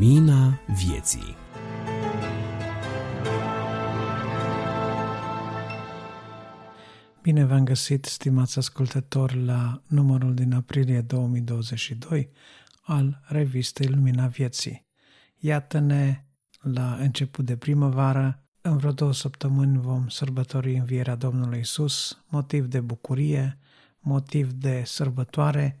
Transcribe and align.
Lumina 0.00 0.60
vieții 0.66 1.36
Bine 7.22 7.44
v-am 7.44 7.64
găsit, 7.64 8.04
stimați 8.04 8.58
ascultători, 8.58 9.44
la 9.44 9.82
numărul 9.88 10.34
din 10.34 10.52
aprilie 10.52 11.00
2022 11.00 12.30
al 12.82 13.20
revistei 13.26 13.86
Lumina 13.86 14.26
Vieții. 14.26 14.86
Iată-ne 15.36 16.24
la 16.60 16.94
început 16.94 17.44
de 17.44 17.56
primăvară, 17.56 18.44
în 18.60 18.76
vreo 18.76 18.92
două 18.92 19.12
săptămâni 19.12 19.78
vom 19.80 20.08
sărbători 20.08 20.76
învierea 20.76 21.14
Domnului 21.14 21.58
Isus, 21.58 22.22
motiv 22.28 22.66
de 22.66 22.80
bucurie, 22.80 23.58
motiv 23.98 24.52
de 24.52 24.82
sărbătoare, 24.84 25.80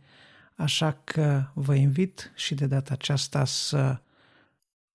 așa 0.56 0.92
că 1.04 1.44
vă 1.54 1.74
invit 1.74 2.32
și 2.34 2.54
de 2.54 2.66
data 2.66 2.92
aceasta 2.92 3.44
să 3.44 4.00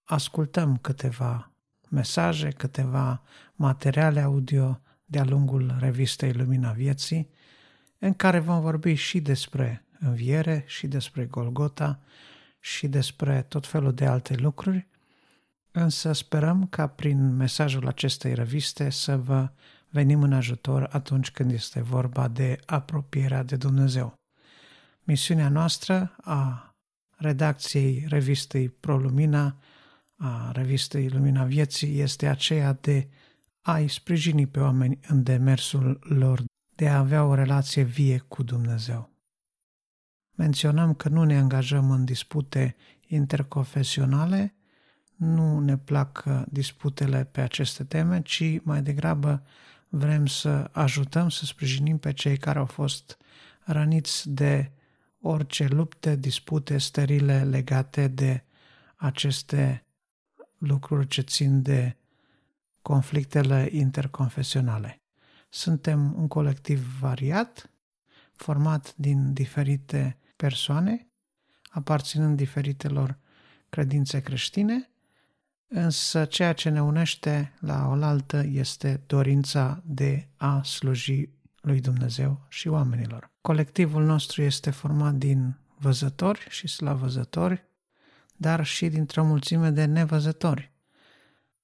ascultăm 0.05 0.77
câteva 0.77 1.51
mesaje, 1.89 2.49
câteva 2.49 3.21
materiale 3.55 4.21
audio 4.21 4.81
de-a 5.05 5.23
lungul 5.23 5.75
revistei 5.79 6.33
Lumina 6.33 6.71
Vieții, 6.71 7.29
în 7.99 8.13
care 8.13 8.39
vom 8.39 8.61
vorbi 8.61 8.93
și 8.93 9.19
despre 9.19 9.85
înviere, 9.99 10.63
și 10.67 10.87
despre 10.87 11.25
Golgota, 11.25 11.99
și 12.59 12.87
despre 12.87 13.41
tot 13.41 13.67
felul 13.67 13.93
de 13.93 14.05
alte 14.05 14.35
lucruri, 14.35 14.87
însă 15.71 16.11
sperăm 16.11 16.67
ca 16.67 16.87
prin 16.87 17.35
mesajul 17.35 17.87
acestei 17.87 18.33
reviste 18.33 18.89
să 18.89 19.17
vă 19.17 19.49
venim 19.89 20.23
în 20.23 20.33
ajutor 20.33 20.87
atunci 20.91 21.31
când 21.31 21.51
este 21.51 21.81
vorba 21.81 22.27
de 22.27 22.59
apropierea 22.65 23.43
de 23.43 23.55
Dumnezeu. 23.55 24.13
Misiunea 25.03 25.49
noastră 25.49 26.15
a 26.21 26.69
redacției 27.17 28.05
revistei 28.07 28.69
ProLumina, 28.69 29.57
a 30.15 30.51
revistei 30.51 31.09
Lumina 31.09 31.43
Vieții, 31.43 31.99
este 31.99 32.27
aceea 32.27 32.73
de 32.73 33.09
a-i 33.61 33.87
sprijini 33.87 34.47
pe 34.47 34.59
oameni 34.59 34.99
în 35.07 35.23
demersul 35.23 35.99
lor 36.01 36.43
de 36.75 36.89
a 36.89 36.97
avea 36.97 37.23
o 37.23 37.33
relație 37.33 37.83
vie 37.83 38.17
cu 38.27 38.43
Dumnezeu. 38.43 39.09
Menționăm 40.35 40.93
că 40.93 41.09
nu 41.09 41.23
ne 41.23 41.37
angajăm 41.37 41.91
în 41.91 42.05
dispute 42.05 42.75
interconfesionale, 43.07 44.55
nu 45.15 45.59
ne 45.59 45.77
plac 45.77 46.23
disputele 46.47 47.23
pe 47.23 47.41
aceste 47.41 47.83
teme, 47.83 48.21
ci 48.21 48.59
mai 48.63 48.81
degrabă 48.81 49.43
vrem 49.89 50.25
să 50.25 50.69
ajutăm, 50.71 51.29
să 51.29 51.45
sprijinim 51.45 51.97
pe 51.97 52.13
cei 52.13 52.37
care 52.37 52.59
au 52.59 52.65
fost 52.65 53.17
răniți 53.63 54.29
de 54.29 54.71
orice 55.21 55.67
lupte, 55.67 56.15
dispute 56.15 56.77
sterile 56.77 57.43
legate 57.43 58.07
de 58.07 58.43
aceste 58.95 59.84
lucruri 60.65 61.07
ce 61.07 61.21
țin 61.21 61.61
de 61.61 61.97
conflictele 62.81 63.69
interconfesionale. 63.71 65.01
Suntem 65.49 66.13
un 66.17 66.27
colectiv 66.27 66.99
variat, 66.99 67.69
format 68.35 68.95
din 68.95 69.33
diferite 69.33 70.17
persoane, 70.35 71.07
aparținând 71.69 72.37
diferitelor 72.37 73.17
credințe 73.69 74.19
creștine, 74.19 74.89
însă 75.67 76.25
ceea 76.25 76.53
ce 76.53 76.69
ne 76.69 76.81
unește 76.81 77.53
la 77.59 77.87
oaltă 77.87 78.43
este 78.45 79.03
dorința 79.07 79.81
de 79.85 80.27
a 80.37 80.63
sluji 80.63 81.29
lui 81.61 81.81
Dumnezeu 81.81 82.45
și 82.49 82.67
oamenilor. 82.67 83.29
Colectivul 83.41 84.03
nostru 84.03 84.41
este 84.41 84.69
format 84.69 85.13
din 85.13 85.57
văzători 85.77 86.47
și 86.49 86.67
slavăzători, 86.67 87.63
dar 88.37 88.65
și 88.65 88.87
dintr-o 88.87 89.25
mulțime 89.25 89.69
de 89.69 89.85
nevăzători. 89.85 90.71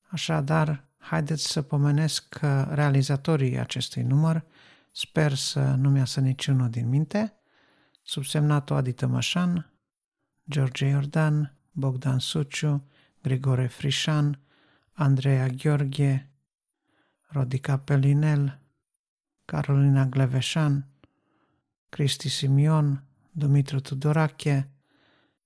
Așadar, 0.01 0.85
haideți 0.97 1.51
să 1.51 1.61
pomenesc 1.61 2.39
realizatorii 2.69 3.59
acestui 3.59 4.03
număr, 4.03 4.43
sper 4.91 5.33
să 5.33 5.59
nu-mi 5.59 5.97
iasă 5.97 6.19
niciunul 6.19 6.69
din 6.69 6.89
minte, 6.89 7.33
subsemnatul 8.01 8.75
Adi 8.75 8.91
Tămășan, 8.91 9.71
George 10.49 10.85
Iordan, 10.85 11.55
Bogdan 11.71 12.19
Suciu, 12.19 12.87
Grigore 13.21 13.67
Frișan, 13.67 14.39
Andreea 14.91 15.47
Gheorghe, 15.47 16.29
Rodica 17.27 17.77
Pelinel, 17.77 18.59
Carolina 19.45 20.05
Gleveșan, 20.05 20.85
Cristi 21.89 22.29
Simion, 22.29 23.03
Dumitru 23.31 23.79
Tudorache, 23.79 24.70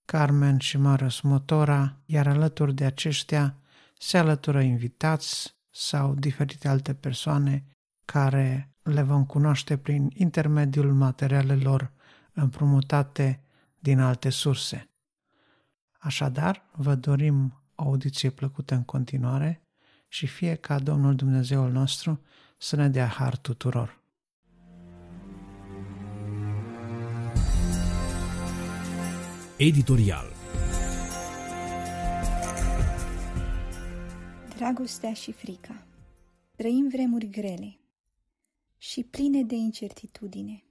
Carmen 0.06 0.58
și 0.58 0.78
Marius 0.78 1.22
Motora, 1.22 1.98
iar 2.06 2.28
alături 2.28 2.74
de 2.74 2.86
aceștia 2.86 3.56
se 3.98 4.18
alătură 4.18 4.62
invitați 4.62 5.56
sau 5.72 6.16
diferite 6.16 6.68
alte 6.68 6.94
persoane 6.94 7.66
care 8.06 8.70
le 8.84 9.02
vom 9.02 9.26
cunoaște 9.26 9.78
prin 9.78 10.12
intermediul 10.14 10.94
materialelor 10.94 11.92
împrumutate 12.34 13.42
din 13.80 14.00
alte 14.00 14.30
surse. 14.30 14.90
Așadar, 16.00 16.66
vă 16.72 16.96
dorim 16.96 17.62
o 17.76 17.84
audiție 17.84 18.30
plăcută 18.30 18.76
în 18.76 18.84
continuare 18.84 19.62
și 20.08 20.28
fie 20.28 20.56
ca 20.56 20.80
Domnul 20.80 21.16
Dumnezeul 21.16 21.72
nostru 21.72 22.22
să 22.58 22.76
ne 22.76 22.90
dea 22.90 23.08
har 23.08 23.38
tuturor. 23.38 24.04
Editorial 29.58 30.26
Dragostea 34.56 35.14
și 35.14 35.32
frica 35.32 35.88
Trăim 36.56 36.88
vremuri 36.88 37.30
grele 37.30 37.80
și 38.78 39.04
pline 39.04 39.44
de 39.44 39.56
incertitudine. 39.56 40.64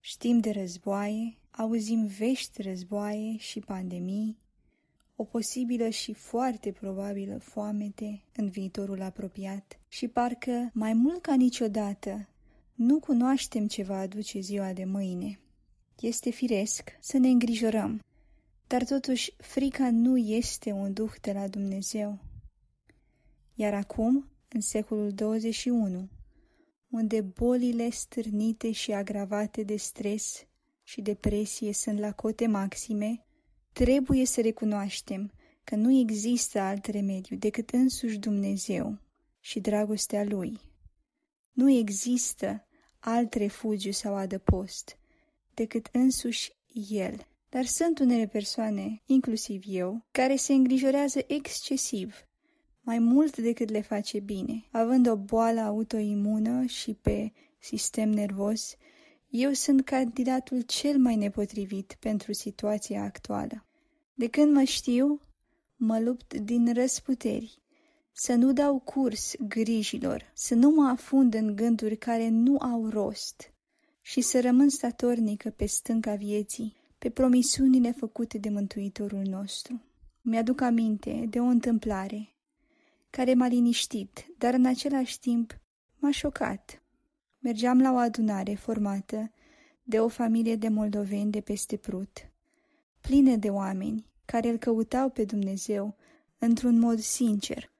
Știm 0.00 0.38
de 0.38 0.50
războaie, 0.50 1.38
auzim 1.50 2.06
vești 2.06 2.62
războaie 2.62 3.36
și 3.36 3.60
pandemii, 3.60 4.38
o 5.14 5.24
posibilă 5.24 5.88
și 5.88 6.12
foarte 6.12 6.72
probabilă 6.72 7.38
foamete 7.38 8.22
în 8.34 8.48
viitorul 8.48 9.02
apropiat 9.02 9.80
și 9.88 10.08
parcă 10.08 10.70
mai 10.72 10.92
mult 10.92 11.22
ca 11.22 11.34
niciodată 11.34 12.28
nu 12.74 13.00
cunoaștem 13.00 13.66
ce 13.66 13.82
va 13.82 13.98
aduce 13.98 14.40
ziua 14.40 14.72
de 14.72 14.84
mâine. 14.84 15.40
Este 16.00 16.30
firesc 16.30 16.96
să 17.00 17.18
ne 17.18 17.28
îngrijorăm, 17.28 18.04
dar 18.66 18.84
totuși 18.84 19.34
frica 19.36 19.90
nu 19.90 20.16
este 20.16 20.72
un 20.72 20.92
duh 20.92 21.12
de 21.20 21.32
la 21.32 21.48
Dumnezeu. 21.48 22.18
Iar 23.54 23.74
acum, 23.74 24.30
în 24.48 24.60
secolul 24.60 25.12
21, 25.12 26.08
unde 26.90 27.20
bolile 27.20 27.90
stârnite 27.90 28.72
și 28.72 28.92
agravate 28.92 29.62
de 29.62 29.76
stres 29.76 30.46
și 30.82 31.00
depresie 31.00 31.72
sunt 31.72 31.98
la 31.98 32.12
cote 32.12 32.46
maxime, 32.46 33.26
trebuie 33.72 34.26
să 34.26 34.40
recunoaștem 34.40 35.32
că 35.64 35.76
nu 35.76 35.98
există 35.98 36.60
alt 36.60 36.86
remediu 36.86 37.36
decât 37.36 37.70
însuși 37.70 38.18
Dumnezeu 38.18 38.98
și 39.40 39.60
dragostea 39.60 40.24
Lui. 40.24 40.60
Nu 41.52 41.70
există 41.70 42.66
alt 42.98 43.34
refugiu 43.34 43.90
sau 43.90 44.14
adăpost 44.14 44.98
decât 45.56 45.88
însuși 45.92 46.52
El. 46.88 47.26
Dar 47.48 47.64
sunt 47.64 47.98
unele 47.98 48.26
persoane, 48.26 49.02
inclusiv 49.06 49.62
eu, 49.66 50.06
care 50.10 50.36
se 50.36 50.52
îngrijorează 50.52 51.20
excesiv 51.26 52.26
mai 52.86 52.98
mult 52.98 53.36
decât 53.36 53.70
le 53.70 53.80
face 53.80 54.20
bine. 54.20 54.66
Având 54.70 55.08
o 55.08 55.16
boală 55.16 55.60
autoimună 55.60 56.64
și 56.64 56.94
pe 56.94 57.32
sistem 57.58 58.10
nervos, 58.10 58.76
eu 59.28 59.52
sunt 59.52 59.84
candidatul 59.84 60.60
cel 60.60 60.98
mai 60.98 61.16
nepotrivit 61.16 61.96
pentru 62.00 62.32
situația 62.32 63.02
actuală. 63.02 63.66
De 64.14 64.28
când 64.28 64.52
mă 64.52 64.62
știu, 64.62 65.20
mă 65.76 65.98
lupt 65.98 66.34
din 66.34 66.72
răsputeri, 66.74 67.62
să 68.12 68.34
nu 68.34 68.52
dau 68.52 68.78
curs 68.78 69.34
grijilor, 69.48 70.30
să 70.34 70.54
nu 70.54 70.70
mă 70.70 70.88
afund 70.88 71.34
în 71.34 71.56
gânduri 71.56 71.96
care 71.96 72.28
nu 72.28 72.56
au 72.56 72.88
rost 72.88 73.54
și 74.08 74.20
să 74.20 74.40
rămân 74.40 74.68
statornică 74.68 75.50
pe 75.50 75.66
stânca 75.66 76.14
vieții, 76.14 76.76
pe 76.98 77.10
promisiunile 77.10 77.92
făcute 77.92 78.38
de 78.38 78.48
Mântuitorul 78.48 79.22
nostru. 79.22 79.82
Mi-aduc 80.20 80.60
aminte 80.60 81.26
de 81.28 81.40
o 81.40 81.44
întâmplare 81.44 82.34
care 83.10 83.34
m-a 83.34 83.46
liniștit, 83.46 84.26
dar 84.38 84.54
în 84.54 84.66
același 84.66 85.18
timp 85.18 85.58
m-a 85.98 86.10
șocat. 86.10 86.82
Mergeam 87.38 87.80
la 87.80 87.92
o 87.92 87.96
adunare 87.96 88.54
formată 88.54 89.30
de 89.82 90.00
o 90.00 90.08
familie 90.08 90.56
de 90.56 90.68
moldoveni 90.68 91.30
de 91.30 91.40
peste 91.40 91.76
Prut, 91.76 92.30
pline 93.00 93.36
de 93.36 93.48
oameni 93.48 94.06
care 94.24 94.48
îl 94.48 94.56
căutau 94.56 95.10
pe 95.10 95.24
Dumnezeu 95.24 95.96
într-un 96.38 96.78
mod 96.78 96.98
sincer. 96.98 97.72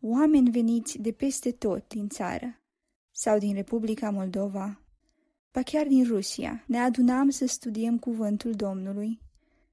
Oameni 0.00 0.50
veniți 0.50 0.98
de 0.98 1.12
peste 1.12 1.50
tot 1.50 1.88
din 1.88 2.08
țară 2.08 2.60
sau 3.10 3.38
din 3.38 3.54
Republica 3.54 4.10
Moldova, 4.10 4.81
ba 5.52 5.62
chiar 5.62 5.86
din 5.86 6.04
Rusia, 6.04 6.64
ne 6.66 6.78
adunam 6.78 7.30
să 7.30 7.46
studiem 7.46 7.98
cuvântul 7.98 8.52
Domnului, 8.52 9.20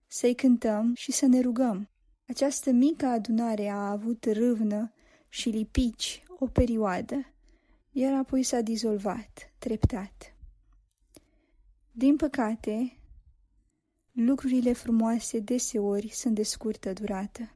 să-i 0.07 0.35
cântăm 0.35 0.93
și 0.95 1.11
să 1.11 1.25
ne 1.25 1.39
rugăm. 1.39 1.89
Această 2.27 2.71
mică 2.71 3.05
adunare 3.05 3.67
a 3.67 3.89
avut 3.89 4.25
râvnă 4.25 4.93
și 5.29 5.49
lipici 5.49 6.23
o 6.39 6.45
perioadă, 6.45 7.33
iar 7.91 8.13
apoi 8.13 8.43
s-a 8.43 8.61
dizolvat, 8.61 9.53
treptat. 9.57 10.35
Din 11.91 12.15
păcate, 12.15 12.97
lucrurile 14.11 14.73
frumoase 14.73 15.39
deseori 15.39 16.09
sunt 16.09 16.35
de 16.35 16.43
scurtă 16.43 16.93
durată, 16.93 17.51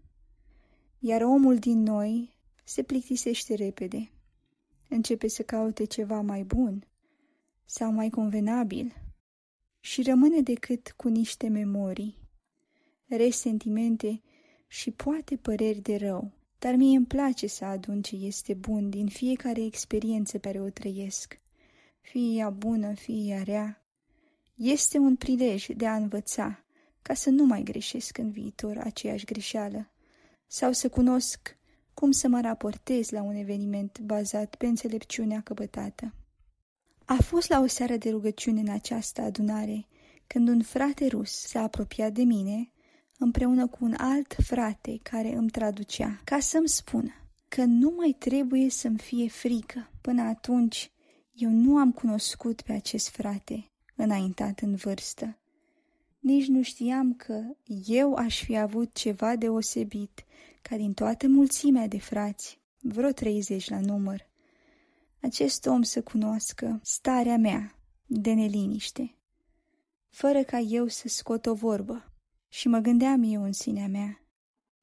iar 1.00 1.22
omul 1.22 1.58
din 1.58 1.82
noi 1.82 2.36
se 2.64 2.84
plictisește 2.84 3.56
repede. 3.56 4.12
Începe 4.90 5.28
să 5.28 5.44
caute 5.44 5.84
ceva 5.84 6.22
mai 6.22 6.44
bun 6.44 6.88
sau 7.66 7.92
mai 7.92 8.10
convenabil 8.10 8.94
și 9.80 10.02
rămâne 10.02 10.42
decât 10.42 10.94
cu 10.98 11.08
niște 11.08 11.48
memorii, 11.48 12.18
resentimente 13.08 14.22
și 14.68 14.92
poate 14.92 15.36
păreri 15.36 15.80
de 15.80 15.96
rău. 15.96 16.32
Dar 16.60 16.76
mie 16.76 16.98
îmi 16.98 17.06
place 17.06 17.48
să 17.48 17.66
adun 17.66 18.02
ce 18.02 18.16
este 18.16 18.54
bun 18.54 18.90
din 18.90 19.08
fiecare 19.08 19.64
experiență 19.64 20.38
pe 20.38 20.48
care 20.48 20.62
o 20.62 20.70
trăiesc. 20.70 21.40
Fie 22.02 22.38
ea 22.38 22.50
bună, 22.50 22.94
fie 22.94 23.34
ea 23.34 23.44
rea. 23.44 23.86
Este 24.56 24.98
un 24.98 25.16
prilej 25.16 25.68
de 25.68 25.88
a 25.88 25.96
învăța, 25.96 26.66
ca 27.02 27.14
să 27.14 27.30
nu 27.30 27.46
mai 27.46 27.64
greșesc 27.64 28.18
în 28.18 28.32
viitor 28.32 28.78
aceeași 28.78 29.26
greșeală, 29.26 29.92
sau 30.48 30.72
să 30.72 30.90
cunosc 30.90 31.58
cum 31.94 32.12
să 32.12 32.28
mă 32.28 32.42
raportez 32.42 33.10
la 33.10 33.22
un 33.22 33.36
eveniment 33.36 34.00
bazat 34.00 34.56
pe 34.56 34.66
înțelepciunea 34.66 35.42
căpătată. 35.42 36.14
A 37.06 37.18
fost 37.22 37.50
la 37.50 37.60
o 37.60 37.68
seară 37.68 37.98
de 37.98 38.10
rugăciune 38.10 38.60
în 38.60 38.70
această 38.70 39.22
adunare, 39.22 39.88
când 40.28 40.48
un 40.48 40.62
frate 40.62 41.08
rus 41.08 41.32
s-a 41.32 41.62
apropiat 41.62 42.14
de 42.14 42.24
mine, 42.24 42.72
împreună 43.18 43.68
cu 43.68 43.78
un 43.82 43.94
alt 43.98 44.36
frate 44.46 45.00
care 45.04 45.34
îmi 45.36 45.50
traducea, 45.50 46.22
ca 46.24 46.40
să-mi 46.40 46.68
spună 46.68 47.14
că 47.48 47.64
nu 47.64 47.94
mai 47.98 48.16
trebuie 48.20 48.70
să-mi 48.70 48.98
fie 48.98 49.28
frică. 49.28 49.92
Până 50.02 50.22
atunci, 50.22 50.92
eu 51.34 51.50
nu 51.50 51.78
am 51.78 51.92
cunoscut 51.92 52.62
pe 52.62 52.74
acest 52.74 53.10
frate, 53.10 53.72
înaintat 53.96 54.60
în 54.60 54.76
vârstă. 54.76 55.38
Nici 56.20 56.48
nu 56.48 56.62
știam 56.62 57.14
că 57.14 57.42
eu 57.86 58.14
aș 58.14 58.44
fi 58.44 58.58
avut 58.58 58.94
ceva 58.94 59.36
deosebit, 59.36 60.24
ca 60.62 60.76
din 60.76 60.94
toată 60.94 61.28
mulțimea 61.28 61.88
de 61.88 62.00
frați, 62.00 62.60
vreo 62.80 63.12
treizeci 63.12 63.70
la 63.70 63.80
număr, 63.80 64.32
acest 65.24 65.66
om 65.66 65.82
să 65.82 66.02
cunoască 66.02 66.80
starea 66.84 67.38
mea 67.38 67.80
de 68.06 68.34
neliniște, 68.34 69.18
fără 70.10 70.44
ca 70.44 70.58
eu 70.58 70.88
să 70.88 71.08
scot 71.08 71.46
o 71.46 71.54
vorbă. 71.54 72.08
Și 72.48 72.68
mă 72.68 72.78
gândeam 72.80 73.24
eu 73.24 73.44
în 73.44 73.52
sinea 73.52 73.88
mea, 73.88 74.26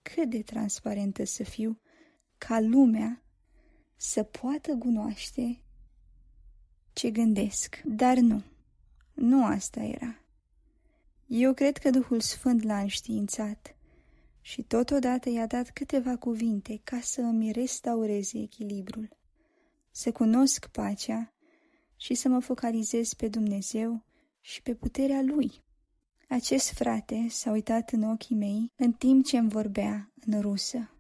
cât 0.02 0.30
de 0.30 0.42
transparentă 0.42 1.24
să 1.24 1.42
fiu, 1.42 1.80
ca 2.38 2.60
lumea 2.60 3.22
să 3.96 4.22
poată 4.22 4.76
cunoaște 4.76 5.62
ce 6.92 7.10
gândesc. 7.10 7.80
Dar 7.84 8.16
nu, 8.16 8.42
nu 9.14 9.44
asta 9.44 9.80
era. 9.80 10.24
Eu 11.26 11.54
cred 11.54 11.76
că 11.76 11.90
Duhul 11.90 12.20
Sfânt 12.20 12.62
l-a 12.62 12.78
înștiințat 12.78 13.76
și 14.40 14.62
totodată 14.62 15.30
i-a 15.30 15.46
dat 15.46 15.70
câteva 15.70 16.16
cuvinte 16.16 16.80
ca 16.84 17.00
să 17.00 17.20
îmi 17.20 17.52
restaureze 17.52 18.38
echilibrul, 18.38 19.18
să 19.90 20.12
cunosc 20.12 20.66
pacea 20.66 21.34
și 21.96 22.14
să 22.14 22.28
mă 22.28 22.40
focalizez 22.40 23.14
pe 23.14 23.28
Dumnezeu 23.28 24.04
și 24.40 24.62
pe 24.62 24.74
puterea 24.74 25.22
Lui. 25.22 25.62
Acest 26.28 26.72
frate 26.72 27.26
s-a 27.28 27.50
uitat 27.50 27.90
în 27.90 28.02
ochii 28.02 28.36
mei 28.36 28.72
în 28.76 28.92
timp 28.92 29.24
ce 29.24 29.38
îmi 29.38 29.48
vorbea 29.48 30.12
în 30.26 30.40
rusă 30.40 30.94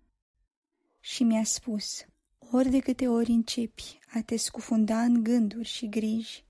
și 1.00 1.24
mi-a 1.24 1.44
spus, 1.44 2.04
ori 2.52 2.68
de 2.68 2.78
câte 2.78 3.08
ori 3.08 3.30
începi 3.30 3.98
a 4.14 4.20
te 4.20 4.36
scufunda 4.36 5.02
în 5.02 5.22
gânduri 5.22 5.68
și 5.68 5.88
griji, 5.88 6.44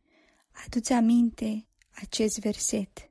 adu-ți 0.65 0.93
aminte 0.93 1.67
acest 1.91 2.39
verset. 2.39 3.11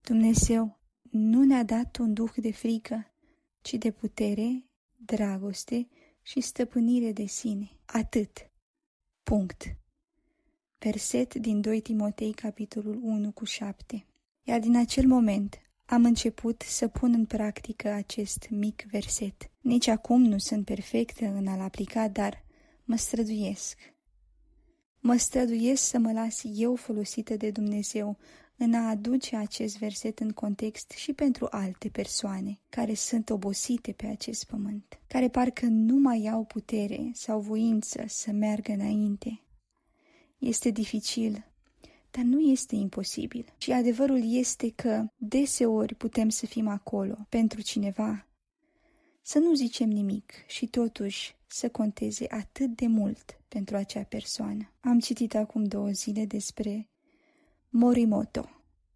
Dumnezeu 0.00 0.78
nu 1.10 1.44
ne-a 1.44 1.62
dat 1.62 1.96
un 1.96 2.14
duh 2.14 2.32
de 2.36 2.52
frică, 2.52 3.14
ci 3.60 3.74
de 3.74 3.90
putere, 3.90 4.70
dragoste 4.96 5.88
și 6.26 6.40
stăpânire 6.40 7.12
de 7.12 7.26
sine. 7.26 7.70
Atât. 7.84 8.50
Punct. 9.22 9.76
Verset 10.78 11.34
din 11.34 11.60
2 11.60 11.80
Timotei, 11.80 12.32
capitolul 12.32 13.00
1 13.02 13.32
cu 13.32 13.44
7. 13.44 14.06
Iar 14.42 14.60
din 14.60 14.76
acel 14.76 15.06
moment 15.06 15.58
am 15.84 16.04
început 16.04 16.62
să 16.62 16.88
pun 16.88 17.12
în 17.12 17.24
practică 17.24 17.88
acest 17.88 18.46
mic 18.50 18.86
verset. 18.90 19.50
Nici 19.60 19.86
acum 19.86 20.22
nu 20.22 20.38
sunt 20.38 20.64
perfectă 20.64 21.24
în 21.24 21.46
a-l 21.46 21.60
aplica, 21.60 22.08
dar 22.08 22.44
mă 22.84 22.96
străduiesc. 22.96 23.78
Mă 25.00 25.16
străduiesc 25.16 25.82
să 25.82 25.98
mă 25.98 26.12
las 26.12 26.42
eu 26.54 26.74
folosită 26.74 27.36
de 27.36 27.50
Dumnezeu 27.50 28.18
în 28.56 28.74
a 28.74 28.88
aduce 28.88 29.36
acest 29.36 29.78
verset 29.78 30.20
în 30.20 30.30
context 30.30 30.90
și 30.90 31.12
pentru 31.12 31.46
alte 31.50 31.88
persoane 31.88 32.60
care 32.68 32.94
sunt 32.94 33.30
obosite 33.30 33.92
pe 33.92 34.06
acest 34.06 34.44
pământ, 34.44 35.00
care 35.06 35.28
parcă 35.28 35.66
nu 35.66 35.96
mai 35.96 36.28
au 36.32 36.44
putere 36.44 37.10
sau 37.12 37.40
voință 37.40 38.04
să 38.06 38.32
meargă 38.32 38.72
înainte. 38.72 39.40
Este 40.38 40.70
dificil, 40.70 41.44
dar 42.10 42.24
nu 42.24 42.40
este 42.40 42.74
imposibil. 42.74 43.52
Și 43.58 43.72
adevărul 43.72 44.34
este 44.34 44.70
că 44.70 45.06
deseori 45.16 45.94
putem 45.94 46.28
să 46.28 46.46
fim 46.46 46.68
acolo 46.68 47.16
pentru 47.28 47.62
cineva, 47.62 48.26
să 49.22 49.38
nu 49.38 49.54
zicem 49.54 49.88
nimic 49.88 50.32
și 50.46 50.66
totuși 50.66 51.36
să 51.46 51.68
conteze 51.68 52.26
atât 52.28 52.76
de 52.76 52.86
mult 52.86 53.40
pentru 53.48 53.76
acea 53.76 54.02
persoană. 54.02 54.72
Am 54.80 54.98
citit 54.98 55.34
acum 55.34 55.64
două 55.64 55.90
zile 55.90 56.24
despre 56.24 56.88
Morimoto, 57.76 58.48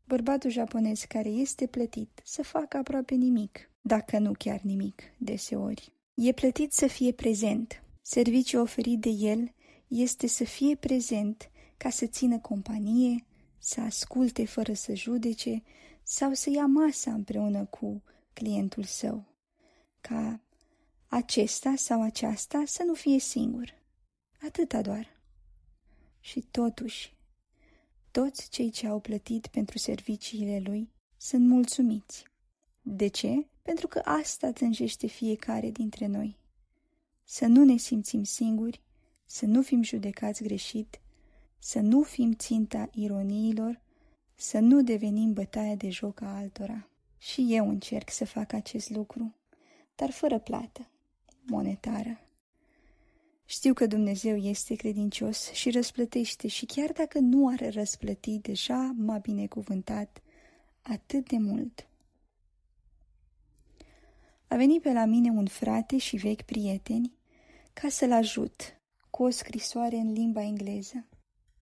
bărbatul 0.05 0.51
japonez 0.51 1.01
care 1.01 1.29
este 1.29 1.67
plătit 1.67 2.21
să 2.25 2.43
facă 2.43 2.77
aproape 2.77 3.15
nimic, 3.15 3.71
dacă 3.81 4.19
nu 4.19 4.33
chiar 4.33 4.61
nimic, 4.61 5.03
deseori. 5.17 5.93
E 6.15 6.33
plătit 6.33 6.73
să 6.73 6.87
fie 6.87 7.13
prezent. 7.13 7.83
Serviciul 8.03 8.61
oferit 8.61 9.01
de 9.01 9.09
el 9.09 9.55
este 9.89 10.27
să 10.27 10.45
fie 10.45 10.77
prezent 10.77 11.51
ca 11.77 11.91
să 11.91 12.07
țină 12.07 12.39
companie, 12.39 13.27
să 13.59 13.81
asculte 13.81 14.45
fără 14.45 14.73
să 14.73 14.95
judece 14.95 15.63
sau 16.03 16.33
să 16.33 16.51
ia 16.51 16.67
masa 16.67 17.13
împreună 17.13 17.65
cu 17.65 18.03
clientul 18.33 18.85
său, 18.85 19.25
ca 20.01 20.41
acesta 21.07 21.75
sau 21.77 22.03
aceasta 22.03 22.63
să 22.67 22.83
nu 22.87 22.95
fie 22.95 23.19
singur. 23.19 23.75
Atâta 24.47 24.83
doar. 24.83 25.07
Și 26.21 26.41
totuși, 26.41 27.18
toți 28.19 28.49
cei 28.49 28.71
ce 28.71 28.87
au 28.87 29.01
plătit 29.01 29.47
pentru 29.47 29.79
serviciile 29.79 30.61
lui 30.65 30.93
sunt 31.17 31.49
mulțumiți. 31.49 32.25
De 32.83 33.07
ce? 33.07 33.47
Pentru 33.63 33.87
că 33.87 33.99
asta 34.05 34.53
tânjește 34.53 35.07
fiecare 35.07 35.71
dintre 35.71 36.07
noi. 36.07 36.39
Să 37.25 37.47
nu 37.47 37.65
ne 37.65 37.77
simțim 37.77 38.25
singuri, 38.25 38.83
să 39.25 39.47
nu 39.47 39.63
fim 39.63 39.83
judecați 39.83 40.43
greșit, 40.43 41.01
să 41.59 41.81
nu 41.81 42.03
fim 42.03 42.33
ținta 42.33 42.89
ironiilor, 42.93 43.81
să 44.35 44.59
nu 44.59 44.83
devenim 44.83 45.33
bătaia 45.33 45.75
de 45.75 45.91
joc 45.91 46.21
a 46.21 46.37
altora. 46.37 46.89
Și 47.19 47.47
eu 47.49 47.69
încerc 47.69 48.11
să 48.11 48.25
fac 48.25 48.53
acest 48.53 48.91
lucru, 48.91 49.35
dar 49.95 50.11
fără 50.11 50.39
plată, 50.39 50.91
monetară. 51.47 52.28
Știu 53.51 53.75
că 53.75 53.87
Dumnezeu 53.87 54.37
este 54.37 54.75
credincios 54.75 55.51
și 55.53 55.71
răsplătește 55.71 56.49
și 56.49 56.67
chiar 56.67 56.93
dacă 56.93 57.19
nu 57.19 57.49
are 57.49 57.69
răsplăti, 57.69 58.39
deja 58.39 58.95
m-a 58.97 59.19
binecuvântat 59.19 60.23
atât 60.83 61.29
de 61.29 61.39
mult. 61.39 61.89
A 64.49 64.57
venit 64.57 64.83
pe 64.83 64.93
la 64.93 65.05
mine 65.05 65.31
un 65.31 65.47
frate 65.47 65.99
și 65.99 66.17
vechi 66.17 66.43
prieteni 66.43 67.13
ca 67.73 67.89
să-l 67.89 68.13
ajut 68.13 68.81
cu 69.11 69.23
o 69.23 69.31
scrisoare 69.31 69.97
în 69.97 70.13
limba 70.13 70.43
engleză. 70.43 71.07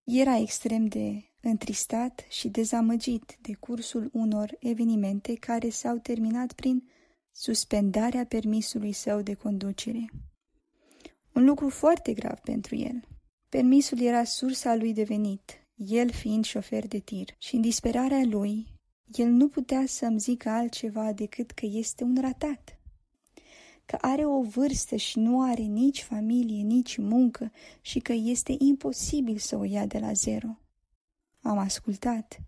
Era 0.05 0.37
extrem 0.37 0.87
de 0.87 1.25
întristat 1.41 2.27
și 2.29 2.49
dezamăgit 2.49 3.39
de 3.41 3.55
cursul 3.55 4.11
unor 4.13 4.57
evenimente 4.61 5.35
care 5.35 5.69
s-au 5.69 5.97
terminat 5.97 6.53
prin 6.53 6.91
suspendarea 7.33 8.25
permisului 8.25 8.93
său 8.93 9.23
de 9.23 9.35
conducere. 9.35 10.11
Un 11.37 11.45
lucru 11.45 11.69
foarte 11.69 12.13
grav 12.13 12.39
pentru 12.39 12.77
el. 12.77 13.01
Permisul 13.49 14.01
era 14.01 14.25
sursa 14.25 14.75
lui 14.75 14.93
de 14.93 15.03
venit, 15.03 15.67
el 15.75 16.11
fiind 16.11 16.45
șofer 16.45 16.87
de 16.87 16.99
tir, 16.99 17.29
și 17.39 17.55
în 17.55 17.61
disperarea 17.61 18.23
lui, 18.25 18.67
el 19.13 19.29
nu 19.29 19.49
putea 19.49 19.85
să-mi 19.87 20.19
zică 20.19 20.49
altceva 20.49 21.13
decât 21.13 21.51
că 21.51 21.67
este 21.67 22.05
un 22.05 22.17
ratat 22.21 22.79
că 23.85 23.99
are 24.01 24.27
o 24.27 24.43
vârstă 24.43 24.97
și 24.97 25.19
nu 25.19 25.43
are 25.43 25.63
nici 25.63 26.03
familie, 26.03 26.63
nici 26.63 26.97
muncă 26.97 27.53
și 27.81 27.99
că 27.99 28.13
este 28.13 28.55
imposibil 28.59 29.39
să 29.39 29.57
o 29.57 29.65
ia 29.65 29.87
de 29.87 29.99
la 29.99 30.13
zero. 30.13 30.59
Am 31.41 31.59
ascultat 31.59 32.41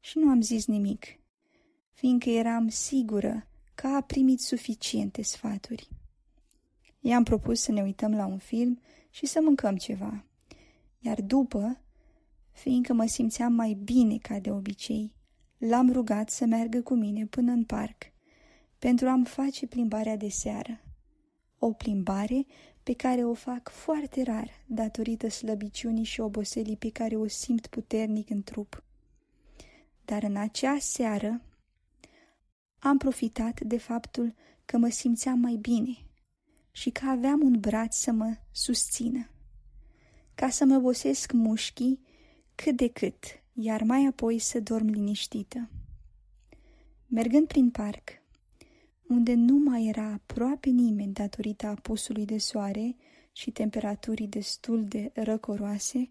și 0.00 0.18
nu 0.18 0.28
am 0.30 0.40
zis 0.40 0.66
nimic, 0.66 1.06
fiindcă 1.92 2.30
eram 2.30 2.68
sigură 2.68 3.48
că 3.74 3.86
a 3.86 4.00
primit 4.00 4.40
suficiente 4.40 5.22
sfaturi. 5.22 5.88
I-am 7.06 7.22
propus 7.22 7.60
să 7.60 7.72
ne 7.72 7.82
uităm 7.82 8.14
la 8.14 8.26
un 8.26 8.38
film 8.38 8.80
și 9.10 9.26
să 9.26 9.40
mâncăm 9.42 9.76
ceva, 9.76 10.24
iar 10.98 11.22
după, 11.22 11.80
fiindcă 12.50 12.92
mă 12.92 13.06
simțeam 13.06 13.52
mai 13.52 13.72
bine 13.72 14.18
ca 14.18 14.38
de 14.38 14.50
obicei, 14.50 15.12
l-am 15.58 15.92
rugat 15.92 16.30
să 16.30 16.44
meargă 16.44 16.82
cu 16.82 16.94
mine 16.94 17.26
până 17.26 17.52
în 17.52 17.64
parc, 17.64 18.02
pentru 18.78 19.08
a-mi 19.08 19.24
face 19.24 19.66
plimbarea 19.66 20.16
de 20.16 20.28
seară. 20.28 20.80
O 21.58 21.72
plimbare 21.72 22.46
pe 22.82 22.92
care 22.92 23.24
o 23.24 23.34
fac 23.34 23.68
foarte 23.68 24.22
rar 24.22 24.50
datorită 24.66 25.28
slăbiciunii 25.28 26.04
și 26.04 26.20
oboselii 26.20 26.76
pe 26.76 26.90
care 26.90 27.16
o 27.16 27.26
simt 27.26 27.66
puternic 27.66 28.30
în 28.30 28.42
trup. 28.42 28.82
Dar 30.04 30.22
în 30.22 30.36
acea 30.36 30.76
seară 30.78 31.42
am 32.78 32.98
profitat 32.98 33.60
de 33.60 33.78
faptul 33.78 34.34
că 34.64 34.76
mă 34.78 34.88
simțeam 34.88 35.38
mai 35.38 35.56
bine 35.56 35.96
și 36.76 36.90
că 36.90 37.06
aveam 37.06 37.40
un 37.42 37.60
braț 37.60 37.96
să 37.96 38.12
mă 38.12 38.36
susțină, 38.50 39.30
ca 40.34 40.48
să 40.48 40.64
mă 40.64 40.78
bosesc 40.78 41.32
mușchii 41.32 42.00
cât 42.54 42.76
de 42.76 42.88
cât, 42.88 43.24
iar 43.52 43.82
mai 43.82 44.06
apoi 44.06 44.38
să 44.38 44.60
dorm 44.60 44.86
liniștită. 44.86 45.68
Mergând 47.06 47.46
prin 47.46 47.70
parc, 47.70 48.08
unde 49.08 49.34
nu 49.34 49.56
mai 49.56 49.86
era 49.86 50.04
aproape 50.04 50.70
nimeni 50.70 51.12
datorită 51.12 51.66
apusului 51.66 52.24
de 52.24 52.38
soare 52.38 52.96
și 53.32 53.50
temperaturii 53.50 54.28
destul 54.28 54.84
de 54.84 55.10
răcoroase, 55.14 56.10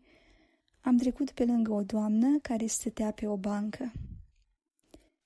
am 0.81 0.97
trecut 0.97 1.31
pe 1.31 1.45
lângă 1.45 1.71
o 1.71 1.81
doamnă 1.81 2.39
care 2.41 2.65
stătea 2.65 3.11
pe 3.11 3.27
o 3.27 3.37
bancă. 3.37 3.91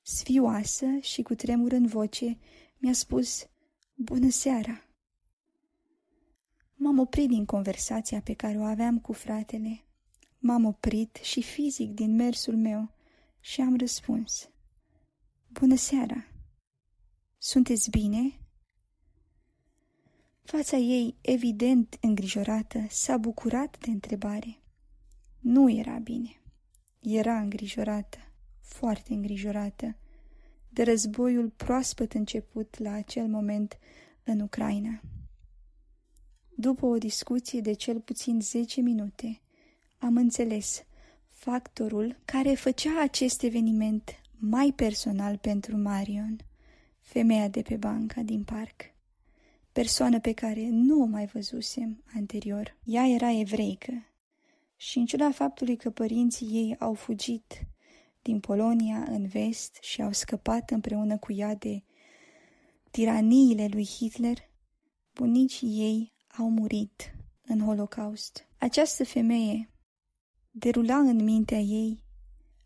Sfioasă 0.01 0.86
și 1.01 1.22
cu 1.22 1.36
tremur 1.36 1.72
în 1.72 1.86
voce, 1.86 2.38
mi-a 2.77 2.94
spus, 2.94 3.48
Bună 3.96 4.29
seara! 4.29 4.87
M-am 6.79 7.00
oprit 7.00 7.27
din 7.27 7.46
conversația 7.46 8.22
pe 8.22 8.34
care 8.34 8.57
o 8.57 8.63
aveam 8.63 9.00
cu 9.00 9.13
fratele. 9.13 9.84
M-am 10.39 10.65
oprit 10.65 11.15
și 11.15 11.41
fizic 11.41 11.91
din 11.91 12.15
mersul 12.15 12.55
meu 12.57 12.91
și 13.39 13.62
am 13.62 13.77
răspuns. 13.77 14.50
Bună 15.48 15.75
seara! 15.75 16.27
Sunteți 17.38 17.89
bine? 17.89 18.39
Fața 20.43 20.77
ei, 20.77 21.15
evident 21.22 21.98
îngrijorată, 22.01 22.86
s-a 22.89 23.17
bucurat 23.17 23.77
de 23.79 23.91
întrebare. 23.91 24.62
Nu 25.39 25.72
era 25.72 25.98
bine. 25.98 26.41
Era 27.00 27.39
îngrijorată, 27.39 28.17
foarte 28.62 29.13
îngrijorată, 29.13 29.96
de 30.69 30.84
războiul 30.84 31.50
proaspăt 31.50 32.13
început 32.13 32.77
la 32.77 32.91
acel 32.91 33.27
moment 33.27 33.77
în 34.24 34.39
Ucraina. 34.39 35.01
După 36.60 36.86
o 36.86 36.98
discuție 36.98 37.62
de 37.62 37.74
cel 37.74 38.00
puțin 38.00 38.42
zece 38.42 38.82
minute, 38.82 39.42
am 39.98 40.18
înțeles 40.18 40.84
factorul 41.28 42.20
care 42.26 42.54
făcea 42.54 43.02
acest 43.02 43.44
eveniment 43.44 44.22
mai 44.38 44.74
personal 44.76 45.38
pentru 45.38 45.78
Marion, 45.78 46.38
femeia 47.02 47.48
de 47.48 47.62
pe 47.62 47.76
banca 47.76 48.22
din 48.22 48.44
parc, 48.44 48.82
persoană 49.72 50.20
pe 50.20 50.34
care 50.34 50.68
nu 50.72 51.02
o 51.02 51.06
mai 51.06 51.26
văzusem 51.26 52.04
anterior. 52.16 52.78
Ea 52.84 53.08
era 53.08 53.32
evreică 53.32 54.06
și 54.76 54.98
în 54.98 55.06
ciuda 55.06 55.32
faptului 55.32 55.76
că 55.76 55.90
părinții 55.90 56.48
ei 56.48 56.76
au 56.80 56.94
fugit 56.94 57.68
din 58.22 58.40
Polonia 58.40 59.06
în 59.10 59.28
vest 59.28 59.78
și 59.82 60.02
au 60.02 60.12
scăpat 60.12 60.72
împreună 60.72 61.18
cu 61.18 61.34
ea 61.34 61.56
de 61.56 61.84
tiraniile 62.92 63.68
lui 63.72 63.86
Hitler, 63.86 64.38
bunicii 65.14 65.68
ei 65.68 66.16
au 66.38 66.50
murit 66.50 67.15
în 67.41 67.60
Holocaust. 67.60 68.48
Această 68.58 69.06
femeie 69.06 69.70
derula 70.51 70.98
în 70.98 71.24
mintea 71.24 71.60
ei 71.60 72.03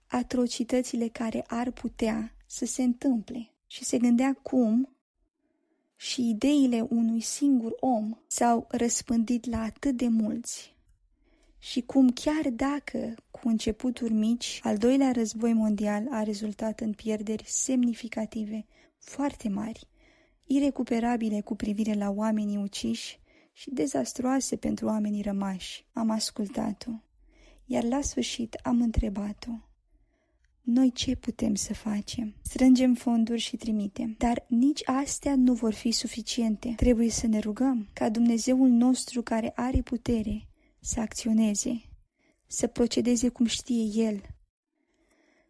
atrocitățile 0.08 1.08
care 1.08 1.44
ar 1.48 1.72
putea 1.72 2.36
să 2.46 2.66
se 2.66 2.84
întâmple 2.84 3.54
și 3.68 3.84
se 3.84 3.98
gândea 3.98 4.34
cum 4.34 4.96
și 5.96 6.30
ideile 6.30 6.82
unui 6.90 7.22
singur 7.22 7.76
om 7.80 8.18
s-au 8.28 8.68
răspândit 8.70 9.46
la 9.46 9.62
atât 9.62 9.98
de 9.98 10.08
mulți 10.08 10.76
și 11.58 11.82
cum 11.82 12.10
chiar 12.10 12.50
dacă, 12.50 13.16
cu 13.32 13.48
începuturi 13.48 14.14
mici, 14.14 14.60
al 14.64 14.78
doilea 14.78 15.12
război 15.12 15.54
mondial 15.54 16.08
a 16.10 16.24
rezultat 16.24 16.80
în 16.80 16.94
pierderi 16.94 17.44
semnificative, 17.48 18.66
foarte 18.98 19.50
mari, 19.50 19.88
irecuperabile 20.46 21.42
cu 21.42 21.56
privire 21.56 21.94
la 21.94 22.10
oamenii 22.10 22.58
uciși 22.58 23.21
și 23.52 23.70
dezastroase 23.70 24.56
pentru 24.56 24.86
oamenii 24.86 25.22
rămași. 25.22 25.86
Am 25.94 26.10
ascultat-o, 26.10 26.92
iar 27.66 27.84
la 27.84 28.02
sfârșit 28.02 28.54
am 28.54 28.82
întrebat-o. 28.82 29.52
Noi 30.62 30.92
ce 30.92 31.16
putem 31.16 31.56
să 31.56 31.74
facem? 31.74 32.36
Strângem 32.42 32.94
fonduri 32.94 33.40
și 33.40 33.58
trimitem, 33.58 34.16
dar 34.18 34.46
nici 34.48 34.82
astea 34.86 35.36
nu 35.36 35.54
vor 35.54 35.74
fi 35.74 35.92
suficiente. 35.92 36.74
Trebuie 36.76 37.10
să 37.10 37.28
ne 37.28 37.40
rugăm 37.40 37.88
ca 37.94 38.10
Dumnezeul 38.10 38.70
nostru 38.70 39.22
care 39.22 39.52
are 39.56 39.82
putere 39.82 40.48
să 40.80 41.00
acționeze, 41.00 41.82
să 42.48 42.68
procedeze 42.68 43.30
cum 43.30 43.46
știe 43.46 44.06
El, 44.06 44.22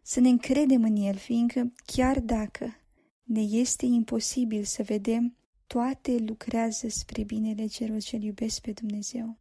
să 0.02 0.20
ne 0.20 0.28
încredem 0.28 0.82
în 0.82 0.96
El, 0.96 1.16
fiindcă 1.16 1.72
chiar 1.86 2.20
dacă 2.20 2.76
ne 3.22 3.40
este 3.40 3.86
imposibil 3.86 4.64
să 4.64 4.82
vedem, 4.82 5.36
toate 5.72 6.18
lucrează 6.18 6.88
spre 6.88 7.22
binele 7.22 7.66
celor 7.66 8.00
ce 8.00 8.16
iubesc 8.16 8.60
pe 8.60 8.72
Dumnezeu. 8.72 9.38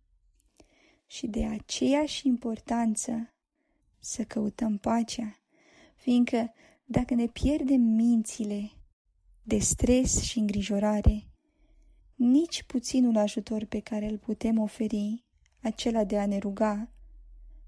Și 1.07 1.27
de 1.27 1.45
aceeași 1.45 2.27
importanță 2.27 3.33
să 3.99 4.23
căutăm 4.23 4.77
pacea, 4.77 5.39
fiindcă 5.95 6.53
dacă 6.85 7.13
ne 7.13 7.27
pierdem 7.27 7.81
mințile 7.81 8.71
de 9.43 9.57
stres 9.57 10.21
și 10.21 10.39
îngrijorare, 10.39 11.27
nici 12.15 12.63
puținul 12.63 13.17
ajutor 13.17 13.65
pe 13.65 13.79
care 13.79 14.05
îl 14.05 14.17
putem 14.17 14.59
oferi 14.59 15.23
acela 15.61 16.03
de 16.03 16.19
a 16.19 16.25
ne 16.25 16.37
ruga, 16.37 16.91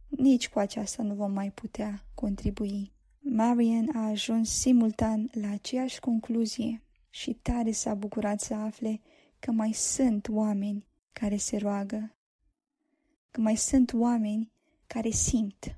nici 0.07 0.49
cu 0.49 0.59
aceasta 0.59 1.03
nu 1.03 1.13
vom 1.13 1.31
mai 1.31 1.51
putea 1.51 2.05
contribui. 2.13 2.91
Marian 3.19 3.89
a 3.95 4.07
ajuns 4.07 4.49
simultan 4.49 5.29
la 5.33 5.49
aceeași 5.49 5.99
concluzie 5.99 6.82
și 7.15 7.33
tare 7.33 7.71
s-a 7.71 7.93
bucurat 7.93 8.41
să 8.41 8.53
afle 8.53 9.01
că 9.39 9.51
mai 9.51 9.71
sunt 9.71 10.27
oameni 10.27 10.87
care 11.11 11.37
se 11.37 11.57
roagă, 11.57 12.15
că 13.31 13.41
mai 13.41 13.55
sunt 13.55 13.93
oameni 13.93 14.51
care 14.87 15.09
simt. 15.09 15.77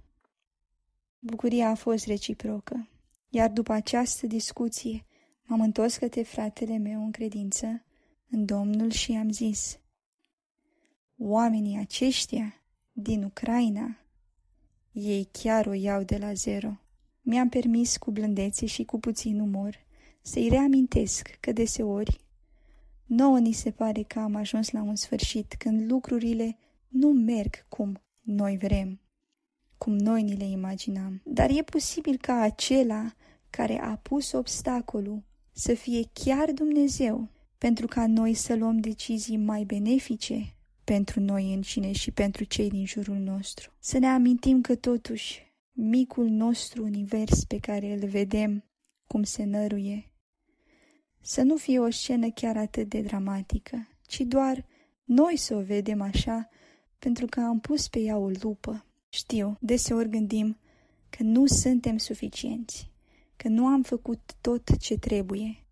Bucuria 1.19 1.69
a 1.69 1.75
fost 1.75 2.05
reciprocă, 2.05 2.89
iar 3.29 3.49
după 3.49 3.73
această 3.73 4.27
discuție 4.27 5.05
m-am 5.43 5.61
întors 5.61 5.97
către 5.97 6.21
fratele 6.21 6.77
meu 6.77 7.03
în 7.03 7.11
credință, 7.11 7.83
în 8.29 8.45
Domnul 8.45 8.91
și 8.91 9.11
am 9.11 9.29
zis– 9.29 9.79
Oamenii 11.17 11.77
aceștia 11.77 12.53
din 12.91 13.23
Ucraina, 13.23 13.97
ei 14.91 15.29
chiar 15.31 15.65
o 15.65 15.73
iau 15.73 16.03
de 16.03 16.17
la 16.17 16.33
zero. 16.33 16.79
Mi-am 17.21 17.49
permis 17.49 17.97
cu 17.97 18.11
blândețe 18.11 18.65
și 18.65 18.83
cu 18.83 18.99
puțin 18.99 19.39
umor 19.39 19.84
să-i 20.25 20.49
reamintesc 20.49 21.37
că 21.39 21.51
deseori 21.51 22.19
nouă 23.05 23.39
ni 23.39 23.51
se 23.51 23.71
pare 23.71 24.03
că 24.03 24.19
am 24.19 24.35
ajuns 24.35 24.69
la 24.69 24.81
un 24.81 24.95
sfârșit 24.95 25.53
când 25.57 25.91
lucrurile 25.91 26.57
nu 26.87 27.07
merg 27.07 27.67
cum 27.69 28.01
noi 28.21 28.57
vrem, 28.57 28.99
cum 29.77 29.97
noi 29.97 30.23
ni 30.23 30.35
le 30.35 30.45
imaginam. 30.45 31.21
Dar 31.25 31.49
e 31.49 31.63
posibil 31.63 32.17
ca 32.17 32.41
acela 32.41 33.13
care 33.49 33.79
a 33.79 33.95
pus 33.95 34.31
obstacolul 34.31 35.23
să 35.51 35.73
fie 35.73 36.09
chiar 36.13 36.51
Dumnezeu, 36.51 37.29
pentru 37.57 37.87
ca 37.87 38.07
noi 38.07 38.33
să 38.33 38.55
luăm 38.55 38.77
decizii 38.77 39.37
mai 39.37 39.63
benefice 39.63 40.55
pentru 40.83 41.19
noi 41.19 41.53
înșine 41.53 41.91
și 41.91 42.11
pentru 42.11 42.43
cei 42.43 42.69
din 42.69 42.85
jurul 42.85 43.17
nostru. 43.17 43.71
Să 43.79 43.97
ne 43.97 44.07
amintim 44.07 44.61
că 44.61 44.75
totuși 44.75 45.53
micul 45.71 46.27
nostru 46.27 46.83
univers 46.83 47.43
pe 47.43 47.59
care 47.59 47.93
îl 47.93 48.07
vedem 48.07 48.63
cum 49.07 49.23
se 49.23 49.43
năruie, 49.43 50.09
să 51.27 51.41
nu 51.41 51.55
fie 51.55 51.79
o 51.79 51.89
scenă 51.89 52.29
chiar 52.29 52.57
atât 52.57 52.89
de 52.89 53.01
dramatică, 53.01 53.87
ci 54.07 54.19
doar 54.19 54.65
noi 55.03 55.37
să 55.37 55.55
o 55.55 55.61
vedem 55.61 56.01
așa 56.01 56.49
pentru 56.99 57.25
că 57.25 57.39
am 57.39 57.59
pus 57.59 57.87
pe 57.87 57.99
ea 57.99 58.17
o 58.17 58.29
lupă. 58.41 58.85
Știu, 59.09 59.57
deseori 59.59 60.09
gândim 60.09 60.57
că 61.09 61.23
nu 61.23 61.45
suntem 61.45 61.97
suficienți, 61.97 62.91
că 63.35 63.47
nu 63.47 63.65
am 63.65 63.81
făcut 63.81 64.19
tot 64.41 64.77
ce 64.77 64.97
trebuie, 64.97 65.65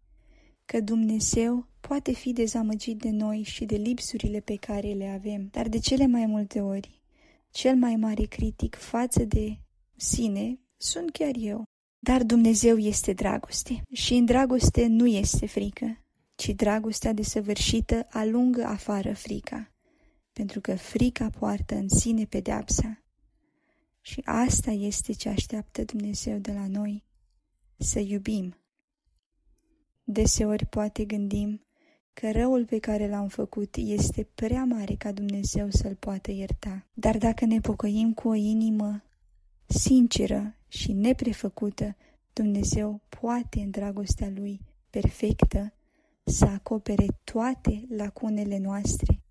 că 0.65 0.79
Dumnezeu 0.79 1.67
poate 1.79 2.11
fi 2.11 2.33
dezamăgit 2.33 2.97
de 2.97 3.09
noi 3.09 3.43
și 3.43 3.65
de 3.65 3.75
lipsurile 3.75 4.39
pe 4.39 4.55
care 4.55 4.87
le 4.91 5.07
avem, 5.07 5.47
dar 5.51 5.67
de 5.69 5.79
cele 5.79 6.07
mai 6.07 6.25
multe 6.25 6.61
ori, 6.61 7.01
cel 7.49 7.75
mai 7.75 7.95
mare 7.95 8.23
critic 8.23 8.75
față 8.75 9.25
de 9.25 9.57
sine 9.95 10.59
sunt 10.77 11.11
chiar 11.11 11.35
eu. 11.37 11.63
Dar 12.03 12.23
Dumnezeu 12.23 12.77
este 12.77 13.13
dragoste 13.13 13.81
și 13.91 14.13
în 14.13 14.25
dragoste 14.25 14.87
nu 14.87 15.07
este 15.07 15.45
frică, 15.45 16.03
ci 16.35 16.49
dragostea 16.49 17.13
desăvârșită 17.13 18.07
alungă 18.09 18.63
afară 18.63 19.13
frica, 19.13 19.71
pentru 20.33 20.61
că 20.61 20.75
frica 20.75 21.29
poartă 21.39 21.75
în 21.75 21.89
sine 21.89 22.25
pedeapsa. 22.25 23.03
Și 24.01 24.21
asta 24.25 24.71
este 24.71 25.13
ce 25.13 25.29
așteaptă 25.29 25.83
Dumnezeu 25.83 26.37
de 26.37 26.51
la 26.51 26.67
noi, 26.67 27.03
să 27.77 27.99
iubim. 27.99 28.57
Deseori 30.03 30.65
poate 30.65 31.05
gândim 31.05 31.65
că 32.13 32.31
răul 32.31 32.65
pe 32.65 32.79
care 32.79 33.09
l-am 33.09 33.27
făcut 33.27 33.75
este 33.75 34.27
prea 34.35 34.63
mare 34.63 34.95
ca 34.95 35.11
Dumnezeu 35.11 35.69
să-l 35.69 35.95
poată 35.95 36.31
ierta. 36.31 36.87
Dar 36.93 37.17
dacă 37.17 37.45
ne 37.45 37.59
pocăim 37.59 38.13
cu 38.13 38.27
o 38.27 38.33
inimă 38.33 39.03
sinceră 39.65 40.57
și 40.73 40.91
neprefăcută, 40.91 41.95
Dumnezeu 42.33 43.01
poate 43.19 43.59
în 43.59 43.69
dragostea 43.69 44.31
Lui 44.35 44.59
perfectă 44.89 45.73
să 46.23 46.45
acopere 46.45 47.05
toate 47.23 47.85
lacunele 47.89 48.57
noastre. 48.57 49.21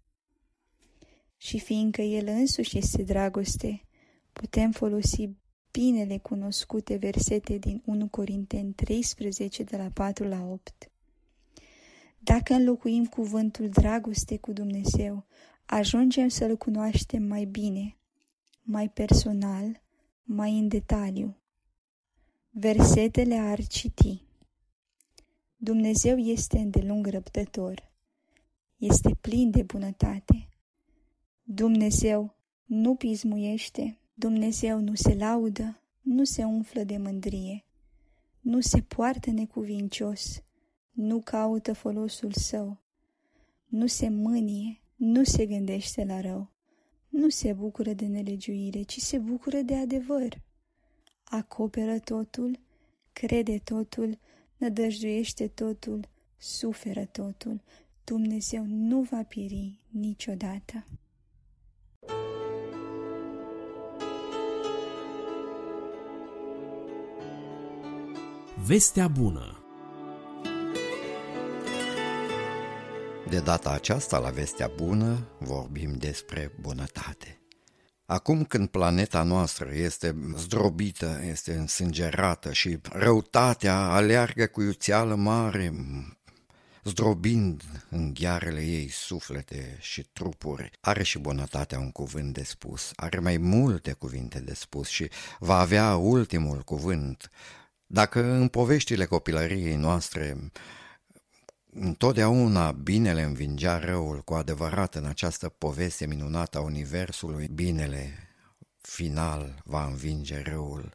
Și 1.37 1.59
fiindcă 1.59 2.03
El 2.03 2.27
însuși 2.27 2.79
este 2.79 3.03
dragoste, 3.03 3.83
putem 4.33 4.71
folosi 4.71 5.31
binele 5.71 6.19
cunoscute 6.19 6.97
versete 6.97 7.59
din 7.59 7.83
1 7.85 8.09
Corinteni 8.09 8.73
13 8.73 9.63
de 9.63 9.77
la 9.77 9.91
4 9.95 10.25
la 10.25 10.45
8. 10.45 10.91
Dacă 12.19 12.55
înlocuim 12.55 13.05
cuvântul 13.05 13.69
dragoste 13.69 14.37
cu 14.37 14.53
Dumnezeu, 14.53 15.25
ajungem 15.67 16.29
să-L 16.29 16.57
cunoaștem 16.57 17.23
mai 17.23 17.45
bine, 17.45 17.97
mai 18.63 18.89
personal, 18.89 19.81
mai 20.23 20.59
în 20.59 20.69
detaliu. 20.69 21.37
Versetele 22.51 23.35
ar 23.35 23.67
citi. 23.67 24.23
Dumnezeu 25.57 26.19
este 26.19 26.59
îndelung 26.59 27.07
răbdător, 27.07 27.93
este 28.77 29.15
plin 29.21 29.51
de 29.51 29.63
bunătate. 29.63 30.49
Dumnezeu 31.43 32.35
nu 32.65 32.95
pismuiește, 32.95 33.99
Dumnezeu 34.15 34.81
nu 34.81 34.95
se 34.95 35.15
laudă, 35.15 35.81
nu 36.01 36.25
se 36.25 36.45
umflă 36.45 36.85
de 36.85 36.97
mândrie, 36.97 37.65
nu 38.41 38.61
se 38.61 38.81
poartă 38.81 39.31
necuvincios, 39.31 40.43
nu 40.91 41.21
caută 41.21 41.73
folosul 41.73 42.33
său, 42.33 42.79
nu 43.67 43.87
se 43.87 44.09
mânie, 44.09 44.81
nu 44.97 45.25
se 45.25 45.47
gândește 45.47 46.05
la 46.05 46.21
rău, 46.21 46.52
nu 47.13 47.29
se 47.29 47.53
bucură 47.53 47.93
de 47.93 48.07
nelegiuire, 48.07 48.83
ci 48.83 48.99
se 48.99 49.19
bucură 49.19 49.61
de 49.61 49.75
adevăr. 49.77 50.43
Acoperă 51.25 51.99
totul, 51.99 52.59
crede 53.13 53.59
totul, 53.59 54.19
nădăjduiește 54.57 55.49
totul, 55.49 56.09
suferă 56.37 57.05
totul. 57.05 57.63
Dumnezeu 58.05 58.65
nu 58.67 59.01
va 59.01 59.23
pieri 59.23 59.81
niciodată. 59.91 60.85
Vestea 68.67 69.09
bună 69.09 69.62
De 73.33 73.41
data 73.41 73.71
aceasta, 73.71 74.19
la 74.19 74.31
Vestea 74.31 74.71
Bună, 74.77 75.29
vorbim 75.39 75.93
despre 75.93 76.53
bunătate. 76.61 77.41
Acum 78.07 78.45
când 78.45 78.69
planeta 78.69 79.23
noastră 79.23 79.71
este 79.75 80.17
zdrobită, 80.37 81.21
este 81.25 81.55
însângerată 81.55 82.53
și 82.53 82.79
răutatea 82.83 83.77
aleargă 83.77 84.47
cu 84.47 84.63
iuțeală 84.63 85.15
mare, 85.15 85.73
zdrobind 86.85 87.63
în 87.91 88.15
ghearele 88.15 88.61
ei 88.61 88.89
suflete 88.89 89.77
și 89.81 90.03
trupuri, 90.03 90.71
are 90.81 91.03
și 91.03 91.19
bunătatea 91.19 91.79
un 91.79 91.91
cuvânt 91.91 92.33
de 92.33 92.43
spus, 92.43 92.91
are 92.97 93.19
mai 93.19 93.37
multe 93.37 93.93
cuvinte 93.93 94.41
de 94.41 94.55
spus 94.55 94.89
și 94.89 95.11
va 95.39 95.59
avea 95.59 95.97
ultimul 95.97 96.63
cuvânt. 96.63 97.31
Dacă 97.87 98.25
în 98.25 98.49
poveștile 98.49 99.05
copilăriei 99.05 99.77
noastre 99.77 100.51
Întotdeauna 101.75 102.73
binele 102.73 103.23
învingea 103.23 103.79
răul 103.79 104.23
cu 104.23 104.35
adevărat 104.35 104.95
în 104.95 105.05
această 105.05 105.49
poveste 105.49 106.07
minunată 106.07 106.59
a 106.59 106.61
Universului. 106.61 107.49
Binele 107.49 108.29
final 108.81 109.63
va 109.65 109.85
învinge 109.85 110.43
răul, 110.43 110.95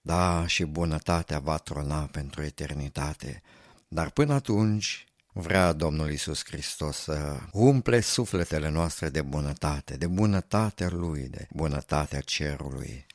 da, 0.00 0.46
și 0.46 0.64
bunătatea 0.64 1.38
va 1.38 1.56
trona 1.56 2.06
pentru 2.06 2.42
eternitate. 2.42 3.42
Dar 3.88 4.10
până 4.10 4.32
atunci 4.32 5.04
vrea 5.32 5.72
Domnul 5.72 6.10
Isus 6.10 6.44
Hristos 6.44 6.96
să 6.96 7.38
umple 7.52 8.00
sufletele 8.00 8.68
noastre 8.68 9.08
de 9.08 9.22
bunătate, 9.22 9.96
de 9.96 10.06
bunătatea 10.06 10.88
Lui, 10.88 11.28
de 11.28 11.46
bunătatea 11.50 12.20
cerului. 12.20 13.06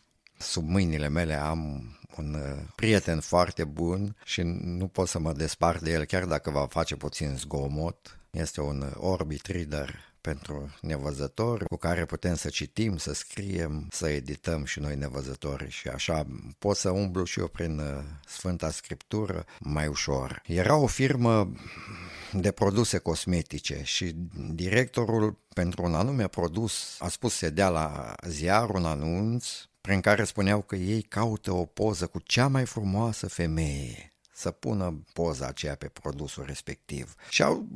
Sub 0.42 0.68
mâinile 0.68 1.08
mele 1.08 1.34
am 1.34 1.84
un 2.18 2.34
uh, 2.34 2.64
prieten 2.76 3.20
foarte 3.20 3.64
bun 3.64 4.16
și 4.24 4.42
nu 4.64 4.88
pot 4.88 5.08
să 5.08 5.20
mă 5.20 5.34
despart 5.34 5.82
de 5.82 5.92
el 5.92 6.06
chiar 6.06 6.26
dacă 6.26 6.50
va 6.50 6.68
face 6.70 6.96
puțin 6.96 7.36
zgomot. 7.38 8.20
Este 8.32 8.62
un 8.62 8.82
uh, 8.82 8.92
Orbit 8.96 9.46
Reader 9.46 10.08
pentru 10.22 10.76
nevăzători 10.82 11.66
cu 11.66 11.76
care 11.78 12.06
putem 12.06 12.36
să 12.36 12.50
citim, 12.50 12.98
să 12.98 13.14
scriem, 13.14 13.88
să 13.92 14.10
edităm 14.10 14.66
și 14.66 14.80
noi 14.80 14.96
nevăzători 14.96 15.70
și 15.70 15.88
așa 15.88 16.28
pot 16.58 16.76
să 16.76 16.90
umblu 16.90 17.24
și 17.24 17.40
eu 17.40 17.48
prin 17.48 17.80
uh, 17.80 18.04
Sfânta 18.26 18.72
Scriptură 18.72 19.46
mai 19.60 19.88
ușor. 19.88 20.42
Era 20.46 20.76
o 20.76 20.88
firmă 20.88 21.52
de 22.34 22.52
produse 22.52 22.98
cosmetice 22.98 23.82
și 23.84 24.16
directorul 24.54 25.38
pentru 25.54 25.84
un 25.84 25.94
anume 25.94 26.28
produs 26.28 26.96
a 27.00 27.08
spus 27.08 27.34
să 27.34 27.50
dea 27.50 27.70
la 27.70 28.16
ziar 28.28 28.70
un 28.70 28.86
anunț 28.86 29.48
prin 29.82 30.02
care 30.02 30.24
spuneau 30.24 30.62
că 30.62 30.76
ei 30.76 31.02
caută 31.02 31.52
o 31.52 31.66
poză 31.66 32.08
cu 32.08 32.20
cea 32.20 32.48
mai 32.48 32.66
frumoasă 32.66 33.28
femeie 33.28 34.10
să 34.40 34.52
pună 34.52 35.04
poza 35.14 35.48
aceea 35.48 35.76
pe 35.76 35.88
produsul 35.88 36.44
respectiv. 36.46 37.16
Și 37.30 37.44
au 37.44 37.68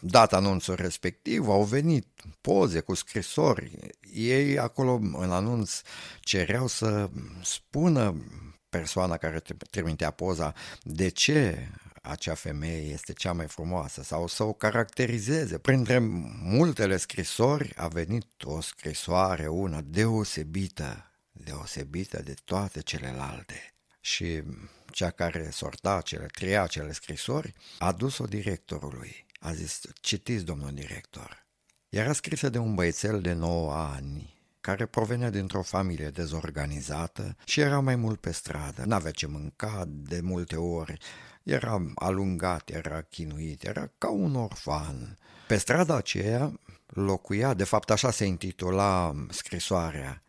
dat 0.00 0.32
anunțul 0.32 0.74
respectiv, 0.74 1.48
au 1.48 1.64
venit 1.64 2.06
poze 2.40 2.80
cu 2.80 2.94
scrisori. 2.94 3.78
Ei 4.14 4.58
acolo 4.58 5.00
în 5.12 5.30
anunț 5.30 5.80
cereau 6.20 6.66
să 6.66 7.10
spună 7.42 8.24
persoana 8.68 9.16
care 9.16 9.42
trimitea 9.70 10.10
poza 10.10 10.54
de 10.82 11.08
ce 11.08 11.68
acea 12.02 12.34
femeie 12.34 12.92
este 12.92 13.12
cea 13.12 13.32
mai 13.32 13.46
frumoasă 13.46 14.02
sau 14.02 14.26
să 14.26 14.42
o 14.42 14.52
caracterizeze. 14.52 15.58
Printre 15.58 15.98
multele 16.42 16.96
scrisori 16.96 17.72
a 17.76 17.88
venit 17.88 18.26
o 18.44 18.60
scrisoare, 18.60 19.46
una 19.46 19.80
deosebită 19.80 21.07
deosebită 21.48 22.22
de 22.22 22.34
toate 22.44 22.80
celelalte. 22.80 23.74
Și 24.00 24.42
cea 24.90 25.10
care 25.10 25.50
sorta 25.50 26.00
cele, 26.00 26.26
treia 26.26 26.66
cele 26.66 26.92
scrisori, 26.92 27.54
a 27.78 27.92
dus-o 27.92 28.24
directorului. 28.24 29.26
A 29.40 29.52
zis, 29.52 29.80
citiți, 30.00 30.44
domnul 30.44 30.72
director. 30.72 31.46
Era 31.88 32.12
scrisă 32.12 32.48
de 32.48 32.58
un 32.58 32.74
băiețel 32.74 33.20
de 33.20 33.32
9 33.32 33.72
ani, 33.72 34.36
care 34.60 34.86
provenea 34.86 35.30
dintr-o 35.30 35.62
familie 35.62 36.10
dezorganizată 36.10 37.36
și 37.44 37.60
era 37.60 37.80
mai 37.80 37.96
mult 37.96 38.20
pe 38.20 38.32
stradă. 38.32 38.84
N-avea 38.84 39.10
ce 39.10 39.26
mânca 39.26 39.84
de 39.86 40.20
multe 40.20 40.56
ori, 40.56 40.96
era 41.42 41.92
alungat, 41.94 42.70
era 42.70 43.00
chinuit, 43.00 43.64
era 43.64 43.90
ca 43.98 44.10
un 44.10 44.34
orfan. 44.34 45.18
Pe 45.46 45.56
strada 45.56 45.96
aceea 45.96 46.60
locuia, 46.86 47.54
de 47.54 47.64
fapt 47.64 47.90
așa 47.90 48.10
se 48.10 48.24
intitula 48.24 49.14
scrisoarea, 49.30 50.22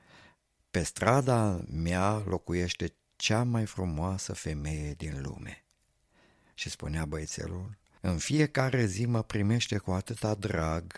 pe 0.72 0.84
strada 0.84 1.62
mea 1.72 2.24
locuiește 2.26 2.94
cea 3.16 3.44
mai 3.44 3.66
frumoasă 3.66 4.34
femeie 4.34 4.94
din 4.94 5.22
lume. 5.22 5.64
Și 6.54 6.70
spunea 6.70 7.06
băiețelul, 7.06 7.78
în 8.02 8.18
fiecare 8.18 8.86
zi 8.86 9.06
mă 9.06 9.24
primește 9.24 9.78
cu 9.78 9.92
atâta 9.92 10.34
drag, 10.34 10.94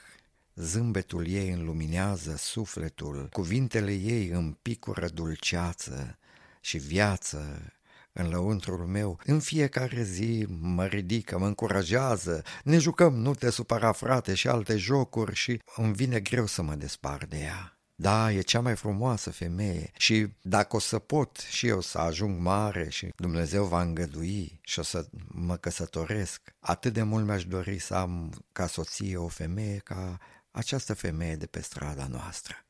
zâmbetul 0.55 1.27
ei 1.27 1.49
înluminează 1.49 2.35
sufletul, 2.35 3.29
cuvintele 3.31 3.93
ei 3.93 4.27
împicură 4.27 5.07
dulceață 5.07 6.17
și 6.61 6.77
viață 6.77 7.71
în 8.13 8.29
lăuntrul 8.29 8.85
meu. 8.85 9.19
În 9.25 9.39
fiecare 9.39 10.03
zi 10.03 10.45
mă 10.49 10.85
ridică, 10.85 11.37
mă 11.37 11.45
încurajează, 11.45 12.43
ne 12.63 12.77
jucăm, 12.77 13.13
nu 13.13 13.33
te 13.33 13.49
supăra 13.49 13.91
frate 13.91 14.33
și 14.33 14.47
alte 14.47 14.77
jocuri 14.77 15.35
și 15.35 15.61
îmi 15.75 15.93
vine 15.93 16.19
greu 16.19 16.45
să 16.45 16.61
mă 16.61 16.75
despar 16.75 17.25
de 17.25 17.37
ea. 17.37 17.80
Da, 18.01 18.31
e 18.31 18.41
cea 18.41 18.61
mai 18.61 18.75
frumoasă 18.75 19.31
femeie 19.31 19.91
și 19.97 20.27
dacă 20.41 20.75
o 20.75 20.79
să 20.79 20.99
pot 20.99 21.37
și 21.37 21.67
eu 21.67 21.81
să 21.81 21.97
ajung 21.97 22.39
mare 22.39 22.89
și 22.89 23.13
Dumnezeu 23.15 23.65
va 23.65 23.81
îngădui 23.81 24.59
și 24.61 24.79
o 24.79 24.81
să 24.81 25.05
mă 25.27 25.57
căsătoresc, 25.57 26.55
atât 26.59 26.93
de 26.93 27.03
mult 27.03 27.25
mi-aș 27.25 27.45
dori 27.45 27.79
să 27.79 27.95
am 27.95 28.43
ca 28.51 28.67
soție 28.67 29.17
o 29.17 29.27
femeie 29.27 29.77
ca 29.77 30.17
această 30.51 30.93
femeie 30.93 31.35
de 31.35 31.45
pe 31.45 31.61
strada 31.61 32.07
noastră. 32.07 32.65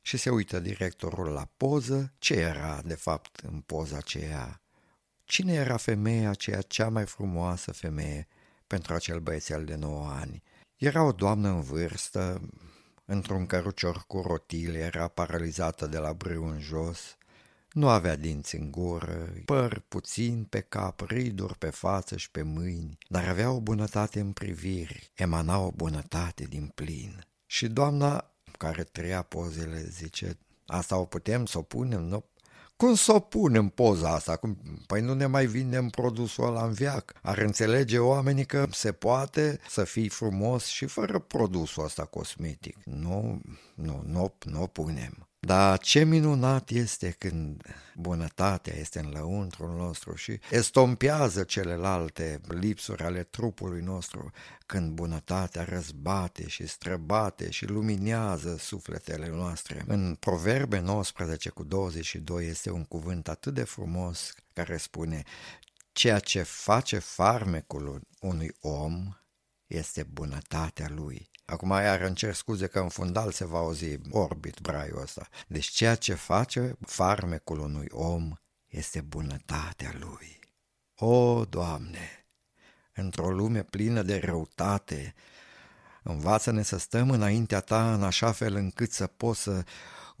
Și 0.00 0.16
se 0.16 0.30
uită 0.30 0.60
directorul 0.60 1.28
la 1.28 1.48
poză, 1.56 2.12
ce 2.18 2.34
era 2.34 2.82
de 2.84 2.94
fapt 2.94 3.40
în 3.40 3.60
poza 3.60 3.96
aceea? 3.96 4.62
cine 5.24 5.52
era 5.52 5.76
femeia 5.76 6.30
aceea 6.30 6.62
cea 6.62 6.88
mai 6.88 7.06
frumoasă 7.06 7.72
femeie 7.72 8.28
pentru 8.66 8.94
acel 8.94 9.20
băiețel 9.20 9.64
de 9.64 9.74
9 9.74 10.08
ani? 10.08 10.42
Era 10.76 11.02
o 11.02 11.12
doamnă 11.12 11.48
în 11.48 11.60
vârstă, 11.60 12.40
într-un 13.04 13.46
cărucior 13.46 14.04
cu 14.06 14.20
rotile, 14.20 14.78
era 14.78 15.08
paralizată 15.08 15.86
de 15.86 15.98
la 15.98 16.12
brâu 16.12 16.46
în 16.46 16.60
jos, 16.60 17.16
nu 17.72 17.88
avea 17.88 18.16
dinți 18.16 18.56
în 18.56 18.70
gură, 18.70 19.32
păr 19.44 19.82
puțin 19.88 20.44
pe 20.44 20.60
cap, 20.60 21.00
riduri 21.00 21.58
pe 21.58 21.70
față 21.70 22.16
și 22.16 22.30
pe 22.30 22.42
mâini, 22.42 22.98
dar 23.08 23.28
avea 23.28 23.50
o 23.50 23.60
bunătate 23.60 24.20
în 24.20 24.32
priviri, 24.32 25.10
emana 25.14 25.58
o 25.58 25.70
bunătate 25.70 26.44
din 26.44 26.72
plin. 26.74 27.26
Și 27.46 27.68
doamna 27.68 28.30
care 28.58 28.82
trăia 28.82 29.22
pozele 29.22 29.82
zice, 29.82 30.38
asta 30.66 30.96
o 30.96 31.04
putem 31.04 31.46
să 31.46 31.58
o 31.58 31.62
punem, 31.62 32.00
nu? 32.00 32.24
Cum 32.82 32.94
să 32.94 33.12
o 33.12 33.20
punem 33.20 33.68
poza 33.68 34.08
asta? 34.08 34.36
Cum? 34.36 34.58
Păi 34.86 35.00
nu 35.00 35.14
ne 35.14 35.26
mai 35.26 35.46
vindem 35.46 35.88
produsul 35.88 36.44
ăla 36.44 36.64
în 36.64 36.72
viac. 36.72 37.12
Ar 37.22 37.38
înțelege 37.38 37.98
oamenii 37.98 38.44
că 38.44 38.66
se 38.70 38.92
poate 38.92 39.60
să 39.68 39.84
fii 39.84 40.08
frumos 40.08 40.66
și 40.66 40.86
fără 40.86 41.18
produsul 41.18 41.84
ăsta 41.84 42.04
cosmetic. 42.04 42.76
Nu, 42.84 43.40
nu, 43.74 44.02
nu, 44.06 44.34
nu 44.44 44.62
o 44.62 44.66
punem. 44.66 45.28
Dar 45.46 45.78
ce 45.78 46.04
minunat 46.04 46.70
este 46.70 47.10
când 47.18 47.62
bunătatea 47.94 48.76
este 48.76 48.98
în 48.98 49.10
lăuntrul 49.10 49.76
nostru 49.76 50.14
și 50.14 50.38
estompează 50.50 51.42
celelalte 51.42 52.40
lipsuri 52.48 53.02
ale 53.02 53.22
trupului 53.22 53.80
nostru, 53.80 54.30
când 54.66 54.92
bunătatea 54.92 55.64
răzbate 55.64 56.48
și 56.48 56.66
străbate 56.66 57.50
și 57.50 57.66
luminează 57.66 58.56
sufletele 58.56 59.28
noastre. 59.28 59.84
În 59.86 60.16
Proverbe 60.20 60.78
19 60.78 61.48
cu 61.48 61.64
22 61.64 62.46
este 62.46 62.70
un 62.70 62.84
cuvânt 62.84 63.28
atât 63.28 63.54
de 63.54 63.64
frumos 63.64 64.34
care 64.52 64.76
spune 64.76 65.22
Ceea 65.92 66.18
ce 66.18 66.42
face 66.42 66.98
farmecul 66.98 68.00
unui 68.20 68.54
om 68.60 69.16
este 69.66 70.02
bunătatea 70.02 70.88
lui. 70.88 71.30
Acum 71.44 71.70
iar 71.70 72.00
îmi 72.00 72.14
cer 72.14 72.34
scuze 72.34 72.66
că 72.66 72.80
în 72.80 72.88
fundal 72.88 73.32
se 73.32 73.44
va 73.44 73.58
auzi 73.58 73.98
orbit 74.10 74.60
braiul 74.60 75.00
ăsta. 75.00 75.28
Deci 75.46 75.66
ceea 75.66 75.94
ce 75.94 76.14
face 76.14 76.76
farmecul 76.86 77.58
unui 77.58 77.86
om 77.90 78.32
este 78.66 79.00
bunătatea 79.00 79.94
lui. 79.98 80.38
O, 80.96 81.44
Doamne, 81.44 82.26
într-o 82.92 83.30
lume 83.30 83.62
plină 83.62 84.02
de 84.02 84.20
răutate, 84.24 85.14
învață-ne 86.02 86.62
să 86.62 86.78
stăm 86.78 87.10
înaintea 87.10 87.60
Ta 87.60 87.94
în 87.94 88.02
așa 88.02 88.32
fel 88.32 88.54
încât 88.54 88.92
să 88.92 89.06
poți 89.06 89.40
să 89.42 89.64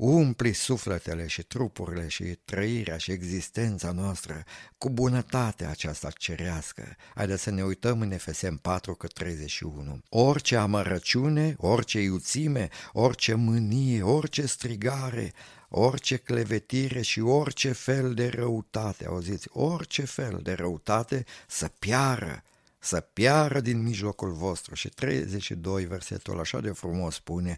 umpli 0.04 0.52
sufletele 0.52 1.26
și 1.26 1.42
trupurile 1.42 2.08
și 2.08 2.24
trăirea 2.44 2.96
și 2.96 3.10
existența 3.10 3.92
noastră 3.92 4.44
cu 4.78 4.90
bunătatea 4.90 5.70
aceasta 5.70 6.10
cerească. 6.10 6.96
Haideți 7.14 7.42
să 7.42 7.50
ne 7.50 7.62
uităm 7.62 8.00
în 8.00 8.12
Efesem 8.12 8.56
4 8.56 8.94
că 8.94 9.06
31. 9.06 10.02
Orice 10.08 10.56
amărăciune, 10.56 11.54
orice 11.58 12.00
iuțime, 12.00 12.68
orice 12.92 13.34
mânie, 13.34 14.02
orice 14.02 14.46
strigare, 14.46 15.32
orice 15.68 16.16
clevetire 16.16 17.00
și 17.02 17.20
orice 17.20 17.72
fel 17.72 18.14
de 18.14 18.28
răutate, 18.28 19.06
auziți, 19.06 19.48
orice 19.50 20.04
fel 20.04 20.40
de 20.42 20.52
răutate 20.52 21.24
să 21.46 21.70
piară 21.78 22.42
să 22.84 23.00
piară 23.00 23.60
din 23.60 23.82
mijlocul 23.82 24.32
vostru. 24.32 24.74
Și 24.74 24.88
32, 24.88 25.84
versetul 25.84 26.40
așa 26.40 26.60
de 26.60 26.70
frumos 26.70 27.14
spune, 27.14 27.56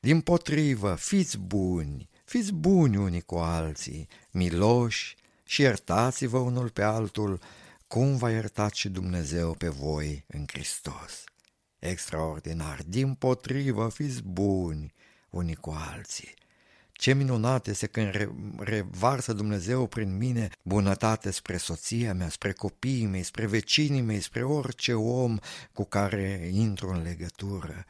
din 0.00 0.20
potrivă, 0.20 0.94
fiți 0.94 1.38
buni, 1.38 2.08
fiți 2.24 2.52
buni 2.52 2.96
unii 2.96 3.20
cu 3.20 3.36
alții, 3.36 4.08
miloși 4.30 5.16
și 5.44 5.60
iertați-vă 5.60 6.38
unul 6.38 6.70
pe 6.70 6.82
altul, 6.82 7.40
cum 7.86 8.16
v-a 8.16 8.30
iertat 8.30 8.72
și 8.72 8.88
Dumnezeu 8.88 9.54
pe 9.54 9.68
voi 9.68 10.24
în 10.26 10.44
Hristos. 10.46 11.24
Extraordinar, 11.78 12.82
din 12.86 13.14
potrivă, 13.14 13.88
fiți 13.88 14.22
buni 14.22 14.92
unii 15.30 15.54
cu 15.54 15.70
alții. 15.70 16.34
Ce 16.96 17.14
minunat 17.14 17.66
este 17.66 17.86
când 17.86 18.30
revarsă 18.58 19.32
Dumnezeu 19.32 19.86
prin 19.86 20.16
mine 20.16 20.48
bunătate 20.62 21.30
spre 21.30 21.56
soția 21.56 22.14
mea, 22.14 22.28
spre 22.28 22.52
copiii 22.52 23.06
mei, 23.06 23.22
spre 23.22 23.46
vecinii 23.46 24.00
mei, 24.00 24.20
spre 24.20 24.42
orice 24.42 24.94
om 24.94 25.38
cu 25.72 25.84
care 25.84 26.50
intru 26.52 26.88
în 26.88 27.02
legătură. 27.02 27.84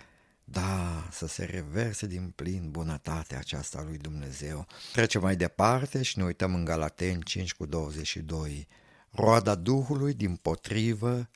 Da, 0.45 1.09
să 1.11 1.27
se 1.27 1.45
reverse 1.45 2.07
din 2.07 2.33
plin 2.35 2.69
bunătatea 2.71 3.39
aceasta 3.39 3.83
lui 3.87 3.97
Dumnezeu. 3.99 4.67
Trecem 4.93 5.21
mai 5.21 5.37
departe 5.37 6.03
și 6.03 6.19
ne 6.19 6.25
uităm 6.25 6.55
în 6.55 6.65
Galaten 6.65 7.21
5 7.21 7.55
cu 7.55 7.67
22. 7.67 8.69
Roada 9.11 9.55
Duhului, 9.55 10.15
din 10.15 10.37
potrivă, 10.37 11.29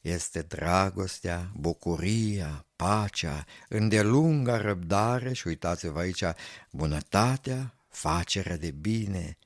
este 0.00 0.42
dragostea, 0.42 1.50
bucuria, 1.54 2.66
pacea, 2.76 3.44
îndelunga 3.68 4.60
răbdare 4.60 5.32
și 5.32 5.46
uitați-vă 5.46 5.98
aici, 5.98 6.24
bunătatea, 6.70 7.74
facerea 7.88 8.56
de 8.56 8.70
bine, 8.70 9.38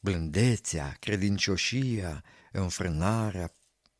blândețea, 0.00 0.96
credincioșia, 1.00 2.24
înfrânarea, 2.52 3.52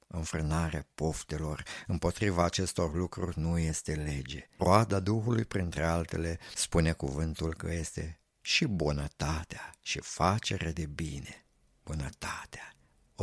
înfrânarea 0.06 0.86
poftelor. 0.94 1.62
Împotriva 1.86 2.44
acestor 2.44 2.94
lucruri 2.94 3.38
nu 3.38 3.58
este 3.58 3.94
lege. 3.94 4.48
Roada 4.58 5.00
Duhului, 5.00 5.44
printre 5.44 5.84
altele, 5.84 6.38
spune 6.54 6.92
cuvântul 6.92 7.54
că 7.54 7.72
este 7.72 8.20
și 8.40 8.66
bunătatea 8.66 9.74
și 9.80 10.00
facerea 10.00 10.72
de 10.72 10.86
bine. 10.86 11.44
Bunătatea. 11.84 12.71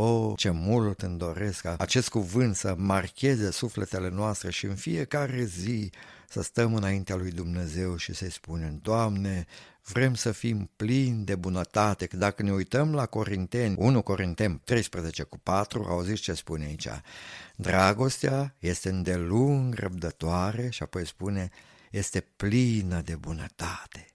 O, 0.01 0.33
ce 0.35 0.49
mult 0.49 1.01
îmi 1.01 1.17
doresc 1.17 1.61
ca 1.61 1.75
acest 1.77 2.09
cuvânt 2.09 2.55
să 2.55 2.75
marcheze 2.77 3.51
sufletele 3.51 4.09
noastre 4.09 4.51
și 4.51 4.65
în 4.65 4.75
fiecare 4.75 5.43
zi 5.43 5.91
să 6.29 6.41
stăm 6.41 6.75
înaintea 6.75 7.15
lui 7.15 7.31
Dumnezeu 7.31 7.95
și 7.95 8.13
să-i 8.13 8.31
spunem, 8.31 8.79
Doamne, 8.81 9.45
vrem 9.83 10.13
să 10.13 10.31
fim 10.31 10.69
plini 10.75 11.25
de 11.25 11.35
bunătate, 11.35 12.05
că 12.05 12.17
dacă 12.17 12.43
ne 12.43 12.51
uităm 12.51 12.93
la 12.93 13.05
Corinteni, 13.05 13.75
1 13.77 14.01
Corinteni 14.01 14.61
13 14.63 15.23
cu 15.23 15.37
4, 15.37 15.85
auziți 15.89 16.21
ce 16.21 16.33
spune 16.33 16.65
aici, 16.65 16.87
dragostea 17.55 18.55
este 18.59 18.89
îndelung 18.89 19.73
răbdătoare 19.73 20.69
și 20.69 20.83
apoi 20.83 21.05
spune, 21.05 21.49
este 21.91 22.19
plină 22.35 23.01
de 23.01 23.15
bunătate. 23.15 24.05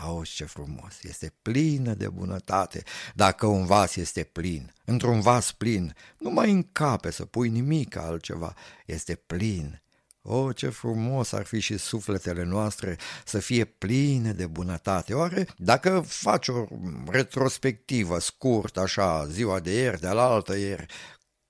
Auzi 0.00 0.34
ce 0.34 0.44
frumos, 0.44 1.02
este 1.02 1.32
plină 1.42 1.94
de 1.94 2.08
bunătate. 2.08 2.82
Dacă 3.14 3.46
un 3.46 3.66
vas 3.66 3.96
este 3.96 4.22
plin, 4.22 4.72
într-un 4.84 5.20
vas 5.20 5.52
plin, 5.52 5.94
nu 6.18 6.30
mai 6.30 6.50
încape 6.50 7.10
să 7.10 7.24
pui 7.24 7.48
nimic 7.48 7.96
altceva, 7.96 8.54
este 8.86 9.14
plin. 9.14 9.82
O, 10.22 10.52
ce 10.52 10.68
frumos 10.68 11.32
ar 11.32 11.44
fi 11.44 11.58
și 11.60 11.76
sufletele 11.76 12.44
noastre 12.44 12.96
să 13.24 13.38
fie 13.38 13.64
pline 13.64 14.32
de 14.32 14.46
bunătate. 14.46 15.14
Oare, 15.14 15.46
dacă 15.56 16.00
faci 16.06 16.48
o 16.48 16.64
retrospectivă 17.06 18.18
scurt, 18.18 18.76
așa, 18.76 19.26
ziua 19.26 19.60
de 19.60 19.72
ieri, 19.72 20.00
de 20.00 20.06
alaltă 20.06 20.56
ieri, 20.56 20.86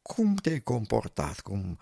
cum 0.02 0.34
te-ai 0.34 0.60
comportat, 0.60 1.40
cum 1.40 1.78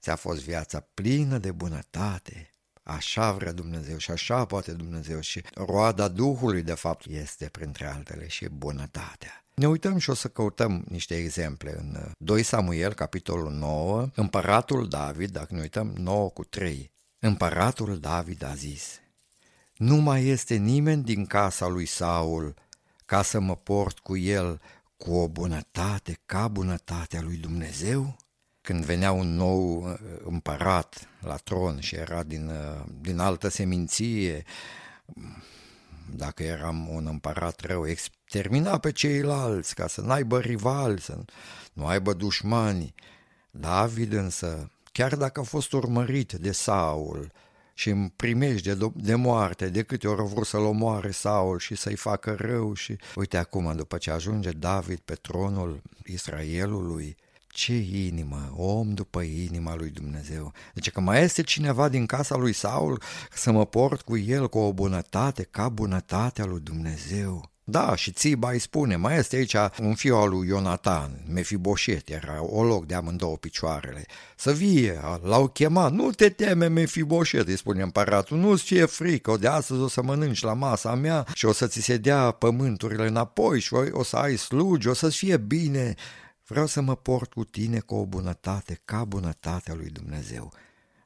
ți-a 0.00 0.16
fost 0.16 0.42
viața 0.42 0.86
plină 0.94 1.38
de 1.38 1.52
bunătate, 1.52 2.50
Așa 2.96 3.32
vrea 3.32 3.52
Dumnezeu 3.52 3.96
și 3.96 4.10
așa 4.10 4.44
poate 4.44 4.72
Dumnezeu 4.72 5.20
și 5.20 5.42
roada 5.54 6.08
Duhului, 6.08 6.62
de 6.62 6.74
fapt, 6.74 7.06
este 7.06 7.48
printre 7.52 7.86
altele 7.86 8.28
și 8.28 8.48
bunătatea. 8.48 9.44
Ne 9.54 9.68
uităm 9.68 9.98
și 9.98 10.10
o 10.10 10.14
să 10.14 10.28
căutăm 10.28 10.84
niște 10.88 11.16
exemple 11.16 11.76
în 11.78 12.12
2 12.18 12.42
Samuel, 12.42 12.92
capitolul 12.92 13.52
9, 13.52 14.08
împăratul 14.14 14.88
David, 14.88 15.30
dacă 15.30 15.54
ne 15.54 15.60
uităm 15.60 15.92
9 15.96 16.28
cu 16.28 16.44
3. 16.44 16.90
Împăratul 17.18 17.98
David 17.98 18.44
a 18.44 18.54
zis, 18.54 19.00
Nu 19.76 19.96
mai 19.96 20.24
este 20.24 20.54
nimeni 20.54 21.02
din 21.02 21.26
casa 21.26 21.66
lui 21.66 21.86
Saul 21.86 22.54
ca 23.06 23.22
să 23.22 23.40
mă 23.40 23.56
port 23.56 23.98
cu 23.98 24.16
el 24.16 24.60
cu 24.96 25.12
o 25.12 25.28
bunătate 25.28 26.18
ca 26.26 26.48
bunătatea 26.48 27.20
lui 27.20 27.36
Dumnezeu? 27.36 28.16
Când 28.62 28.84
venea 28.84 29.12
un 29.12 29.34
nou 29.34 29.82
uh, 29.82 29.94
împărat 30.24 31.08
la 31.20 31.36
tron 31.36 31.80
și 31.80 31.94
era 31.94 32.22
din, 32.22 32.48
uh, 32.48 32.84
din 33.00 33.18
altă 33.18 33.48
seminție, 33.48 34.44
dacă 36.14 36.42
eram 36.42 36.88
un 36.88 37.06
împărat 37.06 37.60
rău, 37.60 37.88
extermina 37.88 38.78
pe 38.78 38.92
ceilalți 38.92 39.74
ca 39.74 39.86
să 39.86 40.00
n-aibă 40.00 40.40
rivali, 40.40 41.00
să 41.00 41.18
nu 41.72 41.86
aibă 41.86 42.12
dușmani. 42.12 42.94
David 43.50 44.12
însă, 44.12 44.70
chiar 44.92 45.16
dacă 45.16 45.40
a 45.40 45.42
fost 45.42 45.72
urmărit 45.72 46.32
de 46.32 46.52
Saul 46.52 47.32
și 47.74 47.88
în 47.88 48.08
primești 48.08 48.74
de, 48.74 48.90
de 48.94 49.14
moarte, 49.14 49.68
de 49.68 49.82
câte 49.82 50.08
ori 50.08 50.20
a 50.20 50.24
vrut 50.24 50.46
să-l 50.46 50.64
omoare 50.64 51.10
Saul 51.10 51.58
și 51.58 51.74
să-i 51.74 51.96
facă 51.96 52.34
rău 52.38 52.74
și 52.74 52.96
uite 53.14 53.36
acum, 53.36 53.76
după 53.76 53.98
ce 53.98 54.10
ajunge 54.10 54.50
David 54.50 54.98
pe 54.98 55.14
tronul 55.14 55.82
Israelului, 56.04 57.16
ce 57.52 57.76
inimă, 57.76 58.54
om 58.56 58.94
după 58.94 59.20
inima 59.20 59.74
lui 59.74 59.90
Dumnezeu. 59.90 60.52
Deci 60.74 60.90
că 60.90 61.00
mai 61.00 61.22
este 61.22 61.42
cineva 61.42 61.88
din 61.88 62.06
casa 62.06 62.36
lui 62.36 62.52
Saul 62.52 63.02
să 63.32 63.50
mă 63.50 63.66
port 63.66 64.00
cu 64.00 64.16
el 64.16 64.48
cu 64.48 64.58
o 64.58 64.72
bunătate 64.72 65.42
ca 65.50 65.68
bunătatea 65.68 66.44
lui 66.44 66.60
Dumnezeu. 66.60 67.50
Da, 67.70 67.94
și 67.94 68.12
Țiba 68.12 68.50
îi 68.50 68.58
spune, 68.58 68.96
mai 68.96 69.18
este 69.18 69.36
aici 69.36 69.54
un 69.80 69.94
fiu 69.94 70.16
al 70.16 70.28
lui 70.28 70.48
Ionatan, 70.48 71.24
Mefiboșet, 71.28 72.08
era 72.08 72.42
o 72.42 72.64
loc 72.64 72.86
de 72.86 72.94
amândouă 72.94 73.36
picioarele. 73.36 74.04
Să 74.36 74.52
vie, 74.52 75.00
l-au 75.22 75.48
chemat, 75.48 75.92
nu 75.92 76.10
te 76.10 76.28
teme 76.28 76.66
Mefiboșet, 76.66 77.48
îi 77.48 77.56
spune 77.56 77.82
împăratul, 77.82 78.38
nu-ți 78.38 78.62
fie 78.62 78.84
frică, 78.84 79.36
de 79.40 79.48
astăzi 79.48 79.80
o 79.80 79.88
să 79.88 80.02
mănânci 80.02 80.42
la 80.42 80.52
masa 80.52 80.94
mea 80.94 81.26
și 81.34 81.44
o 81.44 81.52
să 81.52 81.66
ți 81.66 81.80
se 81.80 81.96
dea 81.96 82.30
pământurile 82.30 83.06
înapoi 83.06 83.60
și 83.60 83.74
o 83.90 84.02
să 84.02 84.16
ai 84.16 84.36
slugi, 84.36 84.88
o 84.88 84.94
să-ți 84.94 85.16
fie 85.16 85.36
bine. 85.36 85.94
Vreau 86.50 86.66
să 86.66 86.80
mă 86.80 86.96
port 86.96 87.32
cu 87.32 87.44
tine 87.44 87.78
cu 87.78 87.94
o 87.94 88.06
bunătate 88.06 88.80
ca 88.84 89.04
bunătatea 89.04 89.74
lui 89.74 89.90
Dumnezeu. 89.90 90.52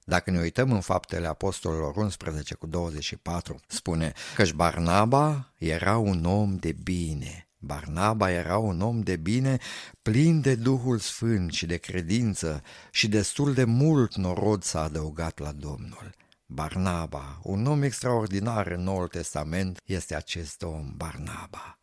Dacă 0.05 0.31
ne 0.31 0.39
uităm 0.39 0.73
în 0.73 0.81
faptele 0.81 1.27
apostolilor 1.27 1.97
11 1.97 2.55
cu 2.55 2.67
24, 2.67 3.61
spune 3.67 4.13
că 4.37 4.45
Barnaba 4.55 5.53
era 5.59 5.99
un 5.99 6.25
om 6.25 6.57
de 6.57 6.73
bine. 6.73 7.49
Barnaba 7.59 8.31
era 8.31 8.59
un 8.59 8.81
om 8.81 9.01
de 9.01 9.17
bine, 9.17 9.59
plin 10.03 10.41
de 10.41 10.55
Duhul 10.55 10.99
Sfânt 10.99 11.53
și 11.53 11.67
de 11.67 11.77
credință 11.77 12.63
și 12.91 13.09
destul 13.09 13.55
de 13.55 13.65
mult 13.65 14.15
norod 14.15 14.63
s-a 14.63 14.83
adăugat 14.83 15.39
la 15.39 15.53
Domnul. 15.53 16.15
Barnaba, 16.47 17.41
un 17.43 17.67
om 17.67 17.83
extraordinar 17.83 18.67
în 18.67 18.83
Noul 18.83 19.09
Testament, 19.09 19.81
este 19.85 20.15
acest 20.15 20.63
om, 20.63 20.93
Barnaba 20.97 21.79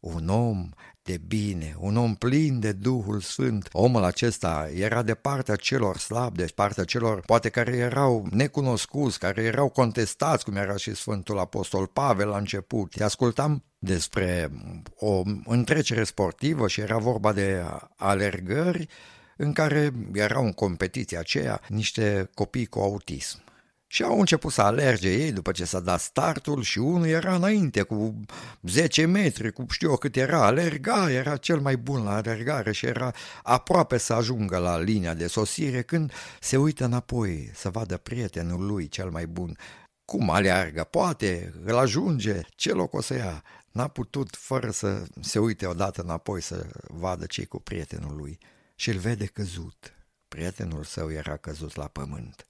un 0.00 0.28
om 0.28 0.68
de 1.02 1.18
bine, 1.26 1.74
un 1.78 1.96
om 1.96 2.14
plin 2.14 2.60
de 2.60 2.72
Duhul 2.72 3.20
Sfânt. 3.20 3.68
Omul 3.72 4.04
acesta 4.04 4.68
era 4.74 5.02
de 5.02 5.14
partea 5.14 5.56
celor 5.56 5.98
slabi, 5.98 6.36
de 6.36 6.52
partea 6.54 6.84
celor 6.84 7.20
poate 7.20 7.48
care 7.48 7.76
erau 7.76 8.26
necunoscuți, 8.30 9.18
care 9.18 9.42
erau 9.42 9.68
contestați, 9.68 10.44
cum 10.44 10.56
era 10.56 10.76
și 10.76 10.94
Sfântul 10.94 11.38
Apostol 11.38 11.86
Pavel 11.86 12.28
la 12.28 12.36
început. 12.36 12.90
Te 12.90 13.04
ascultam 13.04 13.64
despre 13.78 14.50
o 14.96 15.22
întrecere 15.44 16.04
sportivă 16.04 16.68
și 16.68 16.80
era 16.80 16.98
vorba 16.98 17.32
de 17.32 17.64
alergări 17.96 18.88
în 19.36 19.52
care 19.52 19.92
erau 20.12 20.44
în 20.44 20.52
competiția 20.52 21.18
aceea 21.18 21.60
niște 21.68 22.30
copii 22.34 22.66
cu 22.66 22.78
autism. 22.78 23.45
Și 23.88 24.02
au 24.02 24.18
început 24.18 24.52
să 24.52 24.62
alerge 24.62 25.08
ei 25.08 25.32
după 25.32 25.52
ce 25.52 25.64
s-a 25.64 25.80
dat 25.80 26.00
startul 26.00 26.62
și 26.62 26.78
unul 26.78 27.06
era 27.06 27.34
înainte 27.34 27.82
cu 27.82 28.20
10 28.62 29.06
metri, 29.06 29.52
cu 29.52 29.66
știu 29.70 29.90
eu 29.90 29.96
cât 29.96 30.16
era, 30.16 30.44
alerga, 30.44 31.10
era 31.10 31.36
cel 31.36 31.60
mai 31.60 31.76
bun 31.76 32.04
la 32.04 32.14
alergare 32.14 32.72
și 32.72 32.86
era 32.86 33.12
aproape 33.42 33.98
să 33.98 34.12
ajungă 34.12 34.58
la 34.58 34.78
linia 34.78 35.14
de 35.14 35.26
sosire 35.26 35.82
când 35.82 36.12
se 36.40 36.56
uită 36.56 36.84
înapoi 36.84 37.50
să 37.54 37.70
vadă 37.70 37.96
prietenul 37.96 38.66
lui 38.66 38.88
cel 38.88 39.10
mai 39.10 39.26
bun. 39.26 39.56
Cum 40.04 40.30
aleargă? 40.30 40.84
Poate, 40.84 41.52
îl 41.64 41.76
ajunge, 41.76 42.40
ce 42.54 42.72
loc 42.72 42.94
o 42.94 43.00
să 43.00 43.14
ia? 43.14 43.42
N-a 43.72 43.88
putut 43.88 44.36
fără 44.36 44.70
să 44.70 45.04
se 45.20 45.38
uite 45.38 45.66
odată 45.66 46.02
înapoi 46.02 46.40
să 46.40 46.66
vadă 46.88 47.26
ce 47.26 47.44
cu 47.44 47.60
prietenul 47.60 48.16
lui 48.16 48.38
și 48.74 48.90
îl 48.90 48.98
vede 48.98 49.26
căzut. 49.26 49.94
Prietenul 50.28 50.84
său 50.84 51.12
era 51.12 51.36
căzut 51.36 51.74
la 51.74 51.86
pământ. 51.86 52.46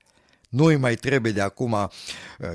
Nu-i 0.49 0.77
mai 0.77 0.95
trebuie 0.95 1.33
de 1.33 1.41
acum 1.41 1.73
uh, 1.73 1.89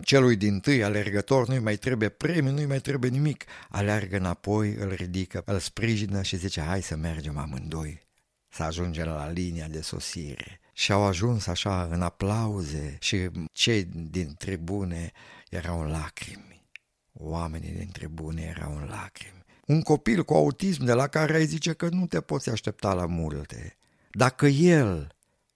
celui 0.02 0.36
din 0.36 0.60
tâi 0.60 0.84
alergător, 0.84 1.48
nu-i 1.48 1.60
mai 1.60 1.76
trebuie 1.76 2.10
premiu, 2.10 2.52
nu-i 2.52 2.66
mai 2.66 2.80
trebuie 2.80 3.10
nimic. 3.10 3.46
Alergă 3.70 4.18
înapoi, 4.18 4.74
îl 4.74 4.94
ridică, 4.94 5.42
îl 5.46 5.60
sprijină 5.60 6.22
și 6.22 6.38
zice, 6.38 6.62
hai 6.62 6.82
să 6.82 6.96
mergem 6.96 7.38
amândoi, 7.38 8.02
să 8.50 8.64
ajungem 8.64 9.06
la 9.06 9.30
linia 9.30 9.68
de 9.68 9.82
sosire. 9.82 10.60
Și 10.74 10.92
au 10.92 11.04
ajuns 11.04 11.48
așa 11.48 11.88
în 11.92 12.02
aplauze 12.02 12.98
și 13.00 13.30
cei 13.52 13.84
din 13.94 14.36
tribune 14.38 15.12
erau 15.50 15.82
în 15.82 15.88
lacrimi. 15.88 16.66
Oamenii 17.14 17.72
din 17.72 17.90
tribune 17.92 18.42
erau 18.58 18.76
în 18.76 18.88
lacrimi. 18.90 19.44
Un 19.66 19.82
copil 19.82 20.24
cu 20.24 20.34
autism 20.34 20.84
de 20.84 20.94
la 20.94 21.08
care 21.08 21.36
ai 21.36 21.46
zice 21.46 21.74
că 21.74 21.90
nu 21.90 22.08
te 22.08 22.22
poți 22.22 22.50
aștepta 22.50 22.94
la 22.94 23.06
multe. 23.06 23.78
Dacă 24.12 24.48
el 24.48 25.16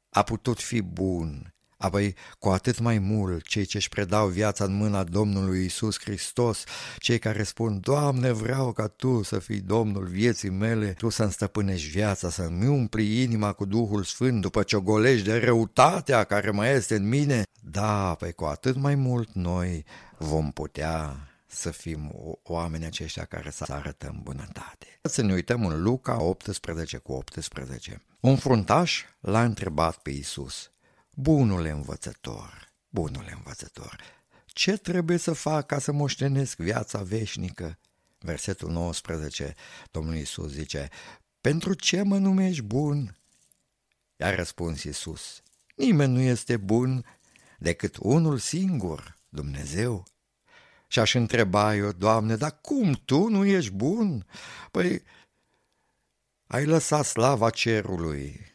a 0.10 0.24
putut 0.24 0.62
fi 0.62 0.82
bun, 0.82 1.55
Apoi, 1.78 2.16
cu 2.40 2.50
atât 2.50 2.80
mai 2.80 3.00
mult, 3.00 3.48
cei 3.48 3.66
ce 3.66 3.78
își 3.78 3.90
predau 3.90 4.28
viața 4.28 4.64
în 4.64 4.74
mâna 4.74 5.04
Domnului 5.04 5.66
Isus 5.66 6.00
Hristos, 6.00 6.64
cei 6.98 7.20
care 7.20 7.44
spun, 7.44 7.80
Doamne, 7.80 8.32
vreau 8.32 8.72
ca 8.72 8.88
Tu 8.88 9.24
să 9.24 9.40
fii 9.40 9.60
Domnul 9.60 10.06
vieții 10.06 10.50
mele, 10.50 10.94
Tu 10.94 11.10
să-mi 11.10 11.32
stăpânești 11.32 11.90
viața, 11.90 12.30
să-mi 12.30 12.68
umpli 12.68 13.22
inima 13.22 13.54
cu 13.54 13.66
Duhul 13.66 14.04
Sfânt 14.04 14.42
după 14.42 14.64
ce 14.64 14.76
o 14.76 14.82
golești 14.82 15.26
de 15.26 15.38
răutatea 15.38 16.24
care 16.24 16.52
mai 16.52 16.74
este 16.74 16.96
în 16.96 17.08
mine, 17.08 17.44
da, 17.62 18.16
păi 18.20 18.34
cu 18.34 18.44
atât 18.44 18.76
mai 18.76 18.96
mult 18.96 19.30
noi 19.34 19.86
vom 20.18 20.52
putea 20.52 21.28
să 21.48 21.72
fim 21.72 22.12
oameni 22.44 22.86
aceștia 22.86 23.26
care 23.26 23.50
să 23.50 23.66
arătăm 23.70 24.20
bunătate. 24.24 25.00
Să 25.02 25.22
ne 25.22 25.34
uităm 25.34 25.66
în 25.66 25.82
Luca 25.82 26.22
18 26.22 26.98
cu 26.98 27.12
18. 27.12 28.02
Un 28.20 28.36
fruntaș 28.36 29.04
l-a 29.20 29.44
întrebat 29.44 29.98
pe 29.98 30.10
Isus, 30.10 30.72
Bunule 31.18 31.70
învățător, 31.70 32.72
bunule 32.90 33.32
învățător, 33.36 34.02
ce 34.46 34.78
trebuie 34.78 35.18
să 35.18 35.34
fac 35.34 35.66
ca 35.66 35.80
să 35.80 35.92
moștenesc 35.92 36.58
viața 36.58 37.04
veșnică? 37.04 37.78
Versetul 38.20 38.72
19, 38.72 39.56
Domnul 39.92 40.16
Iisus 40.16 40.52
zice, 40.52 40.90
pentru 41.42 41.74
ce 41.74 42.02
mă 42.02 42.18
numești 42.18 42.62
bun? 42.62 43.18
I-a 44.16 44.36
răspuns 44.36 44.84
Iisus, 44.84 45.42
nimeni 45.76 46.14
nu 46.14 46.20
este 46.20 46.58
bun 46.58 47.06
decât 47.60 47.98
unul 48.00 48.38
singur, 48.38 49.18
Dumnezeu. 49.30 50.06
Și 50.88 51.00
aș 51.00 51.14
întreba 51.14 51.76
eu, 51.76 51.92
Doamne, 51.92 52.36
dar 52.36 52.60
cum 52.62 53.02
tu 53.06 53.28
nu 53.28 53.46
ești 53.46 53.72
bun? 53.72 54.26
Păi, 54.72 55.04
ai 56.48 56.66
lăsat 56.66 57.06
slava 57.06 57.50
cerului, 57.50 58.55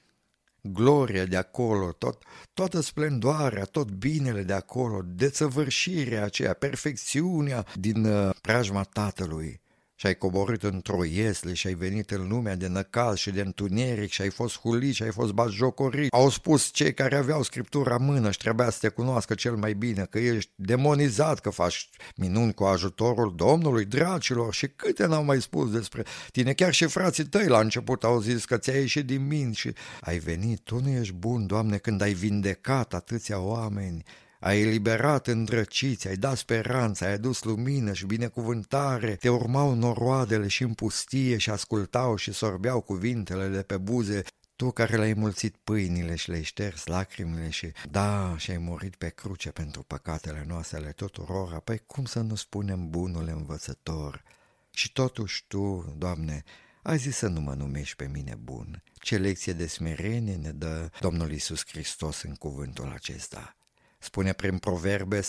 gloria 0.62 1.24
de 1.24 1.36
acolo, 1.36 1.92
tot, 1.92 2.22
toată 2.54 2.80
splendoarea, 2.80 3.64
tot 3.64 3.90
binele 3.90 4.42
de 4.42 4.52
acolo, 4.52 5.02
desăvârșirea 5.04 6.24
aceea, 6.24 6.52
perfecțiunea 6.52 7.66
din 7.74 8.04
uh, 8.04 8.30
preajma 8.40 8.82
Tatălui 8.82 9.60
și 10.00 10.06
ai 10.06 10.14
coborât 10.14 10.62
într-o 10.62 11.04
iesle 11.04 11.52
și 11.52 11.66
ai 11.66 11.74
venit 11.74 12.10
în 12.10 12.28
lumea 12.28 12.56
de 12.56 12.66
năcal 12.66 13.16
și 13.16 13.30
de 13.30 13.40
întuneric 13.40 14.10
și 14.10 14.22
ai 14.22 14.30
fost 14.30 14.58
hulit 14.58 14.94
și 14.94 15.02
ai 15.02 15.10
fost 15.10 15.32
batjocorit. 15.32 16.12
Au 16.12 16.28
spus 16.28 16.70
cei 16.72 16.94
care 16.94 17.16
aveau 17.16 17.42
scriptura 17.42 17.94
în 17.94 18.04
mână 18.04 18.30
și 18.30 18.38
trebuia 18.38 18.70
să 18.70 18.78
te 18.80 18.88
cunoască 18.88 19.34
cel 19.34 19.56
mai 19.56 19.72
bine, 19.72 20.06
că 20.10 20.18
ești 20.18 20.50
demonizat, 20.54 21.40
că 21.40 21.50
faci 21.50 21.90
minuni 22.16 22.54
cu 22.54 22.64
ajutorul 22.64 23.34
Domnului, 23.36 23.84
dracilor 23.84 24.54
și 24.54 24.68
câte 24.68 25.06
n-au 25.06 25.24
mai 25.24 25.40
spus 25.40 25.70
despre 25.70 26.04
tine. 26.32 26.52
Chiar 26.52 26.72
și 26.72 26.86
frații 26.86 27.24
tăi 27.24 27.46
la 27.46 27.60
început 27.60 28.04
au 28.04 28.20
zis 28.20 28.44
că 28.44 28.56
ți-ai 28.56 28.78
ieșit 28.78 29.06
din 29.06 29.26
minți 29.26 29.58
și 29.58 29.72
ai 30.00 30.18
venit. 30.18 30.60
Tu 30.60 30.80
nu 30.80 30.88
ești 30.88 31.14
bun, 31.14 31.46
Doamne, 31.46 31.76
când 31.76 32.00
ai 32.00 32.12
vindecat 32.12 32.94
atâția 32.94 33.40
oameni 33.40 34.04
ai 34.40 34.60
eliberat 34.60 35.26
îndrăciți, 35.26 36.08
ai 36.08 36.16
dat 36.16 36.36
speranță, 36.36 37.04
ai 37.04 37.12
adus 37.12 37.42
lumină 37.42 37.92
și 37.92 38.06
binecuvântare, 38.06 39.14
te 39.14 39.28
urmau 39.28 39.74
noroadele 39.74 40.48
și 40.48 40.62
în 40.62 40.74
pustie 40.74 41.36
și 41.36 41.50
ascultau 41.50 42.16
și 42.16 42.32
sorbeau 42.32 42.80
cuvintele 42.80 43.48
de 43.48 43.62
pe 43.62 43.76
buze, 43.76 44.22
tu 44.56 44.70
care 44.70 44.96
le-ai 44.96 45.12
mulțit 45.12 45.56
pâinile 45.64 46.14
și 46.14 46.30
le-ai 46.30 46.42
șters 46.42 46.86
lacrimile 46.86 47.50
și, 47.50 47.72
da, 47.90 48.34
și 48.36 48.50
ai 48.50 48.58
murit 48.58 48.96
pe 48.96 49.08
cruce 49.08 49.50
pentru 49.50 49.82
păcatele 49.82 50.44
noastre 50.48 50.76
ale 50.76 50.92
tuturora, 50.92 51.58
păi 51.58 51.82
cum 51.86 52.04
să 52.04 52.20
nu 52.20 52.34
spunem 52.34 52.90
bunul 52.90 53.28
învățător? 53.28 54.22
Și 54.70 54.92
totuși 54.92 55.44
tu, 55.48 55.94
Doamne, 55.98 56.42
ai 56.82 56.98
zis 56.98 57.16
să 57.16 57.28
nu 57.28 57.40
mă 57.40 57.54
numești 57.54 57.96
pe 57.96 58.08
mine 58.12 58.34
bun. 58.42 58.82
Ce 58.94 59.16
lecție 59.16 59.52
de 59.52 59.66
smerenie 59.66 60.36
ne 60.36 60.50
dă 60.50 60.90
Domnul 61.00 61.32
Isus 61.32 61.62
Hristos 61.66 62.22
în 62.22 62.34
cuvântul 62.34 62.92
acesta 62.94 63.54
spune 64.00 64.32
prin 64.32 64.58
proverbe, 64.58 65.20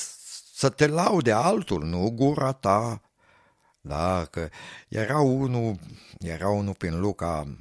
să 0.54 0.70
te 0.70 0.88
laude 0.88 1.32
altul, 1.32 1.84
nu 1.84 2.12
gura 2.16 2.52
ta. 2.52 3.02
Da, 3.82 4.28
că 4.32 4.50
era 4.88 5.20
unul, 5.20 5.80
era 6.20 6.50
unul 6.50 6.74
prin 6.74 7.00
Luca, 7.00 7.58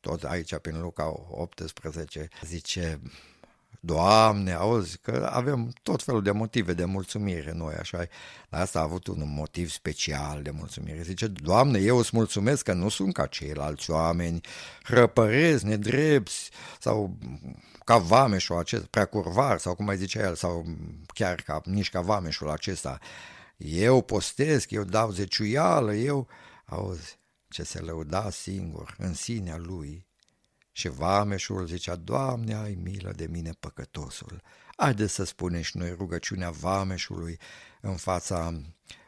tot 0.00 0.24
aici 0.24 0.56
prin 0.56 0.80
Luca 0.80 1.14
18, 1.30 2.28
zice, 2.44 3.00
Doamne, 3.84 4.52
auzi, 4.52 4.98
că 4.98 5.28
avem 5.32 5.72
tot 5.82 6.02
felul 6.02 6.22
de 6.22 6.30
motive 6.30 6.72
de 6.72 6.84
mulțumire 6.84 7.52
noi, 7.52 7.74
așa, 7.74 8.06
dar 8.48 8.60
asta 8.60 8.78
a 8.78 8.82
avut 8.82 9.06
un 9.06 9.22
motiv 9.34 9.70
special 9.70 10.42
de 10.42 10.50
mulțumire. 10.50 11.02
Zice, 11.02 11.26
Doamne, 11.26 11.78
eu 11.78 11.98
îți 11.98 12.10
mulțumesc 12.12 12.64
că 12.64 12.72
nu 12.72 12.88
sunt 12.88 13.12
ca 13.12 13.26
ceilalți 13.26 13.90
oameni, 13.90 14.40
răpărezi, 14.82 15.66
nedrepți, 15.66 16.50
sau 16.80 17.16
ca 17.84 17.98
vameșul 17.98 18.56
acesta, 18.56 18.86
prea 18.90 19.04
curvar, 19.04 19.58
sau 19.58 19.74
cum 19.74 19.84
mai 19.84 19.96
zicea 19.96 20.20
el, 20.20 20.34
sau 20.34 20.64
chiar 21.06 21.40
ca, 21.40 21.60
nici 21.64 21.90
ca 21.90 22.00
vameșul 22.00 22.50
acesta. 22.50 22.98
Eu 23.56 24.02
postesc, 24.02 24.70
eu 24.70 24.84
dau 24.84 25.10
zeciuială, 25.10 25.94
eu... 25.94 26.28
Auzi, 26.64 27.18
ce 27.48 27.62
se 27.62 27.78
lăuda 27.78 28.30
singur, 28.30 28.94
în 28.98 29.14
sinea 29.14 29.56
lui, 29.56 30.06
și 30.72 30.88
vameșul 30.88 31.66
zicea, 31.66 31.96
Doamne, 31.96 32.54
ai 32.54 32.78
milă 32.82 33.12
de 33.16 33.26
mine 33.26 33.50
păcătosul. 33.60 34.42
Haide 34.76 35.06
să 35.06 35.24
spunem 35.24 35.62
și 35.62 35.76
noi 35.76 35.90
rugăciunea 35.90 36.50
vameșului 36.50 37.38
în 37.80 37.96
fața 37.96 38.60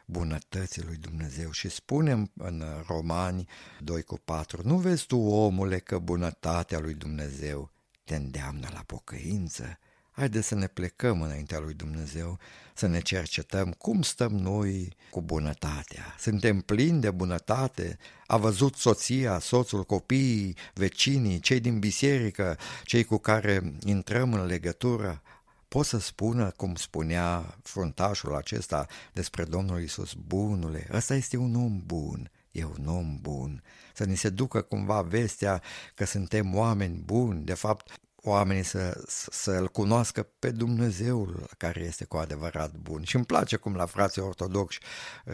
bunătății 0.05 0.83
lui 0.83 0.95
Dumnezeu 0.95 1.51
și 1.51 1.69
spunem 1.69 2.31
în 2.37 2.63
Romani 2.87 3.47
2 3.79 4.01
cu 4.01 4.17
4, 4.25 4.61
nu 4.63 4.77
vezi 4.77 5.05
tu, 5.05 5.17
omule, 5.17 5.79
că 5.79 5.99
bunătatea 5.99 6.79
lui 6.79 6.93
Dumnezeu 6.93 7.71
te 8.05 8.15
îndeamnă 8.15 8.69
la 8.73 8.83
pocăință? 8.85 9.77
Haide 10.11 10.41
să 10.41 10.55
ne 10.55 10.67
plecăm 10.67 11.21
înaintea 11.21 11.59
lui 11.59 11.73
Dumnezeu, 11.73 12.39
să 12.73 12.87
ne 12.87 12.99
cercetăm 12.99 13.71
cum 13.71 14.01
stăm 14.01 14.31
noi 14.31 14.95
cu 15.09 15.21
bunătatea. 15.21 16.15
Suntem 16.19 16.61
plini 16.61 17.01
de 17.01 17.11
bunătate? 17.11 17.97
A 18.27 18.37
văzut 18.37 18.75
soția, 18.75 19.39
soțul, 19.39 19.83
copiii, 19.83 20.57
vecinii, 20.73 21.39
cei 21.39 21.59
din 21.59 21.79
biserică, 21.79 22.57
cei 22.83 23.03
cu 23.03 23.17
care 23.17 23.73
intrăm 23.85 24.33
în 24.33 24.45
legătură? 24.45 25.21
Pot 25.67 25.85
să 25.85 25.99
spună, 25.99 26.51
cum 26.55 26.75
spunea 26.75 27.57
fruntașul 27.63 28.35
acesta 28.35 28.87
despre 29.13 29.43
Domnul 29.43 29.81
Isus, 29.81 30.13
bunule, 30.13 30.87
ăsta 30.93 31.15
este 31.15 31.37
un 31.37 31.55
om 31.55 31.81
bun, 31.85 32.31
e 32.55 32.65
un 32.65 32.87
om 32.87 33.17
bun, 33.21 33.63
să 33.93 34.03
ni 34.03 34.15
se 34.15 34.29
ducă 34.29 34.61
cumva 34.61 35.01
vestea 35.01 35.61
că 35.95 36.05
suntem 36.05 36.55
oameni 36.55 37.01
buni, 37.05 37.43
de 37.43 37.53
fapt 37.53 37.99
oamenii 38.25 38.63
să, 38.63 39.03
să-L 39.31 39.67
cunoască 39.67 40.27
pe 40.39 40.51
Dumnezeul 40.51 41.49
care 41.57 41.81
este 41.81 42.05
cu 42.05 42.17
adevărat 42.17 42.71
bun. 42.71 43.03
Și 43.03 43.15
îmi 43.15 43.25
place 43.25 43.55
cum 43.55 43.75
la 43.75 43.85
frații 43.85 44.21
ortodoxi 44.21 44.79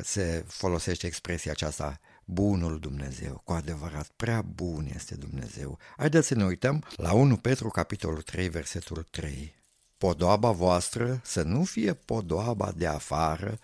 se 0.02 0.44
folosește 0.48 1.08
expresia 1.08 1.52
aceasta, 1.52 2.00
bunul 2.26 2.80
Dumnezeu, 2.80 3.42
cu 3.44 3.52
adevărat, 3.52 4.08
prea 4.16 4.42
bun 4.42 4.92
este 4.96 5.16
Dumnezeu. 5.16 5.78
Haideți 5.98 6.28
să 6.28 6.36
ne 6.36 6.46
uităm 6.46 6.84
la 6.96 7.14
1 7.14 7.38
Petru, 7.38 7.70
capitolul 7.70 8.22
3, 8.22 8.50
versetul 8.50 9.08
3. 9.10 9.56
Podoaba 9.98 10.52
voastră 10.52 11.22
să 11.24 11.42
nu 11.42 11.64
fie 11.64 11.94
podoaba 11.94 12.72
de 12.76 12.88
afară, 12.88 13.60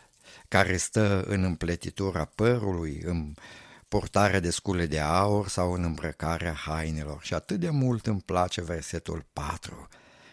care 0.47 0.77
stă 0.77 1.23
în 1.27 1.43
împletitura 1.43 2.25
părului, 2.25 3.01
în 3.05 3.33
portarea 3.87 4.39
de 4.39 4.49
scule 4.49 4.85
de 4.85 4.99
aur 4.99 5.47
sau 5.47 5.73
în 5.73 5.83
îmbrăcarea 5.83 6.53
hainelor. 6.53 7.23
Și 7.23 7.33
atât 7.33 7.59
de 7.59 7.69
mult 7.69 8.07
îmi 8.07 8.21
place 8.21 8.61
versetul 8.61 9.25
4, 9.33 9.87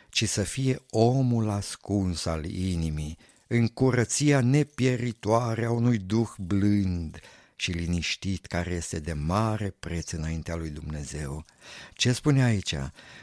ci 0.09 0.29
să 0.29 0.43
fie 0.43 0.79
omul 0.91 1.51
ascuns 1.51 2.25
al 2.25 2.45
inimii, 2.45 3.19
în 3.47 3.69
curăția 3.69 4.41
nepieritoare 4.41 5.65
a 5.65 5.71
unui 5.71 5.99
duh 5.99 6.29
blând 6.39 7.21
și 7.57 7.71
liniștit 7.71 8.47
care 8.47 8.71
este 8.71 9.01
de 9.01 9.13
mare 9.13 9.75
preț 9.81 10.11
înaintea 10.11 10.55
lui 10.55 10.71
Dumnezeu. 10.71 11.45
Ce 11.93 12.13
spune 12.13 12.45
aici? 12.45 12.75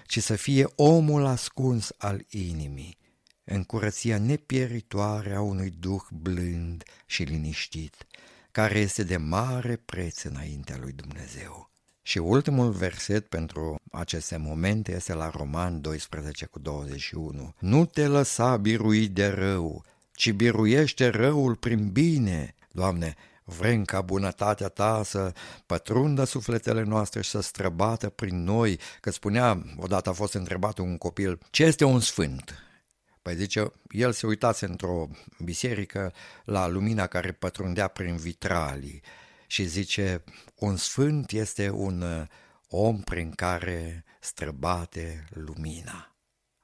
Ci 0.05 0.19
să 0.19 0.35
fie 0.35 0.67
omul 0.75 1.25
ascuns 1.25 1.91
al 1.97 2.25
inimii, 2.29 2.97
în 3.43 3.63
curăția 3.63 4.17
nepieritoare 4.17 5.33
a 5.33 5.41
unui 5.41 5.69
duh 5.79 6.03
blând 6.11 6.83
și 7.05 7.23
liniștit 7.23 8.05
care 8.51 8.79
este 8.79 9.03
de 9.03 9.17
mare 9.17 9.75
preț 9.75 10.21
înaintea 10.21 10.77
lui 10.77 10.91
Dumnezeu. 10.91 11.69
Și 12.01 12.17
ultimul 12.17 12.71
verset 12.71 13.27
pentru 13.27 13.75
aceste 13.91 14.37
momente 14.37 14.95
este 14.95 15.13
la 15.13 15.29
Roman 15.29 15.81
12 15.81 16.45
cu 16.45 16.59
21. 16.59 17.53
Nu 17.59 17.85
te 17.85 18.07
lăsa 18.07 18.57
birui 18.57 19.07
de 19.07 19.27
rău, 19.27 19.85
ci 20.13 20.31
biruiește 20.31 21.07
răul 21.07 21.55
prin 21.55 21.89
bine. 21.89 22.55
Doamne, 22.71 23.15
vrem 23.43 23.83
ca 23.83 24.01
bunătatea 24.01 24.67
ta 24.67 25.01
să 25.03 25.33
pătrundă 25.65 26.23
sufletele 26.23 26.83
noastre 26.83 27.21
și 27.21 27.29
să 27.29 27.41
străbată 27.41 28.09
prin 28.09 28.43
noi, 28.43 28.79
că 28.99 29.11
spunea, 29.11 29.63
odată 29.77 30.09
a 30.09 30.13
fost 30.13 30.33
întrebat 30.33 30.77
un 30.77 30.97
copil, 30.97 31.39
ce 31.49 31.63
este 31.63 31.83
un 31.83 31.99
sfânt? 31.99 32.70
Păi 33.21 33.35
zice, 33.35 33.71
el 33.89 34.11
se 34.11 34.27
uitase 34.27 34.65
într-o 34.65 35.07
biserică 35.39 36.13
la 36.43 36.67
lumina 36.67 37.07
care 37.07 37.31
pătrundea 37.31 37.87
prin 37.87 38.15
vitralii 38.15 39.01
și 39.47 39.63
zice, 39.65 40.23
un 40.55 40.75
sfânt 40.75 41.31
este 41.31 41.69
un 41.69 42.01
uh, 42.01 42.27
om 42.67 43.01
prin 43.01 43.31
care 43.31 44.03
străbate 44.19 45.25
lumina. 45.29 46.15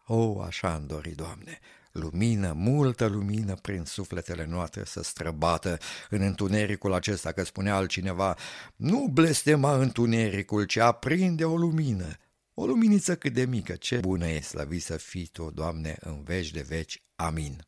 O, 0.05 0.15
oh, 0.15 0.45
așa 0.45 0.75
îmi 0.75 0.87
dori, 0.87 1.09
Doamne, 1.09 1.59
lumină, 1.91 2.53
multă 2.53 3.05
lumină 3.05 3.55
prin 3.55 3.83
sufletele 3.83 4.45
noastre 4.45 4.83
să 4.85 5.03
străbată 5.03 5.77
în 6.09 6.21
întunericul 6.21 6.93
acesta, 6.93 7.31
că 7.31 7.43
spunea 7.43 7.75
altcineva, 7.75 8.37
nu 8.75 9.07
blestema 9.13 9.75
întunericul, 9.75 10.63
ci 10.63 10.77
aprinde 10.77 11.45
o 11.45 11.57
lumină 11.57 12.17
o 12.59 12.65
luminiță 12.65 13.15
cât 13.15 13.33
de 13.33 13.45
mică, 13.45 13.73
ce 13.73 13.97
bună 13.97 14.27
e, 14.27 14.39
slăvit 14.39 14.81
să 14.81 14.97
fii 14.97 15.29
Tu, 15.31 15.51
Doamne, 15.51 15.97
în 15.99 16.23
veci 16.23 16.51
de 16.51 16.65
veci. 16.67 17.03
Amin. 17.15 17.61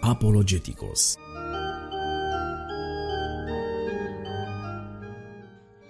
Apologeticos 0.00 1.16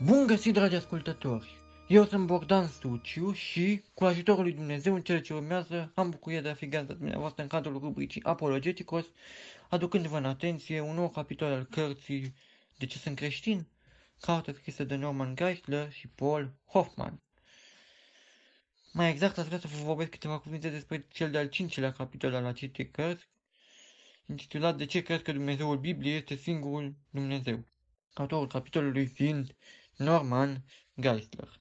Bun 0.04 0.26
găsit, 0.26 0.52
dragi 0.52 0.74
ascultători! 0.74 1.60
Eu 1.88 2.04
sunt 2.04 2.26
Bogdan 2.26 2.66
Stuciu 2.66 3.32
și, 3.32 3.82
cu 3.94 4.04
ajutorul 4.04 4.42
lui 4.42 4.52
Dumnezeu, 4.52 4.94
în 4.94 5.02
cele 5.02 5.20
ce 5.20 5.34
urmează, 5.34 5.92
am 5.94 6.10
bucuria 6.10 6.40
de 6.40 6.48
a 6.48 6.54
fi 6.54 6.66
gazda 6.66 6.92
dumneavoastră 6.92 7.42
în 7.42 7.48
cadrul 7.48 7.78
rubricii 7.78 8.22
Apologeticos, 8.24 9.04
aducându-vă 9.68 10.16
în 10.16 10.24
atenție 10.24 10.80
un 10.80 10.94
nou 10.94 11.08
capitol 11.08 11.52
al 11.52 11.66
cărții 11.70 12.34
de 12.82 12.88
ce 12.88 12.98
sunt 12.98 13.16
creștin? 13.16 13.66
Carte 14.20 14.52
scrisă 14.52 14.84
de 14.84 14.94
Norman 14.94 15.34
Geisler 15.34 15.92
și 15.92 16.08
Paul 16.08 16.54
Hoffman. 16.64 17.22
Mai 18.92 19.10
exact, 19.10 19.38
aș 19.38 19.46
vrea 19.46 19.58
să 19.58 19.66
vă 19.66 19.82
vorbesc 19.82 20.10
câteva 20.10 20.38
cuvinte 20.38 20.68
despre 20.70 21.06
cel 21.08 21.30
de-al 21.30 21.48
cincilea 21.48 21.92
capitol 21.92 22.34
al 22.34 22.44
acestei 22.44 22.90
cărți, 22.90 23.28
intitulat 24.26 24.76
De 24.76 24.86
ce 24.86 25.02
crezi 25.02 25.22
că 25.22 25.32
Dumnezeul 25.32 25.78
Bibliei 25.78 26.16
este 26.16 26.34
singurul 26.34 26.94
Dumnezeu? 27.10 27.64
Autorul 28.14 28.46
capitolului 28.46 29.06
fiind 29.06 29.56
Norman 29.96 30.64
Geisler. 31.00 31.60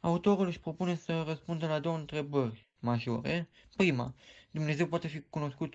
Autorul 0.00 0.46
își 0.46 0.60
propune 0.60 0.94
să 0.94 1.22
răspundă 1.22 1.66
la 1.66 1.78
două 1.78 1.96
întrebări 1.96 2.68
majore. 2.78 3.48
Prima, 3.76 4.14
Dumnezeu 4.50 4.86
poate 4.86 5.08
fi 5.08 5.20
cunoscut 5.20 5.74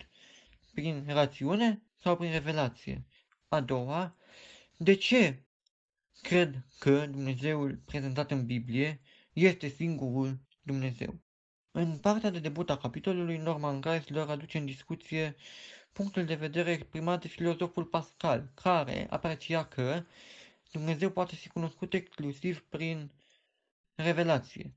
prin 0.73 1.05
rațiune 1.07 1.81
sau 1.97 2.17
prin 2.17 2.31
revelație? 2.31 3.05
A 3.47 3.61
doua, 3.61 4.18
de 4.81 4.93
ce 4.93 5.43
cred 6.21 6.65
că 6.79 7.05
Dumnezeul 7.05 7.81
prezentat 7.85 8.31
în 8.31 8.45
Biblie 8.45 9.01
este 9.33 9.67
singurul 9.67 10.39
Dumnezeu? 10.61 11.19
În 11.71 11.97
partea 11.97 12.29
de 12.29 12.39
debut 12.39 12.69
a 12.69 12.77
capitolului, 12.77 13.37
Norman 13.37 13.81
Geisler 13.81 14.27
aduce 14.27 14.57
în 14.57 14.65
discuție 14.65 15.35
punctul 15.91 16.25
de 16.25 16.35
vedere 16.35 16.71
exprimat 16.71 17.21
de 17.21 17.27
filozoful 17.27 17.85
Pascal, 17.85 18.51
care 18.53 19.07
aprecia 19.09 19.65
că 19.65 20.05
Dumnezeu 20.71 21.09
poate 21.09 21.35
fi 21.35 21.49
cunoscut 21.49 21.93
exclusiv 21.93 22.65
prin 22.69 23.11
revelație, 23.95 24.73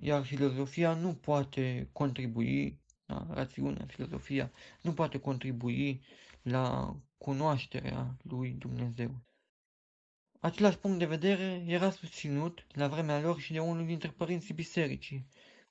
iar 0.00 0.24
filozofia 0.24 0.94
nu 0.94 1.14
poate 1.14 1.88
contribui, 1.92 2.80
la 3.06 3.26
rațiunea, 3.30 3.86
filozofia 3.86 4.52
nu 4.80 4.92
poate 4.92 5.18
contribui 5.18 6.02
la 6.42 6.96
cunoașterea 7.18 8.16
lui 8.22 8.50
Dumnezeu. 8.50 9.14
Același 10.40 10.78
punct 10.78 10.98
de 10.98 11.06
vedere 11.06 11.64
era 11.66 11.90
susținut 11.90 12.66
la 12.72 12.88
vremea 12.88 13.20
lor 13.20 13.40
și 13.40 13.52
de 13.52 13.58
unul 13.60 13.86
dintre 13.86 14.08
părinții 14.08 14.54
bisericii, 14.54 15.26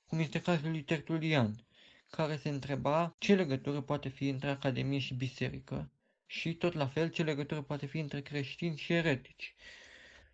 cum 0.06 0.18
este 0.18 0.40
cazul 0.40 0.70
lui 0.70 0.82
Tertulian, 0.82 1.64
care 2.10 2.36
se 2.36 2.48
întreba 2.48 3.14
ce 3.18 3.34
legătură 3.34 3.80
poate 3.80 4.08
fi 4.08 4.28
între 4.28 4.48
Academie 4.48 4.98
și 4.98 5.14
biserică 5.14 5.90
și 6.26 6.54
tot 6.54 6.72
la 6.72 6.86
fel 6.86 7.08
ce 7.10 7.22
legătură 7.22 7.62
poate 7.62 7.86
fi 7.86 7.98
între 7.98 8.20
creștini 8.20 8.76
și 8.76 8.92
eretici, 8.92 9.54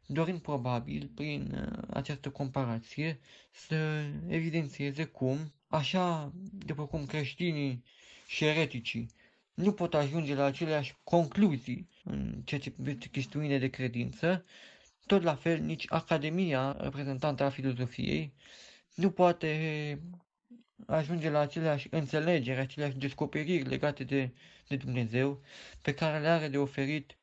dorind 0.07 0.41
probabil 0.41 1.11
prin 1.15 1.53
uh, 1.55 1.83
această 1.91 2.31
comparație 2.31 3.21
să 3.51 4.05
evidențieze 4.29 5.05
cum, 5.05 5.53
așa 5.69 6.33
după 6.67 6.87
cum 6.87 7.07
creștinii 7.07 7.85
și 8.27 8.45
ereticii 8.45 9.11
nu 9.55 9.73
pot 9.73 9.95
ajunge 9.95 10.35
la 10.35 10.45
aceleași 10.45 10.95
concluzii 11.05 11.89
în 12.05 12.41
ceea 12.45 12.61
ce 12.61 12.71
privește 12.71 13.09
chestiunile 13.09 13.59
de 13.59 13.69
credință, 13.69 14.45
tot 15.07 15.23
la 15.23 15.35
fel 15.35 15.59
nici 15.61 15.85
Academia 15.89 16.77
reprezentantă 16.81 17.45
a 17.45 17.51
filozofiei 17.51 18.33
nu 18.95 19.11
poate 19.11 20.01
ajunge 20.87 21.31
la 21.31 21.39
aceleași 21.39 21.87
înțelegeri, 21.91 22.59
aceleași 22.61 22.97
descoperiri 22.97 23.69
legate 23.69 24.05
de, 24.05 24.31
de 24.69 24.77
Dumnezeu 24.77 25.41
pe 25.83 25.95
care 25.95 26.21
le 26.21 26.29
are 26.29 26.49
de 26.49 26.59
oferit 26.59 27.17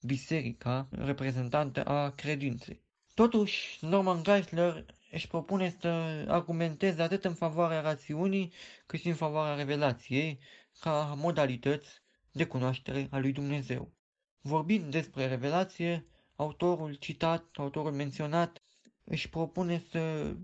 biserica 0.00 0.88
reprezentantă 0.90 1.84
a 1.84 2.10
credinței. 2.10 2.80
Totuși, 3.14 3.78
Norman 3.84 4.22
Geisler 4.22 4.84
își 5.10 5.28
propune 5.28 5.76
să 5.80 5.88
argumenteze 6.28 7.02
atât 7.02 7.24
în 7.24 7.34
favoarea 7.34 7.80
rațiunii 7.80 8.52
cât 8.86 9.00
și 9.00 9.08
în 9.08 9.14
favoarea 9.14 9.54
revelației, 9.54 10.38
ca 10.80 11.14
modalități 11.16 12.02
de 12.32 12.46
cunoaștere 12.46 13.08
a 13.10 13.18
lui 13.18 13.32
Dumnezeu. 13.32 13.92
Vorbind 14.40 14.90
despre 14.90 15.26
revelație, 15.26 16.06
autorul 16.36 16.94
citat, 16.94 17.44
autorul 17.56 17.92
menționat, 17.92 18.62
își 19.04 19.28
propune 19.28 19.82
să 19.90 20.34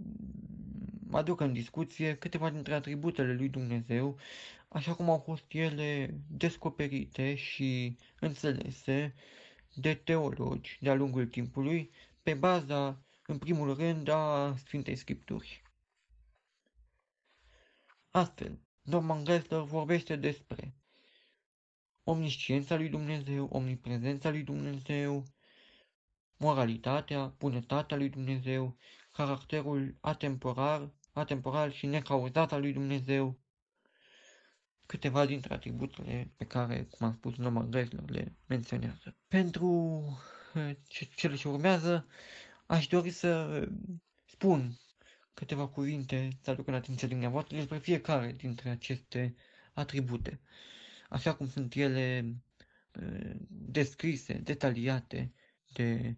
aducă 1.10 1.44
în 1.44 1.52
discuție 1.52 2.16
câteva 2.16 2.50
dintre 2.50 2.74
atributele 2.74 3.32
lui 3.32 3.48
Dumnezeu, 3.48 4.18
așa 4.68 4.94
cum 4.94 5.10
au 5.10 5.18
fost 5.18 5.44
ele 5.48 6.20
descoperite 6.28 7.34
și 7.34 7.96
înțelese 8.20 9.14
de 9.74 9.94
teologi 9.94 10.78
de-a 10.80 10.94
lungul 10.94 11.26
timpului, 11.26 11.90
pe 12.22 12.34
baza, 12.34 13.02
în 13.26 13.38
primul 13.38 13.74
rând, 13.74 14.08
a 14.08 14.54
Sfintei 14.56 14.96
Scripturi. 14.96 15.62
Astfel, 18.10 18.58
Norman 18.86 19.24
Geisler 19.24 19.60
vorbește 19.60 20.16
despre 20.16 20.74
omnisciența 22.04 22.76
lui 22.76 22.88
Dumnezeu, 22.88 23.48
omniprezența 23.52 24.30
lui 24.30 24.42
Dumnezeu, 24.42 25.24
moralitatea, 26.36 27.34
bunătatea 27.38 27.96
lui 27.96 28.08
Dumnezeu, 28.08 28.76
caracterul 29.12 29.96
atemporal, 30.00 30.94
atemporal 31.12 31.70
și 31.70 31.86
necauzat 31.86 32.52
al 32.52 32.60
lui 32.60 32.72
Dumnezeu, 32.72 33.38
câteva 34.86 35.26
dintre 35.26 35.54
atributele 35.54 36.32
pe 36.36 36.44
care, 36.44 36.86
cum 36.90 37.06
am 37.06 37.14
spus, 37.14 37.36
Norman 37.36 37.70
Geisler 37.70 38.10
le 38.10 38.36
menționează. 38.46 39.16
Pentru 39.28 40.02
eh, 40.54 40.76
cele 41.14 41.36
ce 41.36 41.48
urmează, 41.48 42.06
aș 42.66 42.86
dori 42.86 43.10
să 43.10 43.62
spun 44.24 44.78
câteva 45.36 45.68
cuvinte 45.68 46.28
să 46.42 46.50
aduc 46.50 46.66
în 46.66 46.74
atenția 46.74 47.08
dumneavoastră 47.08 47.56
despre 47.56 47.78
fiecare 47.78 48.32
dintre 48.32 48.68
aceste 48.70 49.34
atribute, 49.72 50.40
așa 51.08 51.34
cum 51.34 51.48
sunt 51.48 51.74
ele 51.74 52.34
uh, 53.00 53.30
descrise, 53.48 54.32
detaliate 54.34 55.32
de 55.72 56.16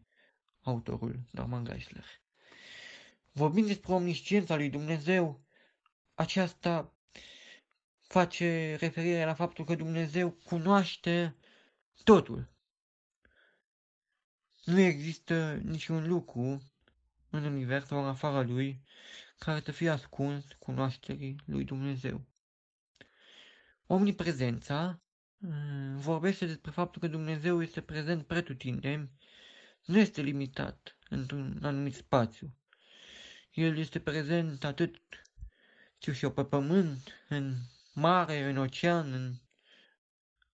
autorul 0.62 1.20
Norman 1.30 1.64
Geisler. 1.64 2.04
Vorbind 3.32 3.66
despre 3.66 3.92
omnisciența 3.92 4.56
lui 4.56 4.70
Dumnezeu, 4.70 5.40
aceasta 6.14 6.94
face 8.00 8.76
referire 8.80 9.24
la 9.24 9.34
faptul 9.34 9.64
că 9.64 9.74
Dumnezeu 9.74 10.30
cunoaște 10.30 11.36
totul. 12.04 12.48
Nu 14.64 14.80
există 14.80 15.60
niciun 15.64 16.08
lucru 16.08 16.67
în 17.30 17.44
univers 17.44 17.86
sau 17.86 18.02
în 18.02 18.08
afara 18.08 18.42
lui 18.42 18.82
care 19.38 19.60
să 19.60 19.72
fie 19.72 19.90
ascuns 19.90 20.44
cunoașterii 20.58 21.36
lui 21.44 21.64
Dumnezeu. 21.64 22.26
Omniprezența 23.86 25.00
mm, 25.36 25.96
vorbește 25.96 26.46
despre 26.46 26.70
faptul 26.70 27.00
că 27.00 27.08
Dumnezeu 27.08 27.62
este 27.62 27.80
prezent 27.80 28.26
pretutindeni, 28.26 29.10
nu 29.84 29.98
este 29.98 30.22
limitat 30.22 30.98
într-un 31.08 31.58
anumit 31.62 31.94
spațiu. 31.94 32.56
El 33.52 33.78
este 33.78 34.00
prezent 34.00 34.64
atât, 34.64 34.96
știu 35.98 36.12
și 36.12 36.24
eu, 36.24 36.32
pe 36.32 36.44
pământ, 36.44 37.24
în 37.28 37.54
mare, 37.92 38.48
în 38.48 38.56
ocean, 38.56 39.12
în 39.12 39.34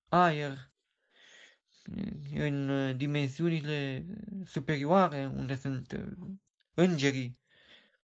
aer, 0.08 0.70
în 2.34 2.96
dimensiunile 2.96 4.06
superioare, 4.46 5.26
unde 5.26 5.56
sunt 5.56 5.92
îngerii, 6.74 7.38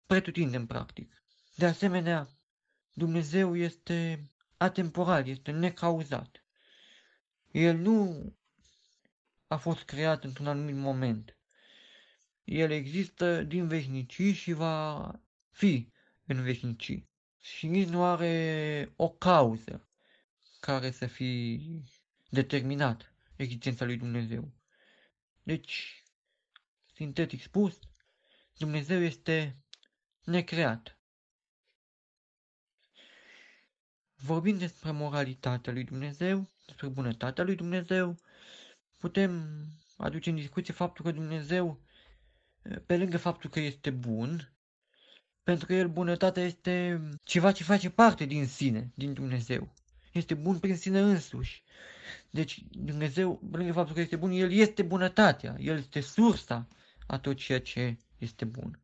pretutindem 0.06 0.66
practic. 0.66 1.22
De 1.54 1.66
asemenea, 1.66 2.28
Dumnezeu 2.92 3.56
este 3.56 4.30
atemporal, 4.56 5.28
este 5.28 5.50
necauzat. 5.50 6.44
El 7.50 7.76
nu 7.76 8.32
a 9.46 9.56
fost 9.56 9.82
creat 9.82 10.24
într-un 10.24 10.46
anumit 10.46 10.76
moment. 10.76 11.36
El 12.44 12.70
există 12.70 13.42
din 13.42 13.68
veșnicii 13.68 14.32
și 14.32 14.52
va 14.52 15.10
fi 15.50 15.92
în 16.26 16.42
veșnicii. 16.42 17.08
Și 17.40 17.66
nici 17.66 17.88
nu 17.88 18.04
are 18.04 18.92
o 18.96 19.08
cauză 19.10 19.88
care 20.60 20.90
să 20.90 21.06
fi 21.06 21.60
determinat 22.28 23.14
existența 23.36 23.84
lui 23.84 23.96
Dumnezeu. 23.96 24.52
Deci, 25.42 26.04
sintetic 26.94 27.42
spus, 27.42 27.78
Dumnezeu 28.58 29.02
este 29.02 29.56
necreat. 30.24 30.98
Vorbind 34.14 34.58
despre 34.58 34.90
moralitatea 34.90 35.72
lui 35.72 35.84
Dumnezeu, 35.84 36.50
despre 36.66 36.88
bunătatea 36.88 37.44
lui 37.44 37.54
Dumnezeu, 37.54 38.16
putem 38.98 39.64
aduce 39.96 40.30
în 40.30 40.36
discuție 40.36 40.74
faptul 40.74 41.04
că 41.04 41.10
Dumnezeu, 41.10 41.80
pe 42.86 42.96
lângă 42.96 43.18
faptul 43.18 43.50
că 43.50 43.60
este 43.60 43.90
bun, 43.90 44.52
pentru 45.42 45.66
că 45.66 45.74
el 45.74 45.88
bunătatea 45.88 46.42
este 46.42 47.00
ceva 47.22 47.52
ce 47.52 47.64
face 47.64 47.90
parte 47.90 48.24
din 48.24 48.46
sine, 48.46 48.92
din 48.94 49.12
Dumnezeu. 49.12 49.74
Este 50.12 50.34
bun 50.34 50.58
prin 50.58 50.76
sine 50.76 51.00
însuși. 51.00 51.62
Deci 52.30 52.64
Dumnezeu, 52.70 53.36
pe 53.50 53.56
lângă 53.56 53.72
faptul 53.72 53.94
că 53.94 54.00
este 54.00 54.16
bun, 54.16 54.30
El 54.30 54.52
este 54.52 54.82
bunătatea, 54.82 55.56
El 55.58 55.78
este 55.78 56.00
sursa 56.00 56.68
a 57.06 57.18
tot 57.18 57.36
ceea 57.36 57.60
ce 57.60 57.96
este 58.24 58.44
bun. 58.44 58.80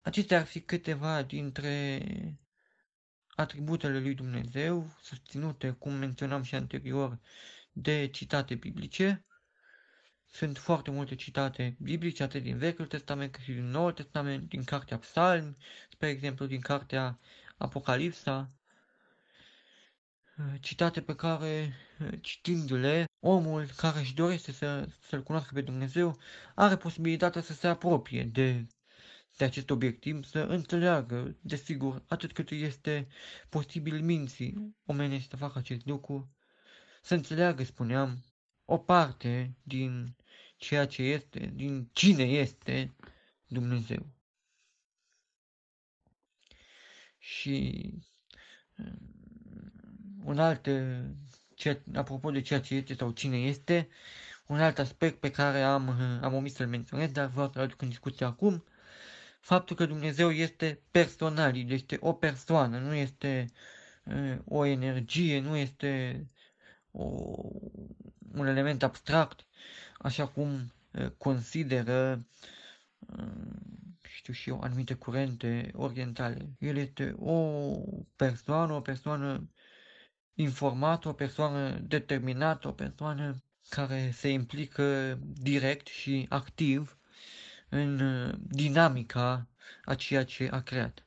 Acestea 0.00 0.38
ar 0.38 0.46
fi 0.46 0.60
câteva 0.60 1.22
dintre 1.22 2.02
atributele 3.28 3.98
lui 3.98 4.14
Dumnezeu, 4.14 4.90
susținute, 5.02 5.70
cum 5.70 5.92
menționam 5.92 6.42
și 6.42 6.54
anterior, 6.54 7.20
de 7.72 8.06
citate 8.06 8.54
biblice. 8.54 9.24
Sunt 10.26 10.58
foarte 10.58 10.90
multe 10.90 11.14
citate 11.14 11.76
biblice, 11.80 12.22
atât 12.22 12.42
din 12.42 12.58
Vechiul 12.58 12.86
Testament 12.86 13.32
cât 13.32 13.42
și 13.42 13.52
din 13.52 13.70
Noul 13.70 13.92
Testament, 13.92 14.48
din 14.48 14.64
Cartea 14.64 14.98
Psalmi, 14.98 15.56
spre 15.90 16.08
exemplu 16.08 16.46
din 16.46 16.60
Cartea 16.60 17.18
Apocalipsa, 17.56 18.50
citate 20.60 21.02
pe 21.02 21.14
care, 21.14 21.74
citindu-le, 22.20 23.04
omul 23.24 23.66
care 23.76 23.98
își 23.98 24.14
dorește 24.14 24.52
să, 24.52 24.88
să-L 25.08 25.22
cunoască 25.22 25.50
pe 25.54 25.60
Dumnezeu, 25.60 26.18
are 26.54 26.76
posibilitatea 26.76 27.42
să 27.42 27.52
se 27.52 27.66
apropie 27.66 28.24
de 28.24 28.66
de 29.36 29.44
acest 29.44 29.70
obiectiv 29.70 30.24
să 30.24 30.38
înțeleagă, 30.38 31.36
desigur, 31.40 32.02
atât 32.08 32.32
cât 32.32 32.50
este 32.50 33.08
posibil 33.48 34.02
minții 34.02 34.76
omenești 34.84 35.28
să 35.28 35.36
facă 35.36 35.58
acest 35.58 35.86
lucru, 35.86 36.30
să 37.02 37.14
înțeleagă, 37.14 37.64
spuneam, 37.64 38.24
o 38.64 38.78
parte 38.78 39.56
din 39.62 40.16
ceea 40.56 40.86
ce 40.86 41.02
este, 41.02 41.52
din 41.54 41.88
cine 41.92 42.22
este 42.22 42.94
Dumnezeu. 43.46 44.06
Și 47.18 47.88
um, 48.76 50.22
un 50.24 50.38
alt, 50.38 50.66
ce, 51.62 51.80
apropo 51.94 52.30
de 52.30 52.40
ceea 52.40 52.60
ce 52.60 52.74
este 52.74 52.94
sau 52.94 53.10
cine 53.10 53.36
este, 53.36 53.88
un 54.46 54.60
alt 54.60 54.78
aspect 54.78 55.20
pe 55.20 55.30
care 55.30 55.62
am, 55.62 55.88
am 56.22 56.34
omis 56.34 56.54
să-l 56.54 56.66
menționez, 56.66 57.10
dar 57.10 57.26
vreau 57.26 57.50
să-l 57.52 57.62
aduc 57.62 57.82
în 57.82 57.88
discuție 57.88 58.26
acum, 58.26 58.64
faptul 59.40 59.76
că 59.76 59.86
Dumnezeu 59.86 60.30
este 60.30 60.80
personal, 60.90 61.70
este 61.70 61.96
o 62.00 62.12
persoană, 62.12 62.78
nu 62.78 62.94
este 62.94 63.50
uh, 64.04 64.36
o 64.44 64.64
energie, 64.64 65.40
nu 65.40 65.56
este 65.56 66.26
o, 66.90 67.04
un 68.34 68.46
element 68.46 68.82
abstract, 68.82 69.46
așa 69.98 70.26
cum 70.26 70.72
uh, 70.92 71.06
consideră, 71.18 72.26
uh, 72.98 73.24
știu 74.02 74.32
și 74.32 74.48
eu, 74.48 74.60
anumite 74.60 74.94
curente 74.94 75.70
orientale. 75.74 76.48
El 76.58 76.76
este 76.76 77.14
o 77.18 77.60
persoană, 78.16 78.72
o 78.72 78.80
persoană 78.80 79.48
informată, 80.34 81.08
o 81.08 81.12
persoană 81.12 81.78
determinată, 81.78 82.68
o 82.68 82.72
persoană 82.72 83.42
care 83.68 84.10
se 84.14 84.28
implică 84.28 85.18
direct 85.22 85.86
și 85.86 86.26
activ 86.28 86.98
în 87.68 88.00
uh, 88.00 88.34
dinamica 88.48 89.48
a 89.84 89.94
ceea 89.94 90.24
ce 90.24 90.48
a 90.50 90.60
creat, 90.60 91.06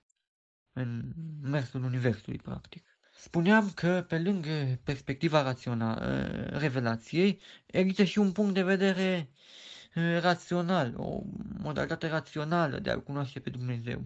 în 0.73 1.13
mersul 1.41 1.83
Universului, 1.83 2.37
practic. 2.37 2.85
Spuneam 3.17 3.71
că, 3.71 4.05
pe 4.07 4.19
lângă 4.19 4.79
perspectiva 4.83 5.41
rațională, 5.41 6.05
uh, 6.05 6.59
revelației, 6.59 7.41
există 7.65 8.03
și 8.03 8.17
un 8.19 8.31
punct 8.31 8.53
de 8.53 8.63
vedere 8.63 9.29
uh, 9.95 10.19
rațional, 10.19 10.93
o 10.97 11.21
modalitate 11.57 12.07
rațională 12.07 12.79
de 12.79 12.89
a-L 12.89 13.03
cunoaște 13.03 13.39
pe 13.39 13.49
Dumnezeu. 13.49 14.03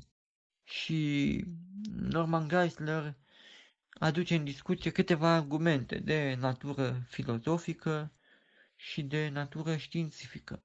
Și 0.63 1.43
Norman 1.91 2.47
Geisler 2.47 3.15
aduce 3.89 4.35
în 4.35 4.43
discuție 4.43 4.91
câteva 4.91 5.29
argumente 5.29 5.97
de 5.97 6.35
natură 6.39 7.05
filozofică 7.07 8.11
și 8.75 9.01
de 9.01 9.29
natură 9.29 9.77
științifică. 9.77 10.63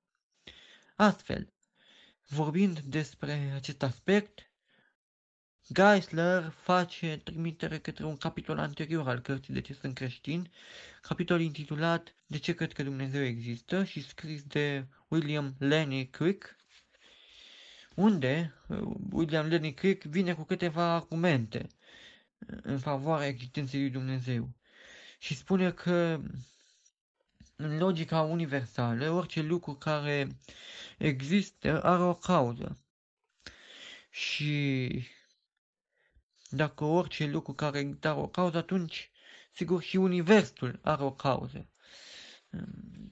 Astfel, 0.97 1.53
Vorbind 2.29 2.79
despre 2.81 3.53
acest 3.55 3.83
aspect, 3.83 4.51
Geisler 5.73 6.51
face 6.51 7.21
trimitere 7.25 7.79
către 7.79 8.05
un 8.05 8.17
capitol 8.17 8.59
anterior 8.59 9.09
al 9.09 9.21
cărții 9.21 9.55
De 9.55 9.61
ce 9.61 9.73
sunt 9.73 9.95
creștin, 9.95 10.51
capitol 11.03 11.41
intitulat 11.41 12.15
De 12.27 12.39
ce 12.39 12.55
cred 12.55 12.73
că 12.73 12.83
Dumnezeu 12.83 13.23
există 13.23 13.85
și 13.85 14.03
scris 14.03 14.43
de 14.43 14.87
William 15.09 15.55
Lenny 15.59 16.11
Quick, 16.11 16.57
unde 17.95 18.55
uh, 18.69 18.79
William 19.11 19.49
Lane 19.49 19.71
Craig 19.71 20.03
vine 20.03 20.35
cu 20.35 20.43
câteva 20.43 20.95
argumente 20.95 21.67
uh, 21.67 21.84
în 22.63 22.79
favoarea 22.79 23.27
existenței 23.27 23.81
lui 23.81 23.91
Dumnezeu 23.91 24.49
și 25.19 25.37
spune 25.37 25.71
că 25.73 26.21
în 27.57 27.79
logica 27.79 28.21
universală, 28.21 29.11
orice 29.11 29.43
lucru 29.43 29.75
care 29.75 30.29
există 30.99 31.83
are 31.83 32.03
o 32.03 32.15
cauză. 32.15 32.79
Și 34.11 35.03
dacă 36.49 36.85
orice 36.85 37.27
lucru 37.27 37.53
care 37.53 37.79
există 37.79 38.09
are 38.09 38.21
o 38.21 38.27
cauză, 38.27 38.57
atunci, 38.57 39.11
sigur, 39.53 39.83
și 39.83 39.97
universul 39.97 40.79
are 40.83 41.03
o 41.03 41.13
cauză. 41.13 41.67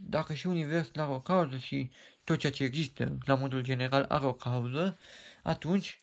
Dacă 0.01 0.35
și 0.35 0.47
universul 0.47 1.01
are 1.01 1.11
o 1.11 1.21
cauză 1.21 1.57
și 1.57 1.91
tot 2.25 2.39
ceea 2.39 2.53
ce 2.53 2.65
există, 2.65 3.19
la 3.25 3.35
modul 3.35 3.61
general, 3.61 4.05
are 4.09 4.27
o 4.27 4.33
cauză, 4.33 4.99
atunci 5.43 6.01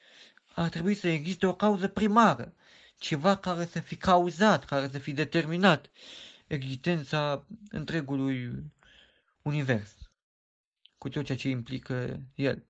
ar 0.55 0.69
trebui 0.69 0.95
să 0.95 1.07
existe 1.07 1.45
o 1.45 1.55
cauză 1.55 1.87
primară, 1.87 2.53
ceva 2.99 3.37
care 3.37 3.65
să 3.65 3.79
fi 3.79 3.95
cauzat, 3.95 4.65
care 4.65 4.89
să 4.89 4.97
fi 4.99 5.11
determinat 5.11 5.89
existența 6.47 7.45
întregului 7.69 8.63
univers, 9.41 9.95
cu 10.97 11.09
tot 11.09 11.25
ceea 11.25 11.37
ce 11.37 11.49
implică 11.49 12.21
el. 12.35 12.65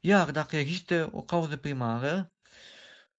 Iar 0.00 0.30
dacă 0.30 0.56
există 0.56 1.08
o 1.12 1.22
cauză 1.22 1.56
primară, 1.56 2.32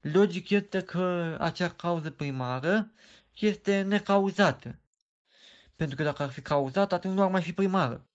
logic 0.01 0.49
este 0.49 0.81
că 0.81 1.37
acea 1.39 1.69
cauză 1.69 2.11
primară 2.11 2.91
este 3.33 3.81
necauzată. 3.81 4.79
Pentru 5.75 5.95
că 5.95 6.03
dacă 6.03 6.23
ar 6.23 6.29
fi 6.29 6.41
cauzată, 6.41 6.95
atunci 6.95 7.13
nu 7.13 7.21
ar 7.21 7.29
mai 7.29 7.41
fi 7.41 7.53
primară. 7.53 8.07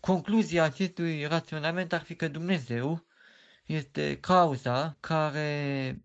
Concluzia 0.00 0.64
acestui 0.64 1.24
raționament 1.26 1.92
ar 1.92 2.02
fi 2.02 2.14
că 2.16 2.28
Dumnezeu 2.28 3.06
este 3.66 4.20
cauza 4.20 4.96
care 5.00 6.00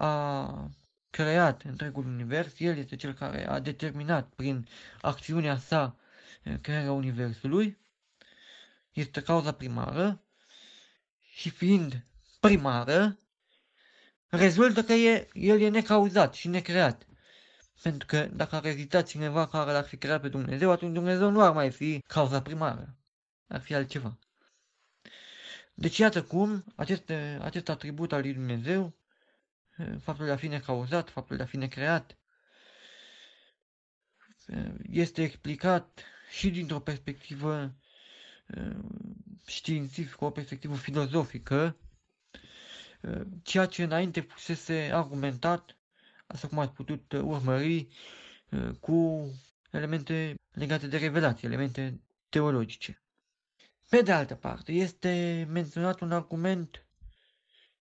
a 0.00 0.70
creat 1.10 1.62
întregul 1.62 2.06
univers, 2.06 2.52
El 2.58 2.76
este 2.78 2.96
cel 2.96 3.12
care 3.12 3.48
a 3.48 3.58
determinat 3.58 4.28
prin 4.34 4.68
acțiunea 5.00 5.58
sa 5.58 5.96
eh, 6.42 6.60
crearea 6.60 6.92
universului, 6.92 7.78
este 8.92 9.22
cauza 9.22 9.52
primară 9.52 10.22
și 11.32 11.50
fiind 11.50 12.04
primară, 12.40 13.18
rezultă 14.28 14.82
că 14.82 14.92
e, 14.92 15.28
El 15.32 15.60
e 15.60 15.68
necauzat 15.68 16.34
și 16.34 16.48
necreat. 16.48 17.06
Pentru 17.82 18.06
că 18.06 18.28
dacă 18.32 18.56
ar 18.56 18.64
exista 18.64 19.02
cineva 19.02 19.46
care 19.46 19.72
l-ar 19.72 19.84
fi 19.84 19.96
creat 19.96 20.20
pe 20.20 20.28
Dumnezeu, 20.28 20.70
atunci 20.70 20.94
Dumnezeu 20.94 21.30
nu 21.30 21.40
ar 21.40 21.52
mai 21.52 21.70
fi 21.70 22.02
cauza 22.06 22.42
primară. 22.42 22.96
Ar 23.48 23.60
fi 23.60 23.74
altceva. 23.74 24.18
Deci 25.74 25.98
iată 25.98 26.22
cum 26.22 26.64
acest, 26.76 27.12
acest 27.40 27.68
atribut 27.68 28.12
al 28.12 28.20
lui 28.20 28.32
Dumnezeu 28.32 28.98
faptul 30.00 30.24
de 30.26 30.30
a 30.32 30.36
fi 30.36 30.46
necauzat, 30.46 31.10
faptul 31.10 31.36
de 31.36 31.42
a 31.42 31.46
fi 31.46 31.56
necreat, 31.56 32.18
este 34.90 35.22
explicat 35.22 36.02
și 36.30 36.50
dintr-o 36.50 36.78
perspectivă 36.80 37.74
științifică, 39.46 40.24
o 40.24 40.30
perspectivă 40.30 40.74
filozofică, 40.76 41.76
ceea 43.42 43.66
ce 43.66 43.82
înainte 43.82 44.20
fusese 44.20 44.90
argumentat, 44.92 45.76
așa 46.26 46.48
cum 46.48 46.58
ați 46.58 46.72
putut 46.72 47.12
urmări, 47.12 47.88
cu 48.80 49.28
elemente 49.70 50.34
legate 50.50 50.86
de 50.86 50.96
revelație, 50.96 51.48
elemente 51.48 52.00
teologice. 52.28 53.02
Pe 53.88 54.02
de 54.02 54.12
altă 54.12 54.34
parte, 54.34 54.72
este 54.72 55.46
menționat 55.50 56.00
un 56.00 56.12
argument 56.12 56.86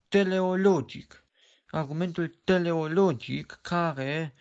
teleologic, 0.08 1.24
argumentul 1.70 2.38
teleologic 2.44 3.58
care 3.62 4.34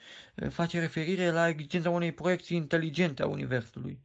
face 0.49 0.80
referire 0.80 1.32
la 1.32 1.47
existența 1.47 1.89
unei 1.89 2.11
proiecții 2.11 2.57
inteligente 2.57 3.21
a 3.21 3.28
Universului. 3.28 3.99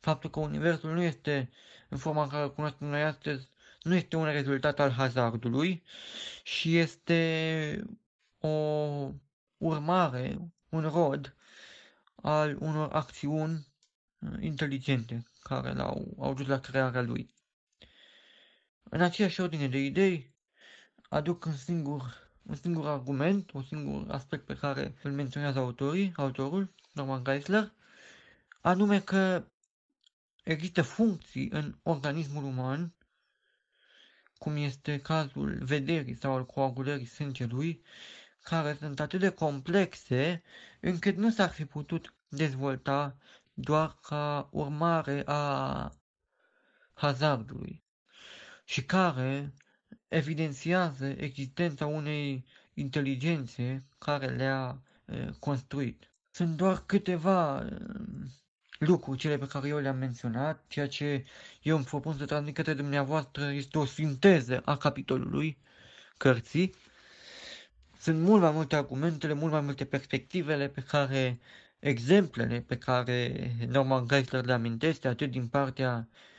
Faptul 0.00 0.30
că 0.30 0.40
Universul 0.40 0.92
nu 0.92 1.02
este 1.02 1.50
în 1.88 1.98
forma 1.98 2.22
în 2.22 2.28
care 2.28 2.42
îl 2.42 2.52
cunoaștem 2.52 2.88
noi 2.88 3.02
astăzi, 3.02 3.48
nu 3.82 3.94
este 3.94 4.16
un 4.16 4.24
rezultat 4.24 4.80
al 4.80 4.90
hazardului 4.90 5.82
și 6.42 6.78
este 6.78 7.84
o 8.40 8.48
urmare, 9.56 10.38
un 10.68 10.80
rod 10.80 11.36
al 12.14 12.56
unor 12.60 12.92
acțiuni 12.92 13.66
inteligente 14.40 15.26
care 15.40 15.72
l-au 15.72 16.16
au 16.18 16.34
dus 16.34 16.46
la 16.46 16.60
crearea 16.60 17.02
lui. 17.02 17.34
În 18.82 19.00
aceeași 19.00 19.40
ordine 19.40 19.68
de 19.68 19.78
idei, 19.78 20.34
aduc 21.08 21.44
un 21.44 21.52
singur 21.56 22.25
un 22.46 22.54
singur 22.56 22.86
argument, 22.86 23.50
un 23.52 23.62
singur 23.62 24.10
aspect 24.10 24.46
pe 24.46 24.56
care 24.56 24.94
îl 25.02 25.12
menționează 25.12 25.58
autorii, 25.58 26.12
autorul, 26.16 26.74
Norman 26.92 27.24
Geisler, 27.24 27.72
anume 28.60 29.00
că 29.00 29.44
există 30.44 30.82
funcții 30.82 31.48
în 31.50 31.74
organismul 31.82 32.44
uman, 32.44 32.94
cum 34.38 34.56
este 34.56 35.00
cazul 35.00 35.58
vederii 35.64 36.16
sau 36.16 36.34
al 36.34 36.46
coagulării 36.46 37.06
sângelui, 37.06 37.82
care 38.42 38.76
sunt 38.80 39.00
atât 39.00 39.20
de 39.20 39.28
complexe 39.28 40.42
încât 40.80 41.16
nu 41.16 41.30
s-ar 41.30 41.50
fi 41.50 41.64
putut 41.64 42.14
dezvolta 42.28 43.16
doar 43.54 43.98
ca 44.02 44.48
urmare 44.52 45.22
a 45.26 45.92
hazardului 46.92 47.84
și 48.64 48.84
care 48.84 49.52
evidențiază 50.08 51.06
existența 51.06 51.86
unei 51.86 52.44
inteligențe 52.74 53.84
care 53.98 54.26
le-a 54.26 54.80
construit. 55.38 56.10
Sunt 56.30 56.56
doar 56.56 56.82
câteva 56.86 57.68
lucruri, 58.78 59.18
cele 59.18 59.38
pe 59.38 59.46
care 59.46 59.68
eu 59.68 59.78
le-am 59.78 59.96
menționat, 59.96 60.64
ceea 60.68 60.88
ce 60.88 61.24
eu 61.62 61.76
îmi 61.76 61.84
propun 61.84 62.16
să 62.16 62.24
transmit 62.24 62.54
către 62.54 62.74
dumneavoastră 62.74 63.52
este 63.52 63.78
o 63.78 63.84
sinteză 63.84 64.62
a 64.64 64.76
capitolului 64.76 65.58
cărții. 66.16 66.74
Sunt 67.98 68.20
mult 68.20 68.40
mai 68.42 68.50
multe 68.50 68.76
argumentele, 68.76 69.32
mult 69.32 69.52
mai 69.52 69.60
multe 69.60 69.84
perspectivele 69.84 70.68
pe 70.68 70.80
care, 70.80 71.38
exemplele 71.78 72.60
pe 72.60 72.78
care 72.78 73.50
Norman 73.68 74.06
Geisler 74.08 74.44
le 74.44 74.52
amintește, 74.52 75.08
atât 75.08 75.30
din 75.30 75.46
partea 75.48 76.08
Eh, 76.08 76.35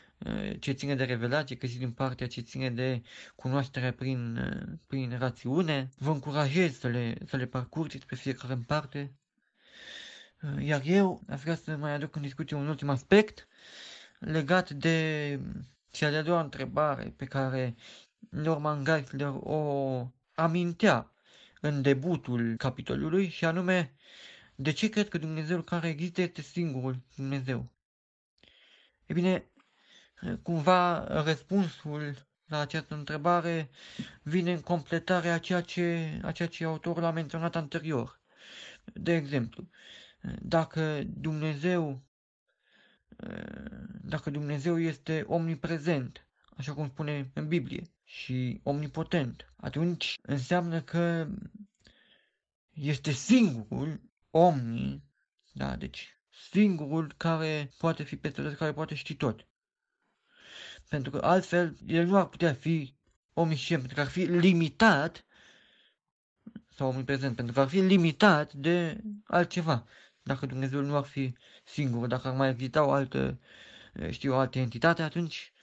ce 0.59 0.71
ține 0.71 0.95
de 0.95 1.03
revelație, 1.03 1.55
cât 1.55 1.69
și 1.69 1.77
din 1.77 1.91
partea 1.91 2.27
ce 2.27 2.41
ține 2.41 2.69
de 2.69 3.01
cunoaștere 3.35 3.91
prin, 3.91 4.35
eh, 4.35 4.77
prin 4.87 5.17
rațiune. 5.17 5.89
Vă 5.97 6.11
încurajez 6.11 6.77
să 6.79 6.87
le, 6.87 7.17
să 7.25 7.37
le 7.37 7.45
parcurgeți 7.45 8.05
pe 8.05 8.15
fiecare 8.15 8.53
în 8.53 8.61
parte. 8.61 9.13
Eh, 10.41 10.65
iar 10.65 10.81
eu 10.85 11.23
aș 11.29 11.41
vrea 11.41 11.55
să 11.55 11.75
mai 11.75 11.91
aduc 11.93 12.15
în 12.15 12.21
discuție 12.21 12.55
un 12.55 12.67
ultim 12.67 12.89
aspect 12.89 13.47
legat 14.19 14.69
de 14.69 15.39
cea 15.91 16.09
de-a 16.09 16.21
doua 16.21 16.41
întrebare 16.41 17.13
pe 17.17 17.25
care 17.25 17.75
Norman 18.29 18.83
Geisler 18.83 19.33
o 19.39 20.11
amintea 20.35 21.11
în 21.61 21.81
debutul 21.81 22.55
capitolului 22.55 23.29
și 23.29 23.45
anume 23.45 23.93
de 24.55 24.71
ce 24.71 24.89
cred 24.89 25.07
că 25.07 25.17
Dumnezeul 25.17 25.63
care 25.63 25.87
există 25.87 26.21
este 26.21 26.41
singurul 26.41 27.01
Dumnezeu? 27.15 27.69
E 29.05 29.13
bine, 29.13 29.45
cumva 30.41 31.03
răspunsul 31.23 32.15
la 32.45 32.59
această 32.59 32.95
întrebare 32.95 33.69
vine 34.21 34.51
în 34.51 34.61
completarea 34.61 35.33
a 35.33 35.39
ceea 35.39 35.61
ce, 35.61 36.19
a 36.23 36.31
ceea 36.31 36.47
ce 36.47 36.65
autorul 36.65 37.03
a 37.03 37.11
menționat 37.11 37.55
anterior. 37.55 38.21
De 38.93 39.15
exemplu, 39.15 39.67
dacă 40.41 41.03
Dumnezeu 41.05 42.07
dacă 44.01 44.29
Dumnezeu 44.29 44.79
este 44.79 45.23
omniprezent, 45.27 46.27
așa 46.57 46.73
cum 46.73 46.87
spune 46.87 47.31
în 47.33 47.47
Biblie, 47.47 47.83
și 48.03 48.59
omnipotent, 48.63 49.53
atunci 49.55 50.13
înseamnă 50.21 50.81
că 50.81 51.27
este 52.73 53.11
singurul 53.11 54.01
omni, 54.29 55.03
da, 55.51 55.75
deci 55.75 56.19
singurul 56.51 57.13
care 57.17 57.71
poate 57.77 58.03
fi 58.03 58.15
peste 58.15 58.41
tot, 58.41 58.55
care 58.55 58.73
poate 58.73 58.95
ști 58.95 59.15
tot. 59.15 59.47
Pentru 60.87 61.11
că 61.11 61.19
altfel 61.21 61.77
el 61.87 62.05
nu 62.05 62.17
ar 62.17 62.25
putea 62.25 62.53
fi 62.53 62.95
omniscient, 63.33 63.81
pentru 63.81 64.01
că 64.01 64.07
ar 64.07 64.11
fi 64.13 64.21
limitat 64.23 65.25
sau 66.75 66.87
omniprezent, 66.87 67.35
pentru 67.35 67.53
că 67.53 67.59
ar 67.59 67.67
fi 67.67 67.79
limitat 67.79 68.53
de 68.53 68.97
altceva. 69.25 69.85
Dacă 70.23 70.45
Dumnezeu 70.45 70.81
nu 70.81 70.95
ar 70.95 71.03
fi 71.03 71.33
singur, 71.63 72.07
dacă 72.07 72.27
ar 72.27 72.35
mai 72.35 72.49
exista 72.49 72.85
o 72.85 72.91
altă, 72.91 73.39
știu, 74.09 74.33
o 74.33 74.37
altă 74.37 74.59
entitate, 74.59 75.01
atunci 75.01 75.53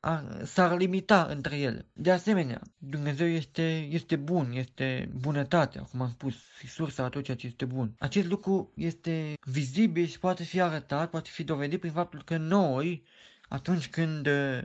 ar, 0.00 0.44
s-ar 0.44 0.76
limita 0.76 1.24
între 1.24 1.58
ele. 1.58 1.86
De 1.92 2.10
asemenea, 2.10 2.62
Dumnezeu 2.78 3.26
este, 3.26 3.88
este 3.90 4.16
bun, 4.16 4.52
este 4.52 5.10
bunătate, 5.14 5.78
cum 5.90 6.00
am 6.00 6.10
spus, 6.10 6.34
și 6.58 6.66
sursa 6.66 7.04
a 7.04 7.08
tot 7.08 7.24
ceea 7.24 7.36
ce 7.36 7.46
este 7.46 7.64
bun. 7.64 7.94
Acest 7.98 8.28
lucru 8.28 8.72
este 8.76 9.34
vizibil 9.44 10.06
și 10.06 10.18
poate 10.18 10.42
fi 10.44 10.60
arătat, 10.60 11.10
poate 11.10 11.28
fi 11.32 11.44
dovedit 11.44 11.80
prin 11.80 11.92
faptul 11.92 12.22
că 12.22 12.36
noi 12.36 13.04
atunci 13.48 13.90
când 13.90 14.26
uh, 14.26 14.62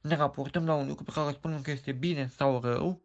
ne 0.00 0.16
raportăm 0.16 0.66
la 0.66 0.74
un 0.74 0.86
lucru 0.86 1.04
pe 1.04 1.10
care 1.14 1.32
spunem 1.32 1.62
că 1.62 1.70
este 1.70 1.92
bine 1.92 2.28
sau 2.36 2.60
rău, 2.60 3.02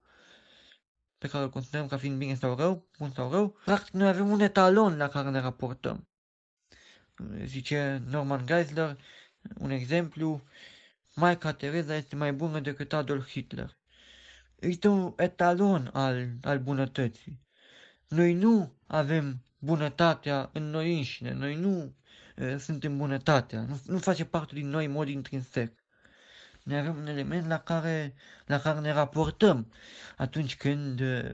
pe 1.17 1.27
care 1.27 1.43
îl 1.43 1.49
considerăm 1.49 1.87
ca 1.87 1.97
fiind 1.97 2.17
bine 2.17 2.35
sau 2.35 2.55
rău, 2.55 2.87
bun 2.97 3.11
sau 3.11 3.31
rău, 3.31 3.57
practic 3.65 3.93
noi 3.93 4.07
avem 4.07 4.29
un 4.29 4.39
etalon 4.39 4.97
la 4.97 5.07
care 5.07 5.29
ne 5.29 5.39
raportăm. 5.39 6.07
Zice 7.43 8.03
Norman 8.05 8.45
Geisler, 8.45 8.97
un 9.57 9.69
exemplu, 9.69 10.43
Maica 11.15 11.53
Tereza 11.53 11.95
este 11.95 12.15
mai 12.15 12.33
bună 12.33 12.59
decât 12.59 12.93
Adolf 12.93 13.29
Hitler. 13.29 13.77
Este 14.55 14.87
un 14.87 15.13
etalon 15.17 15.89
al, 15.93 16.29
al 16.41 16.59
bunătății. 16.59 17.41
Noi 18.07 18.33
nu 18.33 18.73
avem 18.87 19.43
bunătatea 19.59 20.49
în 20.53 20.63
noi 20.69 20.97
înșine, 20.97 21.33
noi 21.33 21.55
nu 21.55 21.83
uh, 21.83 21.91
suntem 22.57 22.97
bunătatea, 22.97 23.61
nu, 23.61 23.79
nu 23.85 23.97
face 23.97 24.25
parte 24.25 24.55
din 24.55 24.69
noi 24.69 24.85
în 24.85 24.91
mod 24.91 25.07
intrinsec. 25.07 25.73
Noi 26.63 26.77
avem 26.77 26.95
un 26.97 27.07
element 27.07 27.47
la 27.47 27.59
care, 27.59 28.13
la 28.45 28.59
care 28.59 28.79
ne 28.79 28.91
raportăm 28.91 29.71
atunci 30.17 30.57
când, 30.57 30.99
uh, 30.99 31.29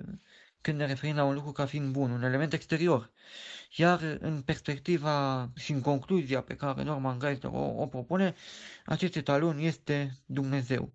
când 0.62 0.78
ne 0.78 0.86
referim 0.86 1.16
la 1.16 1.24
un 1.24 1.34
lucru 1.34 1.52
ca 1.52 1.66
fiind 1.66 1.92
bun, 1.92 2.12
un 2.12 2.24
element 2.24 2.54
exterior. 2.54 3.12
Iar 3.76 4.18
în 4.20 4.42
perspectiva 4.42 5.50
și 5.56 5.72
în 5.72 5.82
concluzia 5.82 6.42
pe 6.42 6.56
care 6.56 6.84
Norman 6.84 7.20
Geisler 7.20 7.52
o, 7.54 7.82
o 7.82 7.88
propune, 7.88 8.36
acest 8.86 9.16
etalon 9.16 9.58
este 9.58 10.18
Dumnezeu. 10.26 10.94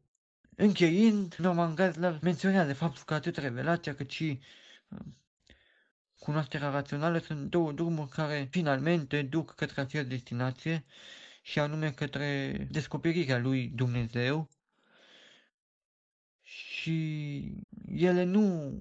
Încheiind, 0.57 1.35
Norman 1.35 1.77
Geisler 1.77 2.19
menționează 2.23 2.75
faptul 2.75 3.03
că 3.07 3.15
atât 3.15 3.37
revelația 3.37 3.95
cât 3.95 4.11
și 4.11 4.41
uh, 4.89 4.99
cunoașterea 6.21 6.71
rațională 6.71 7.19
sunt 7.19 7.51
două 7.51 7.73
drumuri 7.73 8.11
care 8.11 8.49
finalmente 8.51 9.23
duc 9.23 9.55
către 9.55 9.81
aceeași 9.81 10.09
destinație 10.09 10.85
și 11.43 11.59
anume 11.59 11.93
către 11.93 12.53
descoperirea 12.71 13.39
lui 13.39 13.67
Dumnezeu 13.69 14.49
și 16.43 17.53
ele 17.87 18.25
nu 18.25 18.73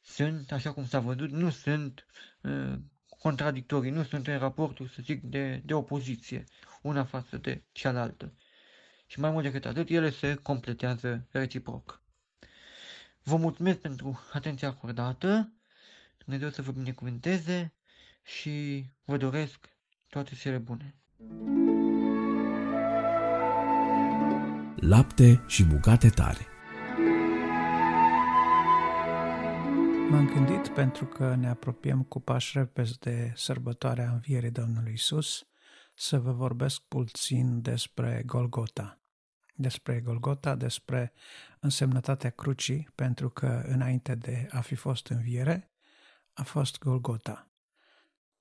sunt, 0.00 0.52
așa 0.52 0.72
cum 0.72 0.86
s-a 0.86 1.00
văzut, 1.00 1.30
nu 1.30 1.50
sunt 1.50 2.06
uh, 2.42 2.74
contradictorii, 3.18 3.90
nu 3.90 4.02
sunt 4.02 4.26
în 4.26 4.38
raportul, 4.38 4.88
să 4.88 5.02
zic, 5.02 5.22
de, 5.22 5.62
de 5.64 5.74
opoziție, 5.74 6.44
una 6.82 7.04
față 7.04 7.36
de 7.36 7.62
cealaltă. 7.72 8.32
Și 9.06 9.20
mai 9.20 9.30
mult 9.30 9.44
decât 9.44 9.64
atât, 9.64 9.88
ele 9.88 10.10
se 10.10 10.34
completează 10.34 11.26
reciproc. 11.30 12.02
Vă 13.22 13.36
mulțumesc 13.36 13.78
pentru 13.78 14.20
atenția 14.32 14.68
acordată, 14.68 15.52
Dumnezeu 16.24 16.50
să 16.50 16.62
vă 16.62 16.70
binecuvânteze 16.70 17.74
și 18.22 18.86
vă 19.04 19.16
doresc 19.16 19.68
toate 20.08 20.34
cele 20.34 20.58
bune. 20.58 20.96
Lapte 24.76 25.44
și 25.46 25.64
bucate 25.64 26.08
tare 26.08 26.46
M-am 30.12 30.26
gândit 30.26 30.68
pentru 30.68 31.06
că 31.06 31.34
ne 31.34 31.48
apropiem 31.48 32.02
cu 32.02 32.20
pași 32.20 32.58
repezi 32.58 32.98
de 32.98 33.32
sărbătoarea 33.34 34.10
învierii 34.10 34.50
Domnului 34.50 34.92
Isus 34.92 35.46
să 35.94 36.18
vă 36.18 36.32
vorbesc 36.32 36.80
puțin 36.80 37.62
despre 37.62 38.22
Golgota. 38.26 39.00
Despre 39.54 40.00
Golgota, 40.00 40.54
despre 40.54 41.12
însemnătatea 41.60 42.30
crucii, 42.30 42.88
pentru 42.94 43.30
că 43.30 43.62
înainte 43.66 44.14
de 44.14 44.46
a 44.50 44.60
fi 44.60 44.74
fost 44.74 45.06
înviere, 45.08 45.71
a 46.32 46.42
fost 46.42 46.78
Golgota. 46.78 47.50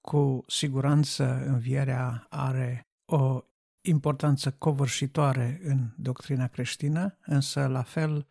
Cu 0.02 0.44
siguranță 0.48 1.44
învierea 1.46 2.26
are 2.30 2.88
o 3.06 3.42
importanță 3.82 4.52
covârșitoare 4.52 5.60
în 5.64 5.94
doctrina 5.98 6.48
creștină, 6.48 7.18
însă 7.26 7.68
la 7.68 7.84
fel 7.84 8.28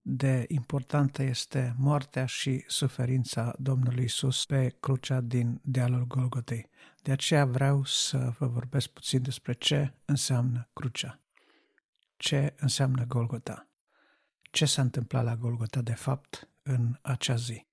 de 0.00 0.44
importantă 0.48 1.22
este 1.22 1.74
moartea 1.78 2.26
și 2.26 2.64
suferința 2.66 3.54
Domnului 3.58 4.04
Isus 4.04 4.46
pe 4.46 4.76
crucea 4.80 5.20
din 5.20 5.60
dealul 5.62 6.06
Golgotei. 6.06 6.70
De 7.02 7.12
aceea 7.12 7.44
vreau 7.44 7.84
să 7.84 8.32
vă 8.38 8.46
vorbesc 8.46 8.88
puțin 8.88 9.22
despre 9.22 9.52
ce 9.52 9.94
înseamnă 10.04 10.68
crucea. 10.72 11.20
Ce 12.16 12.54
înseamnă 12.56 13.04
Golgota? 13.04 13.68
Ce 14.50 14.64
s-a 14.64 14.82
întâmplat 14.82 15.24
la 15.24 15.36
Golgota 15.36 15.82
de 15.82 15.94
fapt 15.94 16.48
în 16.62 16.98
acea 17.02 17.34
zi? 17.34 17.66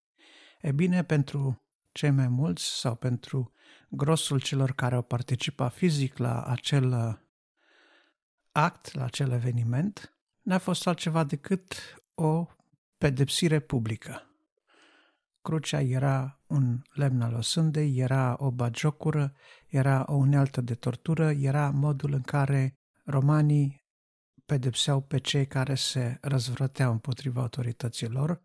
E 0.61 0.71
bine, 0.71 1.03
pentru 1.03 1.61
cei 1.91 2.11
mai 2.11 2.27
mulți 2.27 2.79
sau 2.79 2.95
pentru 2.95 3.53
grosul 3.89 4.41
celor 4.41 4.71
care 4.71 4.95
au 4.95 5.01
participat 5.01 5.73
fizic 5.73 6.17
la 6.17 6.43
acel 6.43 7.19
act, 8.51 8.93
la 8.93 9.03
acel 9.03 9.31
eveniment, 9.31 10.17
n-a 10.41 10.57
fost 10.57 10.87
altceva 10.87 11.23
decât 11.23 11.73
o 12.13 12.47
pedepsire 12.97 13.59
publică. 13.59 14.25
Crucea 15.41 15.81
era 15.81 16.41
un 16.47 16.81
lemn 16.93 17.21
al 17.21 17.33
osândei, 17.33 17.97
era 17.97 18.35
o 18.39 18.51
bagiocură, 18.51 19.33
era 19.67 20.05
o 20.07 20.13
unealtă 20.13 20.61
de 20.61 20.75
tortură, 20.75 21.31
era 21.31 21.69
modul 21.69 22.13
în 22.13 22.21
care 22.21 22.79
romanii 23.05 23.85
pedepseau 24.45 25.01
pe 25.01 25.17
cei 25.17 25.47
care 25.47 25.75
se 25.75 26.17
răzvrăteau 26.21 26.91
împotriva 26.91 27.41
autorităților 27.41 28.41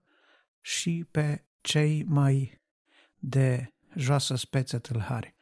și 0.60 1.08
pe 1.10 1.45
cei 1.66 2.04
mai 2.04 2.60
de 3.18 3.74
joasă 3.94 4.34
speță 4.34 4.78
tâlhari. 4.78 5.34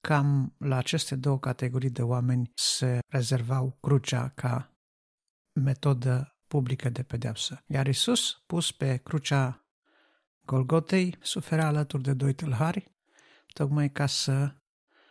Cam 0.00 0.54
la 0.58 0.76
aceste 0.76 1.16
două 1.16 1.38
categorii 1.38 1.90
de 1.90 2.02
oameni 2.02 2.50
se 2.54 2.98
rezervau 3.08 3.78
crucea 3.80 4.28
ca 4.28 4.74
metodă 5.52 6.36
publică 6.46 6.88
de 6.88 7.02
pedeapsă. 7.02 7.62
Iar 7.66 7.86
Isus, 7.86 8.42
pus 8.46 8.72
pe 8.72 8.96
crucea 8.96 9.66
Golgotei, 10.44 11.16
suferea 11.20 11.66
alături 11.66 12.02
de 12.02 12.14
doi 12.14 12.34
tâlhari, 12.34 12.94
tocmai 13.52 13.90
ca 13.90 14.06
să 14.06 14.54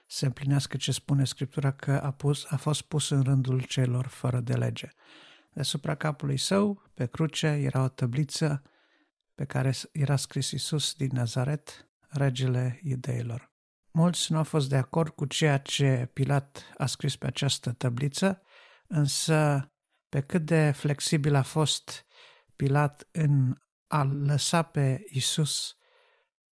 se 0.07 0.25
împlinească 0.25 0.77
ce 0.77 0.91
spune 0.91 1.25
Scriptura 1.25 1.71
că 1.71 1.91
a, 1.91 2.11
pus, 2.11 2.45
a 2.49 2.57
fost 2.57 2.81
pus 2.81 3.09
în 3.09 3.21
rândul 3.21 3.61
celor 3.61 4.07
fără 4.07 4.39
de 4.39 4.53
lege. 4.53 4.89
Deasupra 5.53 5.95
capului 5.95 6.37
său, 6.37 6.83
pe 6.93 7.05
cruce, 7.05 7.47
era 7.47 7.83
o 7.83 7.87
tăbliță 7.87 8.61
pe 9.35 9.45
care 9.45 9.73
era 9.91 10.15
scris 10.15 10.51
Isus 10.51 10.93
din 10.93 11.09
Nazaret, 11.13 11.89
regele 12.09 12.79
iudeilor. 12.83 13.51
Mulți 13.91 14.31
nu 14.31 14.37
au 14.37 14.43
fost 14.43 14.69
de 14.69 14.75
acord 14.75 15.13
cu 15.13 15.25
ceea 15.25 15.57
ce 15.57 16.09
Pilat 16.13 16.63
a 16.77 16.85
scris 16.85 17.15
pe 17.15 17.25
această 17.25 17.71
tabliță, 17.71 18.41
însă 18.87 19.71
pe 20.09 20.21
cât 20.21 20.45
de 20.45 20.71
flexibil 20.71 21.35
a 21.35 21.41
fost 21.41 22.05
Pilat 22.55 23.07
în 23.11 23.55
a 23.87 24.03
lăsa 24.03 24.61
pe 24.61 25.03
Isus 25.09 25.75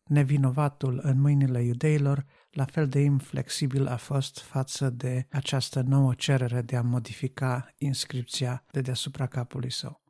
nevinovatul 0.03 0.99
în 1.03 1.19
mâinile 1.19 1.63
iudeilor, 1.63 2.25
la 2.49 2.65
fel 2.65 2.87
de 2.87 2.99
inflexibil 2.99 3.87
a 3.87 3.95
fost 3.95 4.39
față 4.39 4.89
de 4.89 5.27
această 5.31 5.81
nouă 5.81 6.13
cerere 6.13 6.61
de 6.61 6.75
a 6.75 6.81
modifica 6.81 7.73
inscripția 7.77 8.65
de 8.71 8.81
deasupra 8.81 9.27
capului 9.27 9.71
său. 9.71 10.01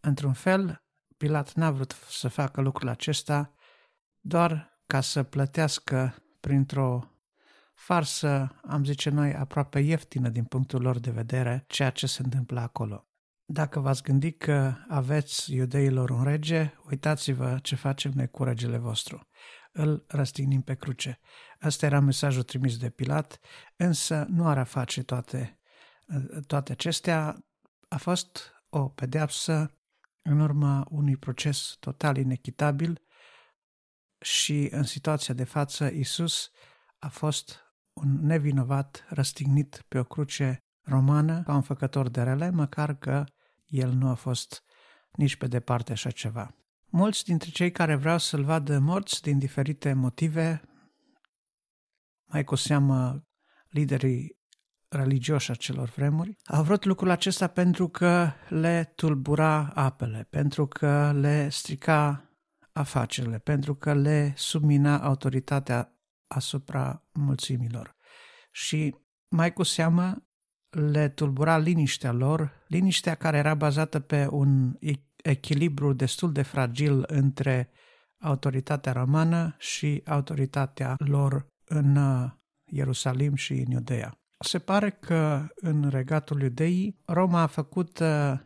Într-un 0.00 0.32
fel, 0.32 0.82
Pilat 1.18 1.52
n-a 1.52 1.70
vrut 1.70 1.96
să 2.08 2.28
facă 2.28 2.60
lucrul 2.60 2.88
acesta 2.88 3.52
doar 4.20 4.80
ca 4.86 5.00
să 5.00 5.22
plătească 5.22 6.14
printr-o 6.40 7.12
farsă, 7.74 8.60
am 8.62 8.84
zice 8.84 9.10
noi, 9.10 9.34
aproape 9.34 9.78
ieftină 9.78 10.28
din 10.28 10.44
punctul 10.44 10.82
lor 10.82 10.98
de 10.98 11.10
vedere, 11.10 11.64
ceea 11.66 11.90
ce 11.90 12.06
se 12.06 12.22
întâmplă 12.22 12.60
acolo. 12.60 13.08
Dacă 13.44 13.80
v-ați 13.80 14.02
gândit 14.02 14.38
că 14.38 14.74
aveți 14.88 15.54
iudeilor 15.54 16.10
un 16.10 16.24
rege, 16.24 16.74
uitați-vă 16.90 17.58
ce 17.62 17.74
facem 17.74 18.12
noi 18.14 18.28
cu 18.28 18.44
regele 18.44 18.78
vostru. 18.78 19.28
Îl 19.72 20.04
răstignim 20.08 20.62
pe 20.62 20.74
cruce. 20.74 21.18
Ăsta 21.62 21.86
era 21.86 22.00
mesajul 22.00 22.42
trimis 22.42 22.76
de 22.76 22.90
Pilat, 22.90 23.38
însă 23.76 24.26
nu 24.28 24.46
are 24.46 24.60
a 24.60 24.64
face 24.64 25.02
toate, 25.02 25.60
toate 26.46 26.72
acestea. 26.72 27.44
A 27.88 27.96
fost 27.96 28.52
o 28.68 28.88
pedeapsă 28.88 29.77
în 30.28 30.40
urma 30.40 30.86
unui 30.90 31.16
proces 31.16 31.76
total 31.80 32.16
inechitabil 32.16 33.02
și 34.20 34.68
în 34.70 34.82
situația 34.82 35.34
de 35.34 35.44
față 35.44 35.86
Isus 35.86 36.50
a 36.98 37.08
fost 37.08 37.60
un 37.92 38.26
nevinovat 38.26 39.04
răstignit 39.08 39.84
pe 39.88 39.98
o 39.98 40.04
cruce 40.04 40.64
romană 40.80 41.42
ca 41.42 41.54
un 41.54 41.62
făcător 41.62 42.08
de 42.08 42.22
rele, 42.22 42.50
măcar 42.50 42.96
că 42.96 43.24
el 43.66 43.92
nu 43.92 44.08
a 44.08 44.14
fost 44.14 44.62
nici 45.12 45.36
pe 45.36 45.46
departe 45.46 45.92
așa 45.92 46.10
ceva. 46.10 46.54
Mulți 46.86 47.24
dintre 47.24 47.50
cei 47.50 47.70
care 47.70 47.94
vreau 47.94 48.18
să-l 48.18 48.44
vadă 48.44 48.78
morți 48.78 49.22
din 49.22 49.38
diferite 49.38 49.92
motive, 49.92 50.62
mai 52.24 52.44
cu 52.44 52.54
seamă 52.54 53.26
liderii 53.68 54.37
religioși 54.88 55.50
acelor 55.50 55.88
vremuri, 55.96 56.36
au 56.44 56.62
vrut 56.62 56.84
lucrul 56.84 57.10
acesta 57.10 57.46
pentru 57.46 57.88
că 57.88 58.30
le 58.48 58.92
tulbura 58.94 59.70
apele, 59.74 60.26
pentru 60.30 60.66
că 60.66 61.12
le 61.12 61.48
strica 61.48 62.28
afacerile, 62.72 63.38
pentru 63.38 63.74
că 63.74 63.94
le 63.94 64.32
submina 64.36 64.98
autoritatea 64.98 65.92
asupra 66.26 67.08
mulțimilor. 67.12 67.96
Și 68.50 68.94
mai 69.28 69.52
cu 69.52 69.62
seamă 69.62 70.22
le 70.70 71.08
tulbura 71.08 71.58
liniștea 71.58 72.12
lor, 72.12 72.64
liniștea 72.66 73.14
care 73.14 73.36
era 73.36 73.54
bazată 73.54 74.00
pe 74.00 74.26
un 74.30 74.76
echilibru 75.16 75.92
destul 75.92 76.32
de 76.32 76.42
fragil 76.42 77.04
între 77.06 77.70
autoritatea 78.18 78.92
romană 78.92 79.54
și 79.58 80.02
autoritatea 80.06 80.94
lor 80.98 81.46
în 81.64 81.96
uh, 81.96 82.30
Ierusalim 82.64 83.34
și 83.34 83.52
în 83.52 83.70
Iudeea. 83.70 84.17
Se 84.40 84.58
pare 84.58 84.90
că 84.90 85.46
în 85.54 85.88
regatul 85.88 86.42
iudeii 86.42 87.02
Roma 87.06 87.40
a 87.40 87.46
făcut 87.46 87.98
uh, 87.98 88.38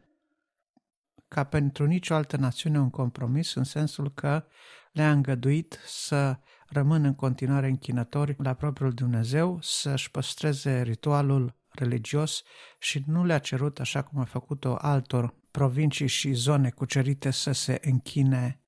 ca 1.28 1.45
pentru 1.45 1.86
nicio 1.86 2.14
altă 2.14 2.36
națiune 2.36 2.80
un 2.80 2.90
compromis 2.90 3.55
în 3.55 3.64
sensul 3.64 4.12
că 4.12 4.45
le-a 4.93 5.12
îngăduit 5.12 5.78
să 5.86 6.38
rămână 6.66 7.07
în 7.07 7.14
continuare 7.14 7.68
închinători 7.68 8.36
la 8.38 8.55
propriul 8.55 8.93
Dumnezeu, 8.93 9.59
să-și 9.61 10.11
păstreze 10.11 10.82
ritualul 10.82 11.57
religios 11.68 12.43
și 12.78 13.03
nu 13.07 13.24
le-a 13.24 13.38
cerut, 13.38 13.80
așa 13.80 14.03
cum 14.03 14.20
a 14.20 14.24
făcut-o 14.24 14.76
altor 14.78 15.34
provincii 15.51 16.07
și 16.07 16.32
zone 16.32 16.70
cucerite, 16.70 17.30
să 17.30 17.53
se 17.53 17.78
închine 17.82 18.61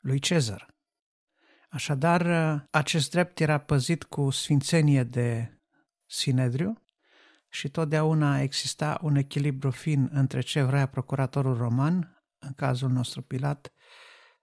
lui 0.00 0.18
Cezar. 0.18 0.74
Așadar, 1.68 2.22
acest 2.70 3.10
drept 3.10 3.40
era 3.40 3.58
păzit 3.58 4.04
cu 4.04 4.30
sfințenie 4.30 5.02
de 5.02 5.55
Sinedriu 6.06 6.82
și 7.48 7.68
totdeauna 7.68 8.40
exista 8.40 8.98
un 9.02 9.16
echilibru 9.16 9.70
fin 9.70 10.08
între 10.12 10.40
ce 10.40 10.62
vrea 10.62 10.86
procuratorul 10.86 11.56
roman, 11.56 12.22
în 12.38 12.52
cazul 12.52 12.90
nostru 12.90 13.22
Pilat, 13.22 13.72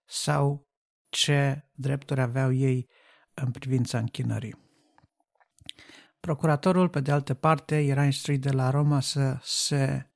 sau 0.06 0.68
ce 1.10 1.66
drepturi 1.72 2.22
aveau 2.22 2.52
ei 2.52 2.90
în 3.34 3.52
privința 3.52 3.98
închinării. 3.98 4.62
Procuratorul, 6.20 6.90
pe 6.90 7.00
de 7.00 7.12
altă 7.12 7.34
parte, 7.34 7.80
era 7.84 8.06
instruit 8.06 8.42
de 8.42 8.52
la 8.52 8.70
Roma 8.70 9.00
să 9.00 9.38
se 9.42 10.08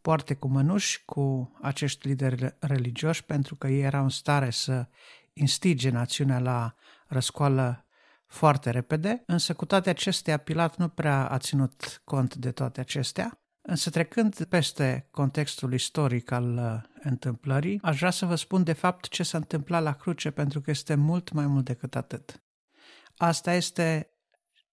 poarte 0.00 0.34
cu 0.34 0.48
mănuși 0.48 1.04
cu 1.04 1.52
acești 1.62 2.06
lideri 2.06 2.56
religioși 2.60 3.24
pentru 3.24 3.56
că 3.56 3.68
ei 3.68 3.82
erau 3.82 4.02
în 4.02 4.08
stare 4.08 4.50
să 4.50 4.88
instige 5.32 5.90
națiunea 5.90 6.38
la 6.38 6.74
răscoală 7.06 7.83
foarte 8.34 8.70
repede, 8.70 9.22
însă 9.26 9.54
cu 9.54 9.64
toate 9.64 9.90
acestea 9.90 10.36
Pilat 10.36 10.76
nu 10.76 10.88
prea 10.88 11.28
a 11.28 11.38
ținut 11.38 12.00
cont 12.04 12.34
de 12.34 12.50
toate 12.50 12.80
acestea. 12.80 13.38
Însă 13.62 13.90
trecând 13.90 14.44
peste 14.44 15.08
contextul 15.10 15.72
istoric 15.72 16.30
al 16.30 16.56
uh, 16.56 16.90
întâmplării, 17.02 17.78
aș 17.82 17.98
vrea 17.98 18.10
să 18.10 18.26
vă 18.26 18.34
spun 18.34 18.62
de 18.62 18.72
fapt 18.72 19.08
ce 19.08 19.22
s-a 19.22 19.38
întâmplat 19.38 19.82
la 19.82 19.92
cruce 19.92 20.30
pentru 20.30 20.60
că 20.60 20.70
este 20.70 20.94
mult 20.94 21.32
mai 21.32 21.46
mult 21.46 21.64
decât 21.64 21.96
atât. 21.96 22.42
Asta 23.16 23.52
este 23.52 24.10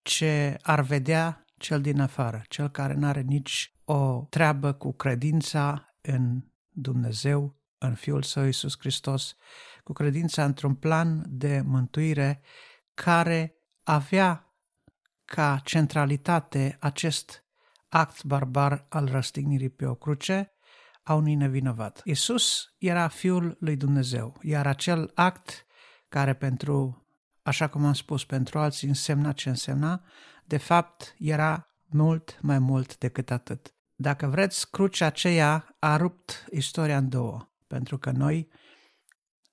ce 0.01 0.57
ar 0.61 0.81
vedea 0.81 1.45
cel 1.57 1.81
din 1.81 1.99
afară, 1.99 2.41
cel 2.47 2.69
care 2.69 2.93
nu 2.93 3.07
are 3.07 3.21
nici 3.21 3.75
o 3.85 4.25
treabă 4.29 4.73
cu 4.73 4.93
credința 4.93 5.85
în 6.01 6.43
Dumnezeu, 6.69 7.59
în 7.77 7.93
Fiul 7.93 8.23
Său 8.23 8.43
Iisus 8.43 8.75
Hristos, 8.79 9.35
cu 9.83 9.93
credința 9.93 10.45
într-un 10.45 10.75
plan 10.75 11.25
de 11.27 11.61
mântuire 11.65 12.41
care 12.93 13.55
avea 13.83 14.55
ca 15.25 15.61
centralitate 15.63 16.77
acest 16.79 17.45
act 17.89 18.23
barbar 18.23 18.85
al 18.89 19.05
răstignirii 19.05 19.69
pe 19.69 19.85
o 19.85 19.95
cruce 19.95 20.51
a 21.03 21.13
unui 21.13 21.35
nevinovat. 21.35 22.01
Iisus 22.03 22.73
era 22.77 23.07
Fiul 23.07 23.57
lui 23.59 23.75
Dumnezeu, 23.75 24.37
iar 24.41 24.67
acel 24.67 25.11
act 25.15 25.65
care 26.09 26.33
pentru, 26.33 27.05
așa 27.43 27.67
cum 27.67 27.85
am 27.85 27.93
spus, 27.93 28.25
pentru 28.25 28.59
alții 28.59 28.87
însemna 28.87 29.31
ce 29.31 29.49
însemna, 29.49 30.03
de 30.45 30.57
fapt 30.57 31.15
era 31.17 31.67
mult 31.85 32.37
mai 32.41 32.59
mult 32.59 32.97
decât 32.97 33.31
atât. 33.31 33.73
Dacă 33.95 34.27
vreți, 34.27 34.69
crucea 34.69 35.05
aceea 35.05 35.75
a 35.79 35.97
rupt 35.97 36.45
istoria 36.51 36.97
în 36.97 37.09
două, 37.09 37.49
pentru 37.67 37.97
că 37.97 38.11
noi, 38.11 38.51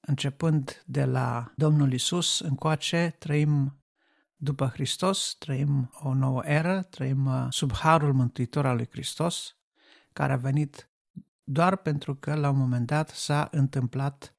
începând 0.08 0.82
de 0.86 1.04
la 1.04 1.52
Domnul 1.56 1.92
Isus, 1.92 2.40
încoace 2.40 3.16
trăim 3.18 3.82
după 4.36 4.66
Hristos, 4.66 5.36
trăim 5.38 5.90
o 5.92 6.14
nouă 6.14 6.42
eră, 6.44 6.82
trăim 6.90 7.26
uh, 7.26 7.46
sub 7.50 7.72
harul 7.72 8.12
mântuitor 8.12 8.66
al 8.66 8.76
lui 8.76 8.88
Hristos, 8.90 9.56
care 10.12 10.32
a 10.32 10.36
venit 10.36 10.90
doar 11.44 11.76
pentru 11.76 12.14
că 12.14 12.34
la 12.34 12.48
un 12.48 12.58
moment 12.58 12.86
dat 12.86 13.08
s-a 13.08 13.48
întâmplat 13.50 14.34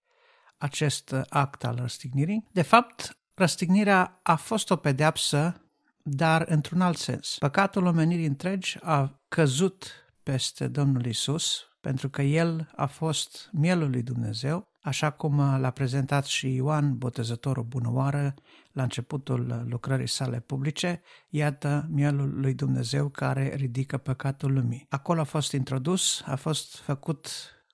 acest 0.58 1.16
act 1.30 1.64
al 1.64 1.76
răstignirii. 1.76 2.48
De 2.52 2.62
fapt, 2.62 3.18
răstignirea 3.34 4.20
a 4.24 4.36
fost 4.36 4.70
o 4.70 4.76
pedeapsă 4.76 5.70
dar 6.04 6.46
într-un 6.48 6.82
alt 6.82 6.98
sens. 6.98 7.36
Păcatul 7.40 7.86
omenirii 7.86 8.26
întregi 8.26 8.78
a 8.82 9.20
căzut 9.28 9.92
peste 10.24 10.68
Domnul 10.68 11.06
Isus, 11.06 11.68
pentru 11.82 12.10
că 12.10 12.22
El 12.22 12.72
a 12.76 12.86
fost 12.86 13.50
mielul 13.52 13.90
lui 13.90 14.04
Dumnezeu, 14.04 14.69
așa 14.82 15.12
cum 15.12 15.60
l-a 15.60 15.72
prezentat 15.72 16.26
și 16.26 16.56
Ioan, 16.56 16.98
botezătorul 16.98 17.64
bunăoară, 17.64 18.34
la 18.72 18.84
începutul 18.84 19.66
lucrării 19.68 20.08
sale 20.08 20.40
publice, 20.40 21.02
iată 21.30 21.88
mielul 21.92 22.40
lui 22.40 22.54
Dumnezeu 22.54 23.10
care 23.10 23.56
ridică 23.56 23.98
păcatul 23.98 24.54
lumii. 24.54 24.86
Acolo 24.90 25.20
a 25.20 25.24
fost 25.24 25.52
introdus, 25.52 26.24
a 26.26 26.36
fost 26.36 26.78
făcut 26.78 27.30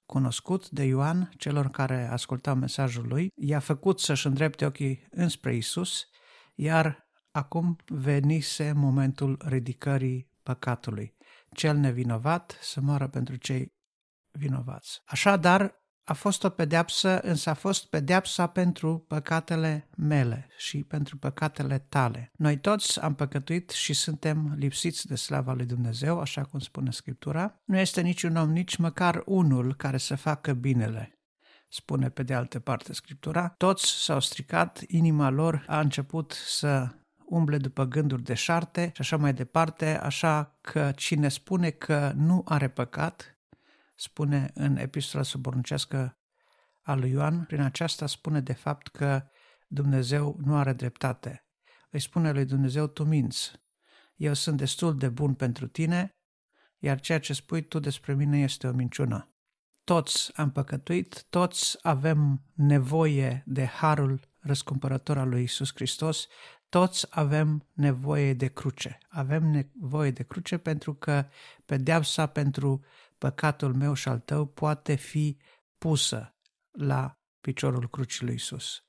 cunoscut 0.05 0.69
de 0.69 0.83
Ioan 0.83 1.31
celor 1.37 1.69
care 1.69 2.07
ascultau 2.11 2.55
mesajul 2.55 3.07
lui, 3.07 3.31
i-a 3.35 3.59
făcut 3.59 3.99
să-și 3.99 4.27
îndrepte 4.27 4.65
ochii 4.65 5.07
înspre 5.11 5.55
Isus, 5.55 6.07
iar 6.55 7.07
acum 7.31 7.75
venise 7.87 8.71
momentul 8.75 9.41
ridicării 9.45 10.31
păcatului. 10.43 11.15
Cel 11.51 11.77
nevinovat 11.77 12.57
să 12.61 12.81
moară 12.81 13.07
pentru 13.07 13.35
cei 13.35 13.73
vinovați. 14.31 15.01
Așadar, 15.05 15.84
a 16.05 16.13
fost 16.13 16.43
o 16.43 16.49
pedeapsă, 16.49 17.19
însă 17.19 17.49
a 17.49 17.53
fost 17.53 17.85
pedeapsa 17.85 18.47
pentru 18.47 19.05
păcatele 19.07 19.89
mele 19.97 20.47
și 20.57 20.83
pentru 20.83 21.17
păcatele 21.17 21.85
tale. 21.89 22.31
Noi 22.37 22.57
toți 22.57 23.01
am 23.01 23.15
păcătuit 23.15 23.69
și 23.69 23.93
suntem 23.93 24.53
lipsiți 24.57 25.07
de 25.07 25.15
slava 25.15 25.53
lui 25.53 25.65
Dumnezeu, 25.65 26.19
așa 26.19 26.41
cum 26.41 26.59
spune 26.59 26.91
Scriptura. 26.91 27.61
Nu 27.65 27.77
este 27.77 28.01
niciun 28.01 28.35
om, 28.35 28.49
nici 28.49 28.75
măcar 28.75 29.21
unul 29.25 29.75
care 29.75 29.97
să 29.97 30.15
facă 30.15 30.53
binele 30.53 31.09
spune 31.69 32.09
pe 32.09 32.23
de 32.23 32.33
altă 32.33 32.59
parte 32.59 32.93
Scriptura. 32.93 33.47
Toți 33.47 34.03
s-au 34.03 34.19
stricat, 34.19 34.81
inima 34.87 35.29
lor 35.29 35.63
a 35.67 35.79
început 35.79 36.31
să 36.45 36.89
umble 37.25 37.57
după 37.57 37.83
gânduri 37.83 38.23
de 38.23 38.33
șarte 38.33 38.91
și 38.93 39.01
așa 39.01 39.17
mai 39.17 39.33
departe, 39.33 39.99
așa 39.99 40.57
că 40.61 40.91
cine 40.95 41.27
spune 41.27 41.69
că 41.69 42.11
nu 42.15 42.41
are 42.45 42.67
păcat, 42.67 43.34
spune 43.95 44.51
în 44.53 44.77
epistola 44.77 45.23
suboruncească 45.23 46.17
a 46.81 46.95
lui 46.95 47.09
Ioan, 47.09 47.43
prin 47.43 47.61
aceasta 47.61 48.07
spune 48.07 48.41
de 48.41 48.53
fapt 48.53 48.87
că 48.87 49.27
Dumnezeu 49.67 50.37
nu 50.43 50.55
are 50.55 50.73
dreptate. 50.73 51.45
Îi 51.89 51.99
spune 51.99 52.31
lui 52.31 52.45
Dumnezeu, 52.45 52.87
tu 52.87 53.03
minți. 53.03 53.51
Eu 54.15 54.33
sunt 54.33 54.57
destul 54.57 54.97
de 54.97 55.09
bun 55.09 55.33
pentru 55.33 55.67
tine, 55.67 56.15
iar 56.77 56.99
ceea 56.99 57.19
ce 57.19 57.33
spui 57.33 57.61
tu 57.61 57.79
despre 57.79 58.13
mine 58.13 58.39
este 58.39 58.67
o 58.67 58.71
minciună. 58.71 59.29
Toți 59.83 60.37
am 60.37 60.51
păcătuit, 60.51 61.25
toți 61.29 61.77
avem 61.81 62.43
nevoie 62.53 63.43
de 63.45 63.65
harul 63.65 64.19
răscumpărător 64.39 65.17
al 65.17 65.29
lui 65.29 65.43
Isus 65.43 65.71
Hristos, 65.73 66.27
toți 66.69 67.07
avem 67.09 67.67
nevoie 67.73 68.33
de 68.33 68.47
cruce. 68.47 68.97
Avem 69.09 69.43
nevoie 69.43 70.11
de 70.11 70.23
cruce 70.23 70.57
pentru 70.57 70.93
că 70.93 71.25
pedeapsa 71.65 72.25
pentru 72.25 72.83
păcatul 73.25 73.73
meu 73.73 73.93
și 73.93 74.07
al 74.07 74.19
tău 74.19 74.45
poate 74.45 74.95
fi 74.95 75.37
pusă 75.77 76.35
la 76.71 77.19
piciorul 77.41 77.89
crucii 77.89 78.25
lui 78.25 78.33
Isus. 78.35 78.83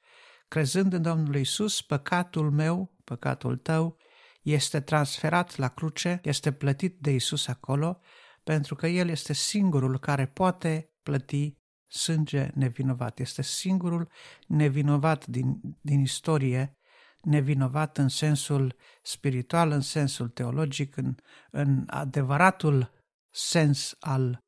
Crezând 0.48 0.92
în 0.92 1.02
Domnul 1.02 1.34
Isus, 1.34 1.82
păcatul 1.82 2.50
meu, 2.50 2.96
păcatul 3.04 3.56
tău, 3.56 3.98
este 4.42 4.80
transferat 4.80 5.56
la 5.56 5.68
cruce, 5.68 6.20
este 6.22 6.52
plătit 6.52 6.98
de 7.00 7.10
Isus 7.10 7.46
acolo, 7.46 8.00
pentru 8.44 8.74
că 8.74 8.86
El 8.86 9.08
este 9.08 9.32
singurul 9.32 9.98
care 9.98 10.26
poate 10.26 10.90
plăti 11.02 11.58
sânge 11.86 12.50
nevinovat. 12.54 13.18
Este 13.18 13.42
singurul 13.42 14.08
nevinovat 14.46 15.26
din, 15.26 15.60
din 15.80 16.00
istorie 16.00 16.76
nevinovat 17.20 17.98
în 17.98 18.08
sensul 18.08 18.76
spiritual, 19.02 19.70
în 19.70 19.80
sensul 19.80 20.28
teologic, 20.28 20.96
în, 20.96 21.14
în 21.50 21.84
adevăratul 21.86 22.94
sens 23.36 23.96
al 24.00 24.44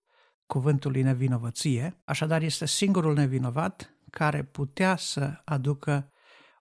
cuvântului 0.47 1.03
nevinovăție. 1.03 2.01
Așadar, 2.05 2.43
este 2.43 2.67
singurul 2.67 3.15
nevinovat 3.15 3.95
care 4.11 4.43
putea 4.43 4.97
să 4.97 5.41
aducă 5.45 6.13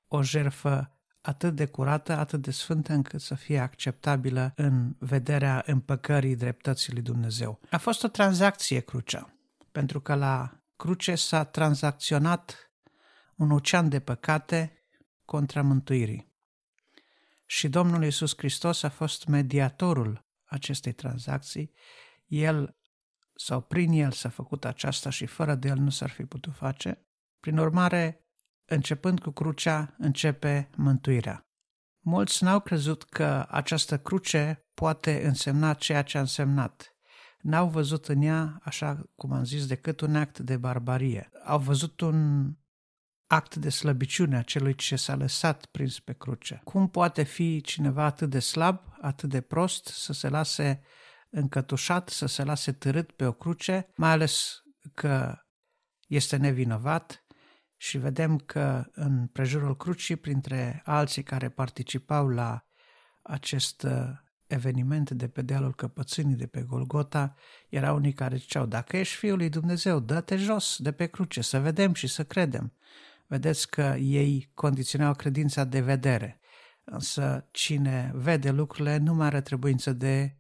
o 0.08 0.24
jerfă 0.24 0.92
atât 1.22 1.56
de 1.56 1.66
curată, 1.66 2.18
atât 2.18 2.42
de 2.42 2.52
sfântă 2.52 2.94
încât 2.94 3.22
să 3.22 3.36
fie 3.36 3.60
acceptabilă 3.60 4.52
în 4.56 4.96
vederea 5.00 5.64
împăcării 5.66 6.36
dreptății 6.36 6.94
lui 6.94 7.02
Dumnezeu. 7.02 7.60
A 7.70 7.78
fost 7.78 8.04
o 8.04 8.08
tranzacție 8.08 8.80
crucea, 8.80 9.34
pentru 9.72 10.02
că 10.02 10.16
la 10.16 10.62
cruce 10.76 11.16
s-a 11.16 11.44
tranzacționat 11.44 12.72
un 13.36 13.52
ocean 13.52 13.90
de 13.90 14.00
păcate 14.00 14.84
contra 15.26 15.62
mântuirii. 15.62 16.36
Și 17.46 17.70
Domnul 17.70 18.04
Iisus 18.04 18.34
Hristos 18.38 18.84
a 18.84 18.90
fost 18.90 19.26
mediatorul 19.28 20.26
acestei 20.46 20.92
tranzacții, 20.92 21.74
el 22.28 22.78
sau 23.36 23.62
prin 23.62 23.92
el 23.92 24.12
s-a 24.12 24.30
făcut 24.30 24.66
aceasta 24.66 25.10
și 25.10 25.26
fără 25.26 25.56
de 25.56 25.68
el 25.68 25.78
nu 25.78 25.90
s-ar 25.90 26.10
fi 26.10 26.26
putut 26.26 26.54
face. 26.56 27.08
Prin 27.40 27.58
urmare, 27.58 28.26
începând 28.66 29.20
cu 29.20 29.32
crucea, 29.32 29.96
începe 29.98 30.70
mântuirea. 30.76 31.48
Mulți 32.00 32.44
n-au 32.44 32.60
crezut 32.60 33.04
că 33.04 33.46
această 33.50 34.00
cruce 34.00 34.66
poate 34.74 35.26
însemna 35.26 35.74
ceea 35.74 36.02
ce 36.02 36.18
a 36.18 36.20
însemnat. 36.20 36.96
N-au 37.40 37.70
văzut 37.70 38.08
în 38.08 38.22
ea, 38.22 38.60
așa 38.64 39.10
cum 39.16 39.32
am 39.32 39.44
zis, 39.44 39.68
decât 39.68 40.02
un 40.02 40.16
act 40.16 40.40
de 40.40 40.58
barbarie. 40.58 41.30
Au 41.46 41.60
văzut 41.60 42.00
un 42.00 42.52
act 43.28 43.56
de 43.56 43.70
slăbiciune 43.70 44.38
a 44.38 44.42
celui 44.42 44.76
ce 44.76 44.96
s-a 44.96 45.16
lăsat 45.16 45.66
prins 45.66 46.00
pe 46.00 46.14
cruce. 46.14 46.62
Cum 46.64 46.90
poate 46.90 47.24
fi 47.24 47.62
cineva 47.62 48.04
atât 48.04 48.30
de 48.30 48.40
slab, 48.40 48.80
atât 49.02 49.30
de 49.30 49.42
prost, 49.42 49.86
să 49.86 50.14
se 50.14 50.30
lase 50.30 50.82
încătușat, 51.38 52.10
să 52.10 52.26
se 52.26 52.44
lase 52.44 52.72
târât 52.72 53.12
pe 53.12 53.26
o 53.26 53.32
cruce, 53.32 53.88
mai 53.96 54.12
ales 54.12 54.64
că 54.94 55.38
este 56.08 56.38
nevinovat 56.38 57.26
și 57.78 57.98
vedem 57.98 58.38
că 58.38 58.86
în 58.92 59.28
prejurul 59.28 59.78
crucii, 59.78 60.16
printre 60.16 60.82
alții 60.86 61.24
care 61.24 61.50
participau 61.50 62.28
la 62.28 62.66
acest 63.22 63.84
uh, 63.84 64.10
eveniment 64.48 65.10
de 65.10 65.28
pe 65.28 65.42
dealul 65.42 65.76
căpățânii 65.76 66.36
de 66.36 66.48
pe 66.48 66.62
Golgota, 66.62 67.36
erau 67.70 67.96
unii 67.96 68.14
care 68.14 68.36
ziceau, 68.36 68.66
dacă 68.66 68.98
ești 68.98 69.16
Fiul 69.16 69.38
lui 69.38 69.50
Dumnezeu, 69.50 70.00
dă-te 70.00 70.36
jos 70.36 70.78
de 70.80 70.92
pe 70.92 71.06
cruce, 71.06 71.42
să 71.42 71.60
vedem 71.60 71.94
și 71.94 72.08
să 72.08 72.24
credem. 72.24 72.74
Vedeți 73.28 73.70
că 73.70 73.96
ei 74.00 74.52
condiționau 74.54 75.14
credința 75.14 75.64
de 75.64 75.82
vedere, 75.82 76.40
însă 76.84 77.48
cine 77.52 78.12
vede 78.14 78.52
lucrurile 78.52 78.98
nu 78.98 79.14
mai 79.14 79.28
are 79.28 79.42
trebuință 79.42 79.94
de 79.94 80.38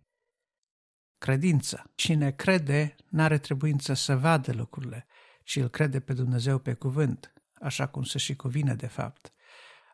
credință. 1.18 1.91
Cine 1.95 2.32
crede 2.32 2.95
n-are 3.09 3.38
trebuință 3.38 3.93
să 3.93 4.18
vadă 4.18 4.53
lucrurile, 4.53 5.07
ci 5.43 5.55
îl 5.55 5.70
crede 5.70 5.99
pe 5.99 6.13
Dumnezeu 6.13 6.57
pe 6.57 6.74
cuvânt, 6.74 7.34
așa 7.61 7.88
cum 7.88 8.03
se 8.03 8.18
și 8.18 8.36
cuvine 8.36 8.74
de 8.74 8.88
fapt. 8.88 9.34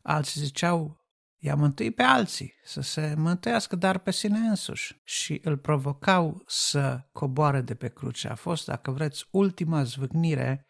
Alții 0.01 0.41
ziceau, 0.41 1.01
i-a 1.37 1.55
mântuit 1.55 1.95
pe 1.95 2.03
alții, 2.03 2.53
să 2.63 2.81
se 2.81 3.13
mântuiască, 3.17 3.75
dar 3.75 3.97
pe 3.97 4.11
sine 4.11 4.37
însuși. 4.37 5.01
Și 5.03 5.39
îl 5.43 5.57
provocau 5.57 6.43
să 6.47 7.07
coboare 7.11 7.61
de 7.61 7.75
pe 7.75 7.89
cruce. 7.89 8.27
A 8.27 8.35
fost, 8.35 8.65
dacă 8.65 8.91
vreți, 8.91 9.27
ultima 9.31 9.83
zvâgnire 9.83 10.67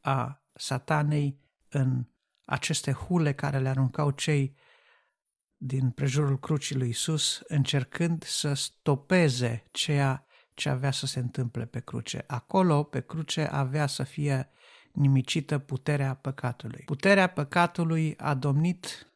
a 0.00 0.42
satanei 0.54 1.40
în 1.68 2.06
aceste 2.44 2.92
hule 2.92 3.32
care 3.32 3.58
le 3.58 3.68
aruncau 3.68 4.10
cei 4.10 4.56
din 5.60 5.90
prejurul 5.90 6.38
crucii 6.38 6.76
lui 6.76 6.88
Isus, 6.88 7.40
încercând 7.46 8.22
să 8.24 8.52
stopeze 8.54 9.64
ceea 9.70 10.26
ce 10.54 10.68
avea 10.68 10.90
să 10.90 11.06
se 11.06 11.18
întâmple 11.18 11.66
pe 11.66 11.80
cruce. 11.80 12.24
Acolo, 12.26 12.82
pe 12.82 13.00
cruce, 13.00 13.42
avea 13.42 13.86
să 13.86 14.02
fie 14.02 14.50
nimicită 14.92 15.58
puterea 15.58 16.14
păcatului. 16.14 16.82
Puterea 16.84 17.26
păcatului 17.26 18.16
a 18.16 18.34
domnit 18.34 19.12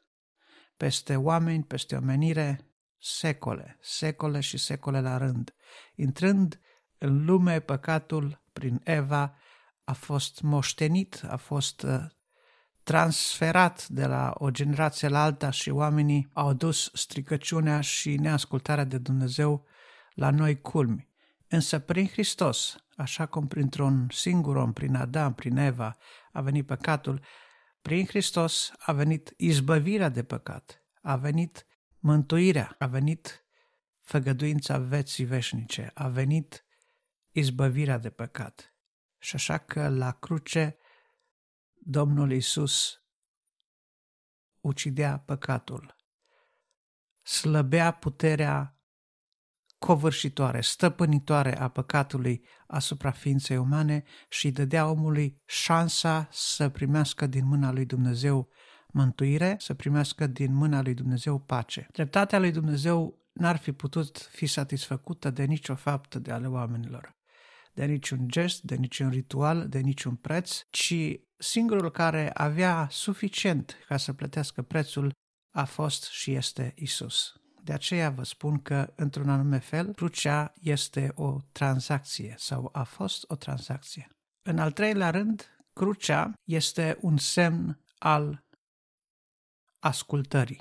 peste 0.76 1.16
oameni, 1.16 1.64
peste 1.64 1.96
omenire, 1.96 2.72
secole, 2.98 3.78
secole 3.80 4.40
și 4.40 4.56
secole 4.56 5.00
la 5.00 5.16
rând. 5.16 5.54
Intrând 5.94 6.60
în 6.98 7.24
lume, 7.24 7.60
păcatul 7.60 8.42
prin 8.52 8.80
Eva 8.84 9.36
a 9.84 9.92
fost 9.92 10.40
moștenit, 10.40 11.22
a 11.28 11.36
fost 11.36 11.82
uh, 11.82 12.04
transferat 12.82 13.88
de 13.88 14.06
la 14.06 14.32
o 14.34 14.50
generație 14.50 15.08
la 15.08 15.22
alta 15.22 15.50
și 15.50 15.70
oamenii 15.70 16.28
au 16.32 16.52
dus 16.52 16.90
stricăciunea 16.94 17.80
și 17.80 18.16
neascultarea 18.16 18.84
de 18.84 18.98
Dumnezeu 18.98 19.66
la 20.14 20.30
noi 20.30 20.60
culmi. 20.60 21.08
Însă 21.48 21.78
prin 21.78 22.06
Hristos, 22.06 22.76
așa 22.96 23.26
cum 23.26 23.46
printr-un 23.46 24.06
singur 24.10 24.56
om, 24.56 24.72
prin 24.72 24.94
Adam, 24.94 25.34
prin 25.34 25.56
Eva, 25.56 25.96
a 26.32 26.40
venit 26.40 26.66
păcatul, 26.66 27.24
prin 27.82 28.06
Hristos 28.06 28.72
a 28.78 28.92
venit 28.92 29.34
izbăvirea 29.36 30.08
de 30.08 30.22
păcat, 30.22 30.84
a 31.02 31.16
venit 31.16 31.66
mântuirea, 31.98 32.74
a 32.78 32.86
venit 32.86 33.44
făgăduința 34.00 34.78
veții 34.78 35.24
veșnice, 35.24 35.90
a 35.94 36.08
venit 36.08 36.64
izbăvirea 37.30 37.98
de 37.98 38.10
păcat. 38.10 38.74
Și 39.18 39.34
așa 39.34 39.58
că 39.58 39.88
la 39.88 40.12
cruce 40.12 40.76
Domnul 41.84 42.32
Isus 42.32 43.02
ucidea 44.60 45.18
păcatul, 45.18 45.96
slăbea 47.22 47.90
puterea 47.90 48.76
covârșitoare, 49.78 50.60
stăpânitoare 50.60 51.58
a 51.58 51.68
păcatului 51.68 52.46
asupra 52.66 53.10
ființei 53.10 53.56
umane 53.56 54.04
și 54.28 54.50
dădea 54.50 54.88
omului 54.88 55.42
șansa 55.44 56.28
să 56.30 56.68
primească 56.68 57.26
din 57.26 57.46
mâna 57.46 57.72
lui 57.72 57.86
Dumnezeu 57.86 58.48
mântuire, 58.88 59.56
să 59.58 59.74
primească 59.74 60.26
din 60.26 60.54
mâna 60.54 60.82
lui 60.82 60.94
Dumnezeu 60.94 61.38
pace. 61.38 61.86
Dreptatea 61.92 62.38
lui 62.38 62.50
Dumnezeu 62.50 63.26
n-ar 63.32 63.56
fi 63.56 63.72
putut 63.72 64.18
fi 64.18 64.46
satisfăcută 64.46 65.30
de 65.30 65.44
nicio 65.44 65.74
faptă 65.74 66.18
de 66.18 66.30
ale 66.30 66.46
oamenilor, 66.46 67.16
de 67.74 67.84
niciun 67.84 68.28
gest, 68.28 68.62
de 68.62 68.74
niciun 68.74 69.10
ritual, 69.10 69.68
de 69.68 69.78
niciun 69.78 70.14
preț, 70.14 70.60
ci 70.70 71.20
singurul 71.36 71.90
care 71.90 72.30
avea 72.34 72.88
suficient 72.90 73.76
ca 73.86 73.96
să 73.96 74.12
plătească 74.12 74.62
prețul 74.62 75.12
a 75.54 75.64
fost 75.64 76.04
și 76.04 76.32
este 76.32 76.72
Isus. 76.76 77.36
De 77.64 77.72
aceea 77.72 78.10
vă 78.10 78.22
spun 78.24 78.62
că, 78.62 78.92
într-un 78.96 79.28
anume 79.28 79.58
fel, 79.58 79.92
crucea 79.92 80.52
este 80.60 81.12
o 81.14 81.38
tranzacție 81.52 82.34
sau 82.38 82.68
a 82.72 82.82
fost 82.82 83.30
o 83.30 83.36
tranzacție. 83.36 84.08
În 84.42 84.58
al 84.58 84.72
treilea 84.72 85.10
rând, 85.10 85.66
crucea 85.72 86.32
este 86.44 86.98
un 87.00 87.16
semn 87.16 87.80
al 87.98 88.44
ascultării. 89.78 90.60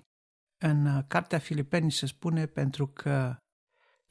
În 0.64 1.04
Cartea 1.08 1.40
Filipeni 1.40 1.92
se 1.92 2.06
spune 2.06 2.46
pentru 2.46 2.88
că 2.88 3.36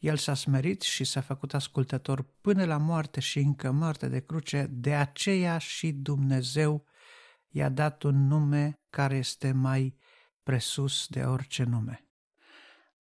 el 0.01 0.17
s-a 0.17 0.35
smerit 0.35 0.81
și 0.81 1.05
s-a 1.05 1.21
făcut 1.21 1.55
ascultător 1.55 2.27
până 2.41 2.65
la 2.65 2.77
moarte 2.77 3.21
și 3.21 3.39
încă 3.39 3.71
moarte 3.71 4.09
de 4.09 4.21
cruce, 4.21 4.67
de 4.71 4.95
aceea 4.95 5.59
și 5.59 5.93
Dumnezeu 5.93 6.87
i-a 7.49 7.69
dat 7.69 8.03
un 8.03 8.27
nume 8.27 8.81
care 8.91 9.17
este 9.17 9.53
mai 9.53 9.99
presus 10.43 11.07
de 11.09 11.23
orice 11.23 11.63
nume. 11.63 12.05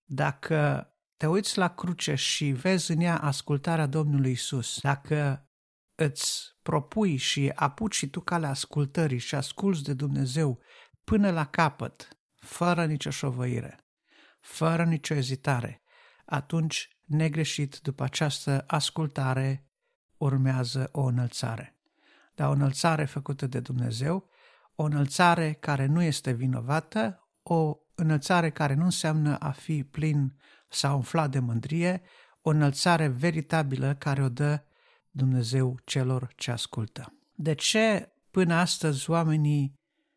Dacă 0.04 0.90
te 1.16 1.26
uiți 1.26 1.58
la 1.58 1.74
cruce 1.74 2.14
și 2.14 2.44
vezi 2.50 2.92
în 2.92 3.00
ea 3.00 3.18
ascultarea 3.18 3.86
Domnului 3.86 4.30
Isus, 4.30 4.80
dacă 4.80 5.48
îți 5.94 6.56
propui 6.62 7.16
și 7.16 7.52
apuci 7.54 7.94
și 7.94 8.06
tu 8.06 8.20
calea 8.20 8.50
ascultării 8.50 9.18
și 9.18 9.34
asculți 9.34 9.82
de 9.82 9.94
Dumnezeu 9.94 10.62
până 11.04 11.30
la 11.30 11.46
capăt, 11.46 12.08
fără 12.34 12.86
nicio 12.86 13.10
șovăire, 13.10 13.86
fără 14.40 14.84
nicio 14.84 15.14
ezitare, 15.14 15.79
atunci, 16.30 16.88
negreșit 17.04 17.78
după 17.78 18.02
această 18.02 18.64
ascultare, 18.66 19.66
urmează 20.16 20.88
o 20.92 21.02
înălțare. 21.02 21.76
Dar 22.34 22.48
o 22.48 22.52
înălțare 22.52 23.04
făcută 23.04 23.46
de 23.46 23.60
Dumnezeu, 23.60 24.28
o 24.74 24.82
înălțare 24.82 25.52
care 25.52 25.86
nu 25.86 26.02
este 26.02 26.32
vinovată, 26.32 27.28
o 27.42 27.76
înălțare 27.94 28.50
care 28.50 28.74
nu 28.74 28.84
înseamnă 28.84 29.38
a 29.38 29.50
fi 29.50 29.84
plin 29.84 30.36
sau 30.68 30.96
umflat 30.96 31.30
de 31.30 31.38
mândrie, 31.38 32.02
o 32.40 32.50
înălțare 32.50 33.06
veritabilă 33.06 33.94
care 33.94 34.22
o 34.22 34.28
dă 34.28 34.62
Dumnezeu 35.10 35.78
celor 35.84 36.32
ce 36.36 36.50
ascultă. 36.50 37.14
De 37.34 37.54
ce 37.54 38.12
până 38.30 38.54
astăzi 38.54 39.10
oamenii 39.10 39.74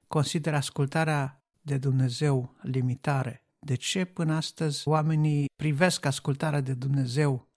consideră 0.08 0.56
ascultarea 0.56 1.44
de 1.62 1.78
Dumnezeu 1.78 2.56
limitare? 2.62 3.43
De 3.66 3.76
ce 3.76 4.06
până 4.06 4.36
astăzi 4.36 4.88
oamenii 4.88 5.46
privesc 5.56 6.06
ascultarea 6.06 6.62
de 6.62 6.74
Dumnezeu 6.74 7.52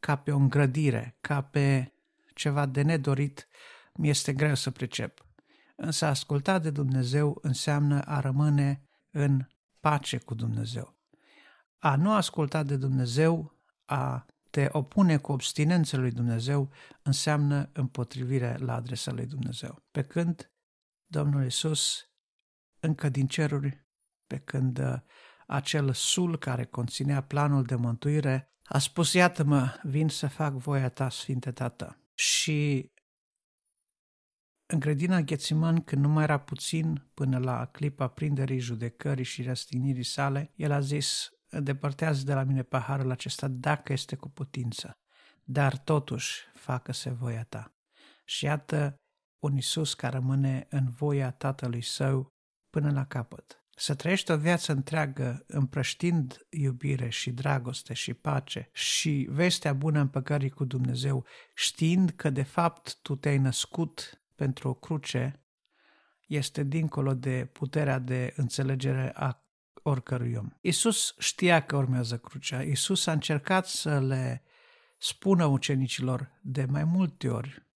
ca 0.00 0.16
pe 0.16 0.32
o 0.32 0.36
îngrădire, 0.36 1.16
ca 1.20 1.42
pe 1.42 1.92
ceva 2.34 2.66
de 2.66 2.82
nedorit, 2.82 3.48
mi 3.94 4.08
este 4.08 4.32
greu 4.32 4.54
să 4.54 4.70
pricep. 4.70 5.26
Însă 5.76 6.06
asculta 6.06 6.58
de 6.58 6.70
Dumnezeu 6.70 7.38
înseamnă 7.42 8.00
a 8.00 8.20
rămâne 8.20 8.82
în 9.10 9.46
pace 9.80 10.18
cu 10.18 10.34
Dumnezeu. 10.34 10.96
A 11.78 11.96
nu 11.96 12.12
asculta 12.12 12.62
de 12.62 12.76
Dumnezeu, 12.76 13.58
a 13.84 14.26
te 14.50 14.68
opune 14.72 15.16
cu 15.16 15.32
obstinență 15.32 15.96
lui 15.96 16.10
Dumnezeu, 16.10 16.70
înseamnă 17.02 17.70
împotrivire 17.72 18.56
la 18.56 18.74
adresa 18.74 19.12
lui 19.12 19.26
Dumnezeu. 19.26 19.82
Pe 19.90 20.02
când 20.02 20.52
Domnul 21.06 21.44
Isus, 21.44 22.10
încă 22.80 23.08
din 23.08 23.26
ceruri, 23.26 23.86
pe 24.26 24.38
când 24.38 24.78
uh, 24.78 24.94
acel 25.48 25.92
sul 25.92 26.38
care 26.38 26.64
conținea 26.64 27.20
planul 27.20 27.62
de 27.64 27.74
mântuire, 27.74 28.52
a 28.64 28.78
spus, 28.78 29.12
iată-mă, 29.12 29.80
vin 29.82 30.08
să 30.08 30.26
fac 30.26 30.52
voia 30.52 30.88
ta, 30.88 31.08
Sfinte 31.08 31.52
Tată. 31.52 31.98
Și 32.14 32.90
în 34.66 34.78
grădina 34.78 35.20
Ghețiman, 35.20 35.80
când 35.80 36.02
nu 36.02 36.08
mai 36.08 36.22
era 36.22 36.38
puțin 36.38 37.10
până 37.14 37.38
la 37.38 37.66
clipa 37.66 38.08
prinderii, 38.08 38.58
judecării 38.58 39.24
și 39.24 39.42
răstignirii 39.42 40.02
sale, 40.02 40.52
el 40.54 40.72
a 40.72 40.80
zis, 40.80 41.28
depărtează 41.50 42.24
de 42.24 42.34
la 42.34 42.42
mine 42.42 42.62
paharul 42.62 43.10
acesta 43.10 43.48
dacă 43.48 43.92
este 43.92 44.16
cu 44.16 44.28
putință, 44.28 44.98
dar 45.44 45.78
totuși 45.78 46.42
facă-se 46.54 47.10
voia 47.10 47.44
ta. 47.44 47.74
Și 48.24 48.44
iată 48.44 48.94
un 49.38 49.56
Isus 49.56 49.94
care 49.94 50.16
rămâne 50.16 50.66
în 50.70 50.90
voia 50.90 51.30
Tatălui 51.30 51.82
Său 51.82 52.28
până 52.70 52.90
la 52.90 53.06
capăt. 53.06 53.62
Să 53.80 53.94
trăiești 53.94 54.30
o 54.30 54.36
viață 54.36 54.72
întreagă 54.72 55.44
împrăștind 55.46 56.46
iubire 56.50 57.08
și 57.08 57.30
dragoste 57.30 57.94
și 57.94 58.14
pace 58.14 58.68
și 58.72 59.28
vestea 59.30 59.72
bună 59.72 60.00
împăcării 60.00 60.50
cu 60.50 60.64
Dumnezeu, 60.64 61.24
știind 61.54 62.10
că 62.10 62.30
de 62.30 62.42
fapt 62.42 62.98
tu 63.02 63.16
te-ai 63.16 63.38
născut 63.38 64.22
pentru 64.34 64.68
o 64.68 64.74
cruce, 64.74 65.42
este 66.26 66.62
dincolo 66.62 67.14
de 67.14 67.48
puterea 67.52 67.98
de 67.98 68.32
înțelegere 68.36 69.12
a 69.14 69.42
oricărui 69.82 70.34
om. 70.34 70.48
Isus 70.60 71.14
știa 71.18 71.64
că 71.64 71.76
urmează 71.76 72.18
crucea. 72.18 72.62
Isus 72.62 73.06
a 73.06 73.12
încercat 73.12 73.66
să 73.66 74.00
le 74.00 74.42
spună 74.98 75.44
ucenicilor 75.44 76.38
de 76.42 76.64
mai 76.64 76.84
multe 76.84 77.28
ori, 77.28 77.66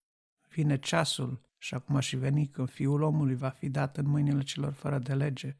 vine 0.48 0.78
ceasul 0.78 1.50
și 1.62 1.74
acum 1.74 1.98
și 1.98 2.16
veni 2.16 2.46
când 2.46 2.70
fiul 2.70 3.02
omului 3.02 3.34
va 3.34 3.48
fi 3.48 3.68
dat 3.68 3.96
în 3.96 4.06
mâinile 4.06 4.42
celor 4.42 4.72
fără 4.72 4.98
de 4.98 5.14
lege 5.14 5.56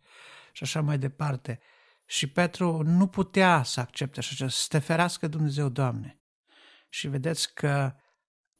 și 0.52 0.62
așa 0.62 0.80
mai 0.80 0.98
departe. 0.98 1.60
Și 2.04 2.26
Petru 2.26 2.82
nu 2.82 3.06
putea 3.06 3.62
să 3.62 3.80
accepte 3.80 4.18
așa 4.18 4.34
ceva, 4.34 4.50
să 4.50 4.66
te 4.68 4.78
ferească 4.78 5.26
Dumnezeu, 5.26 5.68
Doamne. 5.68 6.20
Și 6.88 7.08
vedeți 7.08 7.54
că 7.54 7.94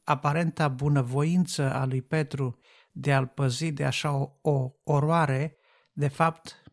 aparenta 0.03 0.67
bunăvoință 0.67 1.73
a 1.73 1.85
lui 1.85 2.01
Petru 2.01 2.59
de 2.91 3.13
a-l 3.13 3.27
păzi 3.27 3.71
de 3.71 3.85
așa 3.85 4.11
o, 4.11 4.31
o 4.41 4.71
oroare, 4.83 5.57
de 5.93 6.07
fapt, 6.07 6.63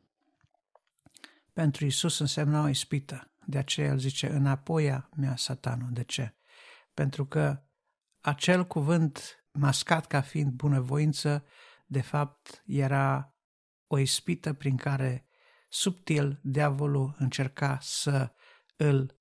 pentru 1.53 1.85
Isus 1.85 2.19
însemna 2.19 2.63
o 2.63 2.69
ispită. 2.69 3.31
De 3.47 3.59
aceea 3.59 3.89
el 3.89 3.99
zice, 3.99 4.29
înapoi 4.29 5.09
mea 5.17 5.37
satanul. 5.37 5.89
De 5.93 6.05
ce? 6.05 6.35
Pentru 6.95 7.27
că 7.27 7.63
acel 8.21 8.67
cuvânt 8.67 9.45
mascat 9.53 10.07
ca 10.07 10.21
fiind 10.21 10.53
bunăvoință, 10.53 11.45
de 11.87 12.01
fapt 12.01 12.63
era 12.67 13.35
o 13.87 13.99
ispită 13.99 14.53
prin 14.53 14.77
care 14.77 15.27
subtil 15.69 16.41
diavolul 16.43 17.15
încerca 17.19 17.79
să 17.81 18.33
îl 18.77 19.19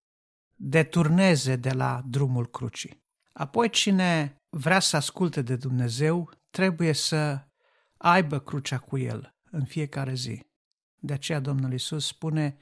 deturneze 0.56 1.56
de 1.56 1.72
la 1.72 2.02
drumul 2.06 2.48
crucii. 2.50 3.04
Apoi 3.34 3.70
cine 3.70 4.42
vrea 4.50 4.80
să 4.80 4.96
asculte 4.96 5.42
de 5.42 5.56
Dumnezeu 5.56 6.32
trebuie 6.50 6.94
să 6.94 7.48
aibă 7.98 8.40
crucea 8.40 8.78
cu 8.78 8.98
el 8.98 9.36
în 9.52 9.66
fiecare 9.66 10.14
zi. 10.14 10.48
De 10.96 11.14
aceea 11.14 11.40
Domnul 11.40 11.74
Isus 11.74 12.06
spune, 12.06 12.58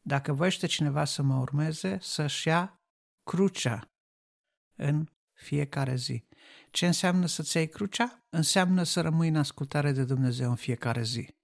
dacă 0.00 0.32
voiește 0.32 0.66
cineva 0.66 1.04
să 1.04 1.22
mă 1.22 1.36
urmeze, 1.36 1.98
să-și 2.00 2.48
ia 2.48 2.80
crucea 3.22 3.90
în 4.74 5.08
fiecare 5.36 5.94
zi. 5.94 6.24
Ce 6.70 6.86
înseamnă 6.86 7.26
să-ți 7.26 7.56
iei 7.56 7.68
crucea? 7.68 8.26
Înseamnă 8.30 8.82
să 8.82 9.00
rămâi 9.00 9.28
în 9.28 9.36
ascultare 9.36 9.92
de 9.92 10.04
Dumnezeu 10.04 10.50
în 10.50 10.56
fiecare 10.56 11.02
zi. 11.02 11.34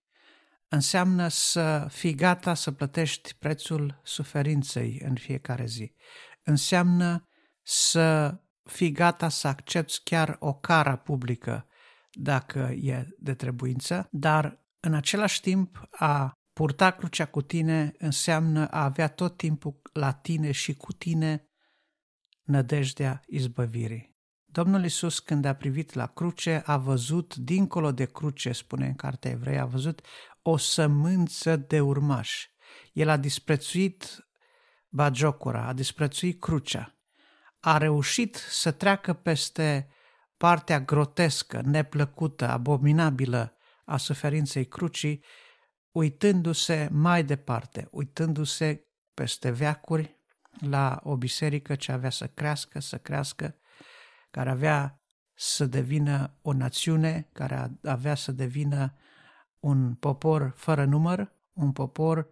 Înseamnă 0.68 1.28
să 1.28 1.86
fii 1.90 2.14
gata 2.14 2.55
să 2.55 2.70
plătești 2.70 3.34
prețul 3.38 4.01
suferinței 4.03 5.01
în 5.05 5.14
fiecare 5.14 5.66
zi. 5.66 5.95
Înseamnă 6.43 7.28
să 7.62 8.36
fii 8.64 8.93
gata 8.93 9.28
să 9.28 9.49
accepti 9.49 10.01
chiar 10.05 10.36
o 10.38 10.55
cara 10.55 10.97
publică 10.97 11.66
dacă 12.12 12.59
e 12.80 13.07
de 13.18 13.34
trebuință, 13.34 14.09
dar 14.11 14.64
în 14.80 14.95
același 14.95 15.40
timp 15.40 15.88
a 15.90 16.32
purta 16.53 16.90
crucea 16.90 17.26
cu 17.26 17.43
tine 17.43 17.93
înseamnă 17.99 18.68
a 18.68 18.84
avea 18.84 19.09
tot 19.09 19.36
timpul 19.36 19.80
la 19.93 20.12
tine 20.12 20.51
și 20.51 20.74
cu 20.74 20.93
tine 20.93 21.47
nădejdea 22.53 23.22
izbăvirii. 23.26 24.16
Domnul 24.44 24.84
Isus, 24.84 25.18
când 25.18 25.44
a 25.44 25.55
privit 25.55 25.92
la 25.92 26.07
cruce, 26.07 26.62
a 26.66 26.76
văzut, 26.76 27.34
dincolo 27.34 27.92
de 27.92 28.05
cruce, 28.05 28.53
spune 28.53 28.86
în 28.86 28.94
Cartea 28.94 29.30
Evrei, 29.30 29.59
a 29.59 29.64
văzut 29.64 30.00
o 30.42 30.57
sămânță 30.57 31.57
de 31.57 31.80
urmași. 31.80 32.50
El 32.92 33.09
a 33.09 33.16
disprețuit 33.16 34.28
bagiocura, 34.88 35.66
a 35.66 35.72
disprețuit 35.72 36.40
crucea. 36.40 36.96
A 37.61 37.78
reușit 37.78 38.34
să 38.34 38.70
treacă 38.70 39.12
peste 39.12 39.88
partea 40.36 40.80
grotescă, 40.80 41.61
neplăcută, 41.64 42.48
abominabilă 42.48 43.57
a 43.84 43.96
suferinței 43.96 44.64
crucii, 44.64 45.24
uitându-se 45.90 46.88
mai 46.90 47.24
departe, 47.24 47.88
uitându-se 47.90 48.86
peste 49.14 49.50
veacuri 49.50 50.22
la 50.61 51.00
o 51.03 51.16
biserică 51.16 51.74
ce 51.74 51.92
avea 51.92 52.11
să 52.11 52.26
crească, 52.26 52.80
să 52.80 52.98
crească, 52.98 53.57
care 54.30 54.50
avea 54.50 55.03
să 55.34 55.66
devină 55.66 56.36
o 56.42 56.53
națiune, 56.53 57.28
care 57.32 57.70
avea 57.82 58.14
să 58.14 58.32
devină 58.32 58.94
un 59.61 59.94
popor 59.94 60.53
fără 60.57 60.84
număr, 60.84 61.32
un 61.53 61.72
popor 61.72 62.28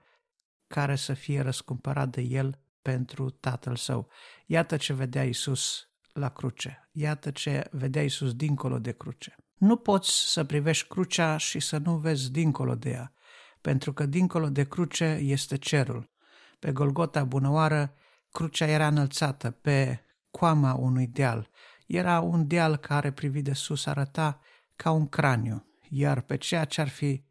care 0.66 0.96
să 0.96 1.14
fie 1.14 1.40
răscumpărat 1.40 2.08
de 2.08 2.20
el 2.20 2.58
pentru 2.82 3.30
tatăl 3.30 3.76
său. 3.76 4.08
Iată 4.46 4.76
ce 4.76 4.92
vedea 4.92 5.24
Isus 5.24 5.88
la 6.12 6.28
cruce. 6.28 6.88
Iată 6.92 7.30
ce 7.30 7.68
vedea 7.70 8.02
Isus 8.02 8.34
dincolo 8.34 8.78
de 8.78 8.92
cruce. 8.92 9.36
Nu 9.54 9.76
poți 9.76 10.32
să 10.32 10.44
privești 10.44 10.88
crucea 10.88 11.36
și 11.36 11.60
să 11.60 11.78
nu 11.78 11.96
vezi 11.96 12.30
dincolo 12.30 12.74
de 12.74 12.90
ea, 12.90 13.12
pentru 13.60 13.92
că 13.92 14.06
dincolo 14.06 14.48
de 14.48 14.64
cruce 14.64 15.04
este 15.04 15.56
cerul. 15.56 16.10
Pe 16.58 16.72
Golgota 16.72 17.24
Bunăoară, 17.24 17.94
crucea 18.32 18.66
era 18.66 18.86
înălțată 18.86 19.50
pe 19.50 20.04
coama 20.30 20.74
unui 20.74 21.06
deal. 21.06 21.50
Era 21.86 22.20
un 22.20 22.46
deal 22.46 22.76
care, 22.76 23.12
privit 23.12 23.44
de 23.44 23.52
sus, 23.52 23.86
arăta 23.86 24.40
ca 24.76 24.90
un 24.90 25.08
craniu, 25.08 25.66
iar 25.88 26.20
pe 26.20 26.36
ceea 26.36 26.64
ce 26.64 26.80
ar 26.80 26.88
fi 26.88 27.24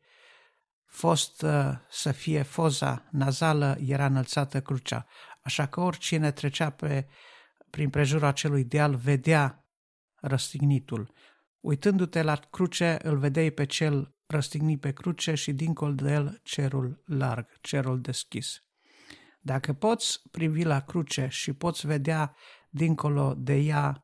fost 0.86 1.42
uh, 1.42 1.72
să 1.90 2.12
fie 2.12 2.42
foza 2.42 3.08
nazală 3.12 3.78
era 3.86 4.06
înălțată 4.06 4.62
crucea. 4.62 5.08
Așa 5.44 5.66
că 5.66 5.82
oricine 5.82 6.32
trecea 6.32 6.70
pe, 6.70 7.08
prin 7.70 7.90
prejurul 7.90 8.28
acelui 8.28 8.64
deal 8.64 8.96
vedea 8.96 9.66
răstignitul. 10.16 11.14
Uitându-te 11.60 12.22
la 12.22 12.36
cruce, 12.36 12.98
îl 13.02 13.18
vedeai 13.18 13.52
pe 13.52 13.66
cel 13.66 14.16
răstignit 14.28 14.80
pe 14.80 14.92
cruce 14.92 15.34
și 15.34 15.54
dincolo 15.54 15.92
de 15.92 16.12
el 16.12 16.40
cerul 16.44 17.04
larg, 17.06 17.48
cerul 17.62 18.02
deschis. 18.02 18.64
Dacă 19.40 19.74
poți 19.74 20.22
privi 20.32 20.64
la 20.64 20.80
cruce 20.80 21.28
și 21.30 21.54
poți 21.54 21.88
vedea 21.88 22.36
dincolo 22.70 23.34
de 23.38 23.56
ea 23.56 24.04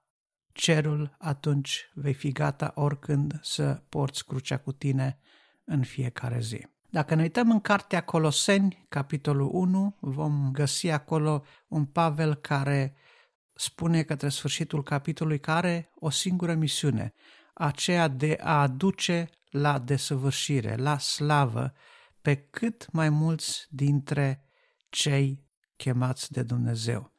cerul, 0.54 1.16
atunci 1.20 1.90
vei 1.94 2.14
fi 2.14 2.32
gata 2.32 2.72
oricând 2.76 3.40
să 3.42 3.82
porți 3.90 4.26
crucea 4.26 4.58
cu 4.58 4.72
tine 4.72 5.20
în 5.66 5.84
fiecare 5.84 6.40
zi. 6.40 6.68
Dacă 6.90 7.16
ne 7.16 7.22
uităm 7.22 7.52
în 7.52 7.60
cartea 7.60 8.04
Coloseni, 8.04 8.86
capitolul 8.90 9.50
1, 9.52 9.98
vom 10.00 10.52
găsi 10.52 10.90
acolo 10.90 11.44
un 11.68 11.86
Pavel 11.86 12.36
care 12.36 12.96
spune 13.54 14.04
către 14.04 14.30
sfârșitul 14.30 14.84
capitolului 14.84 15.40
care 15.40 15.92
o 15.96 16.10
singură 16.10 16.54
misiune, 16.54 17.14
aceea 17.54 18.08
de 18.08 18.38
a 18.42 18.62
aduce 18.62 19.30
la 19.50 19.80
desăvârșire, 19.80 20.76
la 20.76 20.98
slavă, 20.98 21.74
pe 22.22 22.36
cât 22.36 22.92
mai 22.92 23.10
mulți 23.10 23.68
dintre 23.70 24.45
cei 24.90 25.44
chemați 25.76 26.32
de 26.32 26.44
Dumnezeu. 26.44 27.12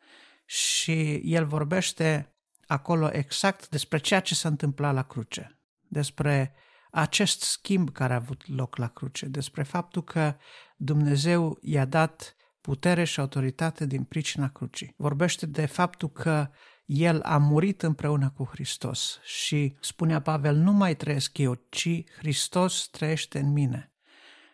Și 0.45 1.21
el 1.25 1.47
vorbește 1.47 2.35
acolo 2.67 3.09
exact 3.13 3.69
despre 3.69 3.99
ceea 3.99 4.21
ce 4.21 4.35
s-a 4.35 4.49
întâmplat 4.49 4.95
la 4.95 5.03
cruce, 5.03 5.59
despre 5.89 6.55
acest 6.91 7.43
schimb 7.43 7.91
care 7.91 8.13
a 8.13 8.17
avut 8.17 8.49
loc 8.49 8.77
la 8.77 8.89
cruce, 8.89 9.27
despre 9.27 9.63
faptul 9.63 10.05
că 10.05 10.37
Dumnezeu 10.77 11.59
i-a 11.61 11.85
dat 11.85 12.37
putere 12.61 13.05
și 13.05 13.21
autoritate 13.21 13.87
din 13.87 14.05
pricina 14.05 14.49
crucii. 14.49 14.95
Vorbește 14.97 15.47
de 15.47 15.67
faptul 15.67 16.11
că 16.11 16.51
el 16.85 17.23
a 17.23 17.37
murit 17.37 17.83
împreună 17.83 18.31
cu 18.31 18.45
Hristos 18.45 19.21
și 19.23 19.77
spunea 19.81 20.23
Pavel, 20.23 20.57
nu 20.57 20.73
mai 20.73 20.97
trăiesc 20.97 21.39
eu, 21.39 21.55
ci 21.69 22.05
Hristos 22.19 22.89
trăiește 22.89 23.39
în 23.39 23.53
mine. 23.53 23.93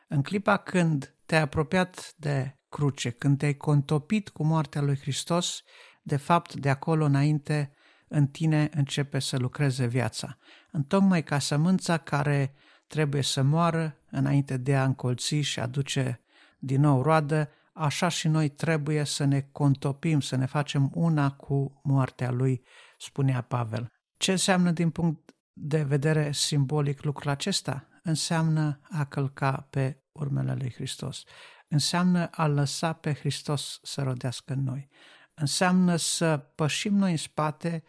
În 0.09 0.23
clipa 0.23 0.57
când 0.57 1.15
te-ai 1.27 1.41
apropiat 1.41 2.15
de 2.17 2.57
cruce, 2.73 3.11
când 3.11 3.39
te-ai 3.39 3.55
contopit 3.55 4.29
cu 4.29 4.45
moartea 4.45 4.81
lui 4.81 4.99
Hristos, 4.99 5.63
de 6.03 6.17
fapt 6.17 6.55
de 6.55 6.71
acolo 6.71 7.05
înainte 7.05 7.73
în 8.09 8.27
tine 8.27 8.69
începe 8.75 9.19
să 9.19 9.37
lucreze 9.37 9.87
viața. 9.87 10.39
Întocmai 10.71 11.23
ca 11.23 11.39
sămânța 11.39 11.97
care 11.99 12.55
trebuie 12.87 13.23
să 13.23 13.43
moară 13.43 13.97
înainte 14.11 14.57
de 14.57 14.77
a 14.77 14.85
încolți 14.85 15.35
și 15.35 15.61
aduce 15.61 16.21
din 16.59 16.81
nou 16.81 17.03
roadă, 17.03 17.51
așa 17.73 18.09
și 18.09 18.29
noi 18.29 18.49
trebuie 18.49 19.05
să 19.05 19.25
ne 19.25 19.41
contopim, 19.41 20.21
să 20.21 20.37
ne 20.37 20.47
facem 20.47 20.91
una 20.95 21.31
cu 21.31 21.81
moartea 21.85 22.31
lui, 22.31 22.63
spunea 22.99 23.41
Pavel. 23.41 23.93
Ce 24.17 24.31
înseamnă 24.31 24.71
din 24.71 24.91
punct 24.91 25.35
de 25.53 25.83
vedere 25.83 26.33
simbolic 26.33 27.03
lucrul 27.03 27.31
acesta? 27.31 27.89
Înseamnă 28.03 28.81
a 28.91 29.05
călca 29.05 29.67
pe 29.71 30.03
urmele 30.13 30.55
lui 30.55 30.73
Hristos. 30.73 31.25
Înseamnă 31.73 32.27
a 32.27 32.47
lăsa 32.47 32.93
pe 32.93 33.15
Hristos 33.15 33.79
să 33.83 34.03
rodească 34.03 34.53
în 34.53 34.63
noi. 34.63 34.89
Înseamnă 35.35 35.97
să 35.97 36.39
pășim 36.39 36.95
noi 36.95 37.11
în 37.11 37.17
spate, 37.17 37.85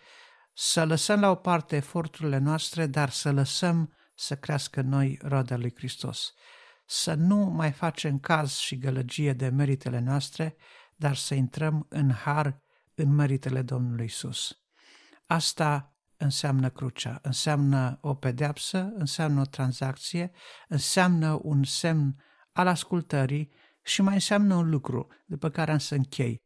să 0.53 0.85
lăsăm 0.85 1.19
la 1.19 1.29
o 1.29 1.35
parte 1.35 1.75
eforturile 1.75 2.37
noastre, 2.37 2.85
dar 2.85 3.09
să 3.09 3.31
lăsăm 3.31 3.93
să 4.15 4.35
crească 4.35 4.81
noi 4.81 5.19
roada 5.21 5.57
lui 5.57 5.73
Hristos. 5.75 6.33
Să 6.85 7.13
nu 7.13 7.37
mai 7.37 7.71
facem 7.71 8.19
caz 8.19 8.55
și 8.55 8.77
gălăgie 8.77 9.33
de 9.33 9.49
meritele 9.49 9.99
noastre, 9.99 10.55
dar 10.95 11.15
să 11.15 11.33
intrăm 11.33 11.85
în 11.89 12.11
har 12.11 12.61
în 12.95 13.15
meritele 13.15 13.61
Domnului 13.61 14.05
Isus. 14.05 14.57
Asta 15.25 15.97
înseamnă 16.17 16.69
crucea, 16.69 17.19
înseamnă 17.21 17.97
o 18.01 18.13
pedeapsă, 18.13 18.91
înseamnă 18.95 19.41
o 19.41 19.45
tranzacție, 19.45 20.31
înseamnă 20.67 21.39
un 21.41 21.63
semn 21.63 22.23
al 22.51 22.67
ascultării 22.67 23.51
și 23.83 24.01
mai 24.01 24.13
înseamnă 24.13 24.55
un 24.55 24.69
lucru, 24.69 25.07
după 25.25 25.49
care 25.49 25.71
am 25.71 25.77
să 25.77 25.95
închei. 25.95 26.41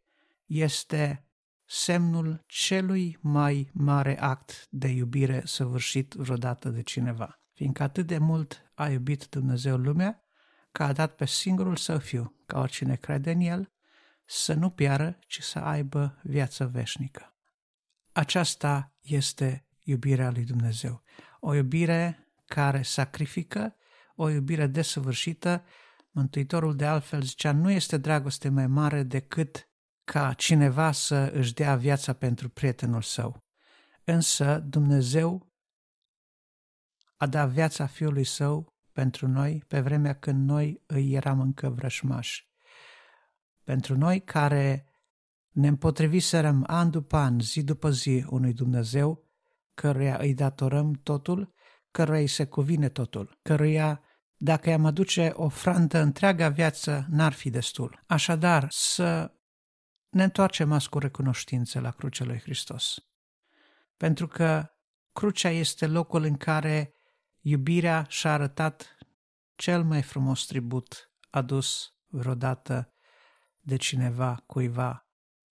Este 0.46 1.28
semnul 1.66 2.44
celui 2.48 3.18
mai 3.22 3.70
mare 3.74 4.20
act 4.20 4.68
de 4.70 4.88
iubire 4.88 5.42
săvârșit 5.46 6.14
vreodată 6.14 6.70
de 6.70 6.82
cineva. 6.82 7.42
Fiindcă 7.54 7.84
atât 7.84 8.08
de 8.08 8.18
mult 8.18 8.72
a 8.74 8.90
iubit 8.90 9.26
Dumnezeu 9.30 9.78
lumea, 9.78 10.22
că 10.72 10.84
a 10.84 10.94
dat 10.94 11.16
pe 11.16 11.26
singurul 11.26 11.76
său 11.76 12.00
fiu, 12.00 12.42
ca 12.46 12.60
oricine 12.60 12.96
crede 12.96 13.32
în 13.32 13.40
el, 13.40 13.72
să 14.26 14.54
nu 14.54 14.70
piară, 14.70 15.20
ci 15.28 15.42
să 15.42 15.60
aibă 15.60 16.20
viață 16.24 16.66
veșnică. 16.66 17.36
Aceasta 18.12 18.96
este 19.02 19.68
iubirea 19.84 20.32
lui 20.32 20.44
Dumnezeu. 20.44 21.04
O 21.40 21.54
iubire 21.54 22.28
care 22.46 22.82
sacrifică, 22.82 23.76
o 24.16 24.30
iubire 24.30 24.68
desăvârșită. 24.68 25.66
Mântuitorul 26.18 26.76
de 26.76 26.86
altfel 26.86 27.22
zicea, 27.22 27.51
nu 27.51 27.72
este 27.72 27.97
dragoste 27.97 28.49
mai 28.49 28.68
mare 28.68 29.03
decât 29.03 29.70
ca 30.03 30.34
cineva 30.34 30.91
să 30.91 31.32
își 31.34 31.53
dea 31.53 31.76
viața 31.76 32.13
pentru 32.13 32.49
prietenul 32.49 33.01
său. 33.01 33.43
Însă 34.03 34.59
Dumnezeu 34.59 35.53
a 37.18 37.28
dat 37.28 37.49
viața 37.49 37.86
Fiului 37.86 38.24
Său 38.24 38.76
pentru 38.91 39.28
noi 39.28 39.63
pe 39.68 39.80
vremea 39.80 40.13
când 40.13 40.49
noi 40.49 40.84
îi 40.86 41.13
eram 41.13 41.39
încă 41.39 41.70
vrășmași. 41.70 42.49
Pentru 43.63 43.97
noi 43.97 44.22
care 44.22 44.86
ne 45.49 45.68
împotriviserăm 45.68 46.63
an 46.68 46.89
după 46.89 47.18
an, 47.18 47.39
zi 47.39 47.63
după 47.63 47.91
zi 47.91 48.26
unui 48.30 48.53
Dumnezeu, 48.53 49.24
căruia 49.74 50.18
îi 50.18 50.34
datorăm 50.34 50.93
totul, 50.93 51.53
căruia 51.91 52.20
îi 52.20 52.28
se 52.28 52.45
cuvine 52.45 52.89
totul, 52.89 53.39
căruia 53.41 54.01
dacă 54.38 54.70
i-am 54.70 54.86
aduce 54.86 55.32
ofrandă 55.34 56.00
întreaga 56.00 56.50
viață, 56.50 57.06
n-ar 57.10 57.34
fi 57.34 57.50
destul. 57.50 58.04
Așadar, 58.06 58.68
să 58.70 59.32
ne 60.10 60.24
întoarcem 60.24 60.72
azi 60.72 60.90
cu 60.90 61.00
recunoștință 61.00 61.80
la 61.80 61.92
crucea 61.92 62.26
lui 62.26 62.40
Hristos. 62.40 62.96
Pentru 63.98 64.28
că 64.28 64.70
crucea 65.14 65.50
este 65.50 65.88
locul 65.88 66.24
în 66.24 66.38
care 66.38 66.94
iubirea 67.42 68.06
și-a 68.10 68.34
arătat 68.34 68.98
cel 69.56 69.84
mai 69.84 70.02
frumos 70.02 70.46
tribut 70.46 71.12
adus 71.30 71.94
vreodată 72.08 72.94
de 73.60 73.76
cineva, 73.76 74.44
cuiva, 74.46 75.08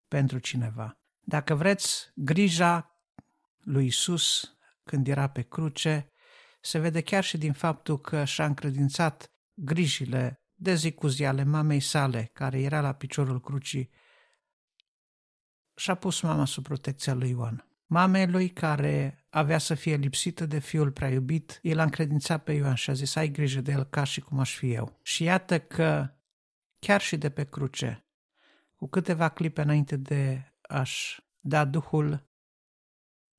pentru 0.09 0.39
cineva. 0.39 1.01
Dacă 1.20 1.55
vreți, 1.55 2.11
grija 2.14 3.01
lui 3.59 3.87
Isus 3.87 4.57
când 4.84 5.09
era 5.09 5.28
pe 5.28 5.43
cruce 5.43 6.11
se 6.66 6.78
vede 6.78 7.00
chiar 7.00 7.24
și 7.24 7.38
din 7.38 7.52
faptul 7.52 8.00
că 8.00 8.24
și-a 8.24 8.44
încredințat 8.44 9.32
grijile 9.54 10.42
de 10.54 10.74
zi 10.74 10.92
cu 10.92 11.06
zi 11.06 11.24
ale 11.24 11.42
mamei 11.42 11.80
sale, 11.80 12.30
care 12.32 12.60
era 12.60 12.80
la 12.80 12.92
piciorul 12.92 13.40
crucii, 13.40 13.90
și-a 15.74 15.94
pus 15.94 16.20
mama 16.20 16.44
sub 16.44 16.62
protecția 16.62 17.14
lui 17.14 17.30
Ioan. 17.30 17.68
Mamei 17.86 18.26
lui 18.26 18.48
care 18.48 19.26
avea 19.30 19.58
să 19.58 19.74
fie 19.74 19.96
lipsită 19.96 20.46
de 20.46 20.58
fiul 20.58 20.92
prea 20.92 21.08
iubit, 21.08 21.58
el 21.62 21.78
a 21.78 21.82
încredințat 21.82 22.44
pe 22.44 22.52
Ioan 22.52 22.74
și 22.74 22.90
a 22.90 22.92
zis, 22.92 23.14
ai 23.14 23.28
grijă 23.28 23.60
de 23.60 23.72
el 23.72 23.84
ca 23.84 24.04
și 24.04 24.20
cum 24.20 24.38
aș 24.38 24.56
fi 24.56 24.72
eu. 24.72 24.98
Și 25.02 25.22
iată 25.22 25.60
că, 25.60 26.14
chiar 26.78 27.00
și 27.00 27.16
de 27.16 27.30
pe 27.30 27.44
cruce, 27.44 28.06
cu 28.76 28.88
câteva 28.88 29.28
clipe 29.28 29.60
înainte 29.60 29.96
de 29.96 30.52
a-și 30.60 31.22
da 31.38 31.64
Duhul, 31.64 32.30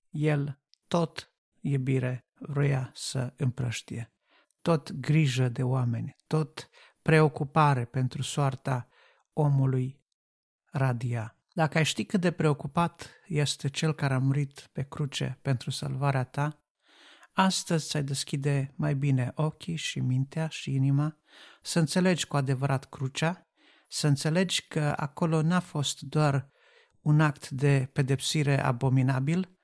el 0.10 0.60
tot 0.88 1.32
iubire 1.60 2.27
vroia 2.40 2.92
să 2.94 3.34
împrăștie, 3.38 4.14
tot 4.62 4.92
grijă 4.92 5.50
de 5.50 5.64
oameni, 5.64 6.16
tot 6.28 6.70
preocupare 7.02 7.86
pentru 7.86 8.22
soarta 8.22 8.88
omului 9.34 10.02
radia. 10.72 11.38
Dacă 11.54 11.78
ai 11.78 11.86
ști 11.86 12.06
cât 12.06 12.22
de 12.22 12.32
preocupat 12.32 13.10
este 13.28 13.70
cel 13.70 13.94
care 13.94 14.14
a 14.14 14.20
murit 14.20 14.70
pe 14.72 14.84
cruce 14.84 15.40
pentru 15.42 15.70
salvarea 15.70 16.24
ta, 16.24 16.62
astăzi 17.34 17.88
ți-ai 17.88 18.04
deschide 18.04 18.74
mai 18.76 18.96
bine 18.96 19.32
ochii 19.36 19.76
și 19.76 20.00
mintea 20.00 20.48
și 20.48 20.74
inima 20.74 21.18
să 21.62 21.80
înțelegi 21.80 22.28
cu 22.28 22.36
adevărat 22.36 22.86
crucea, 22.86 23.48
să 23.88 24.08
înțelegi 24.08 24.68
că 24.68 24.94
acolo 24.98 25.42
n-a 25.42 25.60
fost 25.60 26.02
doar 26.02 26.50
un 27.02 27.22
act 27.22 27.50
de 27.50 27.90
pedepsire 27.94 28.64
abominabil, 28.64 29.57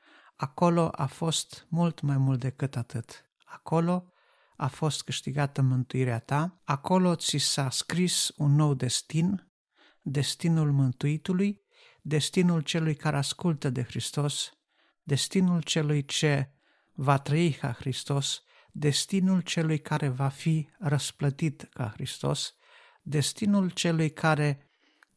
acolo 0.43 0.89
a 0.91 1.05
fost 1.05 1.65
mult 1.69 2.01
mai 2.01 2.17
mult 2.17 2.39
decât 2.39 2.75
atât. 2.75 3.25
Acolo 3.45 4.11
a 4.55 4.67
fost 4.67 5.03
câștigată 5.03 5.61
mântuirea 5.61 6.19
ta, 6.19 6.61
acolo 6.63 7.15
ți 7.15 7.37
s-a 7.37 7.69
scris 7.69 8.31
un 8.37 8.55
nou 8.55 8.73
destin, 8.73 9.51
destinul 10.01 10.71
mântuitului, 10.71 11.61
destinul 12.01 12.61
celui 12.61 12.95
care 12.95 13.17
ascultă 13.17 13.69
de 13.69 13.83
Hristos, 13.83 14.51
destinul 15.03 15.61
celui 15.61 16.05
ce 16.05 16.53
va 16.93 17.17
trăi 17.17 17.51
ca 17.51 17.71
Hristos, 17.71 18.43
destinul 18.71 19.41
celui 19.41 19.79
care 19.79 20.07
va 20.07 20.27
fi 20.27 20.69
răsplătit 20.79 21.67
ca 21.73 21.89
Hristos, 21.93 22.55
destinul 23.01 23.69
celui 23.69 24.09
care 24.09 24.67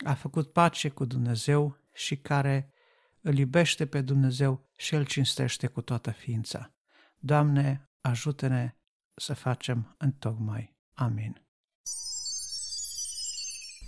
a 0.04 0.14
făcut 0.14 0.52
pace 0.52 0.88
cu 0.88 1.04
Dumnezeu 1.04 1.78
și 1.92 2.16
care 2.16 2.72
îl 3.20 3.38
iubește 3.38 3.86
pe 3.86 4.00
Dumnezeu 4.00 4.65
și 4.76 4.94
îl 4.94 5.04
cinstește 5.04 5.66
cu 5.66 5.80
toată 5.80 6.10
ființa. 6.10 6.74
Doamne, 7.18 7.90
ajută-ne 8.00 8.76
să 9.14 9.34
facem 9.34 9.94
întocmai. 9.98 10.76
Amin. 10.92 11.46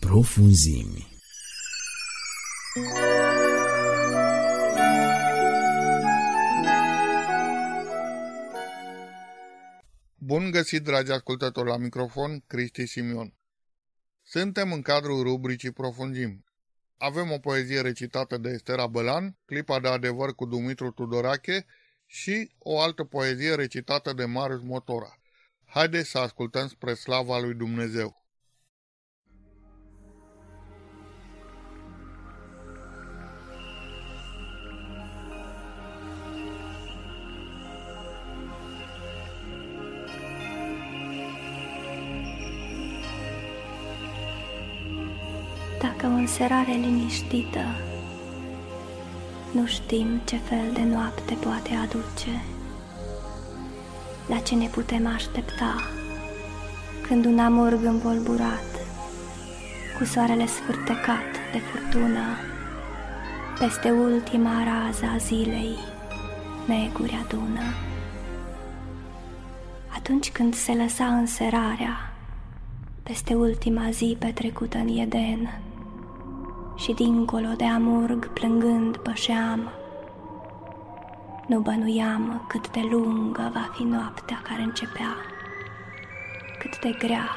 Profunzimi 0.00 1.16
Bun 10.16 10.50
găsit, 10.50 10.82
dragi 10.82 11.10
ascultători, 11.10 11.68
la 11.68 11.76
microfon, 11.76 12.40
Cristi 12.46 12.86
Simion. 12.86 13.34
Suntem 14.22 14.72
în 14.72 14.82
cadrul 14.82 15.22
rubricii 15.22 15.72
Profunzim. 15.72 16.44
Avem 17.00 17.30
o 17.30 17.38
poezie 17.38 17.80
recitată 17.80 18.36
de 18.36 18.48
Estera 18.48 18.86
Bălan, 18.86 19.38
clipa 19.44 19.80
de 19.80 19.88
adevăr 19.88 20.34
cu 20.34 20.46
Dumitru 20.46 20.90
Tudorache 20.90 21.66
și 22.06 22.54
o 22.58 22.80
altă 22.80 23.04
poezie 23.04 23.54
recitată 23.54 24.12
de 24.12 24.24
Marius 24.24 24.62
Motora. 24.62 25.20
Haideți 25.64 26.10
să 26.10 26.18
ascultăm 26.18 26.68
spre 26.68 26.94
slava 26.94 27.38
lui 27.38 27.54
Dumnezeu. 27.54 28.27
Dacă 46.08 46.20
o 46.20 46.22
înserare 46.22 46.72
liniștită, 46.72 47.64
nu 49.52 49.66
știm 49.66 50.20
ce 50.24 50.36
fel 50.36 50.72
de 50.72 50.82
noapte 50.82 51.34
poate 51.34 51.74
aduce, 51.74 52.42
la 54.26 54.38
ce 54.38 54.54
ne 54.54 54.66
putem 54.66 55.06
aștepta 55.06 55.74
când 57.02 57.24
un 57.24 57.38
amurg 57.38 57.84
învolburat, 57.84 58.64
cu 59.98 60.04
soarele 60.04 60.46
sfârtecat 60.46 61.30
de 61.52 61.58
furtună, 61.58 62.24
peste 63.58 63.90
ultima 63.90 64.64
rază 64.64 65.04
a 65.14 65.16
zilei, 65.16 65.76
neguri 66.66 67.18
adună. 67.24 67.74
Atunci 69.94 70.30
când 70.30 70.54
se 70.54 70.72
lăsa 70.72 71.06
înserarea, 71.06 72.12
peste 73.02 73.34
ultima 73.34 73.90
zi 73.90 74.16
petrecută 74.18 74.78
în 74.78 74.98
Eden, 74.98 75.67
și 76.78 76.92
dincolo 76.92 77.48
de 77.56 77.64
amurg 77.64 78.32
plângând 78.32 78.96
pășeam. 78.96 79.70
Nu 81.46 81.60
bănuiam 81.60 82.44
cât 82.48 82.70
de 82.70 82.80
lungă 82.90 83.50
va 83.52 83.70
fi 83.74 83.82
noaptea 83.82 84.40
care 84.42 84.62
începea, 84.62 85.16
cât 86.58 86.78
de 86.80 86.90
grea. 86.98 87.28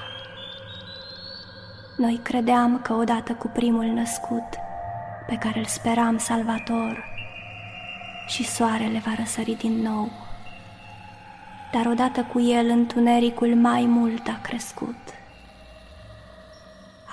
Noi 1.98 2.20
credeam 2.24 2.80
că 2.82 2.94
odată 2.94 3.34
cu 3.34 3.48
primul 3.48 3.86
născut, 3.86 4.50
pe 5.28 5.36
care 5.36 5.60
îl 5.60 5.66
speram 5.66 6.18
salvator, 6.18 7.04
și 8.28 8.44
soarele 8.44 9.02
va 9.06 9.14
răsări 9.18 9.56
din 9.56 9.82
nou. 9.82 10.12
Dar 11.72 11.86
odată 11.86 12.24
cu 12.24 12.40
el 12.40 12.70
întunericul 12.70 13.56
mai 13.56 13.86
mult 13.86 14.28
a 14.28 14.40
crescut. 14.42 14.98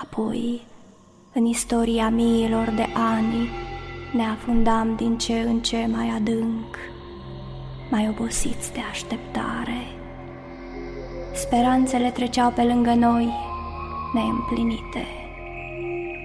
Apoi, 0.03 0.67
în 1.33 1.45
istoria 1.45 2.09
miilor 2.09 2.71
de 2.71 2.87
ani, 2.95 3.49
ne 4.13 4.25
afundam 4.25 4.95
din 4.97 5.19
ce 5.19 5.41
în 5.41 5.61
ce 5.61 5.89
mai 5.95 6.13
adânc, 6.17 6.77
mai 7.91 8.09
obosiți 8.09 8.73
de 8.73 8.81
așteptare. 8.91 9.87
Speranțele 11.35 12.11
treceau 12.11 12.51
pe 12.51 12.63
lângă 12.63 12.95
noi, 12.95 13.33
neîmplinite, 14.15 15.07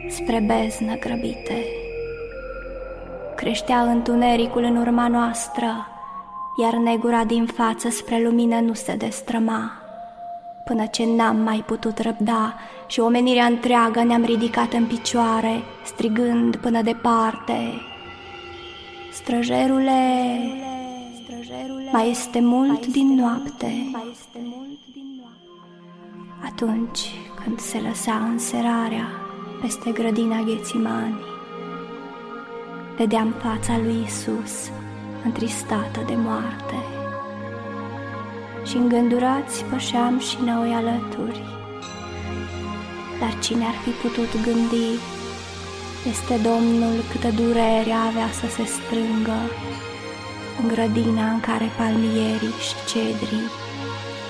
spre 0.10 0.44
beznă 0.48 0.98
grăbite. 0.98 1.66
Creștea 3.36 3.82
întunericul 3.82 4.64
în 4.64 4.76
urma 4.76 5.08
noastră, 5.08 5.88
iar 6.62 6.74
negura 6.74 7.24
din 7.24 7.46
față 7.46 7.90
spre 7.90 8.22
lumină 8.24 8.60
nu 8.60 8.74
se 8.74 8.96
destrăma. 8.96 9.83
Până 10.66 10.86
ce 10.86 11.06
n-am 11.06 11.38
mai 11.38 11.64
putut 11.66 12.00
răbda 12.00 12.54
și 12.88 13.00
omenirea 13.00 13.46
întreagă 13.46 14.04
ne-am 14.04 14.24
ridicat 14.24 14.74
în 14.74 14.86
picioare, 14.86 15.64
strigând 15.86 16.56
până 16.56 16.82
departe. 16.82 17.82
Străjerule, 19.12 19.92
mai 21.92 22.10
este 22.10 22.40
mult 22.40 22.86
din 22.86 23.16
noapte. 23.16 23.92
Atunci 26.46 27.00
când 27.44 27.60
se 27.60 27.80
lăsa 27.80 28.16
înserarea 28.16 29.08
peste 29.62 29.92
grădina 29.92 30.42
Ghețimani, 30.42 31.20
vedeam 32.98 33.32
fața 33.32 33.78
lui 33.78 34.04
Isus 34.06 34.70
întristată 35.24 36.04
de 36.06 36.16
moarte. 36.16 36.93
Și 38.64 38.76
îngândurați 38.78 39.64
pășeam 39.64 40.20
și 40.20 40.38
noi 40.46 40.72
alături. 40.72 41.42
Dar 43.20 43.40
cine 43.40 43.66
ar 43.66 43.78
fi 43.84 43.90
putut 43.90 44.44
gândi 44.44 45.00
este 46.10 46.36
Domnul 46.50 46.96
câtă 47.12 47.30
durere 47.42 47.94
avea 48.08 48.30
să 48.40 48.48
se 48.56 48.64
strângă 48.76 49.40
în 50.62 50.68
grădina 50.68 51.30
în 51.30 51.40
care 51.40 51.72
palmierii 51.78 52.60
și 52.68 52.76
cedrii 52.92 53.48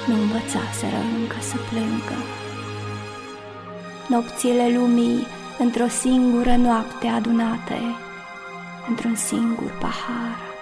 nu 0.08 0.14
învățaseră 0.22 1.00
încă 1.20 1.38
să 1.40 1.56
plângă. 1.70 2.20
Nopțile 4.08 4.78
lumii 4.78 5.28
într-o 5.60 5.88
singură 5.88 6.56
noapte 6.56 7.08
adunate, 7.08 7.80
într-un 8.90 9.16
singur 9.16 9.72
pahar 9.80 10.53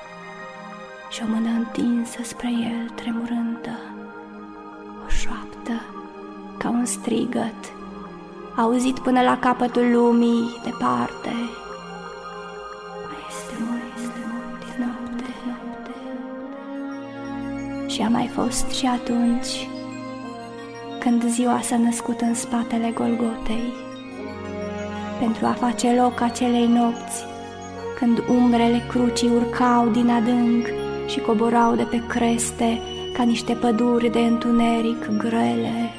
și 1.12 1.22
o 1.24 1.26
mână 1.28 1.50
întinsă 1.50 2.20
spre 2.24 2.50
el 2.50 2.90
tremurândă, 2.96 3.80
o 5.06 5.10
șoaptă 5.10 5.82
ca 6.58 6.70
un 6.70 6.86
strigăt, 6.86 7.74
auzit 8.56 9.00
până 9.00 9.22
la 9.22 9.40
capătul 9.40 9.92
lumii 9.92 10.60
departe. 10.64 11.34
Mai 13.08 13.24
este 13.30 13.54
mult, 13.60 13.82
este 13.98 14.20
mult 14.32 14.60
din 14.60 14.86
noapte, 14.86 15.34
noapte. 15.46 15.94
Și 17.90 18.02
a 18.02 18.10
mai 18.10 18.28
fost 18.28 18.70
și 18.70 18.86
atunci, 18.86 19.70
când 21.00 21.28
ziua 21.28 21.60
s-a 21.62 21.78
născut 21.78 22.22
în 22.22 22.34
spatele 22.34 22.92
Golgotei, 22.94 23.74
pentru 25.20 25.46
a 25.46 25.52
face 25.52 25.94
loc 25.94 26.22
acelei 26.22 26.68
nopți, 26.68 27.26
când 28.00 28.24
umbrele 28.30 28.86
crucii 28.90 29.30
urcau 29.30 29.88
din 29.88 30.10
adânc 30.10 30.81
și 31.12 31.20
coborau 31.20 31.76
de 31.76 31.84
pe 31.84 32.02
creste 32.08 32.80
ca 33.14 33.24
niște 33.24 33.54
păduri 33.54 34.12
de 34.12 34.20
întuneric 34.20 35.18
grele, 35.18 35.90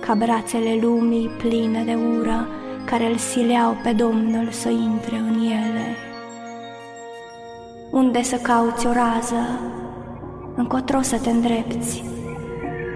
ca 0.00 0.14
brațele 0.14 0.78
lumii 0.82 1.30
pline 1.38 1.82
de 1.84 1.94
ură 1.94 2.48
care 2.84 3.06
îl 3.06 3.16
sileau 3.16 3.76
pe 3.82 3.92
Domnul 3.92 4.48
să 4.50 4.68
intre 4.68 5.16
în 5.16 5.40
ele. 5.40 5.96
Unde 7.90 8.22
să 8.22 8.36
cauți 8.36 8.86
o 8.86 8.92
rază? 8.92 9.60
Încotro 10.54 11.00
să 11.00 11.18
te 11.18 11.30
îndrepți? 11.30 12.04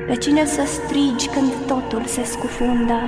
Pe 0.07 0.17
cine 0.17 0.45
să 0.45 0.63
strigi 0.65 1.29
când 1.29 1.53
totul 1.67 2.05
se 2.05 2.25
scufundă? 2.25 3.01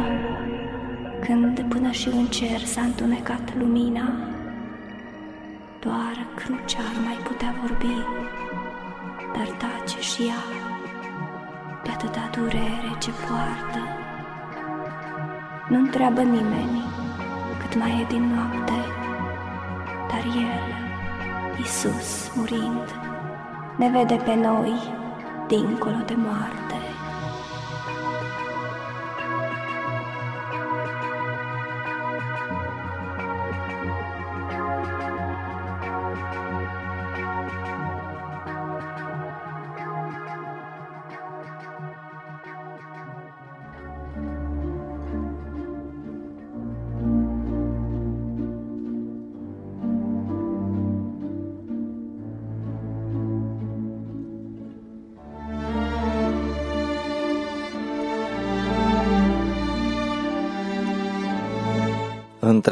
Când 1.21 1.65
până 1.69 1.91
și 1.91 2.09
în 2.09 2.27
cer 2.27 2.61
s-a 2.61 2.81
întunecat 2.81 3.55
lumina? 3.59 4.32
Doar 5.85 6.27
crucea 6.35 6.79
ar 6.79 7.05
mai 7.05 7.19
putea 7.25 7.55
vorbi, 7.61 7.97
dar 9.37 9.49
tace 9.63 10.01
și 10.01 10.23
ea 10.23 10.43
de 11.83 11.91
atâta 11.91 12.31
durere 12.35 12.93
ce 12.99 13.11
poartă. 13.11 13.83
Nu 15.69 15.79
întreabă 15.79 16.23
nimeni 16.23 16.83
cât 17.59 17.77
mai 17.79 18.01
e 18.01 18.07
din 18.09 18.35
noapte, 18.35 18.79
dar 20.09 20.25
El, 20.25 20.75
Isus, 21.61 22.33
murind, 22.35 22.89
ne 23.77 23.89
vede 23.89 24.15
pe 24.25 24.35
noi 24.35 24.75
dincolo 25.47 25.97
de 26.07 26.15
moarte. 26.17 26.82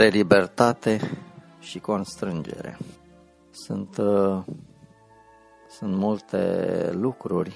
Între 0.01 0.19
libertate 0.19 1.01
și 1.59 1.79
constrângere. 1.79 2.79
Sunt, 3.51 3.97
uh, 3.97 4.43
sunt 5.69 5.95
multe 5.97 6.91
lucruri 6.93 7.55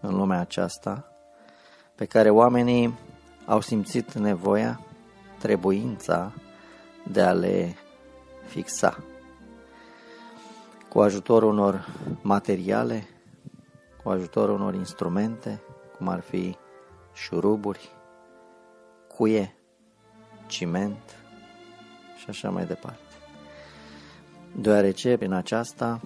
în 0.00 0.16
lumea 0.16 0.40
aceasta 0.40 1.12
pe 1.94 2.04
care 2.04 2.30
oamenii 2.30 2.98
au 3.46 3.60
simțit 3.60 4.12
nevoia, 4.12 4.80
trebuința 5.38 6.32
de 7.02 7.22
a 7.22 7.32
le 7.32 7.74
fixa. 8.46 9.04
Cu 10.88 11.00
ajutorul 11.00 11.52
unor 11.52 11.86
materiale, 12.22 13.08
cu 14.02 14.08
ajutorul 14.08 14.54
unor 14.54 14.74
instrumente, 14.74 15.60
cum 15.96 16.08
ar 16.08 16.20
fi 16.20 16.56
șuruburi, 17.12 17.90
cuie, 19.16 19.54
ciment 20.46 21.07
și 22.28 22.30
așa 22.30 22.50
mai 22.50 22.66
departe. 22.66 23.00
Deoarece 24.54 25.16
prin 25.16 25.32
aceasta 25.32 26.00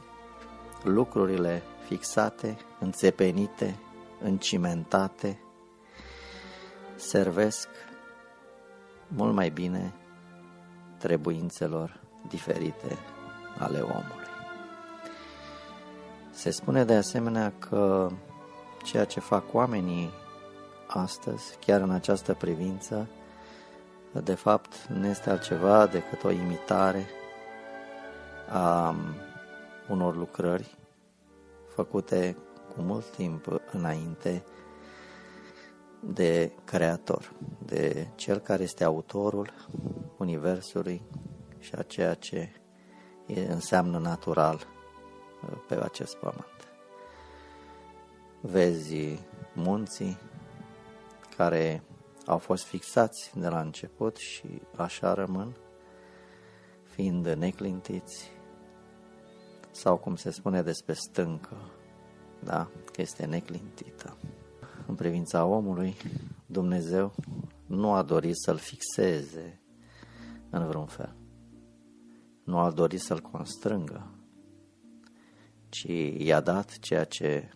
lucrurile 0.82 1.62
fixate, 1.86 2.56
înțepenite, 2.80 3.78
încimentate, 4.20 5.40
servesc 6.96 7.68
mult 9.08 9.34
mai 9.34 9.48
bine 9.48 9.92
trebuințelor 10.98 12.00
diferite 12.28 12.98
ale 13.58 13.80
omului. 13.80 14.30
Se 16.30 16.50
spune 16.50 16.84
de 16.84 16.94
asemenea 16.94 17.52
că 17.58 18.10
ceea 18.84 19.04
ce 19.04 19.20
fac 19.20 19.54
oamenii 19.54 20.10
astăzi, 20.86 21.56
chiar 21.60 21.80
în 21.80 21.90
această 21.90 22.34
privință, 22.34 23.08
de 24.20 24.34
fapt 24.34 24.86
nu 24.86 25.06
este 25.06 25.30
altceva 25.30 25.86
decât 25.86 26.24
o 26.24 26.30
imitare 26.30 27.06
a 28.48 28.94
unor 29.89 30.16
lucrări 30.16 30.78
făcute 31.74 32.36
cu 32.74 32.80
mult 32.80 33.10
timp 33.10 33.60
înainte 33.72 34.44
de 36.01 36.52
creator, 36.64 37.32
de 37.59 38.09
cel 38.14 38.39
care 38.39 38.62
este 38.62 38.84
autorul 38.84 39.52
universului 40.18 41.02
și 41.59 41.74
a 41.74 41.82
ceea 41.82 42.14
ce 42.14 42.52
înseamnă 43.48 43.98
natural 43.98 44.66
uh, 45.44 45.59
pe 45.68 45.82
acest 45.82 46.16
pământ. 46.16 46.68
Vezi 48.40 49.18
munții 49.55 50.18
care 51.36 51.82
au 52.26 52.38
fost 52.38 52.64
fixați 52.64 53.32
de 53.38 53.48
la 53.48 53.60
început 53.60 54.16
și 54.16 54.62
așa 54.76 55.14
rămân, 55.14 55.56
fiind 56.82 57.26
neclintiți, 57.28 58.30
sau 59.70 59.96
cum 59.96 60.16
se 60.16 60.30
spune 60.30 60.62
despre 60.62 60.92
stâncă, 60.92 61.56
da, 62.44 62.68
că 62.92 63.00
este 63.00 63.26
neclintită. 63.26 64.16
În 64.86 64.94
privința 64.94 65.44
omului, 65.44 65.96
Dumnezeu 66.46 67.14
nu 67.66 67.92
a 67.92 68.02
dorit 68.02 68.36
să-l 68.36 68.56
fixeze 68.56 69.60
în 70.50 70.66
vreun 70.66 70.86
fel. 70.86 71.16
Nu 72.44 72.58
a 72.58 72.70
dorit 72.70 73.00
să-l 73.00 73.20
constrângă, 73.20 74.10
ci 75.68 75.86
i-a 76.18 76.40
dat 76.40 76.78
ceea 76.78 77.04
ce 77.04 77.50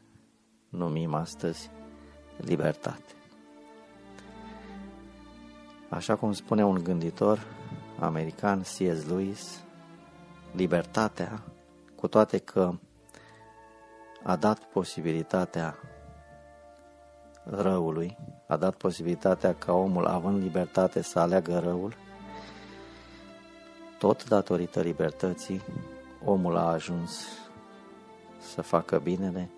numim 0.68 1.14
astăzi 1.14 1.70
libertate. 2.36 3.15
Așa 5.88 6.16
cum 6.16 6.32
spune 6.32 6.64
un 6.64 6.82
gânditor 6.82 7.46
american, 7.98 8.60
C.S. 8.60 9.06
Lewis, 9.08 9.64
libertatea, 10.52 11.42
cu 11.94 12.08
toate 12.08 12.38
că 12.38 12.72
a 14.22 14.36
dat 14.36 14.58
posibilitatea 14.58 15.78
răului, 17.44 18.16
a 18.46 18.56
dat 18.56 18.74
posibilitatea 18.74 19.54
ca 19.54 19.72
omul, 19.72 20.06
având 20.06 20.42
libertate, 20.42 21.02
să 21.02 21.18
aleagă 21.18 21.58
răul, 21.58 21.94
tot 23.98 24.28
datorită 24.28 24.80
libertății, 24.80 25.62
omul 26.24 26.56
a 26.56 26.66
ajuns 26.66 27.26
să 28.38 28.62
facă 28.62 28.98
binele, 28.98 29.50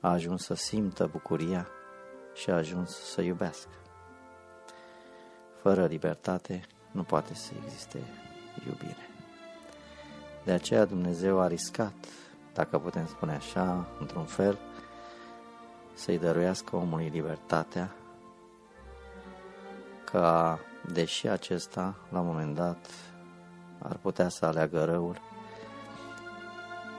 a 0.00 0.10
ajuns 0.10 0.44
să 0.44 0.54
simtă 0.54 1.08
bucuria 1.12 1.66
și 2.34 2.50
a 2.50 2.54
ajuns 2.54 2.90
să 2.90 3.20
iubească. 3.20 3.79
Fără 5.62 5.86
libertate 5.86 6.60
nu 6.90 7.02
poate 7.02 7.34
să 7.34 7.52
existe 7.64 7.98
iubire. 8.66 9.08
De 10.44 10.52
aceea 10.52 10.84
Dumnezeu 10.84 11.40
a 11.40 11.46
riscat, 11.46 11.92
dacă 12.54 12.78
putem 12.78 13.06
spune 13.06 13.34
așa, 13.34 13.88
într-un 14.00 14.24
fel, 14.24 14.58
să-i 15.94 16.18
dăruiască 16.18 16.76
omului 16.76 17.08
libertatea, 17.08 17.94
ca, 20.04 20.58
deși 20.92 21.28
acesta, 21.28 21.94
la 22.08 22.20
un 22.20 22.26
moment 22.26 22.54
dat, 22.54 22.90
ar 23.78 23.96
putea 23.96 24.28
să 24.28 24.46
aleagă 24.46 24.84
răul, 24.84 25.20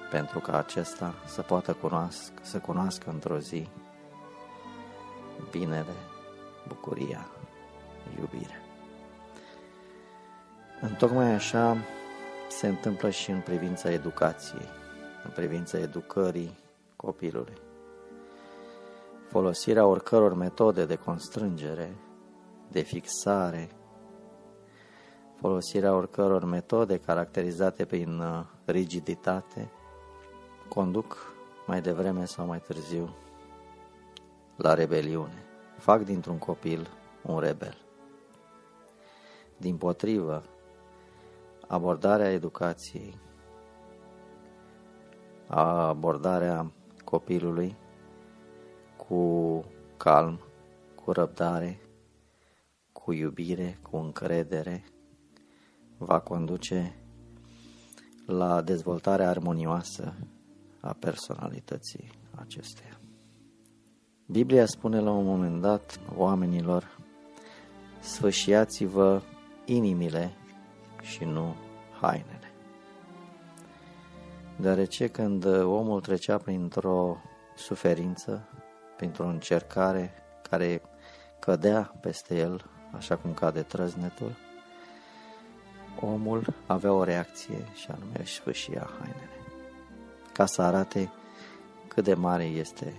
pentru 0.09 0.39
ca 0.39 0.57
acesta 0.57 1.13
să 1.25 1.41
poată 1.41 1.73
cunoască, 1.73 2.33
să 2.41 2.59
cunoască 2.59 3.09
într-o 3.09 3.37
zi 3.37 3.67
binele, 5.51 5.95
bucuria, 6.67 7.27
iubirea. 8.19 8.61
Întocmai 10.81 11.33
așa 11.33 11.77
se 12.49 12.67
întâmplă 12.67 13.09
și 13.09 13.31
în 13.31 13.39
privința 13.39 13.91
educației, 13.91 14.67
în 15.23 15.31
privința 15.35 15.77
educării 15.77 16.57
copilului. 16.95 17.57
Folosirea 19.27 19.85
oricăror 19.85 20.33
metode 20.33 20.85
de 20.85 20.95
constrângere, 20.95 21.95
de 22.67 22.81
fixare, 22.81 23.69
folosirea 25.35 25.95
oricăror 25.95 26.45
metode 26.45 26.97
caracterizate 26.97 27.85
prin 27.85 28.19
uh, 28.19 28.43
rigiditate, 28.65 29.71
conduc 30.67 31.33
mai 31.67 31.81
devreme 31.81 32.25
sau 32.25 32.45
mai 32.45 32.59
târziu 32.59 33.15
la 34.55 34.73
rebeliune. 34.73 35.45
Fac 35.77 36.03
dintr-un 36.03 36.37
copil 36.37 36.87
un 37.21 37.39
rebel. 37.39 37.77
Din 39.61 39.77
potrivă, 39.77 40.43
abordarea 41.67 42.31
educației, 42.31 43.17
abordarea 45.47 46.71
copilului 47.03 47.75
cu 48.97 49.63
calm, 49.97 50.39
cu 50.95 51.11
răbdare, 51.11 51.79
cu 52.91 53.11
iubire, 53.11 53.79
cu 53.81 53.97
încredere, 53.97 54.83
va 55.97 56.19
conduce 56.19 56.95
la 58.25 58.61
dezvoltarea 58.61 59.29
armonioasă 59.29 60.13
a 60.79 60.93
personalității 60.99 62.11
acesteia. 62.35 62.99
Biblia 64.25 64.65
spune 64.65 64.99
la 64.99 65.11
un 65.11 65.25
moment 65.25 65.61
dat 65.61 65.99
oamenilor, 66.15 66.97
sfâșiați-vă 67.99 69.21
inimile 69.75 70.31
și 71.01 71.23
nu 71.23 71.55
hainele. 72.01 72.51
Deoarece 74.55 75.07
când 75.07 75.45
omul 75.63 76.01
trecea 76.01 76.37
printr-o 76.37 77.17
suferință, 77.55 78.47
printr-o 78.97 79.25
încercare 79.25 80.13
care 80.49 80.81
cădea 81.39 81.93
peste 82.01 82.37
el, 82.37 82.65
așa 82.91 83.17
cum 83.17 83.33
cade 83.33 83.61
trăznetul, 83.61 84.35
omul 85.99 86.53
avea 86.65 86.93
o 86.93 87.03
reacție 87.03 87.65
și 87.73 87.91
anume 87.91 88.19
își 88.19 88.33
sfâșia 88.33 88.89
hainele, 88.99 89.29
ca 90.33 90.45
să 90.45 90.61
arate 90.61 91.11
cât 91.87 92.03
de 92.03 92.13
mare 92.13 92.43
este 92.43 92.93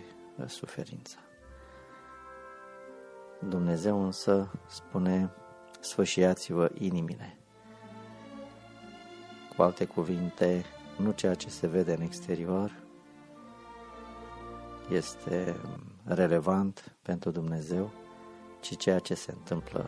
suferința. 0.46 1.16
Dumnezeu 3.48 4.04
însă 4.04 4.50
spune, 4.66 5.30
sfâșiați-vă 5.82 6.70
inimile. 6.78 7.36
Cu 9.56 9.62
alte 9.62 9.84
cuvinte, 9.84 10.64
nu 10.96 11.10
ceea 11.10 11.34
ce 11.34 11.48
se 11.48 11.66
vede 11.66 11.92
în 11.92 12.00
exterior 12.00 12.72
este 14.90 15.56
relevant 16.04 16.94
pentru 17.02 17.30
Dumnezeu, 17.30 17.90
ci 18.60 18.76
ceea 18.76 18.98
ce 18.98 19.14
se 19.14 19.32
întâmplă 19.32 19.86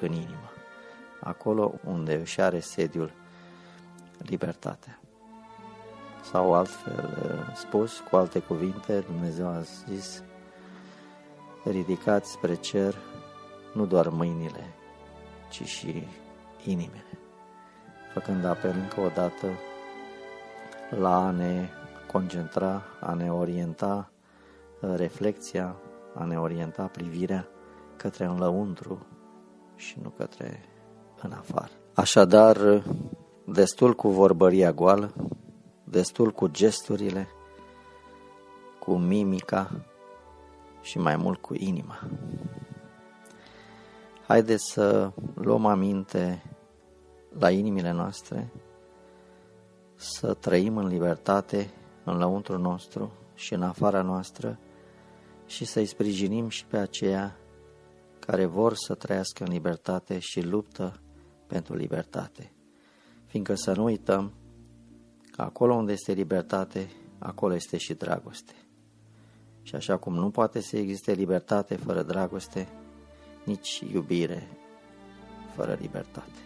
în 0.00 0.12
inimă, 0.12 0.50
acolo 1.20 1.74
unde 1.84 2.14
își 2.14 2.40
are 2.40 2.60
sediul 2.60 3.12
libertatea. 4.18 4.98
Sau 6.22 6.54
altfel 6.54 7.52
spus, 7.54 8.02
cu 8.10 8.16
alte 8.16 8.38
cuvinte, 8.38 9.00
Dumnezeu 9.00 9.46
a 9.46 9.60
zis, 9.60 10.22
ridicați 11.64 12.30
spre 12.30 12.54
cer 12.54 12.94
nu 13.72 13.86
doar 13.86 14.08
mâinile, 14.08 14.74
ci 15.54 15.64
și 15.64 16.06
inimile, 16.64 17.04
făcând 18.12 18.44
apel 18.44 18.70
încă 18.70 19.00
o 19.00 19.08
dată 19.08 19.46
la 20.98 21.26
a 21.26 21.30
ne 21.30 21.68
concentra, 22.12 22.82
a 23.00 23.14
ne 23.14 23.32
orienta 23.32 24.10
reflexia, 24.80 25.76
a 26.14 26.24
ne 26.24 26.38
orienta 26.38 26.82
privirea 26.82 27.48
către 27.96 28.24
în 28.24 28.38
lăuntru 28.38 29.06
și 29.76 29.98
nu 30.02 30.08
către 30.08 30.64
în 31.22 31.32
afară. 31.32 31.72
Așadar, 31.94 32.82
destul 33.44 33.94
cu 33.94 34.08
vorbăria 34.08 34.72
goală, 34.72 35.12
destul 35.84 36.30
cu 36.30 36.46
gesturile, 36.46 37.28
cu 38.78 38.96
mimica 38.96 39.70
și 40.82 40.98
mai 40.98 41.16
mult 41.16 41.40
cu 41.40 41.54
inima. 41.54 41.98
Haideți 44.26 44.72
să 44.72 45.12
luăm 45.34 45.66
aminte 45.66 46.42
la 47.38 47.50
inimile 47.50 47.90
noastre, 47.90 48.52
să 49.94 50.34
trăim 50.34 50.76
în 50.76 50.86
libertate 50.86 51.70
în 52.04 52.16
lăuntru 52.16 52.58
nostru 52.58 53.12
și 53.34 53.54
în 53.54 53.62
afara 53.62 54.02
noastră 54.02 54.58
și 55.46 55.64
să-i 55.64 55.86
sprijinim 55.86 56.48
și 56.48 56.66
pe 56.66 56.76
aceia 56.76 57.36
care 58.18 58.44
vor 58.44 58.74
să 58.74 58.94
trăiască 58.94 59.44
în 59.44 59.52
libertate 59.52 60.18
și 60.18 60.40
luptă 60.40 61.00
pentru 61.46 61.74
libertate. 61.74 62.52
Fiindcă 63.26 63.54
să 63.54 63.72
nu 63.76 63.84
uităm 63.84 64.32
că 65.30 65.42
acolo 65.42 65.74
unde 65.74 65.92
este 65.92 66.12
libertate, 66.12 66.88
acolo 67.18 67.54
este 67.54 67.76
și 67.76 67.94
dragoste. 67.94 68.54
Și 69.62 69.74
așa 69.74 69.96
cum 69.96 70.14
nu 70.14 70.30
poate 70.30 70.60
să 70.60 70.76
existe 70.76 71.12
libertate 71.12 71.76
fără 71.76 72.02
dragoste, 72.02 72.68
nici 73.44 73.82
iubire 73.92 74.48
fără 75.54 75.76
libertate. 75.80 76.38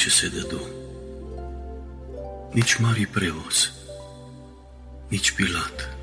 Ce 0.00 0.10
se 0.10 0.28
dădu. 0.28 0.60
Nici 2.52 2.76
mari 2.76 3.06
preoți, 3.06 3.72
nici 5.08 5.32
Pilat, 5.32 5.96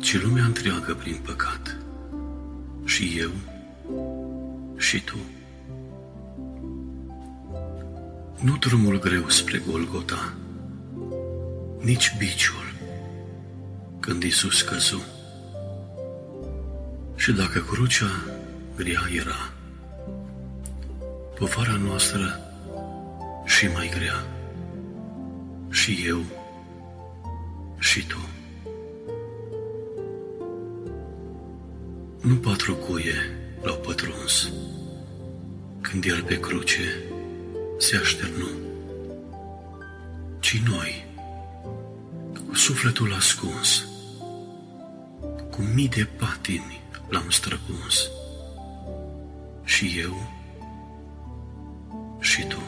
ci 0.00 0.22
lumea 0.22 0.44
întreagă 0.44 0.94
prin 0.94 1.20
păcat. 1.24 1.76
Și 2.84 3.18
eu, 3.18 3.30
și 4.76 5.00
tu. 5.00 5.16
Nu 8.40 8.56
drumul 8.56 8.98
greu 8.98 9.28
spre 9.28 9.62
Golgota, 9.70 10.34
nici 11.80 12.14
biciul, 12.18 12.74
când 14.00 14.22
Iisus 14.22 14.62
căzu. 14.62 15.02
Și 17.16 17.32
dacă 17.32 17.58
crucea 17.58 18.10
grea 18.76 19.02
era, 19.12 19.52
povara 21.34 21.76
noastră 21.76 22.43
și 23.64 23.70
mai 23.70 23.90
grea, 23.98 24.26
și 25.70 26.04
eu, 26.06 26.24
și 27.78 28.06
tu. 28.06 28.28
Nu 32.20 32.34
patru 32.34 32.74
cuie 32.74 33.14
l-au 33.62 33.76
pătruns, 33.76 34.52
când 35.80 36.04
el 36.04 36.22
pe 36.22 36.40
cruce 36.40 37.02
se 37.78 37.96
așternu, 37.96 38.48
ci 40.40 40.62
noi, 40.66 41.06
cu 42.48 42.54
sufletul 42.54 43.14
ascuns, 43.14 43.86
cu 45.50 45.62
mii 45.74 45.88
de 45.88 46.08
patini 46.18 46.80
l-am 47.08 47.30
străpuns. 47.30 48.10
Și 49.64 49.98
eu, 49.98 50.30
și 52.20 52.46
tu. 52.46 52.58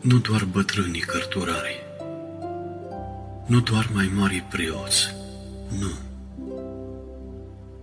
Nu 0.00 0.18
doar 0.18 0.44
bătrânii 0.44 1.00
cărturari, 1.00 1.82
nu 3.46 3.60
doar 3.60 3.90
mai 3.94 4.12
mari 4.16 4.46
preoți, 4.50 5.14
nu. 5.78 5.90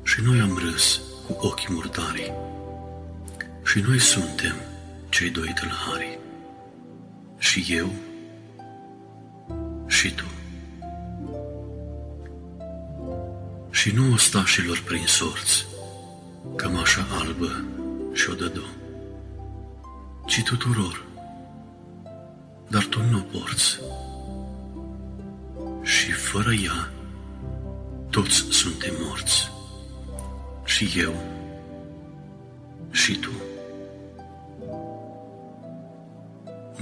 Și 0.04 0.22
noi 0.22 0.40
am 0.40 0.58
râs 0.58 1.02
cu 1.28 1.48
ochii 1.48 1.74
murdari. 1.74 2.34
Și 3.64 3.80
noi 3.80 4.00
suntem 4.00 4.56
cei 5.10 5.30
doi 5.30 5.54
tâlhari. 5.60 6.20
Și 7.38 7.66
eu 7.70 7.92
și 9.88 10.14
tu. 10.14 10.26
Și 13.70 13.92
nu 13.92 14.14
ostașilor 14.14 14.82
prin 14.86 15.06
sorți, 15.06 15.66
cămașa 16.56 17.08
albă 17.20 17.66
și-o 18.14 18.34
dădu, 18.34 18.66
ci 20.26 20.44
tuturor, 20.44 21.07
dar 22.68 22.86
tu 22.86 23.02
nu 23.02 23.18
o 23.18 23.22
porți. 23.22 23.80
Și 25.82 26.12
fără 26.12 26.54
ea, 26.54 26.92
toți 28.10 28.46
suntem 28.50 28.94
morți. 29.00 29.52
Și 30.66 31.00
eu, 31.00 31.24
și 32.92 33.16
tu. 33.16 33.32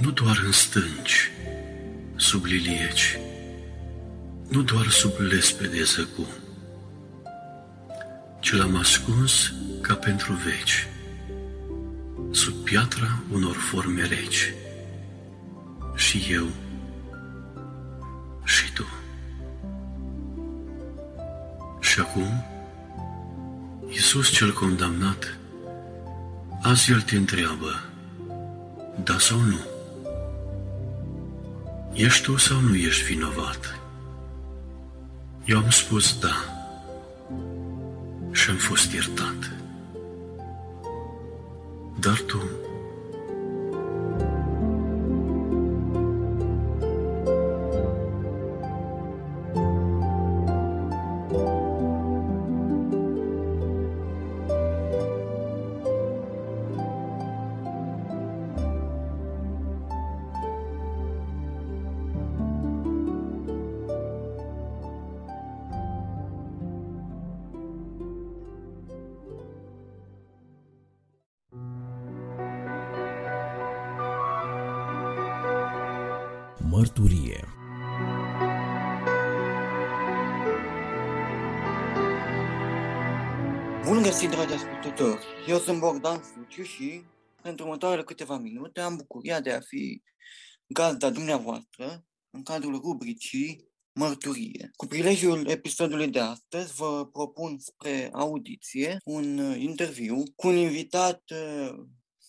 Nu 0.00 0.10
doar 0.10 0.42
în 0.44 0.52
stânci, 0.52 1.30
sub 2.16 2.44
lilieci, 2.44 3.18
nu 4.48 4.62
doar 4.62 4.88
sub 4.88 5.12
lespede 5.18 5.82
zăcu, 5.82 6.26
ci 8.40 8.52
l-am 8.52 8.76
ascuns 8.76 9.52
ca 9.80 9.94
pentru 9.94 10.32
veci, 10.32 10.88
sub 12.30 12.54
piatra 12.54 13.22
unor 13.32 13.54
forme 13.54 14.06
reci. 14.06 14.54
Și 16.06 16.26
eu, 16.30 16.46
și 18.44 18.72
tu. 18.72 18.86
Și 21.80 22.00
acum, 22.00 22.44
Iisus 23.88 24.30
cel 24.30 24.52
condamnat, 24.52 25.38
azi 26.62 26.90
El 26.90 27.00
te 27.00 27.16
întreabă, 27.16 27.82
da 29.04 29.18
sau 29.18 29.38
nu? 29.38 29.58
Ești 31.92 32.22
tu 32.22 32.36
sau 32.36 32.60
nu 32.60 32.74
ești 32.74 33.04
vinovat? 33.04 33.78
Eu 35.44 35.58
am 35.58 35.70
spus 35.70 36.18
da 36.18 36.34
și 38.32 38.50
am 38.50 38.56
fost 38.56 38.92
iertat. 38.92 39.50
Dar 42.00 42.20
tu 42.26 42.42
Eu 85.48 85.58
sunt 85.58 85.78
Bogdan 85.78 86.22
Suciu 86.22 86.62
și 86.62 87.04
pentru 87.42 87.64
următoarele 87.64 88.04
câteva 88.04 88.38
minute 88.38 88.80
am 88.80 88.96
bucuria 88.96 89.40
de 89.40 89.52
a 89.52 89.60
fi 89.60 90.02
gazda 90.66 91.10
dumneavoastră 91.10 92.04
în 92.30 92.42
cadrul 92.42 92.80
rubricii 92.80 93.68
Mărturie. 93.92 94.70
Cu 94.76 94.86
prilejul 94.86 95.46
episodului 95.46 96.08
de 96.08 96.20
astăzi 96.20 96.74
vă 96.74 97.06
propun 97.06 97.58
spre 97.58 98.10
audiție 98.12 98.96
un 99.04 99.38
uh, 99.38 99.60
interviu 99.60 100.22
cu 100.36 100.46
un 100.46 100.56
invitat 100.56 101.22
uh, 101.30 101.74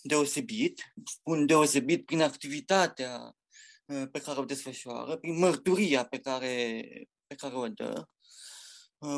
deosebit, 0.01 0.81
spun 1.05 1.45
deosebit 1.45 2.05
prin 2.05 2.21
activitatea 2.21 3.35
uh, 3.85 4.03
pe 4.11 4.19
care 4.19 4.39
o 4.39 4.45
desfășoară, 4.45 5.17
prin 5.17 5.37
mărturia 5.37 6.05
pe 6.05 6.19
care, 6.19 6.83
pe 7.27 7.35
care 7.35 7.55
o 7.55 7.67
dă, 7.67 8.07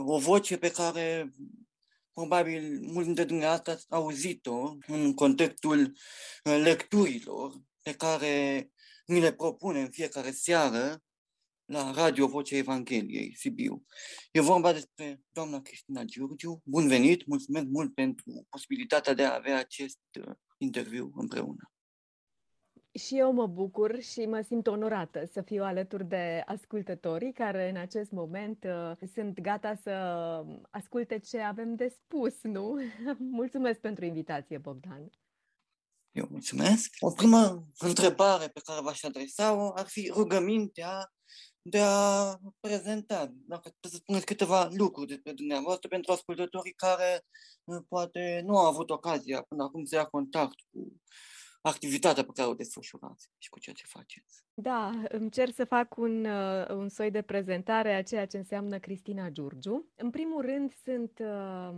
o 0.05 0.19
voce 0.19 0.57
pe 0.57 0.71
care 0.71 1.31
probabil 2.13 2.79
mulți 2.81 3.05
dintre 3.05 3.23
dumneavoastră 3.23 3.71
ați 3.71 3.85
auzit-o 3.89 4.77
în 4.87 5.13
contextul 5.13 5.79
uh, 5.79 6.59
lecturilor 6.63 7.61
pe 7.81 7.93
care 7.93 8.69
mi 9.07 9.19
le 9.19 9.33
propune 9.33 9.81
în 9.81 9.89
fiecare 9.89 10.31
seară 10.31 11.03
la 11.65 11.91
Radio 11.91 12.27
Vocea 12.27 12.55
Evangheliei, 12.55 13.35
Sibiu. 13.35 13.85
E 14.31 14.41
vorba 14.41 14.73
despre 14.73 15.21
doamna 15.29 15.61
Cristina 15.61 16.03
Giurgiu. 16.03 16.61
Bun 16.63 16.87
venit, 16.87 17.25
mulțumesc 17.25 17.65
mult 17.65 17.93
pentru 17.93 18.47
posibilitatea 18.49 19.13
de 19.13 19.23
a 19.23 19.35
avea 19.35 19.57
acest 19.57 19.99
uh, 20.19 20.35
interviu 20.57 21.11
împreună. 21.15 21.71
Și 23.05 23.17
eu 23.17 23.31
mă 23.31 23.47
bucur 23.47 24.01
și 24.01 24.19
mă 24.25 24.41
simt 24.41 24.67
onorată 24.67 25.25
să 25.31 25.41
fiu 25.41 25.63
alături 25.63 26.07
de 26.07 26.43
ascultătorii 26.45 27.33
care 27.33 27.69
în 27.69 27.75
acest 27.75 28.11
moment 28.11 28.63
uh, 28.63 29.07
sunt 29.13 29.39
gata 29.39 29.75
să 29.75 29.91
asculte 30.69 31.19
ce 31.19 31.39
avem 31.39 31.75
de 31.75 31.87
spus, 31.87 32.33
nu? 32.41 32.79
Mulțumesc 33.39 33.79
pentru 33.79 34.05
invitație, 34.05 34.57
Bogdan. 34.57 35.09
Eu 36.11 36.27
mulțumesc. 36.29 36.95
O 36.99 37.11
primă 37.11 37.67
întrebare 37.77 38.47
pe 38.47 38.61
care 38.63 38.81
v-aș 38.81 39.03
adresa-o 39.03 39.71
ar 39.75 39.85
fi 39.87 40.11
rugămintea 40.13 41.11
de 41.61 41.79
a 41.79 42.35
prezenta, 42.59 43.33
dacă 43.47 43.71
să 43.81 43.95
spuneți 43.95 44.25
câteva 44.25 44.69
lucruri 44.71 45.07
despre 45.07 45.31
dumneavoastră 45.31 45.87
pentru 45.87 46.11
ascultătorii 46.11 46.73
care 46.73 47.25
uh, 47.63 47.81
poate 47.87 48.41
nu 48.45 48.57
au 48.57 48.65
avut 48.65 48.89
ocazia 48.89 49.41
până 49.41 49.63
acum 49.63 49.85
să 49.85 49.95
ia 49.95 50.05
contact 50.05 50.57
cu 50.71 51.01
activitatea 51.61 52.23
pe 52.23 52.31
care 52.35 52.47
o 52.47 52.53
desfășurați 52.53 53.29
și 53.37 53.49
cu 53.49 53.59
ceea 53.59 53.75
ce 53.75 53.83
faceți. 53.85 54.43
Da, 54.53 54.91
îmi 55.07 55.29
cer 55.29 55.49
să 55.49 55.65
fac 55.65 55.97
un, 55.97 56.25
uh, 56.25 56.69
un 56.69 56.89
soi 56.89 57.11
de 57.11 57.21
prezentare 57.21 57.93
a 57.93 58.03
ceea 58.03 58.25
ce 58.25 58.37
înseamnă 58.37 58.79
Cristina 58.79 59.29
Giurgiu. 59.29 59.85
În 59.95 60.09
primul 60.09 60.41
rând, 60.41 60.73
sunt 60.83 61.19
uh, 61.19 61.71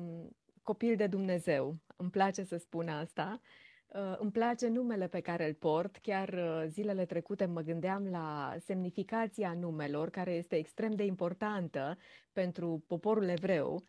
copil 0.64 0.96
de 0.96 1.08
Dumnezeu. 1.08 1.78
Îmi 1.96 2.10
place 2.10 2.44
să 2.44 2.58
spun 2.58 2.88
asta. 2.88 3.42
Uh, 3.88 4.16
îmi 4.18 4.32
place 4.32 4.68
numele 4.68 5.08
pe 5.08 5.20
care 5.20 5.48
îl 5.48 5.54
port. 5.54 5.98
Chiar 5.98 6.30
uh, 6.30 6.64
zilele 6.68 7.06
trecute 7.06 7.46
mă 7.46 7.62
gândeam 7.62 8.08
la 8.08 8.56
semnificația 8.60 9.54
numelor, 9.54 10.10
care 10.10 10.32
este 10.32 10.56
extrem 10.56 10.92
de 10.92 11.04
importantă 11.04 11.98
pentru 12.32 12.84
poporul 12.88 13.28
evreu, 13.28 13.74
uh, 13.74 13.82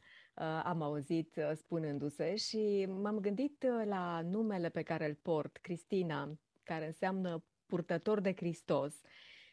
am 0.64 0.82
auzit 0.82 1.40
spunându-se, 1.54 2.34
și 2.34 2.86
m-am 2.88 3.18
gândit 3.18 3.66
la 3.84 4.20
numele 4.20 4.68
pe 4.68 4.82
care 4.82 5.06
îl 5.06 5.14
port, 5.22 5.56
Cristina, 5.56 6.38
care 6.62 6.86
înseamnă 6.86 7.44
purtător 7.66 8.20
de 8.20 8.34
Hristos. 8.34 9.00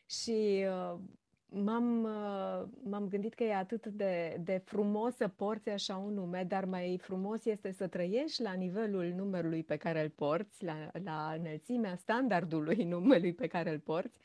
Și 0.06 0.66
m-am, 1.50 2.04
uh, 2.04 2.68
m-am 2.84 3.08
gândit 3.08 3.34
că 3.34 3.44
e 3.44 3.56
atât 3.56 3.86
de, 3.86 4.38
de 4.44 4.62
frumos 4.66 5.16
să 5.16 5.28
porți 5.28 5.70
așa 5.70 5.98
un 5.98 6.14
nume, 6.14 6.44
dar 6.44 6.66
mai 6.66 6.98
frumos 7.02 7.46
este 7.46 7.72
să 7.72 7.88
trăiești 7.88 8.42
la 8.42 8.54
nivelul 8.54 9.06
numerului 9.06 9.64
pe 9.64 9.78
care 9.78 10.02
îl 10.02 10.10
porți, 10.10 10.64
la, 10.64 10.90
la 11.04 11.36
înălțimea 11.38 11.96
standardului 11.96 12.84
numelui 12.94 13.34
pe 13.34 13.48
care 13.48 13.70
îl 13.70 13.80
porți. 13.80 14.20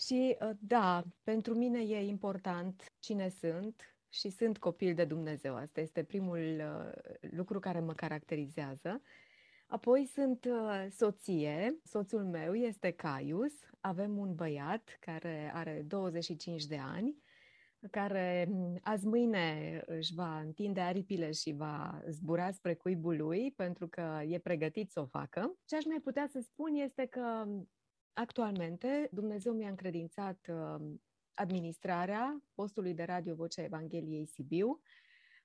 Și 0.00 0.36
uh, 0.40 0.50
da, 0.58 1.04
pentru 1.22 1.54
mine 1.54 1.80
e 1.80 2.06
important 2.06 2.92
cine 2.98 3.28
sunt 3.28 3.97
și 4.08 4.30
sunt 4.30 4.58
copil 4.58 4.94
de 4.94 5.04
Dumnezeu. 5.04 5.54
Asta 5.54 5.80
este 5.80 6.02
primul 6.02 6.38
uh, 6.38 7.28
lucru 7.30 7.58
care 7.58 7.80
mă 7.80 7.92
caracterizează. 7.92 9.02
Apoi 9.66 10.04
sunt 10.04 10.44
uh, 10.44 10.86
soție, 10.90 11.78
soțul 11.84 12.24
meu 12.24 12.54
este 12.54 12.90
Caius, 12.90 13.52
avem 13.80 14.18
un 14.18 14.34
băiat 14.34 14.96
care 15.00 15.50
are 15.54 15.84
25 15.86 16.64
de 16.64 16.76
ani, 16.76 17.16
care 17.90 18.46
mm, 18.50 18.78
azi 18.82 19.06
mâine 19.06 19.82
își 19.86 20.14
va 20.14 20.40
întinde 20.40 20.80
aripile 20.80 21.30
și 21.30 21.52
va 21.52 22.02
zbura 22.08 22.50
spre 22.50 22.74
cuibul 22.74 23.16
lui 23.16 23.52
pentru 23.56 23.88
că 23.88 24.22
e 24.26 24.38
pregătit 24.38 24.90
să 24.90 25.00
o 25.00 25.06
facă. 25.06 25.58
Ce 25.64 25.76
aș 25.76 25.84
mai 25.84 26.00
putea 26.00 26.26
să 26.30 26.40
spun 26.40 26.74
este 26.74 27.06
că 27.06 27.42
mm, 27.46 27.70
actualmente 28.12 29.08
Dumnezeu 29.12 29.52
mi-a 29.52 29.68
încredințat 29.68 30.46
uh, 30.48 30.90
administrarea 31.38 32.42
postului 32.54 32.94
de 32.94 33.02
radio 33.02 33.34
Vocea 33.34 33.62
Evangheliei 33.62 34.26
Sibiu, 34.26 34.80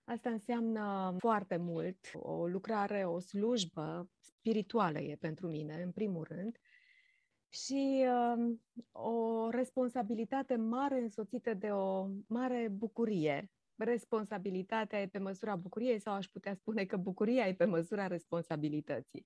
Asta 0.06 0.30
înseamnă 0.30 1.16
foarte 1.18 1.58
mult, 1.58 1.98
o 2.14 2.48
lucrare, 2.48 3.06
o 3.06 3.20
slujbă 3.20 4.10
spirituală 4.20 5.00
e 5.00 5.16
pentru 5.16 5.48
mine, 5.48 5.82
în 5.84 5.92
primul 5.92 6.24
rând, 6.30 6.58
și 7.50 8.06
uh, 8.08 8.56
o 8.92 9.50
responsabilitate 9.50 10.56
mare 10.56 11.00
însoțită 11.00 11.54
de 11.54 11.68
o 11.72 12.08
mare 12.28 12.68
bucurie. 12.72 13.52
Responsabilitatea 13.76 15.02
e 15.02 15.08
pe 15.08 15.18
măsura 15.18 15.56
bucuriei 15.56 16.00
sau 16.00 16.14
aș 16.14 16.26
putea 16.26 16.54
spune 16.54 16.86
că 16.86 16.98
bucuria 16.98 17.48
e 17.48 17.54
pe 17.54 17.66
măsura 17.66 18.08
responsabilității. 18.08 19.26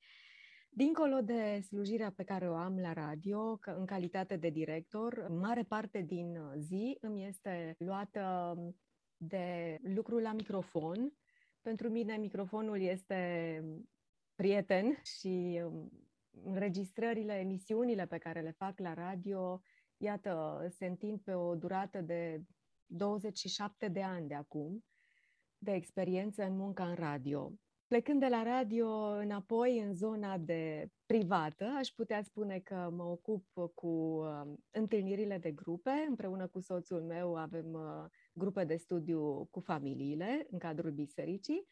Dincolo 0.78 1.22
de 1.22 1.60
slujirea 1.62 2.12
pe 2.12 2.24
care 2.24 2.50
o 2.50 2.56
am 2.56 2.80
la 2.80 2.94
radio, 2.94 3.60
în 3.66 3.86
calitate 3.86 4.36
de 4.36 4.50
director, 4.50 5.28
mare 5.30 5.64
parte 5.64 6.02
din 6.02 6.40
zi 6.58 6.98
îmi 7.02 7.26
este 7.26 7.76
luată 7.78 8.56
de 9.18 9.78
lucru 9.82 10.18
la 10.18 10.34
microfon. 10.34 11.14
Pentru 11.62 11.90
mine 11.90 12.18
microfonul 12.18 12.82
este 12.82 13.62
prieten 14.36 15.00
și 15.04 15.62
um, 15.64 15.92
înregistrările, 16.44 17.34
emisiunile 17.34 18.06
pe 18.06 18.18
care 18.18 18.42
le 18.42 18.52
fac 18.52 18.80
la 18.80 18.94
radio, 18.94 19.62
iată, 19.98 20.66
se 20.70 20.86
întind 20.86 21.20
pe 21.20 21.34
o 21.34 21.56
durată 21.56 22.02
de 22.02 22.42
27 22.86 23.88
de 23.88 24.02
ani 24.02 24.28
de 24.28 24.36
acum, 24.36 24.86
de 25.58 25.72
experiență 25.72 26.44
în 26.44 26.56
munca 26.58 26.88
în 26.90 26.96
radio. 26.96 27.54
Plecând 27.88 28.20
de 28.20 28.28
la 28.28 28.44
radio 28.44 28.88
înapoi 29.06 29.80
în 29.80 29.94
zona 29.94 30.38
de 30.38 30.90
privată, 31.06 31.66
aș 31.78 31.88
putea 31.88 32.22
spune 32.22 32.60
că 32.60 32.90
mă 32.96 33.04
ocup 33.04 33.46
cu 33.74 33.88
uh, 33.88 34.42
întâlnirile 34.72 35.38
de 35.38 35.52
grupe. 35.52 36.06
Împreună 36.08 36.48
cu 36.48 36.60
soțul 36.60 37.02
meu 37.02 37.36
avem 37.36 37.74
uh, 37.74 38.06
grupe 38.34 38.64
de 38.64 38.76
studiu 38.76 39.46
cu 39.52 39.60
familiile 39.60 40.48
în 40.52 40.58
cadrul 40.58 40.92
bisericii. 40.92 41.68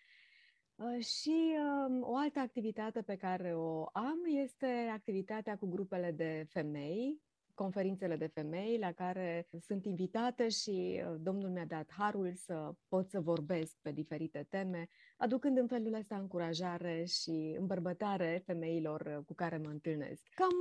Uh, 0.75 1.05
și 1.05 1.55
uh, 1.89 1.97
o 2.01 2.15
altă 2.15 2.39
activitate 2.39 3.01
pe 3.01 3.15
care 3.15 3.55
o 3.55 3.83
am 3.93 4.19
este 4.43 4.89
activitatea 4.93 5.57
cu 5.57 5.67
grupele 5.67 6.11
de 6.11 6.45
femei, 6.49 7.21
conferințele 7.55 8.15
de 8.15 8.27
femei 8.27 8.77
la 8.77 8.91
care 8.91 9.47
sunt 9.59 9.85
invitată 9.85 10.47
și 10.47 11.01
uh, 11.05 11.15
Domnul 11.19 11.49
mi-a 11.49 11.65
dat 11.65 11.91
harul 11.91 12.33
să 12.33 12.71
pot 12.87 13.09
să 13.09 13.19
vorbesc 13.19 13.77
pe 13.81 13.91
diferite 13.91 14.45
teme, 14.49 14.87
aducând 15.17 15.57
în 15.57 15.67
felul 15.67 15.93
ăsta 15.93 16.15
încurajare 16.17 17.03
și 17.03 17.55
îmbărbătare 17.59 18.41
femeilor 18.45 19.23
cu 19.25 19.33
care 19.33 19.57
mă 19.57 19.69
întâlnesc. 19.69 20.23
Cam 20.33 20.55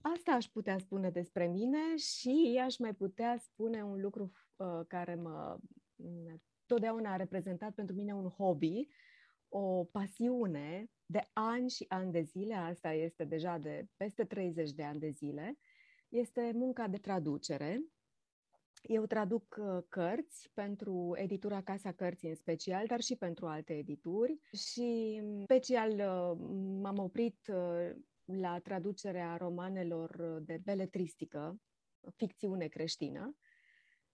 asta 0.00 0.32
aș 0.32 0.46
putea 0.46 0.78
spune 0.78 1.10
despre 1.10 1.46
mine 1.46 1.96
și 1.96 2.60
aș 2.64 2.76
mai 2.78 2.94
putea 2.94 3.36
spune 3.38 3.84
un 3.84 4.00
lucru 4.00 4.30
care 4.86 5.14
mă 5.14 5.58
totdeauna 6.66 7.12
a 7.12 7.16
reprezentat 7.16 7.74
pentru 7.74 7.94
mine 7.94 8.14
un 8.14 8.28
hobby, 8.28 8.86
o 9.48 9.84
pasiune 9.84 10.90
de 11.06 11.28
ani 11.32 11.70
și 11.70 11.84
ani 11.88 12.12
de 12.12 12.20
zile, 12.20 12.54
asta 12.54 12.92
este 12.92 13.24
deja 13.24 13.58
de 13.58 13.86
peste 13.96 14.24
30 14.24 14.70
de 14.70 14.82
ani 14.82 14.98
de 14.98 15.10
zile, 15.10 15.58
este 16.12 16.52
munca 16.54 16.88
de 16.88 16.98
traducere. 16.98 17.84
Eu 18.82 19.06
traduc 19.06 19.56
uh, 19.58 19.82
cărți 19.88 20.50
pentru 20.54 21.12
editura 21.14 21.62
Casa 21.62 21.92
Cărții 21.92 22.28
în 22.28 22.34
special, 22.34 22.86
dar 22.86 23.00
și 23.00 23.16
pentru 23.16 23.46
alte 23.46 23.72
edituri 23.72 24.40
și 24.72 25.20
mm, 25.22 25.42
special 25.42 25.90
uh, 25.90 26.38
m-am 26.82 26.98
oprit 26.98 27.38
uh, 27.48 27.90
la 28.24 28.58
traducerea 28.58 29.36
romanelor 29.36 30.40
de 30.44 30.60
beletristică, 30.64 31.60
ficțiune 32.16 32.66
creștină 32.66 33.36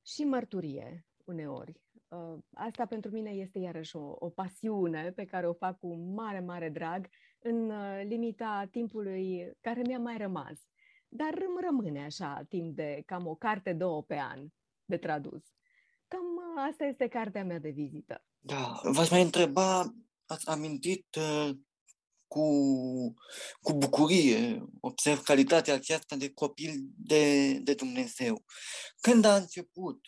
și 0.03 0.25
mărturie 0.25 1.07
uneori. 1.25 1.81
Uh, 2.09 2.39
asta 2.55 2.87
pentru 2.87 3.11
mine 3.11 3.31
este 3.31 3.59
iarăși 3.59 3.97
o, 3.97 4.15
o 4.19 4.29
pasiune 4.29 5.13
pe 5.13 5.25
care 5.25 5.49
o 5.49 5.53
fac 5.53 5.79
cu 5.79 5.95
mare, 5.95 6.41
mare 6.41 6.69
drag 6.69 7.09
în 7.39 7.71
uh, 7.71 8.03
limita 8.05 8.69
timpului 8.71 9.53
care 9.61 9.83
mi-a 9.87 9.99
mai 9.99 10.17
rămas. 10.17 10.69
Dar 11.09 11.35
îmi 11.35 11.61
rămâne 11.65 12.05
așa 12.05 12.47
timp 12.49 12.77
de 12.77 13.03
cam 13.07 13.27
o 13.27 13.35
carte, 13.35 13.73
două 13.73 14.03
pe 14.03 14.17
an 14.17 14.47
de 14.85 14.97
tradus. 14.97 15.43
Cam 16.09 16.25
uh, 16.25 16.63
asta 16.69 16.85
este 16.85 17.09
cartea 17.09 17.45
mea 17.45 17.59
de 17.59 17.71
vizită. 17.71 18.25
Da, 18.39 18.81
v-aș 18.83 19.11
mai 19.11 19.23
întreba, 19.23 19.95
ați 20.27 20.49
amintit 20.49 21.17
uh, 21.17 21.51
cu, 22.27 22.49
cu 23.61 23.73
bucurie, 23.73 24.65
observ 24.81 25.23
calitatea 25.23 25.75
aceasta 25.75 26.17
de 26.17 26.33
copil 26.33 26.89
de, 26.97 27.53
de 27.53 27.75
Dumnezeu. 27.75 28.45
Când 29.01 29.25
a 29.25 29.37
început 29.37 30.01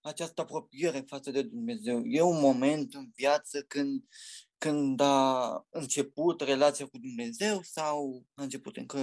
această 0.00 0.40
apropiere 0.40 1.04
față 1.06 1.30
de 1.30 1.42
Dumnezeu. 1.42 2.02
E 2.04 2.20
un 2.20 2.40
moment 2.40 2.94
în 2.94 3.10
viață 3.14 3.62
când, 3.62 4.04
când 4.64 5.00
a 5.00 5.66
început 5.70 6.40
relația 6.40 6.86
cu 6.86 6.98
Dumnezeu 6.98 7.58
sau 7.62 8.24
a 8.34 8.42
început 8.42 8.76
încă 8.76 8.98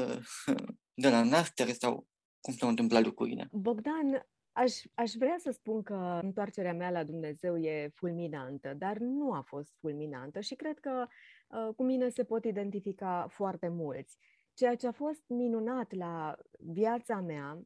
de 1.03 1.09
la 1.09 1.23
naștere 1.23 1.71
sau 1.71 2.07
cum 2.39 2.53
s-au 2.53 2.69
întâmplat 2.69 3.03
lucrurile? 3.03 3.47
Bogdan, 3.51 4.25
Aș, 4.53 4.81
aș 4.93 5.11
vrea 5.11 5.35
să 5.37 5.51
spun 5.51 5.81
că 5.81 6.19
întoarcerea 6.21 6.73
mea 6.73 6.89
la 6.89 7.03
Dumnezeu 7.03 7.57
e 7.57 7.91
fulminantă, 7.93 8.73
dar 8.77 8.97
nu 8.97 9.31
a 9.33 9.41
fost 9.41 9.75
fulminantă 9.79 10.39
și 10.39 10.55
cred 10.55 10.79
că 10.79 11.05
uh, 11.47 11.75
cu 11.75 11.83
mine 11.83 12.09
se 12.09 12.23
pot 12.23 12.45
identifica 12.45 13.27
foarte 13.29 13.67
mulți. 13.67 14.17
Ceea 14.53 14.75
ce 14.75 14.87
a 14.87 14.91
fost 14.91 15.23
minunat 15.27 15.93
la 15.93 16.35
viața 16.59 17.21
mea 17.21 17.61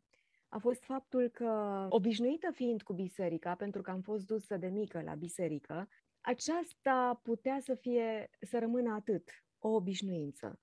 a 0.49 0.57
fost 0.57 0.83
faptul 0.83 1.29
că, 1.29 1.85
obișnuită 1.89 2.51
fiind 2.51 2.81
cu 2.81 2.93
biserica, 2.93 3.55
pentru 3.55 3.81
că 3.81 3.91
am 3.91 4.01
fost 4.01 4.25
dusă 4.25 4.57
de 4.57 4.67
mică 4.67 5.01
la 5.05 5.13
biserică, 5.13 5.87
aceasta 6.25 7.19
putea 7.23 7.59
să 7.59 7.75
fie, 7.75 8.29
să 8.41 8.59
rămână 8.59 8.93
atât, 8.93 9.29
o 9.59 9.69
obișnuință. 9.69 10.59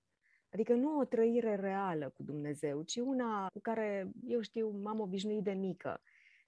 Adică 0.52 0.74
nu 0.74 0.98
o 0.98 1.04
trăire 1.04 1.54
reală 1.54 2.10
cu 2.10 2.22
Dumnezeu, 2.22 2.82
ci 2.82 2.96
una 2.96 3.48
cu 3.52 3.60
care, 3.60 4.12
eu 4.26 4.40
știu, 4.40 4.70
m-am 4.70 5.00
obișnuit 5.00 5.44
de 5.44 5.52
mică. 5.52 6.02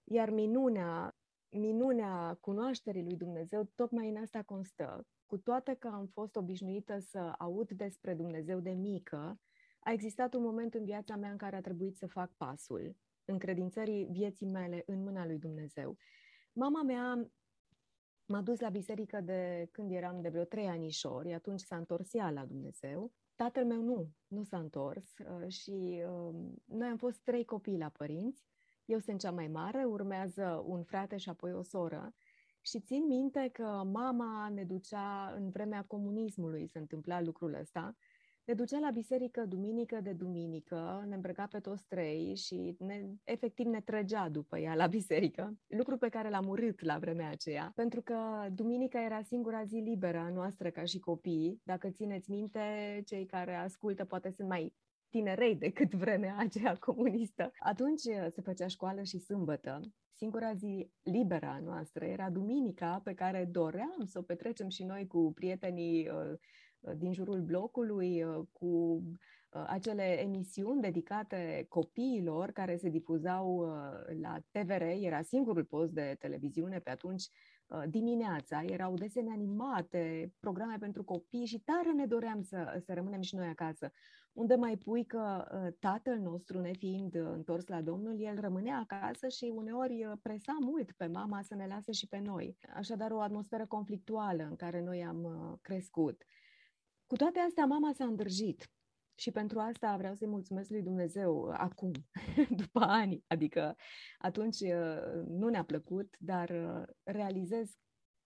Iar 0.05 0.31
minunea, 0.31 1.17
minunea 1.49 2.39
cunoașterii 2.41 3.03
lui 3.03 3.17
Dumnezeu 3.17 3.71
tocmai 3.75 4.09
în 4.09 4.17
asta 4.17 4.43
constă. 4.43 5.07
Cu 5.27 5.39
toate 5.39 5.75
că 5.75 5.89
am 5.89 6.07
fost 6.07 6.37
obișnuită 6.37 6.99
să 6.99 7.33
aud 7.39 7.71
despre 7.71 8.15
Dumnezeu 8.15 8.61
de 8.61 8.71
mică, 8.71 9.41
a 9.79 9.93
existat 9.93 10.35
un 10.35 10.43
moment 10.43 10.75
în 10.75 10.85
viața 10.85 11.17
mea 11.17 11.31
în 11.31 11.37
care 11.37 11.57
a 11.57 11.61
trebuit 11.61 11.97
să 11.97 12.07
fac 12.07 12.33
pasul 12.37 12.97
încredințării 13.25 14.05
vieții 14.11 14.47
mele 14.47 14.83
în 14.87 15.03
mâna 15.03 15.27
lui 15.27 15.39
Dumnezeu. 15.39 15.97
Mama 16.53 16.83
mea 16.83 17.31
m-a 18.27 18.41
dus 18.41 18.61
la 18.61 18.69
biserică 18.69 19.21
de 19.21 19.69
când 19.73 19.91
eram 19.91 20.21
de 20.21 20.29
vreo 20.29 20.45
trei 20.45 20.67
anișori, 20.67 21.33
atunci 21.33 21.61
s-a 21.61 21.77
întors 21.77 22.15
ea 22.15 22.31
la 22.31 22.45
Dumnezeu. 22.45 23.13
Tatăl 23.37 23.65
meu 23.65 23.83
nu, 23.83 24.11
nu 24.27 24.43
s-a 24.43 24.59
întors 24.59 25.19
uh, 25.19 25.49
și 25.49 26.03
uh, 26.09 26.35
noi 26.65 26.89
am 26.89 26.97
fost 26.97 27.21
trei 27.23 27.45
copii 27.45 27.79
la 27.79 27.89
părinți. 27.89 28.45
Eu 28.85 28.99
sunt 28.99 29.21
cea 29.21 29.31
mai 29.31 29.49
mare, 29.49 29.85
urmează 29.85 30.65
un 30.67 30.83
frate 30.83 31.17
și 31.17 31.29
apoi 31.29 31.53
o 31.53 31.63
soră. 31.63 32.15
Și 32.61 32.81
țin 32.81 33.07
minte 33.07 33.49
că 33.53 33.83
mama 33.93 34.49
ne 34.49 34.65
ducea 34.65 35.35
în 35.37 35.51
vremea 35.51 35.85
comunismului, 35.85 36.69
se 36.69 36.79
întâmpla 36.79 37.21
lucrul 37.21 37.55
ăsta, 37.55 37.97
ne 38.45 38.55
ducea 38.55 38.79
la 38.79 38.91
biserică 38.91 39.45
duminică 39.49 40.01
de 40.03 40.13
duminică, 40.13 41.05
ne 41.09 41.15
îmbrăca 41.15 41.47
pe 41.47 41.59
toți 41.59 41.85
trei 41.89 42.37
și 42.37 42.77
ne, 42.79 43.05
efectiv 43.25 43.67
ne 43.67 43.81
trăgea 43.81 44.29
după 44.29 44.59
ea 44.59 44.75
la 44.75 44.87
biserică, 44.97 45.59
lucru 45.67 45.97
pe 45.97 46.09
care 46.09 46.31
l-am 46.31 46.49
urât 46.49 46.83
la 46.83 46.99
vremea 46.99 47.31
aceea, 47.31 47.73
pentru 47.75 48.03
că 48.03 48.17
duminica 48.53 49.05
era 49.05 49.23
singura 49.23 49.65
zi 49.65 49.77
liberă 49.77 50.19
a 50.19 50.29
noastră 50.29 50.71
ca 50.71 50.85
și 50.85 50.99
copii. 50.99 51.61
Dacă 51.63 51.91
țineți 51.91 52.31
minte, 52.31 52.61
cei 53.07 53.27
care 53.27 53.55
ascultă 53.55 54.05
poate 54.05 54.31
sunt 54.31 54.49
mai 54.49 54.75
tinerei 55.09 55.57
decât 55.57 55.95
vremea 55.95 56.37
aceea 56.47 56.77
comunistă. 56.77 57.53
Atunci 57.59 58.01
se 58.29 58.41
făcea 58.43 58.67
școală 58.67 59.03
și 59.03 59.19
sâmbătă. 59.19 59.81
Singura 60.17 60.55
zi 60.55 60.91
liberă 61.03 61.47
a 61.47 61.59
noastră 61.59 62.05
era 62.05 62.31
duminica 62.31 63.01
pe 63.05 63.15
care 63.15 63.45
doream 63.51 64.05
să 64.05 64.19
o 64.19 64.23
petrecem 64.23 64.69
și 64.69 64.85
noi 64.85 65.07
cu 65.07 65.33
prietenii 65.35 66.09
uh, 66.09 66.39
din 66.97 67.13
jurul 67.13 67.41
blocului 67.41 68.23
uh, 68.23 68.47
cu 68.53 68.67
uh, 68.67 69.65
acele 69.67 70.21
emisiuni 70.21 70.81
dedicate 70.81 71.67
copiilor 71.69 72.51
care 72.51 72.77
se 72.77 72.89
difuzau 72.89 73.57
uh, 73.57 74.21
la 74.21 74.39
TVR, 74.51 74.83
era 74.83 75.23
singurul 75.23 75.65
post 75.65 75.93
de 75.93 76.17
televiziune 76.19 76.79
pe 76.79 76.91
atunci, 76.91 77.29
dimineața, 77.89 78.63
erau 78.63 78.95
desene 78.95 79.31
animate, 79.31 80.33
programe 80.41 80.77
pentru 80.79 81.05
copii 81.05 81.47
și 81.47 81.59
tare 81.59 81.93
ne 81.93 82.07
doream 82.07 82.43
să, 82.43 82.83
să 82.85 82.93
rămânem 82.95 83.21
și 83.21 83.37
noi 83.37 83.47
acasă. 83.47 83.93
Unde 84.33 84.55
mai 84.55 84.77
pui 84.77 85.05
că 85.05 85.45
tatăl 85.79 86.19
nostru, 86.19 86.61
nefiind 86.61 87.15
întors 87.15 87.67
la 87.67 87.81
Domnul, 87.81 88.21
el 88.21 88.41
rămânea 88.41 88.87
acasă 88.89 89.29
și 89.29 89.53
uneori 89.55 90.11
presa 90.23 90.57
mult 90.61 90.93
pe 90.93 91.07
mama 91.07 91.43
să 91.43 91.55
ne 91.55 91.67
lasă 91.67 91.91
și 91.93 92.07
pe 92.07 92.19
noi. 92.19 92.57
Așadar, 92.75 93.11
o 93.11 93.21
atmosferă 93.21 93.67
conflictuală 93.67 94.47
în 94.49 94.57
care 94.57 94.83
noi 94.83 95.05
am 95.05 95.59
crescut. 95.63 96.23
Cu 97.15 97.21
toate 97.21 97.39
astea, 97.39 97.67
mama 97.67 97.93
s-a 97.93 98.05
îndrăjit 98.05 98.71
și 99.15 99.31
pentru 99.31 99.59
asta 99.59 99.97
vreau 99.97 100.15
să-i 100.15 100.29
mulțumesc 100.29 100.71
lui 100.71 100.83
Dumnezeu 100.83 101.51
acum, 101.57 101.91
după 102.63 102.81
ani. 102.81 103.25
Adică 103.27 103.77
atunci 104.19 104.61
uh, 104.61 105.23
nu 105.27 105.49
ne-a 105.49 105.65
plăcut, 105.65 106.17
dar 106.19 106.51
uh, 106.51 106.83
realizez, 107.03 107.71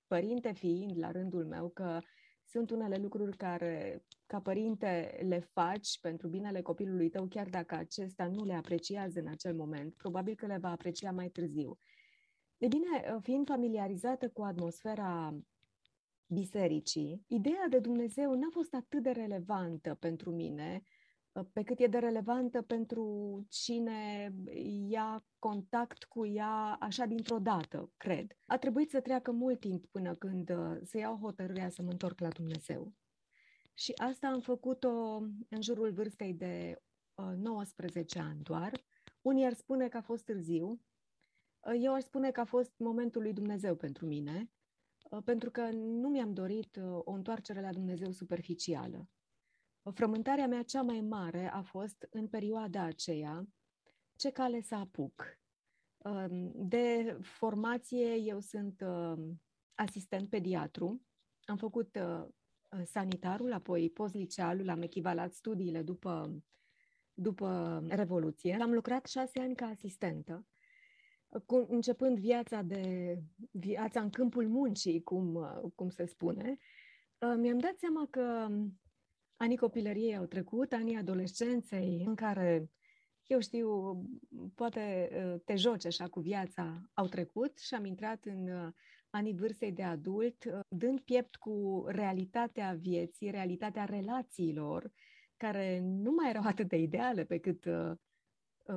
părinte 0.07 0.53
fiind 0.53 0.99
la 0.99 1.11
rândul 1.11 1.47
meu, 1.47 1.69
că 1.69 2.01
sunt 2.45 2.71
unele 2.71 2.97
lucruri 2.97 3.37
care, 3.37 4.05
ca 4.27 4.41
părinte, 4.41 5.21
le 5.29 5.39
faci 5.39 5.99
pentru 6.01 6.29
binele 6.29 6.63
copilului 6.63 7.09
tău, 7.09 7.27
chiar 7.27 7.49
dacă 7.49 7.75
acesta 7.75 8.27
nu 8.27 8.45
le 8.45 8.55
apreciază 8.55 9.21
în 9.21 9.29
acel 9.29 9.55
moment. 9.55 9.95
Probabil 9.95 10.35
că 10.35 10.47
le 10.47 10.59
va 10.59 10.71
aprecia 10.71 11.11
mai 11.11 11.29
târziu. 11.29 11.79
De 12.57 12.67
bine, 12.67 13.15
uh, 13.15 13.19
fiind 13.23 13.47
familiarizată 13.47 14.29
cu 14.29 14.43
atmosfera 14.43 15.39
bisericii, 16.29 17.25
ideea 17.27 17.67
de 17.71 17.79
Dumnezeu 17.79 18.35
n-a 18.35 18.49
fost 18.51 18.75
atât 18.75 19.03
de 19.03 19.11
relevantă 19.11 19.95
pentru 19.95 20.31
mine, 20.31 20.83
uh, 21.33 21.45
pe 21.53 21.63
cât 21.63 21.79
e 21.79 21.87
de 21.87 21.99
relevantă 21.99 22.63
pentru 22.63 23.45
cine 23.49 24.33
ia 24.89 25.27
contact 25.39 26.05
cu 26.05 26.27
ea 26.27 26.77
așa 26.81 27.05
dintr-o 27.05 27.39
dată, 27.39 27.93
cred. 27.97 28.37
A 28.47 28.59
trebuit 28.59 28.91
să 28.91 29.01
treacă 29.01 29.31
mult 29.31 29.61
timp 29.61 29.87
până 29.87 30.15
când 30.15 30.51
uh, 30.51 30.79
să 30.83 30.99
iau 30.99 31.17
hotărârea 31.17 31.69
să 31.69 31.83
mă 31.83 31.91
întorc 31.91 32.21
la 32.21 32.29
Dumnezeu. 32.29 32.93
Și 33.75 33.93
asta 33.97 34.29
am 34.29 34.41
făcut-o 34.41 35.17
în 35.49 35.63
jurul 35.63 35.93
vârstei 35.93 36.35
de 36.35 36.83
19 37.37 38.19
uh, 38.19 38.25
ani 38.29 38.43
doar. 38.43 38.73
Unii 39.21 39.45
ar 39.45 39.53
spune 39.53 39.89
că 39.89 39.97
a 39.97 40.03
fost 40.03 40.25
târziu, 40.25 40.81
eu 41.81 41.95
aș 41.95 42.03
spune 42.03 42.31
că 42.31 42.41
a 42.41 42.45
fost 42.45 42.73
momentul 42.77 43.23
lui 43.23 43.33
Dumnezeu 43.33 43.77
pentru 43.77 44.07
mine, 44.07 44.51
Uh, 44.51 44.58
pentru 45.25 45.51
că 45.51 45.71
nu 45.73 46.09
mi-am 46.09 46.33
dorit 46.33 46.77
uh, 46.77 46.99
o 47.05 47.13
întoarcere 47.13 47.61
la 47.61 47.73
Dumnezeu 47.73 48.11
superficială. 48.11 49.09
Frământarea 49.95 50.47
mea 50.47 50.63
cea 50.63 50.83
mai 50.83 51.01
mare 51.01 51.51
a 51.53 51.63
fost 51.63 52.07
în 52.11 52.29
perioada 52.29 52.83
aceea 52.83 53.49
ce 54.17 54.31
cale 54.31 54.61
să 54.61 54.75
apuc. 54.75 55.39
Um, 55.97 56.53
de 56.69 57.19
formație 57.23 58.15
eu 58.15 58.41
sunt 58.41 58.81
um, 58.81 59.43
asistent 59.75 60.29
pediatru, 60.29 61.03
am 61.45 61.57
făcut 61.57 61.97
uh, 61.97 62.27
sanitarul, 62.85 63.53
apoi 63.53 63.91
postlicealul, 63.91 64.69
am 64.69 64.83
echivalat 64.83 65.33
studiile 65.33 65.83
după, 65.83 66.43
după 67.15 67.83
Revoluție. 67.89 68.59
Am 68.61 68.73
lucrat 68.73 69.07
șase 69.07 69.41
ani 69.41 69.55
ca 69.55 69.67
asistentă 69.67 70.47
cu, 71.47 71.67
începând 71.69 72.19
viața 72.19 72.63
de 72.63 73.17
viața 73.51 74.01
în 74.01 74.11
câmpul 74.11 74.49
muncii, 74.49 75.03
cum, 75.03 75.47
cum 75.75 75.89
se 75.89 76.05
spune, 76.05 76.59
uh, 77.19 77.35
mi-am 77.37 77.59
dat 77.59 77.79
seama 77.79 78.07
că 78.11 78.49
anii 79.37 79.57
copilăriei 79.57 80.17
au 80.17 80.25
trecut, 80.25 80.73
anii 80.73 80.97
adolescenței 80.97 82.03
în 82.07 82.15
care, 82.15 82.71
eu 83.27 83.41
știu, 83.41 84.01
poate 84.55 85.11
uh, 85.13 85.41
te 85.45 85.57
joci 85.57 85.87
așa 85.87 86.09
cu 86.09 86.21
viața, 86.21 86.91
au 86.95 87.07
trecut 87.07 87.59
și 87.59 87.75
am 87.75 87.85
intrat 87.85 88.25
în 88.25 88.49
uh, 88.49 88.73
anii 89.11 89.35
vârstei 89.35 89.73
de 89.73 89.83
adult, 89.83 90.45
dând 90.69 91.01
piept 91.01 91.37
cu 91.37 91.85
realitatea 91.87 92.77
vieții, 92.81 93.31
realitatea 93.31 93.85
relațiilor, 93.85 94.93
care 95.37 95.81
nu 95.81 96.11
mai 96.11 96.29
erau 96.29 96.43
atât 96.47 96.69
de 96.69 96.77
ideale 96.77 97.25
pe 97.25 97.39
cât, 97.39 97.65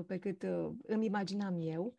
pe 0.07 0.17
cât 0.19 0.43
îmi 0.81 1.05
imaginam 1.05 1.55
eu. 1.59 1.95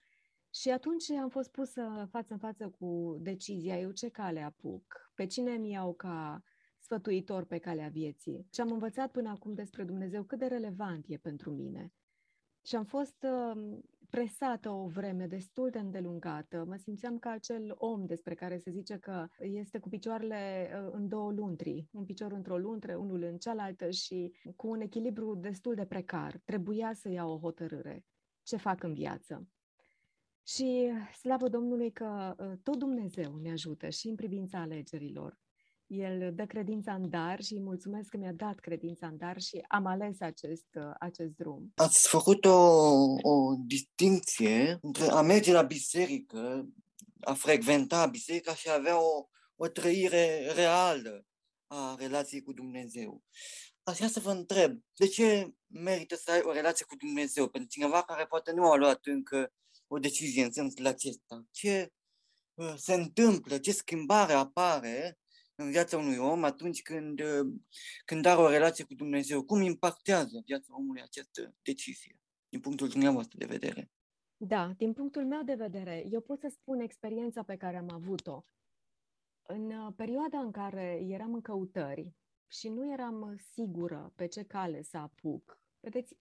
Și 0.55 0.70
atunci 0.70 1.11
am 1.11 1.29
fost 1.29 1.51
pusă 1.51 2.09
față 2.11 2.33
în 2.33 2.39
față 2.39 2.69
cu 2.69 3.19
decizia, 3.20 3.79
eu 3.79 3.91
ce 3.91 4.09
cale 4.09 4.41
apuc, 4.41 5.11
pe 5.15 5.27
cine 5.27 5.53
mi 5.53 5.70
iau 5.70 5.95
ca 5.95 6.43
sfătuitor 6.79 7.45
pe 7.45 7.59
calea 7.59 7.89
vieții. 7.89 8.47
Și 8.53 8.61
am 8.61 8.73
învățat 8.73 9.11
până 9.11 9.31
acum 9.31 9.55
despre 9.55 9.85
Dumnezeu 9.85 10.23
cât 10.23 10.39
de 10.39 10.47
relevant 10.47 11.05
e 11.09 11.16
pentru 11.16 11.51
mine. 11.51 11.93
Și 12.66 12.77
am 12.77 12.85
fost 12.85 13.16
uh, 13.23 13.79
presată 14.11 14.70
o 14.70 14.87
vreme 14.87 15.27
destul 15.27 15.70
de 15.70 15.79
îndelungată. 15.79 16.65
Mă 16.66 16.77
simțeam 16.77 17.19
ca 17.19 17.31
acel 17.31 17.74
om 17.79 18.07
despre 18.07 18.35
care 18.35 18.59
se 18.59 18.70
zice 18.70 18.99
că 18.99 19.27
este 19.39 19.79
cu 19.79 19.89
picioarele 19.89 20.70
uh, 20.74 20.91
în 20.93 21.09
două 21.09 21.33
luntri, 21.33 21.89
un 21.91 22.05
picior 22.05 22.33
într-o 22.33 22.59
luntre, 22.59 22.95
unul 22.95 23.23
în 23.23 23.37
cealaltă 23.37 23.91
și 23.91 24.33
cu 24.57 24.69
un 24.69 24.81
echilibru 24.81 25.35
destul 25.35 25.74
de 25.74 25.85
precar. 25.85 26.41
Trebuia 26.45 26.93
să 26.93 27.09
iau 27.09 27.33
o 27.33 27.39
hotărâre. 27.39 28.05
Ce 28.43 28.57
fac 28.57 28.83
în 28.83 28.93
viață? 28.93 29.47
Și 30.47 30.93
slavă 31.20 31.48
Domnului 31.48 31.93
că 31.93 32.35
ă, 32.39 32.56
tot 32.62 32.78
Dumnezeu 32.78 33.36
ne 33.36 33.51
ajută 33.51 33.89
și 33.89 34.09
în 34.09 34.14
privința 34.14 34.60
alegerilor. 34.60 35.39
El 35.86 36.35
dă 36.35 36.47
credința 36.47 36.94
în 36.94 37.10
dar 37.10 37.43
și 37.43 37.52
îi 37.52 37.60
mulțumesc 37.60 38.09
că 38.09 38.16
mi-a 38.16 38.32
dat 38.32 38.59
credința 38.59 39.06
în 39.06 39.16
dar 39.16 39.40
și 39.40 39.64
am 39.69 39.86
ales 39.86 40.20
acest, 40.20 40.74
ă, 40.74 40.94
acest 40.98 41.31
drum. 41.36 41.73
Ați 41.74 42.09
făcut 42.09 42.44
o, 42.44 42.52
o 43.23 43.55
distinție 43.66 44.78
între 44.82 45.05
a 45.05 45.20
merge 45.20 45.52
la 45.52 45.62
biserică, 45.62 46.69
a 47.20 47.32
frecventa 47.32 48.06
biserica 48.06 48.55
și 48.55 48.69
a 48.69 48.74
avea 48.74 49.02
o, 49.02 49.27
o 49.56 49.69
trăire 49.69 50.52
reală 50.55 51.27
a 51.66 51.97
relației 51.98 52.43
cu 52.43 52.52
Dumnezeu. 52.52 53.23
Aș 53.82 53.97
vrea 53.97 54.09
să 54.09 54.20
vă 54.20 54.31
întreb, 54.31 54.78
de 54.94 55.06
ce 55.06 55.55
merită 55.66 56.16
să 56.16 56.31
ai 56.31 56.40
o 56.44 56.52
relație 56.52 56.85
cu 56.85 56.97
Dumnezeu? 56.97 57.48
Pentru 57.48 57.70
cineva 57.70 58.02
care 58.02 58.24
poate 58.24 58.52
nu 58.52 58.70
a 58.70 58.77
luat 58.77 59.01
încă 59.06 59.52
o 59.94 59.98
decizie 59.98 60.44
în 60.44 60.52
sensul 60.52 60.86
acesta. 60.86 61.47
Ce 61.51 61.93
uh, 62.55 62.74
se 62.77 62.94
întâmplă, 62.94 63.59
ce 63.59 63.73
schimbare 63.73 64.32
apare 64.32 65.19
în 65.55 65.70
viața 65.70 65.98
unui 65.98 66.16
om 66.16 66.44
atunci 66.44 66.82
când, 66.82 67.20
uh, 67.20 67.52
când 68.05 68.24
are 68.24 68.40
o 68.40 68.48
relație 68.48 68.85
cu 68.85 68.94
Dumnezeu? 68.94 69.44
Cum 69.44 69.60
impactează 69.60 70.43
viața 70.44 70.74
omului 70.77 71.02
această 71.02 71.55
decizie, 71.62 72.19
din 72.48 72.60
punctul 72.60 72.89
dumneavoastră 72.89 73.39
de 73.39 73.44
vedere? 73.47 73.90
Da, 74.36 74.73
din 74.77 74.93
punctul 74.93 75.27
meu 75.27 75.43
de 75.43 75.55
vedere, 75.55 76.06
eu 76.10 76.20
pot 76.20 76.40
să 76.40 76.48
spun 76.48 76.81
experiența 76.81 77.43
pe 77.43 77.56
care 77.56 77.77
am 77.77 77.90
avut-o. 77.90 78.44
În 79.43 79.70
uh, 79.70 79.93
perioada 79.97 80.39
în 80.39 80.51
care 80.51 81.05
eram 81.09 81.35
în 81.35 81.40
căutări 81.40 82.14
și 82.47 82.69
nu 82.69 82.93
eram 82.93 83.36
sigură 83.52 84.12
pe 84.16 84.27
ce 84.27 84.43
cale 84.43 84.82
să 84.82 84.97
apuc, 84.97 85.60
vedeți, 85.81 86.16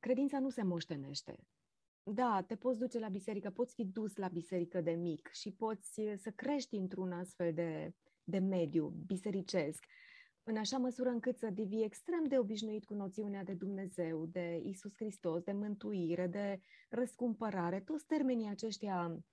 credința 0.00 0.38
nu 0.38 0.48
se 0.48 0.62
moștenește. 0.62 1.46
Da, 2.12 2.44
te 2.46 2.56
poți 2.56 2.78
duce 2.78 2.98
la 2.98 3.08
biserică, 3.08 3.50
poți 3.50 3.74
fi 3.74 3.84
dus 3.84 4.16
la 4.16 4.28
biserică 4.28 4.80
de 4.80 4.90
mic 4.90 5.28
și 5.32 5.52
poți 5.52 6.00
eh, 6.00 6.18
să 6.18 6.30
crești 6.30 6.76
într-un 6.76 7.12
astfel 7.12 7.52
de, 7.52 7.94
de 8.24 8.38
mediu 8.38 8.88
bisericesc, 9.06 9.84
în 10.42 10.56
așa 10.56 10.78
măsură 10.78 11.08
încât 11.08 11.38
să 11.38 11.50
devii 11.50 11.84
extrem 11.84 12.24
de 12.24 12.38
obișnuit 12.38 12.84
cu 12.84 12.94
noțiunea 12.94 13.44
de 13.44 13.52
Dumnezeu, 13.52 14.26
de 14.26 14.60
Isus 14.64 14.94
Hristos, 14.94 15.42
de 15.42 15.52
mântuire, 15.52 16.26
de 16.26 16.60
răscumpărare, 16.88 17.80
toți 17.80 18.06
termenii 18.06 18.48
aceștia 18.48 19.24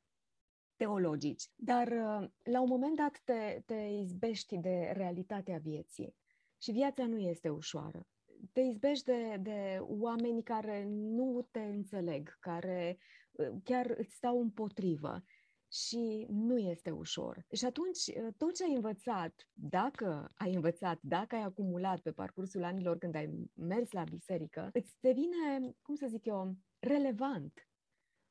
teologici. 0.76 1.50
Dar 1.56 1.92
eh, 1.92 2.30
la 2.44 2.62
un 2.62 2.70
moment 2.70 2.96
dat 2.96 3.22
te, 3.24 3.62
te 3.66 3.76
izbești 4.02 4.58
de 4.58 4.92
realitatea 4.94 5.58
vieții 5.58 6.16
și 6.58 6.72
viața 6.72 7.06
nu 7.06 7.18
este 7.18 7.50
ușoară 7.50 8.08
te 8.52 8.62
izbești 8.62 9.06
de, 9.06 9.38
de 9.42 9.78
oameni 9.82 10.44
care 10.44 10.86
nu 10.90 11.48
te 11.52 11.60
înțeleg, 11.60 12.38
care 12.40 12.98
uh, 13.32 13.48
chiar 13.64 13.94
îți 13.98 14.16
stau 14.16 14.40
împotrivă. 14.40 15.24
și 15.72 16.26
nu 16.30 16.58
este 16.58 16.92
ușor. 16.92 17.46
Și 17.52 17.66
atunci, 17.66 18.08
uh, 18.08 18.34
tot 18.38 18.56
ce 18.56 18.64
ai 18.64 18.74
învățat, 18.74 19.50
dacă 19.54 20.32
ai 20.36 20.54
învățat, 20.54 21.00
dacă 21.02 21.36
ai 21.36 21.42
acumulat 21.42 22.00
pe 22.00 22.12
parcursul 22.12 22.64
anilor 22.64 22.98
când 22.98 23.16
ai 23.16 23.50
mers 23.54 23.92
la 23.92 24.04
biserică, 24.04 24.70
îți 24.74 24.96
devine, 25.00 25.76
cum 25.82 25.96
să 25.96 26.06
zic 26.10 26.26
eu, 26.26 26.56
relevant. 26.80 27.68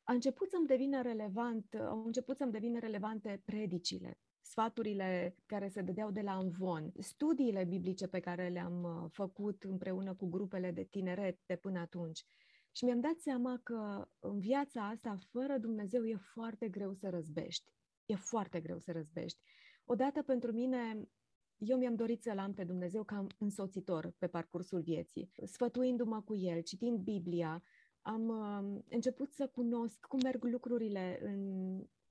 A 0.02 0.12
început 0.12 0.50
să-mi 0.50 0.66
devină 0.66 1.02
relevant, 1.02 1.74
au 1.74 2.04
început 2.04 2.36
să-mi 2.36 2.52
devină 2.52 2.78
relevante 2.78 3.42
predicile, 3.44 4.18
sfaturile 4.42 5.36
care 5.46 5.68
se 5.68 5.82
dădeau 5.82 6.10
de 6.10 6.20
la 6.20 6.36
învon, 6.36 6.92
studiile 6.98 7.64
biblice 7.64 8.06
pe 8.06 8.20
care 8.20 8.48
le-am 8.48 8.82
uh, 8.82 9.10
făcut 9.10 9.62
împreună 9.62 10.14
cu 10.14 10.28
grupele 10.28 10.70
de 10.70 10.84
tineret 10.84 11.40
de 11.46 11.56
până 11.56 11.78
atunci. 11.78 12.24
Și 12.72 12.84
mi-am 12.84 13.00
dat 13.00 13.18
seama 13.18 13.60
că 13.62 14.08
în 14.18 14.38
viața 14.38 14.88
asta, 14.88 15.16
fără 15.30 15.58
Dumnezeu, 15.58 16.04
e 16.04 16.16
foarte 16.16 16.68
greu 16.68 16.92
să 16.92 17.08
răzbești. 17.08 17.70
E 18.06 18.14
foarte 18.14 18.60
greu 18.60 18.78
să 18.78 18.92
răzbești. 18.92 19.38
Odată 19.84 20.22
pentru 20.22 20.52
mine, 20.52 21.08
eu 21.56 21.78
mi-am 21.78 21.94
dorit 21.94 22.22
să-L 22.22 22.38
am 22.38 22.54
pe 22.54 22.64
Dumnezeu 22.64 23.04
ca 23.04 23.26
însoțitor 23.38 24.14
pe 24.18 24.26
parcursul 24.26 24.80
vieții, 24.80 25.30
sfătuindu-mă 25.44 26.20
cu 26.20 26.34
El, 26.34 26.60
citind 26.60 26.98
Biblia, 26.98 27.62
am 28.02 28.28
uh, 28.28 28.82
început 28.88 29.32
să 29.32 29.46
cunosc 29.46 30.06
cum 30.06 30.20
merg 30.22 30.44
lucrurile 30.44 31.18
în, 31.22 31.42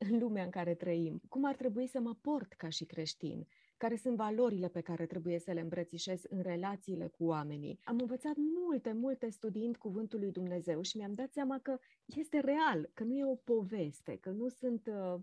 în 0.09 0.19
lumea 0.19 0.43
în 0.43 0.49
care 0.49 0.73
trăim, 0.73 1.21
cum 1.29 1.45
ar 1.45 1.55
trebui 1.55 1.87
să 1.87 1.99
mă 1.99 2.15
port 2.21 2.53
ca 2.53 2.69
și 2.69 2.85
creștin, 2.85 3.47
care 3.77 3.95
sunt 3.95 4.15
valorile 4.15 4.67
pe 4.67 4.81
care 4.81 5.05
trebuie 5.05 5.39
să 5.39 5.51
le 5.51 5.59
îmbrățișez 5.59 6.21
în 6.29 6.41
relațiile 6.41 7.07
cu 7.07 7.25
oamenii. 7.25 7.79
Am 7.83 7.97
învățat 7.99 8.33
multe, 8.35 8.91
multe 8.91 9.29
studiind 9.29 9.77
Cuvântul 9.77 10.19
lui 10.19 10.31
Dumnezeu 10.31 10.81
și 10.81 10.97
mi-am 10.97 11.13
dat 11.13 11.31
seama 11.31 11.59
că 11.59 11.77
este 12.05 12.39
real, 12.39 12.89
că 12.93 13.03
nu 13.03 13.17
e 13.17 13.25
o 13.25 13.35
poveste, 13.35 14.17
că 14.21 14.29
nu 14.29 14.47
sunt, 14.47 14.87
uh, 14.87 15.21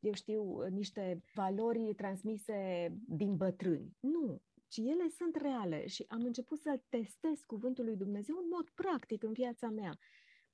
eu 0.00 0.12
știu, 0.12 0.68
niște 0.68 1.22
valori 1.34 1.94
transmise 1.94 2.88
din 3.06 3.36
bătrâni. 3.36 3.96
Nu, 4.00 4.42
ci 4.68 4.76
ele 4.76 5.08
sunt 5.08 5.36
reale 5.36 5.86
și 5.86 6.04
am 6.08 6.22
început 6.24 6.58
să 6.58 6.80
testez 6.88 7.40
Cuvântul 7.46 7.84
lui 7.84 7.96
Dumnezeu 7.96 8.36
în 8.36 8.48
mod 8.50 8.68
practic 8.74 9.22
în 9.22 9.32
viața 9.32 9.68
mea. 9.68 9.98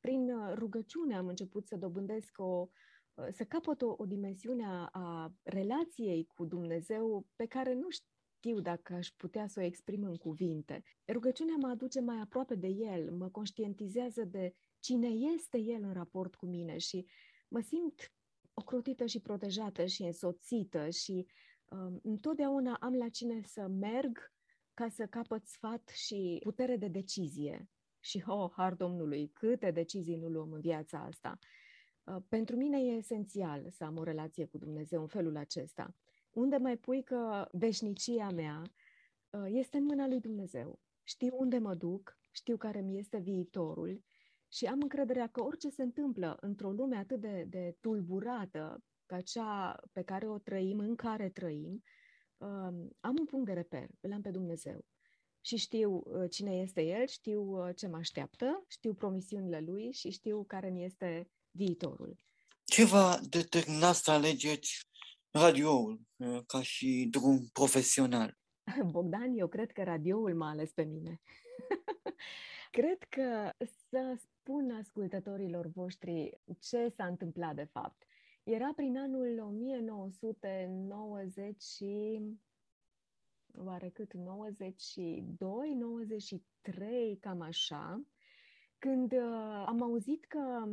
Prin 0.00 0.30
uh, 0.30 0.52
rugăciune 0.54 1.16
am 1.16 1.26
început 1.26 1.66
să 1.66 1.76
dobândesc 1.76 2.38
o, 2.38 2.44
Uh, 2.44 2.68
să 3.32 3.44
capăt 3.44 3.82
o, 3.82 3.94
o 3.98 4.04
dimensiune 4.04 4.64
a, 4.64 4.88
a 4.92 5.32
relației 5.42 6.28
cu 6.34 6.44
Dumnezeu 6.44 7.26
pe 7.36 7.46
care 7.46 7.74
nu 7.74 7.86
știu 7.90 8.60
dacă 8.60 8.94
aș 8.94 9.08
putea 9.08 9.46
să 9.46 9.60
o 9.60 9.62
exprim 9.62 10.04
în 10.04 10.16
cuvinte. 10.16 10.82
Rugăciunea 11.12 11.54
mă 11.58 11.68
aduce 11.68 12.00
mai 12.00 12.20
aproape 12.20 12.54
de 12.54 12.68
El, 12.68 13.12
mă 13.12 13.28
conștientizează 13.28 14.24
de 14.24 14.52
cine 14.80 15.08
este 15.08 15.58
El 15.58 15.82
în 15.82 15.92
raport 15.92 16.34
cu 16.34 16.46
mine 16.46 16.78
și 16.78 17.06
mă 17.48 17.60
simt 17.60 18.12
ocrotită 18.54 19.06
și 19.06 19.20
protejată 19.20 19.86
și 19.86 20.02
însoțită 20.02 20.88
și 20.88 21.26
um, 21.64 22.00
întotdeauna 22.02 22.76
am 22.80 22.94
la 22.94 23.08
cine 23.08 23.40
să 23.44 23.66
merg 23.66 24.32
ca 24.74 24.88
să 24.88 25.06
capăt 25.06 25.46
sfat 25.46 25.88
și 25.88 26.40
putere 26.42 26.76
de 26.76 26.88
decizie. 26.88 27.68
Și, 28.00 28.22
oh, 28.26 28.50
har 28.56 28.74
Domnului, 28.74 29.28
câte 29.28 29.70
decizii 29.70 30.16
nu 30.16 30.28
luăm 30.28 30.52
în 30.52 30.60
viața 30.60 30.98
asta. 30.98 31.38
Uh, 32.06 32.16
pentru 32.28 32.56
mine 32.56 32.78
e 32.82 32.96
esențial 32.96 33.70
să 33.70 33.84
am 33.84 33.96
o 33.96 34.02
relație 34.02 34.44
cu 34.44 34.58
Dumnezeu 34.58 35.00
în 35.00 35.06
felul 35.06 35.36
acesta. 35.36 35.94
Unde 36.30 36.56
mai 36.56 36.76
pui 36.76 37.02
că 37.02 37.48
veșnicia 37.52 38.30
mea 38.30 38.62
uh, 39.30 39.44
este 39.46 39.76
în 39.76 39.84
mâna 39.84 40.06
lui 40.06 40.20
Dumnezeu. 40.20 40.80
Știu 41.02 41.36
unde 41.38 41.58
mă 41.58 41.74
duc, 41.74 42.18
știu 42.30 42.56
care 42.56 42.80
mi 42.80 42.98
este 42.98 43.18
viitorul 43.18 44.04
și 44.48 44.66
am 44.66 44.80
încrederea 44.80 45.26
că 45.26 45.42
orice 45.42 45.68
se 45.68 45.82
întâmplă 45.82 46.36
într-o 46.40 46.70
lume 46.70 46.96
atât 46.96 47.20
de, 47.20 47.46
de 47.48 47.76
tulburată 47.80 48.84
ca 49.06 49.20
cea 49.20 49.80
pe 49.92 50.02
care 50.02 50.28
o 50.28 50.38
trăim, 50.38 50.78
în 50.78 50.94
care 50.94 51.28
trăim, 51.28 51.82
um, 52.36 52.96
am 53.00 53.16
un 53.18 53.24
punct 53.24 53.46
de 53.46 53.52
reper, 53.52 53.88
îl 54.00 54.12
am 54.12 54.20
pe 54.20 54.30
Dumnezeu. 54.30 54.84
Și 55.40 55.56
știu 55.56 56.02
uh, 56.04 56.30
cine 56.30 56.56
este 56.56 56.82
El, 56.82 57.06
știu 57.06 57.72
ce 57.72 57.86
mă 57.86 57.96
așteaptă, 57.96 58.64
știu 58.68 58.94
promisiunile 58.94 59.60
Lui 59.60 59.92
și 59.92 60.10
știu 60.10 60.44
care 60.44 60.70
mi 60.70 60.84
este 60.84 61.30
viitorul. 61.56 62.16
Ce 62.64 62.84
va 62.84 63.18
determina 63.28 63.92
să 63.92 64.10
alegeți 64.10 64.86
radioul 65.30 66.00
uh, 66.16 66.40
ca 66.46 66.62
și 66.62 67.08
drum 67.10 67.48
profesional? 67.52 68.38
Bogdan, 68.92 69.38
eu 69.38 69.48
cred 69.48 69.72
că 69.72 69.82
radioul 69.82 70.34
m-a 70.34 70.48
ales 70.48 70.72
pe 70.72 70.82
mine. 70.82 71.20
cred 72.78 72.98
că 73.08 73.50
să 73.90 74.18
spun 74.18 74.70
ascultătorilor 74.70 75.66
voștri 75.66 76.40
ce 76.60 76.92
s-a 76.96 77.06
întâmplat 77.06 77.54
de 77.54 77.68
fapt. 77.72 78.02
Era 78.44 78.72
prin 78.76 78.98
anul 78.98 79.40
1990 79.40 81.62
și 81.62 82.20
oare 83.58 83.88
cât 83.88 84.12
92, 84.12 85.74
93, 85.74 87.18
cam 87.20 87.40
așa, 87.40 88.02
când 88.78 89.12
uh, 89.12 89.64
am 89.66 89.82
auzit 89.82 90.24
că 90.24 90.68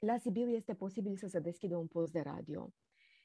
la 0.00 0.18
Sibiu 0.18 0.48
este 0.48 0.74
posibil 0.74 1.16
să 1.16 1.26
se 1.26 1.38
deschidă 1.38 1.76
un 1.76 1.86
post 1.86 2.12
de 2.12 2.20
radio. 2.20 2.72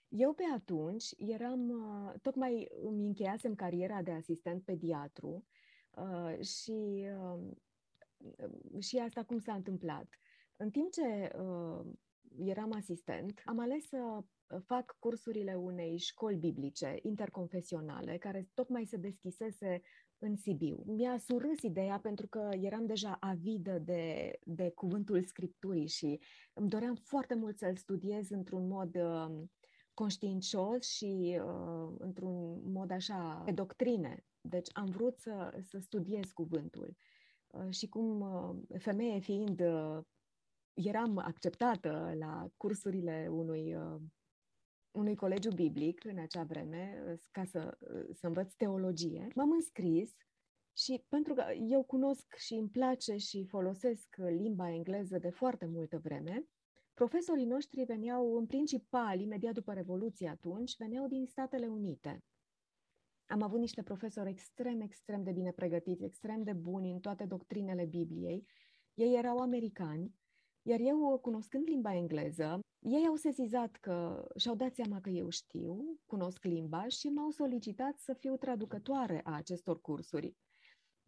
Eu 0.07 0.33
pe 0.33 0.43
atunci 0.53 1.05
eram, 1.17 1.69
uh, 1.69 2.13
tocmai 2.21 2.67
îmi 2.81 3.05
încheiasem 3.05 3.55
cariera 3.55 4.01
de 4.01 4.11
asistent 4.11 4.63
pediatru 4.63 5.45
uh, 5.95 6.45
și, 6.45 7.07
uh, 7.19 8.81
și 8.81 8.97
asta 8.97 9.23
cum 9.23 9.39
s-a 9.39 9.53
întâmplat. 9.53 10.07
În 10.55 10.69
timp 10.69 10.91
ce 10.91 11.31
eram 12.37 12.71
asistent, 12.71 13.41
am 13.45 13.59
ales 13.59 13.87
să 13.87 14.23
fac 14.65 14.95
cursurile 14.99 15.55
unei 15.55 15.97
școli 15.97 16.37
biblice 16.37 16.99
interconfesionale, 17.01 18.17
care 18.17 18.49
tocmai 18.53 18.85
se 18.85 18.97
deschisese 18.97 19.81
în 20.25 20.35
Sibiu. 20.35 20.83
Mi-a 20.85 21.17
surâs 21.17 21.61
ideea 21.61 21.99
pentru 21.99 22.27
că 22.27 22.49
eram 22.61 22.85
deja 22.85 23.17
avidă 23.19 23.79
de, 23.79 24.33
de 24.43 24.69
cuvântul 24.69 25.23
Scripturii 25.23 25.87
și 25.87 26.19
îmi 26.53 26.69
doream 26.69 26.95
foarte 26.95 27.35
mult 27.35 27.57
să-l 27.57 27.75
studiez 27.75 28.29
într-un 28.29 28.67
mod 28.67 28.95
uh, 28.95 29.43
conștiincios 29.93 30.87
și 30.87 31.39
uh, 31.45 31.95
într-un 31.97 32.71
mod 32.71 32.91
așa 32.91 33.41
pe 33.45 33.51
doctrine. 33.51 34.25
Deci 34.41 34.69
am 34.73 34.85
vrut 34.85 35.19
să, 35.19 35.57
să 35.61 35.77
studiez 35.79 36.31
cuvântul. 36.33 36.95
Uh, 37.47 37.69
și 37.69 37.87
cum 37.87 38.21
uh, 38.21 38.79
femeie 38.79 39.19
fiind, 39.19 39.59
uh, 39.59 39.99
eram 40.73 41.17
acceptată 41.17 42.13
la 42.17 42.47
cursurile 42.57 43.27
unui 43.29 43.75
uh, 43.75 44.01
unui 44.95 45.15
colegiu 45.15 45.51
biblic 45.51 46.03
în 46.03 46.17
acea 46.17 46.43
vreme 46.43 47.03
ca 47.31 47.45
să, 47.45 47.77
să 48.13 48.27
învăț 48.27 48.53
teologie. 48.53 49.27
M-am 49.35 49.51
înscris 49.51 50.15
și 50.77 51.03
pentru 51.09 51.33
că 51.33 51.43
eu 51.69 51.83
cunosc 51.83 52.35
și 52.35 52.53
îmi 52.53 52.69
place 52.69 53.17
și 53.17 53.45
folosesc 53.45 54.15
limba 54.15 54.73
engleză 54.73 55.17
de 55.17 55.29
foarte 55.29 55.65
multă 55.65 55.97
vreme, 55.97 56.45
profesorii 56.93 57.45
noștri 57.45 57.83
veneau 57.83 58.37
în 58.37 58.45
principal, 58.45 59.19
imediat 59.19 59.53
după 59.53 59.73
Revoluție 59.73 60.29
atunci, 60.29 60.77
veneau 60.77 61.07
din 61.07 61.25
Statele 61.25 61.67
Unite. 61.67 62.23
Am 63.25 63.41
avut 63.41 63.59
niște 63.59 63.83
profesori 63.83 64.29
extrem, 64.29 64.81
extrem 64.81 65.23
de 65.23 65.31
bine 65.31 65.51
pregătiți, 65.51 66.03
extrem 66.03 66.43
de 66.43 66.53
buni 66.53 66.91
în 66.91 66.99
toate 66.99 67.25
doctrinele 67.25 67.85
Bibliei. 67.85 68.47
Ei 68.93 69.17
erau 69.17 69.37
americani 69.37 70.13
iar 70.67 70.79
eu, 70.79 71.19
cunoscând 71.21 71.67
limba 71.67 71.95
engleză, 71.95 72.59
ei 72.87 73.07
au 73.07 73.15
sesizat 73.15 73.75
că 73.75 74.27
și-au 74.35 74.55
dat 74.55 74.73
seama 74.73 75.01
că 75.01 75.09
eu 75.09 75.29
știu, 75.29 75.99
cunosc 76.05 76.43
limba 76.43 76.87
și 76.87 77.07
m-au 77.07 77.29
solicitat 77.29 77.97
să 77.97 78.13
fiu 78.13 78.37
traducătoare 78.37 79.21
a 79.23 79.35
acestor 79.35 79.81
cursuri. 79.81 80.35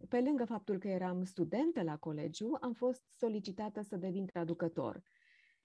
Pe 0.10 0.22
lângă 0.22 0.46
faptul 0.46 0.78
că 0.78 0.88
eram 0.88 1.24
studentă 1.24 1.84
la 1.84 1.98
colegiu, 1.98 2.58
am 2.62 2.74
fost 2.74 3.04
solicitată 3.18 3.82
să 3.82 3.96
devin 3.96 4.26
traducător. 4.26 5.04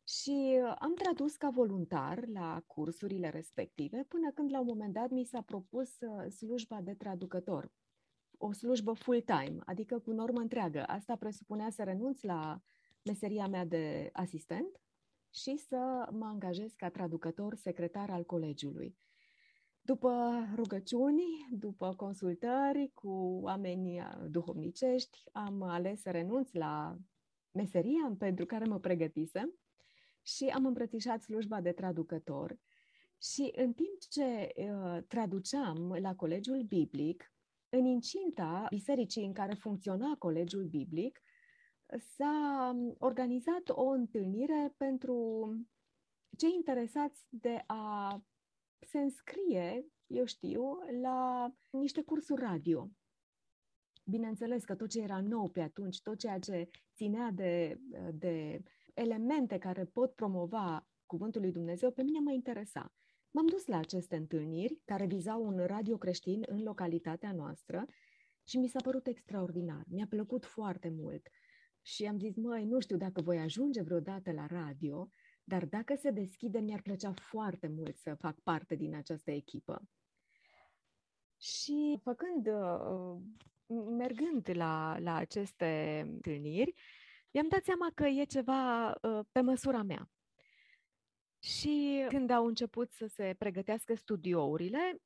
Și 0.09 0.60
am 0.78 0.94
tradus 0.94 1.36
ca 1.36 1.51
voluntar 1.51 2.26
la 2.26 2.62
cursurile 2.66 3.28
respective, 3.28 4.05
până 4.09 4.30
când 4.30 4.51
la 4.51 4.60
un 4.60 4.66
moment 4.66 4.93
dat 4.93 5.10
mi 5.10 5.24
s-a 5.24 5.40
propus 5.40 6.01
uh, 6.01 6.30
slujba 6.30 6.80
de 6.80 6.94
traducător. 6.94 7.72
O 8.39 8.52
slujbă 8.52 8.93
full-time, 8.93 9.56
adică 9.64 9.98
cu 9.98 10.12
normă 10.12 10.40
întreagă. 10.40 10.84
Asta 10.86 11.16
presupunea 11.16 11.70
să 11.70 11.82
renunț 11.82 12.22
la 12.22 12.60
meseria 13.02 13.47
mea 13.47 13.64
de 13.64 14.10
asistent 14.12 14.80
și 15.33 15.57
să 15.57 16.09
mă 16.11 16.25
angajez 16.25 16.73
ca 16.73 16.91
traducător 16.91 17.55
secretar 17.55 18.11
al 18.11 18.25
colegiului. 18.25 18.97
După 19.81 20.33
rugăciuni, 20.55 21.23
după 21.51 21.95
consultări 21.95 22.91
cu 22.95 23.39
oameni 23.43 24.03
duhovnicești, 24.29 25.19
am 25.33 25.63
ales 25.63 26.01
să 26.01 26.11
renunț 26.11 26.53
la 26.53 26.97
meseria 27.51 28.15
pentru 28.19 28.47
care 28.47 28.65
mă 28.65 28.79
pregătisem 28.79 29.59
și 30.23 30.45
am 30.45 30.67
îmbrățișat 30.67 31.23
slujba 31.23 31.61
de 31.61 31.73
traducător. 31.73 32.59
Și 33.23 33.53
în 33.57 33.73
timp 33.73 33.99
ce 34.11 34.53
uh, 34.57 35.03
traduceam 35.09 35.97
la 36.01 36.15
colegiul 36.15 36.63
biblic, 36.63 37.33
în 37.69 37.85
incinta 37.85 38.67
bisericii 38.69 39.25
în 39.25 39.33
care 39.33 39.55
funcționa 39.55 40.17
colegiul 40.19 40.65
biblic, 40.65 41.21
s-a 41.98 42.77
organizat 42.98 43.69
o 43.69 43.85
întâlnire 43.85 44.74
pentru 44.77 45.48
cei 46.36 46.52
interesați 46.55 47.27
de 47.28 47.62
a 47.66 48.23
se 48.78 48.98
înscrie, 48.98 49.86
eu 50.06 50.24
știu, 50.24 50.62
la 51.01 51.51
niște 51.70 52.02
cursuri 52.02 52.43
radio. 52.43 52.90
Bineînțeles 54.05 54.64
că 54.64 54.74
tot 54.74 54.89
ce 54.89 55.01
era 55.01 55.20
nou 55.20 55.48
pe 55.48 55.60
atunci, 55.60 56.02
tot 56.02 56.19
ceea 56.19 56.39
ce 56.39 56.69
ținea 56.94 57.31
de, 57.31 57.81
de 58.12 58.62
elemente 58.94 59.59
care 59.59 59.85
pot 59.85 60.14
promova 60.14 60.86
Cuvântul 61.06 61.40
lui 61.40 61.52
Dumnezeu, 61.52 61.90
pe 61.90 62.02
mine 62.02 62.20
mă 62.20 62.32
interesa. 62.32 62.93
M-am 63.31 63.47
dus 63.47 63.66
la 63.66 63.78
aceste 63.78 64.16
întâlniri 64.16 64.81
care 64.85 65.06
vizau 65.06 65.47
un 65.47 65.66
radio 65.66 65.97
creștin 65.97 66.43
în 66.47 66.62
localitatea 66.62 67.32
noastră 67.32 67.86
și 68.44 68.59
mi 68.59 68.69
s-a 68.69 68.81
părut 68.82 69.06
extraordinar. 69.06 69.85
Mi-a 69.89 70.06
plăcut 70.09 70.44
foarte 70.44 70.89
mult. 70.89 71.28
Și 71.83 72.05
am 72.07 72.19
zis, 72.19 72.37
măi, 72.37 72.65
nu 72.65 72.81
știu 72.81 72.97
dacă 72.97 73.21
voi 73.21 73.39
ajunge 73.39 73.83
vreodată 73.83 74.33
la 74.33 74.47
radio, 74.47 75.09
dar 75.45 75.65
dacă 75.65 75.95
se 75.95 76.11
deschide, 76.11 76.59
mi-ar 76.59 76.83
plăcea 76.83 77.13
foarte 77.13 77.69
mult 77.69 77.97
să 77.97 78.15
fac 78.15 78.41
parte 78.41 78.75
din 78.75 78.95
această 78.95 79.31
echipă. 79.31 79.83
Și 81.41 82.01
făcând, 82.03 82.47
uh, 82.47 83.21
mergând 83.97 84.51
la, 84.53 84.99
la 84.99 85.15
aceste 85.15 86.03
întâlniri, 86.13 86.73
mi-am 87.31 87.49
dat 87.49 87.65
seama 87.65 87.91
că 87.95 88.07
e 88.07 88.25
ceva 88.25 88.91
uh, 88.91 89.21
pe 89.33 89.41
măsura 89.41 89.83
mea. 89.83 90.11
Și 91.39 92.05
când 92.09 92.31
au 92.31 92.47
început 92.47 92.93
să 92.93 93.07
se 93.07 93.35
pregătească 93.39 93.95
studiourile, 93.95 95.03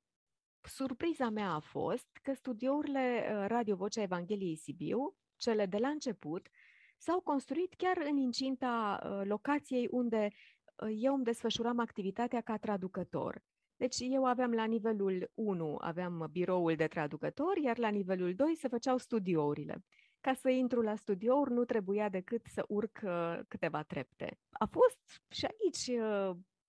surpriza 0.61 1.29
mea 1.29 1.51
a 1.51 1.59
fost 1.59 2.09
că 2.23 2.33
studiourile 2.35 3.29
uh, 3.31 3.45
Radio 3.47 3.77
Vocea 3.77 4.03
Evangheliei 4.03 4.57
Sibiu, 4.57 5.17
cele 5.37 5.67
de 5.67 5.77
la 5.77 5.89
început, 5.89 6.49
s-au 6.97 7.21
construit 7.21 7.75
chiar 7.75 7.97
în 8.11 8.17
incinta 8.17 9.01
uh, 9.03 9.21
locației 9.25 9.89
unde 9.91 10.29
uh, 10.29 10.97
eu 10.99 11.15
îmi 11.15 11.25
desfășuram 11.25 11.79
activitatea 11.79 12.41
ca 12.41 12.57
traducător. 12.57 13.43
Deci 13.77 13.97
eu 14.01 14.25
aveam 14.25 14.53
la 14.53 14.65
nivelul 14.65 15.31
1, 15.35 15.77
aveam 15.81 16.29
biroul 16.33 16.75
de 16.75 16.87
traducător, 16.87 17.57
iar 17.57 17.79
la 17.79 17.89
nivelul 17.89 18.35
2 18.35 18.57
se 18.57 18.69
făceau 18.69 18.97
studiourile. 18.97 19.85
Ca 20.21 20.35
să 20.35 20.49
intru 20.49 20.81
la 20.81 20.95
studiouri 20.95 21.53
nu 21.53 21.65
trebuia 21.65 22.09
decât 22.09 22.47
să 22.47 22.65
urc 22.69 23.01
uh, 23.03 23.39
câteva 23.49 23.83
trepte. 23.83 24.39
A 24.51 24.67
fost 24.67 24.99
și 25.29 25.45
aici 25.45 26.01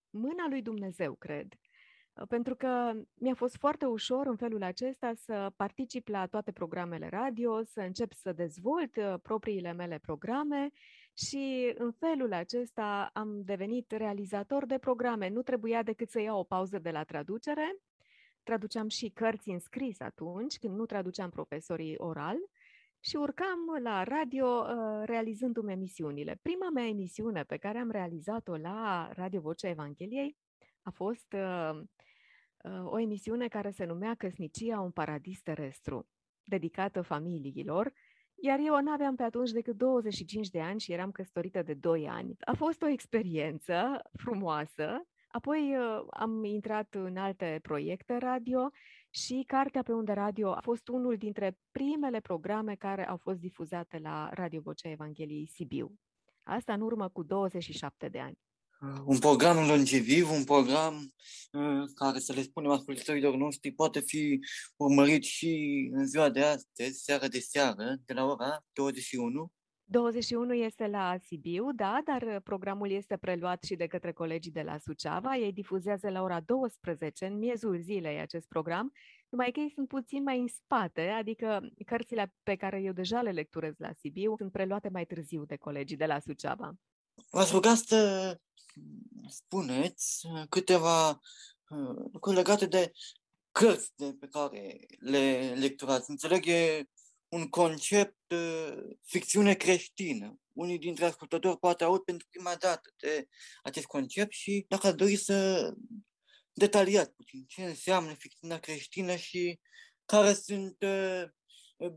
mâna 0.10 0.48
lui 0.50 0.62
Dumnezeu, 0.62 1.14
cred. 1.14 1.54
Pentru 2.30 2.56
că 2.56 2.92
mi-a 3.14 3.34
fost 3.34 3.58
foarte 3.58 3.86
ușor 3.86 4.28
în 4.28 4.36
felul 4.36 4.64
acesta 4.64 5.14
să 5.16 5.52
particip 5.56 6.08
la 6.08 6.26
toate 6.26 6.52
programele 6.52 7.08
radio, 7.10 7.64
să 7.64 7.80
încep 7.80 8.14
să 8.14 8.34
dezvolt 8.34 8.96
uh, 8.96 9.14
propriile 9.22 9.74
mele 9.74 9.98
programe 10.02 10.70
și 11.14 11.74
în 11.78 11.92
felul 11.92 12.34
acesta 12.34 13.10
am 13.14 13.42
devenit 13.44 13.92
realizator 13.92 14.66
de 14.66 14.78
programe. 14.78 15.30
Nu 15.30 15.42
trebuia 15.42 15.84
decât 15.84 16.10
să 16.10 16.22
iau 16.22 16.40
o 16.40 16.44
pauză 16.44 16.80
de 16.80 16.90
la 16.90 17.04
traducere. 17.04 17.76
Traduceam 18.44 18.88
și 18.88 19.10
cărți 19.10 19.50
în 19.50 19.60
scris 19.60 20.00
atunci, 20.00 20.58
când 20.58 20.76
nu 20.76 20.86
traduceam 20.86 21.30
profesorii 21.30 21.96
oral 21.98 22.38
și 23.00 23.16
urcam 23.16 23.60
la 23.84 24.04
radio 24.04 24.48
uh, 24.48 25.06
realizându-mi 25.06 25.72
emisiunile. 25.72 26.40
Prima 26.42 26.70
mea 26.70 26.88
emisiune 26.88 27.44
pe 27.44 27.58
care 27.58 27.78
am 27.78 27.92
realizat-o 27.92 28.58
la 28.58 29.10
Radio 29.14 29.42
Vocea 29.42 29.70
Evangheliei 29.70 30.38
a 30.88 30.90
fost 30.90 31.34
uh, 31.34 31.80
o 32.84 33.00
emisiune 33.00 33.48
care 33.48 33.72
se 33.72 33.86
numea 33.86 34.16
Căsnicia, 34.16 34.80
un 34.80 34.92
paradis 34.92 35.42
terestru, 35.42 36.08
dedicată 36.44 37.02
familiilor, 37.02 37.94
iar 38.36 38.60
eu 38.60 38.82
nu 38.82 38.92
aveam 38.92 39.16
pe 39.16 39.24
atunci 39.24 39.52
decât 39.52 39.78
25 39.78 40.48
de 40.48 40.62
ani 40.62 40.80
și 40.80 40.92
eram 40.92 41.12
căsătorită 41.12 41.62
de 41.62 41.74
2 41.74 42.08
ani. 42.08 42.36
A 42.40 42.54
fost 42.54 42.82
o 42.82 42.88
experiență 42.88 44.02
frumoasă, 44.14 45.08
apoi 45.28 45.76
uh, 45.78 46.06
am 46.10 46.44
intrat 46.44 46.94
în 46.94 47.18
alte 47.18 47.60
proiecte 47.62 48.18
radio 48.18 48.70
și 49.10 49.44
Cartea 49.48 49.84
pe 49.84 49.94
unde 49.94 50.12
radio 50.12 50.52
a 50.52 50.62
fost 50.62 50.88
unul 50.88 51.18
dintre 51.18 51.58
primele 51.72 52.20
programe 52.20 52.76
care 52.76 53.08
au 53.08 53.18
fost 53.18 53.40
difuzate 53.40 53.98
la 53.98 54.30
Radio 54.34 54.62
Vocea 54.62 54.90
Evangheliei 54.90 55.48
Sibiu. 55.48 56.00
Asta 56.44 56.74
în 56.74 56.82
urmă 56.82 57.10
cu 57.10 57.24
27 57.24 58.08
de 58.08 58.20
ani 58.20 58.38
un 59.06 59.20
program 59.20 59.68
longeviv, 59.68 60.32
un 60.32 60.44
program 60.44 61.14
uh, 61.52 61.84
care, 61.96 62.20
să 62.20 62.34
le 62.34 62.42
spunem 62.42 62.72
ascultătorilor 62.72 63.36
noștri, 63.36 63.72
poate 63.72 64.00
fi 64.00 64.40
urmărit 64.76 65.24
și 65.24 65.90
în 65.94 66.06
ziua 66.06 66.30
de 66.30 66.44
astăzi, 66.44 67.04
seara 67.04 67.28
de 67.28 67.40
seară, 67.40 67.96
de 68.06 68.14
la 68.14 68.26
ora 68.26 68.66
21. 68.74 69.52
21 69.90 70.54
este 70.54 70.88
la 70.88 71.16
Sibiu, 71.22 71.72
da, 71.72 72.02
dar 72.06 72.42
programul 72.44 72.92
este 72.92 73.18
preluat 73.18 73.64
și 73.64 73.76
de 73.76 73.88
către 73.88 74.12
colegii 74.12 74.52
de 74.52 74.62
la 74.62 74.78
Suceava. 74.78 75.36
Ei 75.36 75.52
difuzează 75.52 76.10
la 76.10 76.22
ora 76.22 76.40
12, 76.40 77.26
în 77.26 77.38
miezul 77.38 77.80
zilei, 77.80 78.20
acest 78.20 78.48
program, 78.48 78.92
numai 79.30 79.52
că 79.52 79.60
ei 79.60 79.72
sunt 79.74 79.88
puțin 79.88 80.24
mai 80.24 80.40
în 80.40 80.48
spate, 80.48 81.08
adică 81.08 81.70
cărțile 81.86 82.34
pe 82.44 82.56
care 82.56 82.82
eu 82.82 82.94
deja 82.94 83.22
le 83.22 83.32
lecturez 83.32 83.74
la 83.78 83.92
Sibiu 83.94 84.36
sunt 84.38 84.52
preluate 84.52 84.90
mai 84.90 85.06
târziu 85.06 85.46
de 85.46 85.56
colegii 85.56 85.98
de 85.98 86.06
la 86.06 86.20
Suceava. 86.20 86.74
V-aș 87.30 87.52
ruga 87.52 87.76
să 87.76 88.40
spuneți 89.30 90.28
câteva 90.50 91.10
uh, 91.10 92.10
lucruri 92.12 92.36
legate 92.36 92.66
de 92.66 92.92
cărți 93.52 93.92
de 93.96 94.14
pe 94.20 94.28
care 94.28 94.86
le 95.00 95.54
lecturați. 95.58 96.10
Înțeleg, 96.10 96.46
e 96.46 96.90
un 97.28 97.50
concept 97.50 98.32
uh, 98.32 98.78
ficțiune 99.04 99.54
creștină. 99.54 100.40
Unii 100.54 100.80
dintre 100.80 101.06
ascultători 101.06 101.60
poate 101.60 101.84
aud 101.84 102.02
pentru 102.02 102.28
prima 102.30 102.56
dată 102.56 102.94
de 102.98 103.28
acest 103.64 103.86
concept 103.86 104.32
și 104.32 104.66
dacă 104.68 104.88
ar 104.88 104.94
dori 104.94 105.16
să 105.16 105.70
detaliați 106.54 107.12
puțin 107.12 107.46
ce 107.48 107.64
înseamnă 107.64 108.14
ficțiunea 108.14 108.60
creștină 108.60 109.16
și 109.16 109.60
care 110.06 110.34
sunt 110.34 110.78
uh, 110.82 111.24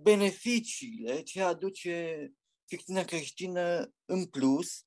beneficiile 0.03 1.23
ce 1.23 1.43
aduce 1.43 2.29
ficțiunea 2.65 3.05
creștină 3.05 3.93
în 4.05 4.27
plus 4.27 4.85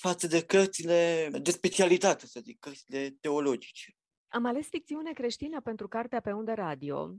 față 0.00 0.26
de 0.26 0.44
cărțile 0.44 1.28
de 1.42 1.50
specialitate, 1.50 2.26
să 2.26 2.40
zic, 2.40 2.58
cărțile 2.58 3.16
teologice. 3.20 3.94
Am 4.28 4.44
ales 4.44 4.68
ficțiune 4.68 5.12
creștină 5.12 5.60
pentru 5.60 5.88
cartea 5.88 6.20
pe 6.20 6.32
undă 6.32 6.54
radio, 6.54 7.14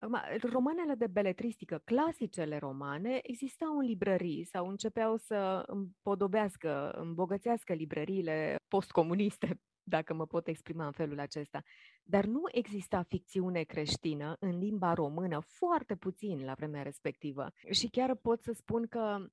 Acum, 0.03 0.19
romanele 0.43 0.95
de 0.95 1.07
beletristică, 1.07 1.81
clasicele 1.85 2.59
romane, 2.59 3.21
existau 3.23 3.79
în 3.79 3.85
librării 3.85 4.45
sau 4.45 4.69
începeau 4.69 5.17
să 5.17 5.63
împodobească, 5.67 6.91
îmbogățească 6.91 7.73
librăriile 7.73 8.57
postcomuniste, 8.69 9.61
dacă 9.95 10.15
mă 10.15 10.27
pot 10.27 10.49
exprima 10.49 10.87
în 10.87 10.93
felul 10.93 11.21
acesta. 11.21 11.63
Dar 12.03 12.25
nu 12.25 12.41
exista 12.51 13.03
ficțiune 13.03 13.63
creștină 13.63 14.37
în 14.39 14.59
limba 14.59 14.93
română, 14.93 15.41
foarte 15.41 15.97
puțin 15.97 16.45
la 16.45 16.55
vremea 16.55 16.83
respectivă. 16.83 17.53
Și 17.71 17.89
chiar 17.89 18.15
pot 18.15 18.43
să 18.43 18.53
spun 18.53 18.87
că 18.87 19.27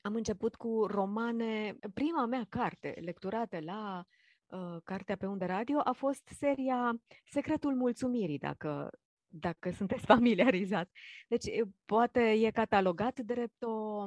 am 0.00 0.14
început 0.14 0.54
cu 0.54 0.86
romane. 0.86 1.78
Prima 1.94 2.26
mea 2.26 2.46
carte 2.48 2.94
lecturată 3.00 3.58
la 3.60 4.04
uh, 4.46 4.76
Cartea 4.84 5.16
pe 5.16 5.26
unde 5.26 5.44
radio 5.44 5.80
a 5.84 5.92
fost 5.92 6.28
seria 6.28 7.00
Secretul 7.24 7.74
Mulțumirii, 7.74 8.38
dacă 8.38 8.90
dacă 9.28 9.70
sunteți 9.70 10.06
familiarizat. 10.14 10.90
Deci, 11.28 11.44
poate 11.84 12.20
e 12.30 12.50
catalogat 12.50 13.20
drept 13.20 13.62
o, 13.62 14.06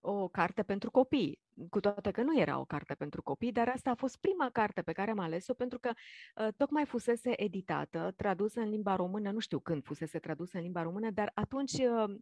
o 0.00 0.28
carte 0.28 0.62
pentru 0.62 0.90
copii, 0.90 1.40
cu 1.70 1.80
toate 1.80 2.10
că 2.10 2.22
nu 2.22 2.38
era 2.40 2.58
o 2.58 2.64
carte 2.64 2.94
pentru 2.94 3.22
copii, 3.22 3.52
dar 3.52 3.68
asta 3.68 3.90
a 3.90 3.94
fost 3.94 4.16
prima 4.16 4.50
carte 4.50 4.82
pe 4.82 4.92
care 4.92 5.10
am 5.10 5.18
ales-o 5.18 5.54
pentru 5.54 5.78
că 5.78 5.90
uh, 5.90 6.48
tocmai 6.56 6.84
fusese 6.84 7.42
editată, 7.42 8.12
tradusă 8.16 8.60
în 8.60 8.68
limba 8.68 8.96
română, 8.96 9.30
nu 9.30 9.38
știu 9.38 9.60
când 9.60 9.84
fusese 9.84 10.18
tradusă 10.18 10.56
în 10.56 10.62
limba 10.62 10.82
română, 10.82 11.10
dar 11.10 11.30
atunci 11.34 11.72
uh, 11.72 12.14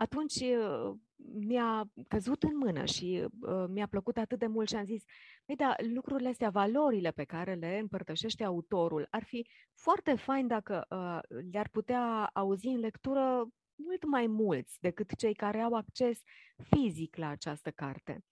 atunci 0.00 0.40
uh, 0.40 0.92
mi-a 1.32 1.90
căzut 2.08 2.42
în 2.42 2.56
mână 2.56 2.84
și 2.84 3.28
uh, 3.40 3.64
mi-a 3.68 3.86
plăcut 3.86 4.16
atât 4.16 4.38
de 4.38 4.46
mult 4.46 4.68
și 4.68 4.76
am 4.76 4.84
zis, 4.84 5.04
păi 5.44 5.56
da, 5.56 5.74
lucrurile 5.94 6.28
astea, 6.28 6.50
valorile 6.50 7.10
pe 7.10 7.24
care 7.24 7.54
le 7.54 7.78
împărtășește 7.78 8.44
autorul, 8.44 9.06
ar 9.10 9.24
fi 9.24 9.46
foarte 9.74 10.14
fain 10.14 10.46
dacă 10.46 10.86
uh, 10.88 11.38
le-ar 11.52 11.68
putea 11.68 12.30
auzi 12.32 12.66
în 12.66 12.78
lectură 12.78 13.48
mult 13.74 14.04
mai 14.04 14.26
mulți 14.26 14.80
decât 14.80 15.14
cei 15.16 15.34
care 15.34 15.60
au 15.60 15.72
acces 15.74 16.20
fizic 16.62 17.16
la 17.16 17.28
această 17.28 17.70
carte. 17.70 18.24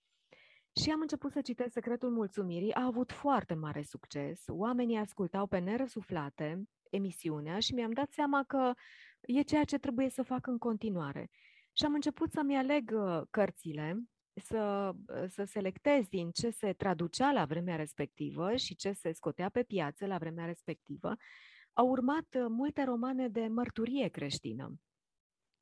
Și 0.80 0.90
am 0.90 1.00
început 1.00 1.32
să 1.32 1.40
citesc 1.40 1.72
Secretul 1.72 2.10
Mulțumirii, 2.10 2.74
a 2.74 2.84
avut 2.84 3.12
foarte 3.12 3.54
mare 3.54 3.82
succes, 3.82 4.44
oamenii 4.46 4.96
ascultau 4.96 5.46
pe 5.46 5.58
nerăsuflate 5.58 6.62
emisiunea 6.90 7.58
și 7.58 7.74
mi-am 7.74 7.92
dat 7.92 8.12
seama 8.12 8.44
că 8.44 8.72
e 9.20 9.42
ceea 9.42 9.64
ce 9.64 9.78
trebuie 9.78 10.08
să 10.10 10.22
fac 10.22 10.46
în 10.46 10.58
continuare. 10.58 11.30
Și 11.78 11.84
am 11.84 11.94
început 11.94 12.32
să-mi 12.32 12.56
aleg 12.56 12.90
uh, 12.94 13.22
cărțile, 13.30 14.02
să, 14.34 14.92
uh, 15.06 15.24
să 15.28 15.44
selectez 15.44 16.08
din 16.08 16.30
ce 16.30 16.50
se 16.50 16.72
traducea 16.72 17.32
la 17.32 17.44
vremea 17.44 17.76
respectivă 17.76 18.56
și 18.56 18.76
ce 18.76 18.92
se 18.92 19.12
scotea 19.12 19.48
pe 19.48 19.62
piață 19.62 20.06
la 20.06 20.18
vremea 20.18 20.44
respectivă. 20.44 21.16
Au 21.72 21.88
urmat 21.88 22.26
uh, 22.34 22.46
multe 22.48 22.84
romane 22.84 23.28
de 23.28 23.46
mărturie 23.46 24.08
creștină, 24.08 24.74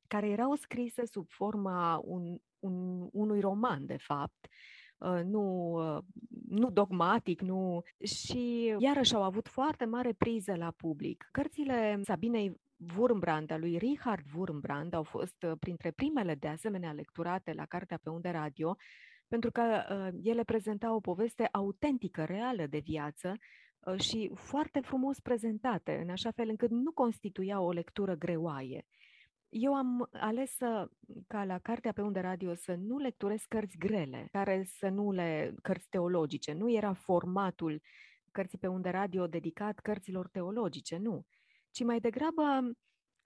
care 0.07 0.29
erau 0.29 0.55
scrise 0.55 1.05
sub 1.05 1.29
forma 1.29 2.01
un, 2.03 2.37
un, 2.59 3.07
unui 3.11 3.39
roman, 3.39 3.85
de 3.85 3.97
fapt, 3.97 4.47
nu, 5.23 5.77
nu 6.47 6.69
dogmatic, 6.69 7.41
nu... 7.41 7.81
și 8.03 8.75
iarăși 8.77 9.15
au 9.15 9.23
avut 9.23 9.47
foarte 9.47 9.85
mare 9.85 10.13
priză 10.13 10.55
la 10.55 10.71
public. 10.77 11.27
Cărțile 11.31 11.99
Sabinei 12.03 12.59
Wurmbrand, 12.97 13.51
a 13.51 13.57
lui 13.57 13.77
Richard 13.77 14.25
Wurmbrand, 14.35 14.93
au 14.93 15.03
fost 15.03 15.43
uh, 15.43 15.51
printre 15.59 15.91
primele 15.91 16.35
de 16.35 16.47
asemenea 16.47 16.91
lecturate 16.91 17.53
la 17.53 17.65
Cartea 17.65 17.99
pe 18.03 18.09
unde 18.09 18.29
radio, 18.29 18.75
pentru 19.27 19.51
că 19.51 19.61
uh, 19.61 20.19
ele 20.23 20.43
prezentau 20.43 20.95
o 20.95 20.99
poveste 20.99 21.47
autentică, 21.51 22.23
reală 22.23 22.65
de 22.65 22.77
viață 22.77 23.35
uh, 23.79 23.99
și 23.99 24.31
foarte 24.33 24.79
frumos 24.79 25.19
prezentate, 25.19 25.99
în 26.03 26.09
așa 26.09 26.31
fel 26.31 26.49
încât 26.49 26.69
nu 26.69 26.91
constituia 26.91 27.61
o 27.61 27.71
lectură 27.71 28.15
greoaie. 28.15 28.85
Eu 29.49 29.73
am 29.75 30.09
ales 30.11 30.55
să, 30.55 30.89
ca 31.27 31.43
la 31.43 31.59
Cartea 31.59 31.93
pe 31.93 32.01
unde 32.01 32.19
radio 32.19 32.55
să 32.55 32.75
nu 32.75 32.97
lecturez 32.97 33.41
cărți 33.47 33.77
grele, 33.77 34.27
care 34.31 34.63
să 34.63 34.87
nu 34.89 35.11
le, 35.11 35.53
cărți 35.61 35.89
teologice. 35.89 36.53
Nu 36.53 36.71
era 36.71 36.93
formatul 36.93 37.81
cărții 38.31 38.57
pe 38.57 38.67
unde 38.67 38.89
radio 38.89 39.27
dedicat 39.27 39.79
cărților 39.79 40.27
teologice, 40.27 40.97
nu 40.97 41.25
ci 41.77 41.83
mai 41.83 41.99
degrabă 41.99 42.71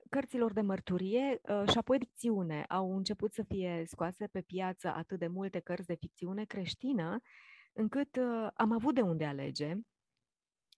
cărților 0.10 0.54
de 0.54 0.62
mărturie 0.62 1.42
uh, 1.42 1.70
și 1.70 1.78
apoi 1.78 1.98
ficțiune. 2.00 2.66
Au 2.68 2.96
început 2.96 3.34
să 3.34 3.44
fie 3.44 3.84
scoase 3.88 4.28
pe 4.28 4.42
piață 4.42 4.88
atât 4.88 5.20
de 5.20 5.28
multe 5.28 5.60
cărți 5.60 5.88
de 5.88 5.96
ficțiune 5.96 6.46
creștină, 6.46 7.20
încât 7.74 8.16
uh, 8.16 8.48
am 8.54 8.72
avut 8.72 8.96
de 8.96 9.02
unde 9.02 9.26
alege 9.26 9.76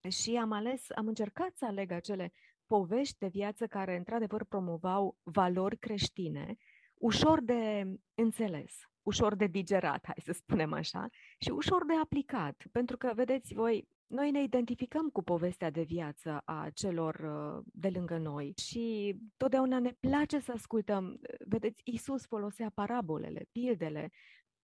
și 0.08 0.36
am 0.36 0.52
ales, 0.52 0.90
am 0.94 1.06
încercat 1.06 1.56
să 1.56 1.64
aleg 1.64 1.90
acele 1.90 2.32
povești 2.66 3.18
de 3.18 3.26
viață 3.26 3.66
care 3.66 3.96
într-adevăr 3.96 4.44
promovau 4.44 5.16
valori 5.22 5.78
creștine, 5.78 6.56
ușor 6.94 7.42
de 7.42 7.84
înțeles, 8.14 8.74
ușor 9.02 9.34
de 9.34 9.46
digerat, 9.46 10.04
hai 10.04 10.22
să 10.22 10.32
spunem 10.32 10.72
așa, 10.72 11.08
și 11.38 11.50
ușor 11.50 11.84
de 11.86 11.92
aplicat. 12.02 12.62
Pentru 12.72 12.96
că, 12.96 13.12
vedeți 13.14 13.54
voi, 13.54 13.88
noi 14.06 14.30
ne 14.30 14.42
identificăm 14.42 15.08
cu 15.08 15.22
povestea 15.22 15.70
de 15.70 15.82
viață 15.82 16.42
a 16.44 16.70
celor 16.74 17.14
uh, 17.14 17.64
de 17.72 17.88
lângă 17.88 18.16
noi 18.16 18.52
și 18.56 19.16
totdeauna 19.36 19.78
ne 19.78 19.92
place 20.00 20.38
să 20.38 20.52
ascultăm. 20.52 21.20
Vedeți, 21.46 21.80
Isus 21.84 22.26
folosea 22.26 22.70
parabolele, 22.74 23.46
pildele, 23.52 24.10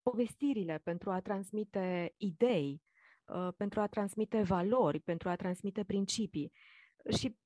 povestirile 0.02 0.80
pentru 0.82 1.10
a 1.10 1.20
transmite 1.20 2.14
idei, 2.16 2.82
uh, 3.24 3.48
pentru 3.56 3.80
a 3.80 3.86
transmite 3.86 4.42
valori, 4.42 5.00
pentru 5.00 5.28
a 5.28 5.36
transmite 5.36 5.84
principii. 5.84 6.52
Și 7.16 7.36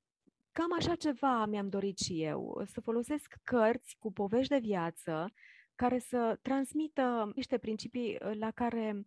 cam 0.58 0.72
așa 0.72 0.94
ceva 0.94 1.46
mi-am 1.46 1.68
dorit 1.68 1.98
și 1.98 2.22
eu, 2.22 2.62
să 2.66 2.80
folosesc 2.80 3.34
cărți 3.42 3.96
cu 3.98 4.12
povești 4.12 4.52
de 4.52 4.58
viață 4.58 5.32
care 5.74 5.98
să 5.98 6.38
transmită 6.42 7.32
niște 7.34 7.58
principii 7.58 8.18
uh, 8.24 8.36
la 8.38 8.50
care 8.50 9.06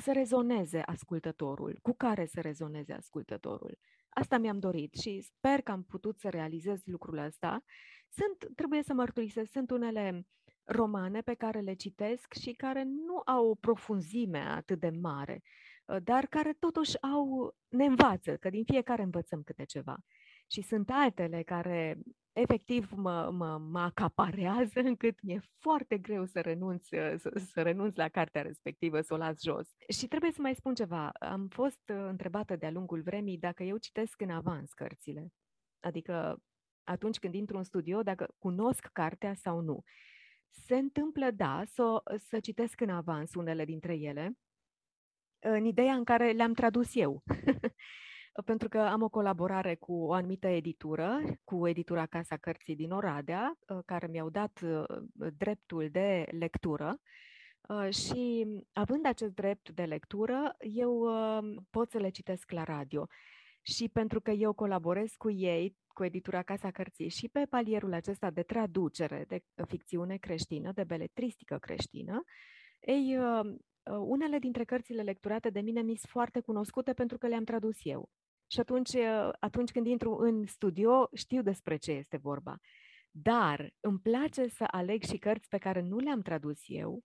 să 0.00 0.12
rezoneze 0.12 0.80
ascultătorul, 0.80 1.78
cu 1.82 1.94
care 1.96 2.26
să 2.26 2.40
rezoneze 2.40 2.92
ascultătorul. 2.92 3.78
Asta 4.08 4.38
mi-am 4.38 4.58
dorit 4.58 4.94
și 4.94 5.20
sper 5.20 5.60
că 5.60 5.70
am 5.70 5.82
putut 5.82 6.18
să 6.18 6.28
realizez 6.28 6.80
lucrul 6.84 7.18
ăsta. 7.18 7.64
Sunt, 8.08 8.54
trebuie 8.54 8.82
să 8.82 8.94
mărturisesc, 8.94 9.50
sunt 9.50 9.70
unele 9.70 10.26
romane 10.64 11.20
pe 11.20 11.34
care 11.34 11.60
le 11.60 11.74
citesc 11.74 12.32
și 12.32 12.52
care 12.52 12.82
nu 12.82 13.20
au 13.24 13.48
o 13.48 13.54
profunzime 13.54 14.38
atât 14.38 14.80
de 14.80 14.90
mare, 14.90 15.42
dar 16.02 16.26
care 16.26 16.52
totuși 16.52 17.02
au, 17.02 17.54
ne 17.68 17.84
învață, 17.84 18.36
că 18.36 18.50
din 18.50 18.64
fiecare 18.64 19.02
învățăm 19.02 19.42
câte 19.42 19.64
ceva. 19.64 19.96
Și 20.50 20.62
sunt 20.62 20.90
altele 20.90 21.42
care 21.42 21.98
efectiv 22.32 22.90
mă, 22.90 23.30
mă, 23.30 23.58
mă 23.58 23.80
acaparează 23.80 24.80
încât 24.90 25.22
mi-e 25.22 25.40
foarte 25.58 25.98
greu 25.98 26.24
să 26.24 26.40
renunț, 26.40 26.86
să, 26.86 27.30
să 27.52 27.62
renunț 27.62 27.94
la 27.94 28.08
cartea 28.08 28.42
respectivă, 28.42 29.00
să 29.00 29.14
o 29.14 29.16
las 29.16 29.42
jos. 29.42 29.68
Și 29.98 30.06
trebuie 30.06 30.30
să 30.32 30.40
mai 30.40 30.54
spun 30.54 30.74
ceva. 30.74 31.08
Am 31.08 31.48
fost 31.48 31.80
uh, 31.88 31.96
întrebată 32.08 32.56
de-a 32.56 32.70
lungul 32.70 33.02
vremii 33.02 33.38
dacă 33.38 33.62
eu 33.62 33.76
citesc 33.76 34.20
în 34.20 34.30
avans 34.30 34.72
cărțile. 34.72 35.28
Adică 35.80 36.42
atunci 36.84 37.18
când 37.18 37.34
intru 37.34 37.56
în 37.56 37.64
studio, 37.64 38.02
dacă 38.02 38.34
cunosc 38.38 38.86
cartea 38.92 39.34
sau 39.34 39.60
nu. 39.60 39.82
Se 40.50 40.76
întâmplă, 40.76 41.30
da, 41.30 41.62
să, 41.66 42.02
să 42.16 42.40
citesc 42.40 42.80
în 42.80 42.90
avans 42.90 43.34
unele 43.34 43.64
dintre 43.64 43.94
ele, 43.94 44.32
în 45.38 45.64
ideea 45.64 45.94
în 45.94 46.04
care 46.04 46.32
le-am 46.32 46.52
tradus 46.52 46.94
eu. 46.94 47.22
pentru 48.44 48.68
că 48.68 48.78
am 48.78 49.02
o 49.02 49.08
colaborare 49.08 49.74
cu 49.74 49.92
o 49.92 50.12
anumită 50.12 50.46
editură, 50.46 51.20
cu 51.44 51.68
editura 51.68 52.06
Casa 52.06 52.36
Cărții 52.36 52.76
din 52.76 52.90
Oradea, 52.90 53.58
ă, 53.68 53.82
care 53.86 54.06
mi-au 54.06 54.30
dat 54.30 54.60
ă, 54.62 54.86
dreptul 55.36 55.88
de 55.90 56.26
lectură 56.30 57.00
ă, 57.68 57.90
și 57.90 58.46
având 58.72 59.06
acest 59.06 59.34
drept 59.34 59.70
de 59.70 59.82
lectură, 59.82 60.56
eu 60.58 61.08
pot 61.70 61.90
să 61.90 61.98
le 61.98 62.08
citesc 62.08 62.50
la 62.50 62.62
radio. 62.62 63.06
Și 63.62 63.88
pentru 63.88 64.20
că 64.20 64.30
eu 64.30 64.52
colaborez 64.52 65.12
cu 65.18 65.30
ei, 65.30 65.76
cu 65.86 66.04
editura 66.04 66.42
Casa 66.42 66.70
Cărții 66.70 67.08
și 67.08 67.28
pe 67.28 67.46
palierul 67.50 67.92
acesta 67.92 68.30
de 68.30 68.42
traducere 68.42 69.24
de 69.28 69.42
ficțiune 69.66 70.16
creștină, 70.16 70.72
de 70.72 70.84
beletristică 70.84 71.58
creștină, 71.58 72.22
ei, 72.80 73.18
unele 73.84 74.38
dintre 74.38 74.64
cărțile 74.64 75.02
lecturate 75.02 75.50
de 75.50 75.60
mine 75.60 75.80
mi 75.80 75.96
sunt 75.96 76.10
foarte 76.10 76.40
cunoscute 76.40 76.92
pentru 76.92 77.18
că 77.18 77.26
le-am 77.26 77.44
tradus 77.44 77.76
eu. 77.82 78.10
Și 78.46 78.60
atunci, 78.60 78.92
uh, 78.92 79.28
atunci 79.40 79.70
când 79.70 79.86
intru 79.86 80.16
în 80.16 80.46
studio, 80.46 81.08
știu 81.14 81.42
despre 81.42 81.76
ce 81.76 81.92
este 81.92 82.16
vorba. 82.16 82.58
Dar 83.10 83.74
îmi 83.80 83.98
place 83.98 84.48
să 84.48 84.64
aleg 84.70 85.02
și 85.02 85.18
cărți 85.18 85.48
pe 85.48 85.58
care 85.58 85.80
nu 85.80 85.98
le-am 85.98 86.20
tradus 86.20 86.58
eu, 86.66 87.04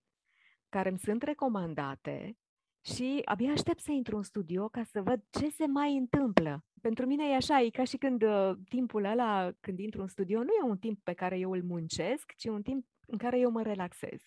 care 0.68 0.88
îmi 0.88 0.98
sunt 0.98 1.22
recomandate 1.22 2.36
și 2.84 3.22
abia 3.24 3.52
aștept 3.52 3.80
să 3.80 3.92
intru 3.92 4.16
în 4.16 4.22
studio 4.22 4.68
ca 4.68 4.84
să 4.84 5.02
văd 5.02 5.24
ce 5.30 5.50
se 5.50 5.66
mai 5.66 5.96
întâmplă. 5.96 6.64
Pentru 6.80 7.06
mine 7.06 7.28
e 7.28 7.34
așa, 7.34 7.60
e 7.60 7.70
ca 7.70 7.84
și 7.84 7.96
când 7.96 8.22
uh, 8.22 8.52
timpul 8.68 9.04
ăla, 9.04 9.52
când 9.60 9.78
intru 9.78 10.00
în 10.00 10.08
studio, 10.08 10.38
nu 10.38 10.52
e 10.52 10.68
un 10.68 10.78
timp 10.78 11.02
pe 11.02 11.12
care 11.12 11.38
eu 11.38 11.50
îl 11.50 11.62
muncesc, 11.62 12.32
ci 12.36 12.44
un 12.44 12.62
timp 12.62 12.86
în 13.06 13.18
care 13.18 13.38
eu 13.38 13.50
mă 13.50 13.62
relaxez. 13.62 14.20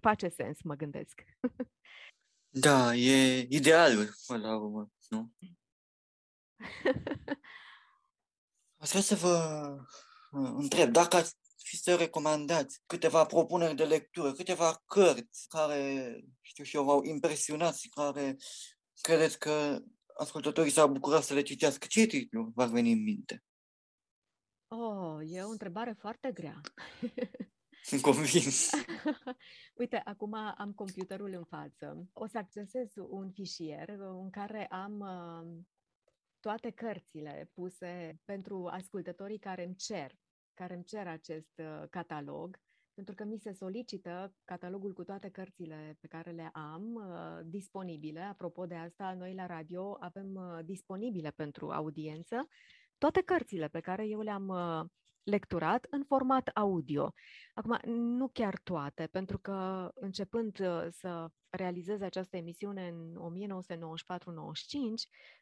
Face 0.00 0.28
sens, 0.28 0.62
mă 0.62 0.74
gândesc. 0.74 1.22
da, 2.66 2.94
e 2.94 3.46
idealul, 3.48 4.08
până 4.26 4.46
la 4.46 4.56
urmă, 4.56 4.90
nu? 5.08 5.32
Aș 8.80 8.88
vrea 8.88 9.00
să 9.00 9.14
vă 9.14 9.36
uh, 10.30 10.50
întreb 10.54 10.92
dacă 10.92 11.16
ați 11.16 11.36
fi 11.56 11.76
să 11.76 11.94
recomandați 11.94 12.82
câteva 12.86 13.24
propuneri 13.24 13.76
de 13.76 13.84
lectură, 13.84 14.32
câteva 14.32 14.82
cărți 14.86 15.48
care, 15.48 16.14
știu 16.40 16.64
și 16.64 16.76
eu, 16.76 16.84
v-au 16.84 17.02
impresionat 17.02 17.76
și 17.76 17.88
care 17.88 18.36
credeți 19.00 19.38
că 19.38 19.78
ascultătorii 20.16 20.72
s-au 20.72 20.88
bucurat 20.88 21.22
să 21.22 21.34
le 21.34 21.42
citească. 21.42 21.86
Ce 21.86 22.06
titlu 22.06 22.52
v-ar 22.54 22.68
veni 22.68 22.92
în 22.92 23.02
minte? 23.02 23.42
Oh, 24.68 25.18
e 25.26 25.42
o 25.42 25.50
întrebare 25.50 25.96
foarte 25.98 26.32
grea. 26.32 26.60
Sunt 27.82 28.00
convins. 28.00 28.70
Uite, 29.80 29.96
acum 30.04 30.34
am 30.34 30.72
computerul 30.74 31.32
în 31.32 31.44
față. 31.44 32.08
O 32.12 32.26
să 32.26 32.38
accesez 32.38 32.92
un 32.96 33.30
fișier 33.30 33.88
în 33.88 34.30
care 34.30 34.66
am 34.66 34.98
uh, 35.00 35.64
toate 36.48 36.70
cărțile 36.70 37.50
puse 37.54 38.20
pentru 38.24 38.66
ascultătorii 38.66 39.38
care 39.38 39.64
îmi 39.64 39.74
cer, 39.74 40.12
care 40.54 40.74
îmi 40.74 40.84
cer 40.84 41.06
acest 41.06 41.52
uh, 41.58 41.82
catalog, 41.90 42.58
pentru 42.94 43.14
că 43.14 43.24
mi 43.24 43.38
se 43.38 43.52
solicită 43.52 44.34
catalogul 44.44 44.92
cu 44.92 45.04
toate 45.04 45.28
cărțile 45.28 45.96
pe 46.00 46.06
care 46.06 46.30
le 46.30 46.50
am 46.52 46.94
uh, 46.94 47.38
disponibile. 47.44 48.20
Apropo 48.20 48.66
de 48.66 48.74
asta, 48.74 49.14
noi 49.14 49.34
la 49.34 49.46
radio 49.46 49.96
avem 50.00 50.34
uh, 50.34 50.58
disponibile 50.64 51.30
pentru 51.30 51.70
audiență 51.70 52.48
toate 52.98 53.22
cărțile 53.22 53.68
pe 53.68 53.80
care 53.80 54.06
eu 54.06 54.20
le-am 54.20 54.48
lecturat 55.22 55.86
în 55.90 56.04
format 56.04 56.48
audio. 56.54 57.12
Acum, 57.54 57.78
nu 57.92 58.28
chiar 58.28 58.58
toate, 58.62 59.06
pentru 59.06 59.38
că 59.38 59.90
începând 59.94 60.58
uh, 60.60 60.86
să 60.90 61.28
realizez 61.50 62.00
această 62.00 62.36
emisiune 62.36 62.88
în 62.88 63.16
1994-95, 63.16 63.58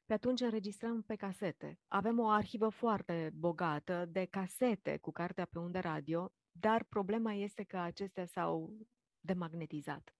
pe 0.06 0.12
atunci 0.12 0.40
înregistrăm 0.40 1.02
pe 1.02 1.14
casete. 1.14 1.78
Avem 1.88 2.18
o 2.18 2.28
arhivă 2.28 2.68
foarte 2.68 3.30
bogată 3.34 4.04
de 4.08 4.24
casete 4.24 4.96
cu 4.96 5.10
cartea 5.10 5.44
pe 5.44 5.58
unde 5.58 5.78
radio, 5.78 6.32
dar 6.52 6.84
problema 6.84 7.32
este 7.32 7.62
că 7.62 7.78
acestea 7.78 8.26
s-au 8.26 8.76
demagnetizat. 9.20 10.14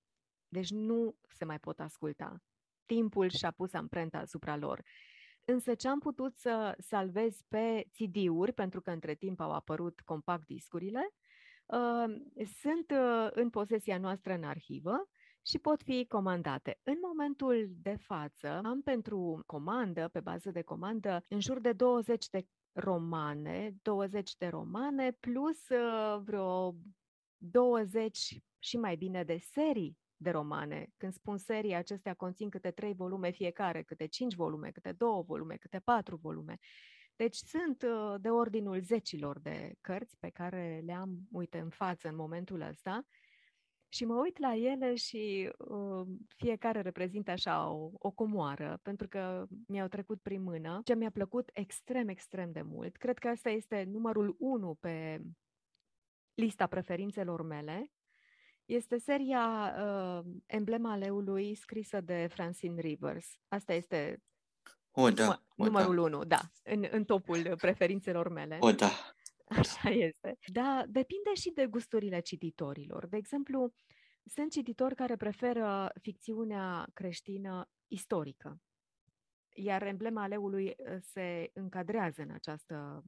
Deci 0.48 0.70
nu 0.70 1.16
se 1.28 1.44
mai 1.44 1.58
pot 1.58 1.80
asculta. 1.80 2.42
Timpul 2.86 3.28
și-a 3.28 3.50
pus 3.50 3.72
amprenta 3.72 4.18
asupra 4.18 4.56
lor. 4.56 4.84
Însă 5.44 5.74
ce 5.74 5.88
am 5.88 5.98
putut 5.98 6.36
să 6.36 6.74
salvez 6.78 7.40
pe 7.48 7.86
CD-uri, 7.92 8.52
pentru 8.52 8.80
că 8.80 8.90
între 8.90 9.14
timp 9.14 9.40
au 9.40 9.52
apărut 9.52 10.00
compact 10.00 10.46
discurile, 10.46 11.14
uh, 11.66 12.04
sunt 12.60 12.90
uh, 12.90 13.28
în 13.30 13.50
posesia 13.50 13.98
noastră 13.98 14.32
în 14.32 14.44
arhivă 14.44 15.08
și 15.47 15.59
pot 15.59 15.82
fi 15.82 16.06
comandate. 16.09 16.81
În 16.82 16.97
momentul 17.02 17.68
de 17.82 17.97
față 17.97 18.60
am 18.64 18.82
pentru 18.82 19.43
comandă, 19.47 20.09
pe 20.09 20.20
bază 20.20 20.51
de 20.51 20.62
comandă, 20.62 21.24
în 21.28 21.40
jur 21.40 21.60
de 21.60 21.73
20 21.73 22.28
de 22.28 22.47
romane, 22.73 23.74
20 23.82 24.36
de 24.36 24.47
romane 24.47 25.12
plus 25.12 25.68
uh, 25.68 26.20
vreo 26.24 26.74
20 27.36 28.39
și 28.59 28.77
mai 28.77 28.97
bine 28.97 29.24
de 29.24 29.39
serii 29.39 29.98
de 30.16 30.31
romane. 30.31 30.93
Când 30.97 31.12
spun 31.12 31.39
serii, 31.39 31.74
acestea 31.74 32.14
conțin 32.14 32.48
câte 32.48 32.70
trei 32.70 32.94
volume 32.94 33.31
fiecare, 33.31 33.82
câte 33.82 34.06
cinci 34.06 34.35
volume, 34.35 34.70
câte 34.70 34.93
două 34.93 35.23
volume, 35.23 35.56
câte 35.56 35.78
patru 35.78 36.16
volume. 36.16 36.59
Deci 37.16 37.36
sunt 37.36 37.82
uh, 37.82 38.14
de 38.20 38.28
ordinul 38.31 38.81
zecilor 38.81 39.39
de 39.39 39.74
cărți 39.81 40.16
pe 40.18 40.28
care 40.28 40.82
le 40.85 40.93
am, 40.93 41.18
uite, 41.32 41.59
în 41.59 41.70
față 41.70 42.09
în 42.09 42.16
momentul 42.16 42.60
ăsta 42.60 43.06
și 43.97 44.05
mă 44.05 44.14
uit 44.14 44.39
la 44.39 44.55
ele 44.55 44.94
și 44.94 45.52
uh, 45.59 46.06
fiecare 46.36 46.81
reprezintă 46.81 47.31
așa 47.31 47.70
o, 47.70 47.90
o 47.98 48.10
comoară, 48.10 48.78
pentru 48.82 49.09
că 49.09 49.47
mi-au 49.66 49.89
trecut 49.89 50.20
prin 50.23 50.43
mână. 50.43 50.81
Ce 50.85 50.94
mi-a 50.94 51.10
plăcut 51.10 51.51
extrem, 51.52 52.09
extrem 52.09 52.52
de 52.52 52.62
mult, 52.62 52.97
cred 52.97 53.18
că 53.18 53.28
asta 53.28 53.51
este 53.51 53.89
numărul 53.90 54.36
unu 54.39 54.74
pe 54.81 55.20
lista 56.35 56.66
preferințelor 56.66 57.43
mele, 57.43 57.93
este 58.64 58.98
seria 58.98 59.74
uh, 59.78 60.24
Emblema 60.47 60.97
leului 60.97 61.55
scrisă 61.55 62.01
de 62.01 62.27
Francine 62.31 62.81
Rivers. 62.81 63.40
Asta 63.48 63.73
este 63.73 64.23
o, 64.90 65.10
da, 65.10 65.24
num- 65.24 65.43
o, 65.56 65.64
numărul 65.64 65.94
da. 65.94 66.02
unu, 66.02 66.24
da, 66.24 66.40
în, 66.62 66.86
în 66.90 67.05
topul 67.05 67.56
preferințelor 67.56 68.28
mele. 68.28 68.56
O, 68.60 68.70
da. 68.70 68.90
Așa 69.59 69.90
este. 69.90 70.39
Da, 70.52 70.85
depinde 70.89 71.35
și 71.35 71.51
de 71.51 71.66
gusturile 71.66 72.20
cititorilor. 72.20 73.06
De 73.06 73.16
exemplu, 73.16 73.73
sunt 74.24 74.51
cititori 74.51 74.94
care 74.94 75.16
preferă 75.16 75.93
ficțiunea 76.01 76.86
creștină 76.94 77.68
istorică, 77.86 78.60
iar 79.55 79.82
emblema 79.82 80.27
leului 80.27 80.66
uh, 80.66 80.97
se 81.01 81.51
încadrează 81.52 82.23
în 82.23 82.31
această, 82.31 83.05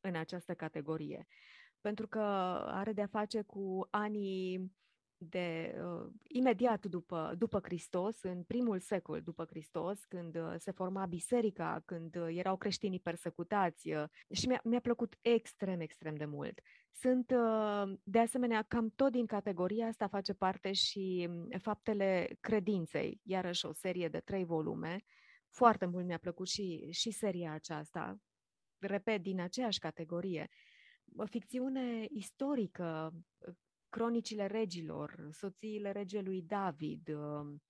în 0.00 0.14
această 0.14 0.54
categorie, 0.54 1.26
pentru 1.80 2.08
că 2.08 2.20
are 2.66 2.92
de-a 2.92 3.06
face 3.06 3.42
cu 3.42 3.86
anii 3.90 4.72
de 5.22 5.74
uh, 5.84 6.10
imediat 6.22 6.86
după, 6.86 7.34
după 7.38 7.60
Hristos, 7.62 8.22
în 8.22 8.42
primul 8.42 8.78
secol 8.78 9.20
după 9.20 9.44
Hristos, 9.44 10.04
când 10.04 10.36
uh, 10.36 10.54
se 10.58 10.70
forma 10.70 11.06
biserica, 11.06 11.82
când 11.84 12.16
uh, 12.16 12.36
erau 12.36 12.56
creștinii 12.56 13.00
persecutați 13.00 13.90
uh, 13.90 14.04
și 14.30 14.46
mi-a, 14.46 14.60
mi-a 14.64 14.80
plăcut 14.80 15.18
extrem, 15.20 15.80
extrem 15.80 16.14
de 16.14 16.24
mult. 16.24 16.60
Sunt, 16.90 17.30
uh, 17.30 17.92
de 18.02 18.18
asemenea, 18.18 18.62
cam 18.62 18.92
tot 18.96 19.12
din 19.12 19.26
categoria 19.26 19.86
asta 19.86 20.06
face 20.06 20.32
parte 20.32 20.72
și 20.72 21.28
um, 21.30 21.58
faptele 21.58 22.36
credinței, 22.40 23.20
iarăși 23.22 23.66
o 23.66 23.72
serie 23.72 24.08
de 24.08 24.20
trei 24.20 24.44
volume. 24.44 25.04
Foarte 25.48 25.86
mult 25.86 26.06
mi-a 26.06 26.18
plăcut 26.18 26.48
și, 26.48 26.90
și 26.90 27.10
seria 27.10 27.52
aceasta, 27.52 28.16
repet, 28.78 29.22
din 29.22 29.40
aceeași 29.40 29.78
categorie. 29.78 30.48
Ficțiune 31.24 32.06
istorică, 32.08 33.12
Cronicile 33.90 34.46
regilor, 34.46 35.28
soțiile 35.30 35.92
regelui 35.92 36.42
David, 36.42 37.08
um, 37.08 37.62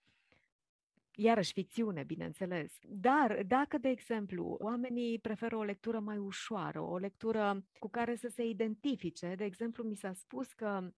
iarăși 1.14 1.52
ficțiune, 1.52 2.02
bineînțeles. 2.02 2.78
Dar 2.88 3.42
dacă, 3.46 3.78
de 3.78 3.88
exemplu, 3.88 4.56
oamenii 4.60 5.18
preferă 5.18 5.56
o 5.56 5.62
lectură 5.62 6.00
mai 6.00 6.18
ușoară, 6.18 6.80
o 6.80 6.98
lectură 6.98 7.64
cu 7.78 7.88
care 7.88 8.14
să 8.14 8.28
se 8.28 8.44
identifice, 8.44 9.34
de 9.36 9.44
exemplu, 9.44 9.84
mi 9.84 9.96
s-a 9.96 10.12
spus 10.12 10.52
că 10.52 10.90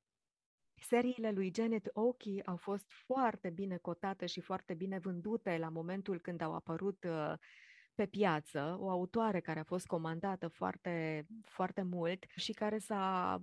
seriile 0.74 1.30
lui 1.30 1.52
Janet 1.54 1.90
Oki 1.92 2.40
au 2.44 2.56
fost 2.56 2.90
foarte 2.90 3.50
bine 3.50 3.76
cotate 3.76 4.26
și 4.26 4.40
foarte 4.40 4.74
bine 4.74 4.98
vândute 4.98 5.56
la 5.58 5.68
momentul 5.68 6.20
când 6.20 6.40
au 6.40 6.54
apărut 6.54 7.04
uh, 7.04 7.34
pe 7.94 8.06
piață, 8.06 8.76
o 8.78 8.88
autoare 8.90 9.40
care 9.40 9.60
a 9.60 9.64
fost 9.64 9.86
comandată 9.86 10.48
foarte, 10.48 11.26
foarte 11.44 11.82
mult 11.82 12.24
și 12.36 12.52
care 12.52 12.78
s-a 12.78 13.38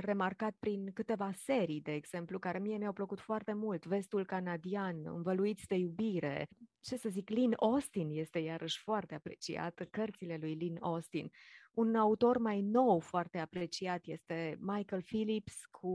remarcat 0.00 0.56
prin 0.58 0.90
câteva 0.94 1.32
serii, 1.32 1.80
de 1.80 1.92
exemplu, 1.92 2.38
care 2.38 2.58
mie 2.58 2.76
mi-au 2.76 2.92
plăcut 2.92 3.20
foarte 3.20 3.52
mult. 3.52 3.86
Vestul 3.86 4.26
canadian, 4.26 4.96
Învăluiți 5.04 5.66
de 5.66 5.74
iubire. 5.74 6.48
Ce 6.80 6.96
să 6.96 7.08
zic, 7.08 7.28
Lynn 7.28 7.54
Austin 7.56 8.08
este 8.10 8.38
iarăși 8.38 8.78
foarte 8.78 9.14
apreciat, 9.14 9.86
cărțile 9.90 10.36
lui 10.40 10.54
Lynn 10.54 10.76
Austin. 10.80 11.30
Un 11.72 11.94
autor 11.94 12.38
mai 12.38 12.60
nou 12.60 13.00
foarte 13.00 13.38
apreciat 13.38 14.06
este 14.06 14.58
Michael 14.60 15.02
Phillips 15.02 15.64
cu 15.70 15.88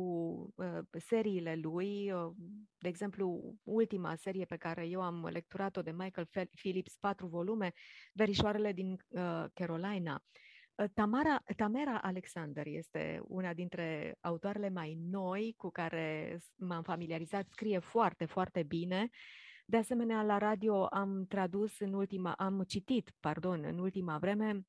uh, 0.55 0.79
seriile 1.07 1.55
lui, 1.55 2.11
uh, 2.11 2.31
de 2.77 2.87
exemplu, 2.87 3.55
ultima 3.63 4.15
serie 4.15 4.45
pe 4.45 4.57
care 4.57 4.87
eu 4.87 5.01
am 5.01 5.25
lecturat-o 5.25 5.81
de 5.81 5.91
Michael 5.91 6.27
Phillips, 6.55 6.97
patru 6.99 7.27
volume, 7.27 7.71
Verișoarele 8.13 8.71
din 8.71 8.91
uh, 8.91 9.45
Carolina. 9.53 10.13
Ă, 10.13 10.21
Tamara, 10.93 11.43
Tamara 11.55 11.99
Alexander 12.01 12.67
este 12.67 13.21
una 13.27 13.53
dintre 13.53 14.17
autoarele 14.21 14.69
mai 14.69 14.97
noi 15.09 15.53
cu 15.57 15.69
care 15.69 16.37
m-am 16.55 16.83
familiarizat, 16.83 17.47
scrie 17.49 17.79
foarte, 17.79 18.25
foarte 18.25 18.63
bine. 18.63 19.09
De 19.65 19.77
asemenea, 19.77 20.23
la 20.23 20.37
radio 20.37 20.85
am 20.85 21.25
tradus 21.25 21.79
în 21.79 21.93
ultima, 21.93 22.33
am 22.33 22.63
citit, 22.63 23.11
pardon, 23.19 23.63
în 23.63 23.79
ultima 23.79 24.17
vreme 24.17 24.61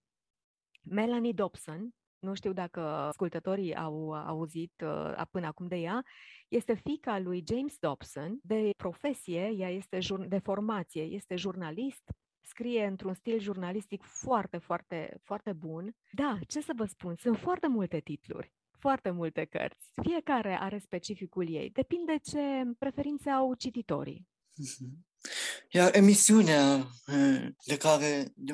Melanie 0.82 1.32
Dobson, 1.32 1.94
nu 2.18 2.34
știu 2.34 2.52
dacă 2.52 2.80
ascultătorii 2.80 3.76
au 3.76 4.12
auzit 4.12 4.72
uh, 4.84 5.22
până 5.30 5.46
acum 5.46 5.66
de 5.66 5.76
ea, 5.76 6.04
este 6.48 6.74
fica 6.74 7.18
lui 7.18 7.44
James 7.46 7.78
Dobson, 7.78 8.38
de 8.42 8.70
profesie, 8.76 9.52
ea 9.56 9.70
este 9.70 9.98
de 10.28 10.38
formație, 10.38 11.02
este 11.02 11.36
jurnalist, 11.36 12.02
scrie 12.42 12.86
într-un 12.86 13.14
stil 13.14 13.40
jurnalistic 13.40 14.02
foarte, 14.02 14.58
foarte, 14.58 15.20
foarte 15.22 15.52
bun. 15.52 15.96
Da, 16.12 16.38
ce 16.46 16.60
să 16.60 16.72
vă 16.76 16.84
spun, 16.84 17.16
sunt 17.16 17.38
foarte 17.38 17.66
multe 17.66 18.00
titluri, 18.00 18.52
foarte 18.78 19.10
multe 19.10 19.44
cărți. 19.44 19.92
Fiecare 20.02 20.58
are 20.60 20.78
specificul 20.78 21.50
ei. 21.50 21.70
Depinde 21.70 22.18
ce 22.22 22.62
preferințe 22.78 23.30
au 23.30 23.54
cititorii. 23.54 24.28
Mhm. 24.54 25.06
Iar 25.76 25.94
emisiunea 25.94 26.86
eh, 27.06 27.46
de 27.66 27.76
care 27.76 28.32
de 28.36 28.52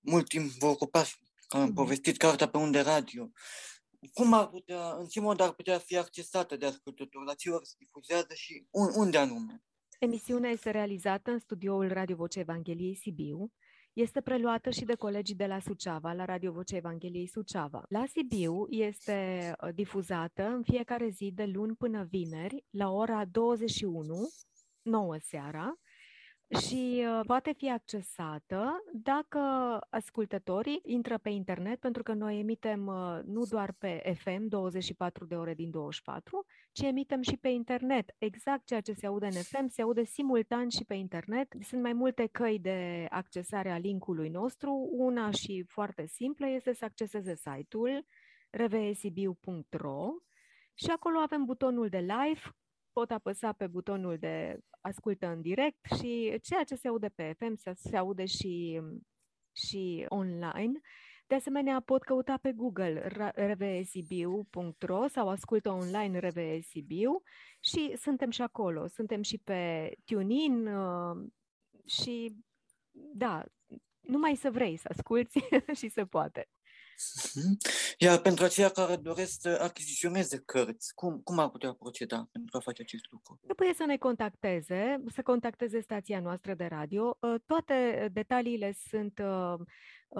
mult 0.00 0.28
timp 0.28 0.50
vă 0.50 0.66
ocupați, 0.66 1.18
care 1.48 1.62
am 1.62 1.68
mhm. 1.68 1.78
povestit, 1.78 2.16
Cartea 2.16 2.48
pe 2.48 2.56
unde 2.58 2.80
radio, 2.80 3.30
cum 4.12 4.32
ar 4.32 4.48
putea, 4.48 4.92
în 4.92 5.06
ce 5.06 5.20
mod 5.20 5.40
ar 5.40 5.52
putea 5.52 5.78
fi 5.78 5.96
accesată 5.96 6.56
de 6.56 6.66
ascultători, 6.66 7.24
la 7.24 7.34
ce 7.34 7.50
ori 7.50 7.66
se 7.66 7.74
difuzează 7.78 8.34
și 8.34 8.66
unde 8.70 9.18
anume? 9.18 9.65
Emisiunea 9.98 10.50
este 10.50 10.70
realizată 10.70 11.30
în 11.30 11.38
studioul 11.38 11.88
Radio 11.88 12.16
Voce 12.16 12.38
Evangheliei 12.38 12.94
Sibiu. 12.94 13.52
Este 13.92 14.20
preluată 14.20 14.70
și 14.70 14.84
de 14.84 14.94
colegii 14.94 15.34
de 15.34 15.46
la 15.46 15.58
Suceava, 15.58 16.12
la 16.12 16.24
Radio 16.24 16.52
Voce 16.52 16.76
Evangheliei 16.76 17.26
Suceava. 17.26 17.82
La 17.88 18.04
Sibiu 18.06 18.66
este 18.68 19.52
uh, 19.62 19.74
difuzată 19.74 20.46
în 20.46 20.62
fiecare 20.62 21.08
zi 21.08 21.32
de 21.34 21.44
luni 21.44 21.74
până 21.74 22.06
vineri, 22.10 22.64
la 22.70 22.90
ora 22.90 23.24
21, 23.24 24.28
9 24.82 25.16
seara, 25.18 25.74
și 26.48 27.04
uh, 27.06 27.20
poate 27.26 27.52
fi 27.56 27.70
accesată 27.70 28.82
dacă 28.92 29.38
ascultătorii 29.90 30.80
intră 30.84 31.18
pe 31.18 31.28
internet, 31.30 31.80
pentru 31.80 32.02
că 32.02 32.12
noi 32.12 32.38
emitem 32.38 32.86
uh, 32.86 33.18
nu 33.24 33.44
doar 33.44 33.72
pe 33.78 34.16
FM 34.18 34.48
24 34.48 35.24
de 35.24 35.34
ore 35.34 35.54
din 35.54 35.70
24, 35.70 36.46
ci 36.72 36.80
emitem 36.82 37.22
și 37.22 37.36
pe 37.36 37.48
internet. 37.48 38.14
Exact 38.18 38.66
ceea 38.66 38.80
ce 38.80 38.92
se 38.92 39.06
aude 39.06 39.26
în 39.26 39.32
FM 39.32 39.68
se 39.68 39.82
aude 39.82 40.04
simultan 40.04 40.68
și 40.68 40.84
pe 40.84 40.94
internet. 40.94 41.54
Sunt 41.60 41.82
mai 41.82 41.92
multe 41.92 42.26
căi 42.26 42.58
de 42.58 43.06
accesare 43.10 43.70
a 43.70 43.78
linkului 43.78 44.28
nostru. 44.28 44.88
Una 44.92 45.30
și 45.30 45.64
foarte 45.68 46.06
simplă 46.06 46.46
este 46.48 46.72
să 46.72 46.84
acceseze 46.84 47.34
site-ul 47.34 48.04
rvsibiu.ro 48.50 50.08
și 50.74 50.90
acolo 50.90 51.18
avem 51.18 51.44
butonul 51.44 51.88
de 51.88 51.98
live 51.98 52.40
pot 52.98 53.10
apăsa 53.10 53.52
pe 53.52 53.66
butonul 53.66 54.16
de 54.18 54.58
ascultă 54.80 55.26
în 55.26 55.40
direct 55.40 55.78
și 55.98 56.38
ceea 56.42 56.64
ce 56.64 56.74
se 56.74 56.88
aude 56.88 57.08
pe 57.08 57.34
FM 57.38 57.54
se, 57.54 57.72
se 57.74 57.96
aude 57.96 58.24
și, 58.24 58.80
și 59.52 60.06
online. 60.08 60.80
De 61.26 61.34
asemenea, 61.34 61.80
pot 61.80 62.02
căuta 62.02 62.36
pe 62.36 62.52
Google 62.52 63.08
rvsibiu.ro 63.34 65.06
sau 65.06 65.28
ascultă 65.28 65.70
online 65.70 66.18
rvsibiu 66.18 67.22
și 67.60 67.96
suntem 67.96 68.30
și 68.30 68.42
acolo. 68.42 68.86
Suntem 68.86 69.22
și 69.22 69.38
pe 69.38 69.92
TuneIn 70.04 70.66
uh, 70.66 71.28
și, 71.86 72.36
da, 73.14 73.44
numai 74.00 74.36
să 74.36 74.50
vrei 74.50 74.76
să 74.76 74.88
asculți 74.90 75.38
și 75.80 75.88
se 75.88 76.04
poate. 76.04 76.48
Mhm. 77.34 77.56
Iar 77.98 78.18
pentru 78.18 78.44
aceia 78.44 78.68
care 78.68 78.96
doresc 78.96 79.40
să 79.40 79.58
achiziționeze 79.62 80.42
cărți, 80.46 80.94
cum, 80.94 81.20
cum 81.24 81.38
ar 81.38 81.48
putea 81.48 81.72
proceda 81.72 82.28
pentru 82.32 82.56
a 82.56 82.60
face 82.60 82.82
acest 82.82 83.04
lucru? 83.10 83.38
Trebuie 83.42 83.74
să 83.74 83.84
ne 83.84 83.96
contacteze, 83.96 84.96
să 85.06 85.22
contacteze 85.22 85.80
stația 85.80 86.20
noastră 86.20 86.54
de 86.54 86.64
radio. 86.64 87.16
Uh, 87.20 87.34
toate 87.46 88.08
detaliile 88.12 88.72
sunt 88.88 89.22
uh, 89.24 89.54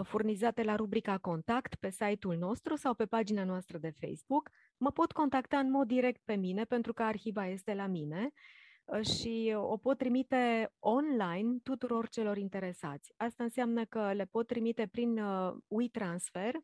furnizate 0.04 0.62
la 0.62 0.76
rubrica 0.76 1.18
Contact 1.18 1.74
pe 1.74 1.90
site-ul 1.90 2.36
nostru 2.36 2.76
sau 2.76 2.94
pe 2.94 3.06
pagina 3.06 3.44
noastră 3.44 3.78
de 3.78 3.92
Facebook. 4.00 4.50
Mă 4.76 4.90
pot 4.90 5.12
contacta 5.12 5.58
în 5.58 5.70
mod 5.70 5.86
direct 5.86 6.20
pe 6.24 6.34
mine 6.34 6.64
pentru 6.64 6.92
că 6.92 7.02
arhiva 7.02 7.46
este 7.46 7.74
la 7.74 7.86
mine 7.86 8.32
uh, 8.32 8.65
și 9.00 9.54
o 9.56 9.76
pot 9.76 9.98
trimite 9.98 10.72
online 10.78 11.58
tuturor 11.62 12.08
celor 12.08 12.36
interesați. 12.36 13.12
Asta 13.16 13.42
înseamnă 13.42 13.84
că 13.84 14.12
le 14.12 14.24
pot 14.24 14.46
trimite 14.46 14.86
prin 14.86 15.20
WeTransfer, 15.66 16.54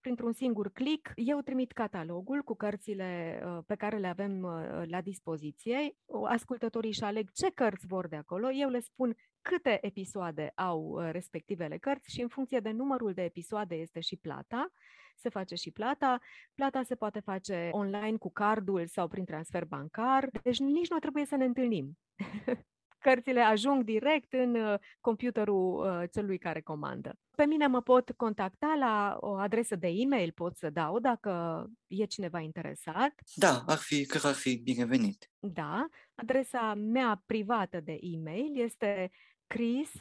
printr-un 0.00 0.32
singur 0.32 0.70
click, 0.72 1.12
eu 1.14 1.40
trimit 1.40 1.72
catalogul 1.72 2.42
cu 2.42 2.54
cărțile 2.54 3.40
uh, 3.44 3.58
pe 3.66 3.74
care 3.74 3.96
le 3.96 4.06
avem 4.06 4.42
uh, 4.42 4.82
la 4.86 5.00
dispoziție. 5.00 5.96
Ascultătorii 6.28 6.90
își 6.90 7.02
aleg 7.02 7.30
ce 7.30 7.50
cărți 7.54 7.86
vor 7.86 8.08
de 8.08 8.16
acolo. 8.16 8.50
Eu 8.52 8.68
le 8.68 8.80
spun 8.80 9.16
câte 9.42 9.78
episoade 9.80 10.52
au 10.54 10.80
uh, 10.80 11.08
respectivele 11.10 11.78
cărți 11.78 12.10
și 12.10 12.20
în 12.20 12.28
funcție 12.28 12.60
de 12.60 12.70
numărul 12.70 13.12
de 13.12 13.22
episoade 13.22 13.74
este 13.74 14.00
și 14.00 14.16
plata. 14.16 14.72
Se 15.16 15.28
face 15.28 15.54
și 15.54 15.70
plata. 15.70 16.18
Plata 16.54 16.82
se 16.82 16.94
poate 16.94 17.20
face 17.20 17.68
online 17.72 18.16
cu 18.16 18.30
cardul 18.30 18.86
sau 18.86 19.08
prin 19.08 19.24
transfer 19.24 19.64
bancar, 19.64 20.28
deci 20.42 20.58
nici 20.58 20.90
nu 20.90 20.98
trebuie 20.98 21.24
să 21.24 21.36
ne 21.36 21.44
întâlnim. 21.44 21.98
cărțile 23.00 23.40
ajung 23.40 23.84
direct 23.84 24.32
în 24.32 24.54
uh, 24.54 24.78
computerul 25.00 25.86
uh, 25.86 26.08
celui 26.12 26.38
care 26.38 26.60
comandă. 26.60 27.18
Pe 27.36 27.44
mine 27.44 27.66
mă 27.66 27.82
pot 27.82 28.10
contacta 28.16 28.74
la 28.78 29.16
o 29.20 29.32
adresă 29.32 29.76
de 29.76 29.88
e-mail, 29.88 30.32
pot 30.32 30.56
să 30.56 30.70
dau 30.70 30.98
dacă 30.98 31.64
e 31.86 32.04
cineva 32.04 32.40
interesat. 32.40 33.14
Da, 33.34 33.62
ar 33.66 33.78
fi, 33.78 34.06
cred 34.06 34.24
ar 34.24 34.34
fi 34.34 34.56
binevenit. 34.56 35.30
Da, 35.38 35.86
adresa 36.14 36.74
mea 36.74 37.22
privată 37.26 37.80
de 37.80 37.98
e-mail 38.00 38.60
este 38.60 39.10
chris 39.46 39.92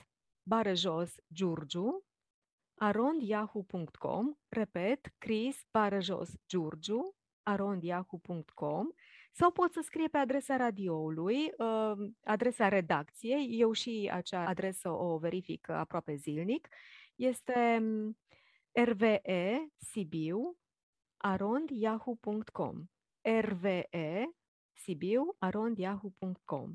barajos 0.44 1.16
giurgiu 1.34 2.04
arondyahoo.com 2.80 4.38
repet, 4.50 5.14
chris 5.18 5.66
barajos 5.72 6.30
giurgiu 6.48 7.16
arondyahoo.com 7.44 8.88
sau 9.32 9.52
pot 9.52 9.72
să 9.72 9.82
scrie 9.84 10.08
pe 10.08 10.18
adresa 10.18 10.56
radioului, 10.56 11.52
uh, 11.58 12.10
adresa 12.24 12.68
redacției, 12.68 13.60
eu 13.60 13.72
și 13.72 14.10
acea 14.14 14.48
adresă 14.48 14.90
o 14.90 15.18
verific 15.18 15.70
aproape 15.70 16.16
zilnic, 16.16 16.68
este 17.16 17.78
mm, 17.82 18.18
rve 18.84 19.22
sibiu 19.78 20.58
arond 21.18 21.70
yahoo.com 21.70 22.84
rve 23.42 23.88
sibiu 24.74 25.36
arond 25.38 25.78
yahoo.com 25.78 26.74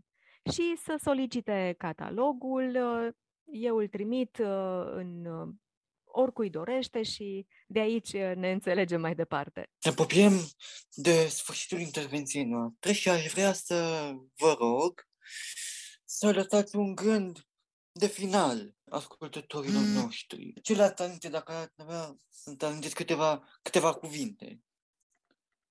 și 0.53 0.77
să 0.77 0.99
solicite 1.03 1.75
catalogul, 1.79 2.77
uh, 2.77 3.09
eu 3.45 3.77
îl 3.77 3.89
trimit 3.89 4.39
uh, 4.39 4.85
în 4.87 5.27
oricui 6.15 6.51
dorește 6.51 7.03
și 7.03 7.47
de 7.67 7.81
aici 7.81 8.13
uh, 8.13 8.33
ne 8.35 8.51
înțelegem 8.51 9.01
mai 9.01 9.15
departe. 9.15 9.71
Ne 9.85 9.91
apropiem 9.91 10.33
de 10.95 11.27
sfârșitul 11.29 11.81
intervenției 11.81 12.45
noastre 12.45 12.93
și 12.93 13.09
aș 13.09 13.27
vrea 13.33 13.53
să 13.53 14.11
vă 14.37 14.57
rog 14.59 15.09
să 16.05 16.33
lăsați 16.33 16.77
un 16.77 16.95
gând 16.95 17.47
de 17.93 18.07
final 18.07 18.75
ascultătorilor 18.89 19.83
mm. 19.83 19.89
noștri. 19.89 20.53
Ce 20.63 20.75
le-ați 20.75 21.03
aminte 21.03 21.29
dacă 21.29 21.53
ați 21.53 21.75
avea 21.77 22.19
să 22.29 22.57
amintiți 22.61 22.95
câteva, 22.95 23.49
câteva 23.63 23.95
cuvinte? 23.95 24.61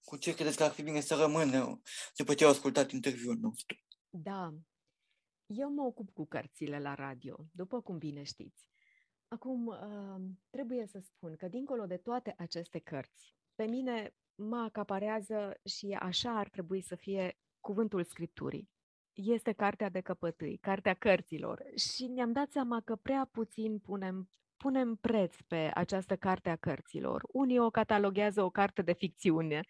Cu 0.04 0.18
ce 0.18 0.36
credeți 0.36 0.58
că 0.58 0.64
ar 0.64 0.72
fi 0.72 0.82
bine 0.82 1.00
să 1.00 1.16
rămână 1.16 1.82
după 2.16 2.34
ce 2.34 2.44
au 2.44 2.50
ascultat 2.50 2.92
interviul 2.92 3.38
nostru? 3.42 3.78
Da, 4.10 4.54
eu 5.46 5.70
mă 5.70 5.84
ocup 5.84 6.10
cu 6.14 6.26
cărțile 6.26 6.80
la 6.80 6.94
radio, 6.94 7.46
după 7.52 7.82
cum 7.82 7.98
bine 7.98 8.24
știți. 8.24 8.73
Acum, 9.34 9.68
uh, 9.68 10.22
trebuie 10.50 10.86
să 10.86 11.00
spun 11.00 11.36
că 11.36 11.48
dincolo 11.48 11.86
de 11.86 11.98
toate 11.98 12.34
aceste 12.38 12.80
cărți, 12.80 13.36
pe 13.56 13.64
mine 13.64 14.14
mă 14.36 14.58
acaparează 14.58 15.60
și 15.66 15.92
așa 16.00 16.38
ar 16.38 16.50
trebui 16.50 16.82
să 16.82 16.96
fie 16.96 17.38
cuvântul 17.60 18.04
Scripturii. 18.04 18.70
Este 19.14 19.52
cartea 19.52 19.90
de 19.90 20.02
căpătâi, 20.02 20.58
cartea 20.58 20.94
cărților 20.94 21.64
și 21.76 22.04
mi-am 22.04 22.32
dat 22.32 22.52
seama 22.52 22.82
că 22.82 22.96
prea 22.96 23.30
puțin 23.32 23.80
punem, 23.80 24.30
punem 24.58 24.96
preț 24.96 25.36
pe 25.48 25.72
această 25.74 26.16
carte 26.16 26.50
a 26.50 26.56
cărților. 26.56 27.24
Unii 27.32 27.60
o 27.60 27.70
cataloghează 27.70 28.44
o 28.44 28.50
carte 28.50 28.82
de 28.82 28.94
ficțiune, 28.94 29.62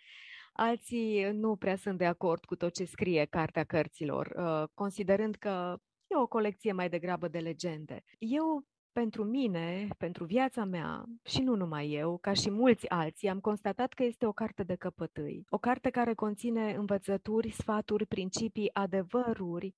alții 0.54 1.32
nu 1.32 1.56
prea 1.56 1.76
sunt 1.76 1.98
de 1.98 2.06
acord 2.06 2.46
cu 2.46 2.56
tot 2.56 2.74
ce 2.74 2.86
scrie 2.86 3.26
cartea 3.26 3.64
cărților, 3.64 4.34
uh, 4.38 4.70
considerând 4.74 5.36
că 5.36 5.78
e 6.08 6.16
o 6.16 6.28
colecție 6.28 6.72
mai 6.72 6.90
degrabă 6.90 7.28
de 7.28 7.40
legende. 7.40 8.04
Eu 8.18 8.66
pentru 8.94 9.24
mine, 9.24 9.88
pentru 9.98 10.26
viața 10.26 10.64
mea, 10.64 11.06
și 11.24 11.42
nu 11.42 11.56
numai 11.56 11.92
eu, 11.92 12.18
ca 12.18 12.34
și 12.34 12.50
mulți 12.50 12.90
alții, 12.90 13.30
am 13.30 13.40
constatat 13.40 13.94
că 13.94 14.04
este 14.04 14.26
o 14.26 14.32
carte 14.32 14.64
de 14.64 14.76
căpătâi. 14.76 15.46
O 15.50 15.58
carte 15.58 15.90
care 15.90 16.14
conține 16.14 16.74
învățături, 16.74 17.50
sfaturi, 17.50 18.06
principii, 18.06 18.74
adevăruri 18.74 19.76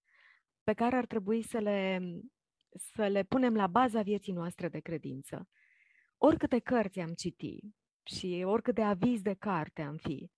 pe 0.64 0.74
care 0.74 0.96
ar 0.96 1.06
trebui 1.06 1.42
să 1.42 1.58
le, 1.58 2.00
să 2.70 3.08
le 3.08 3.24
punem 3.24 3.56
la 3.56 3.68
baza 3.68 4.02
vieții 4.02 4.34
noastre 4.34 4.70
de 4.70 4.80
credință. 4.80 5.48
Oricâte 6.18 6.60
cărți 6.60 7.00
am 7.00 7.14
citit 7.14 7.64
și 8.04 8.44
oricât 8.46 8.76
de 8.76 8.82
aviz 8.82 9.22
de 9.22 9.34
carte 9.34 9.82
am 9.82 9.96
fi, 9.96 10.30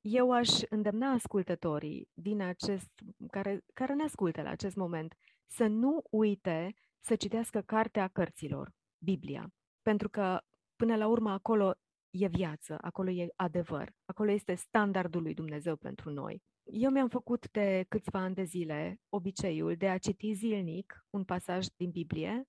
eu 0.00 0.32
aș 0.32 0.48
îndemna 0.68 1.10
ascultătorii 1.10 2.08
din 2.12 2.40
acest, 2.40 2.90
care, 3.30 3.64
care 3.74 3.94
ne 3.94 4.02
ascultă 4.02 4.42
la 4.42 4.50
acest 4.50 4.76
moment 4.76 5.16
să 5.46 5.66
nu 5.66 6.02
uite 6.10 6.74
să 7.00 7.16
citească 7.16 7.60
cartea 7.60 8.08
cărților, 8.08 8.70
Biblia, 9.04 9.52
pentru 9.82 10.08
că 10.08 10.40
până 10.76 10.96
la 10.96 11.06
urmă 11.06 11.30
acolo 11.30 11.74
e 12.10 12.26
viață, 12.26 12.78
acolo 12.80 13.10
e 13.10 13.28
adevăr, 13.36 13.92
acolo 14.04 14.30
este 14.30 14.54
standardul 14.54 15.22
lui 15.22 15.34
Dumnezeu 15.34 15.76
pentru 15.76 16.10
noi. 16.10 16.42
Eu 16.72 16.90
mi-am 16.90 17.08
făcut 17.08 17.50
de 17.50 17.84
câțiva 17.88 18.18
ani 18.18 18.34
de 18.34 18.42
zile 18.42 19.00
obiceiul 19.08 19.76
de 19.76 19.88
a 19.88 19.98
citi 19.98 20.32
zilnic 20.32 21.04
un 21.10 21.24
pasaj 21.24 21.66
din 21.76 21.90
Biblie, 21.90 22.48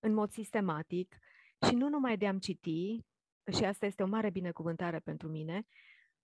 în 0.00 0.12
mod 0.12 0.30
sistematic, 0.30 1.18
și 1.68 1.74
nu 1.74 1.88
numai 1.88 2.16
de 2.16 2.26
a-mi 2.26 2.40
citi, 2.40 3.00
și 3.56 3.64
asta 3.64 3.86
este 3.86 4.02
o 4.02 4.06
mare 4.06 4.30
binecuvântare 4.30 4.98
pentru 4.98 5.28
mine, 5.28 5.66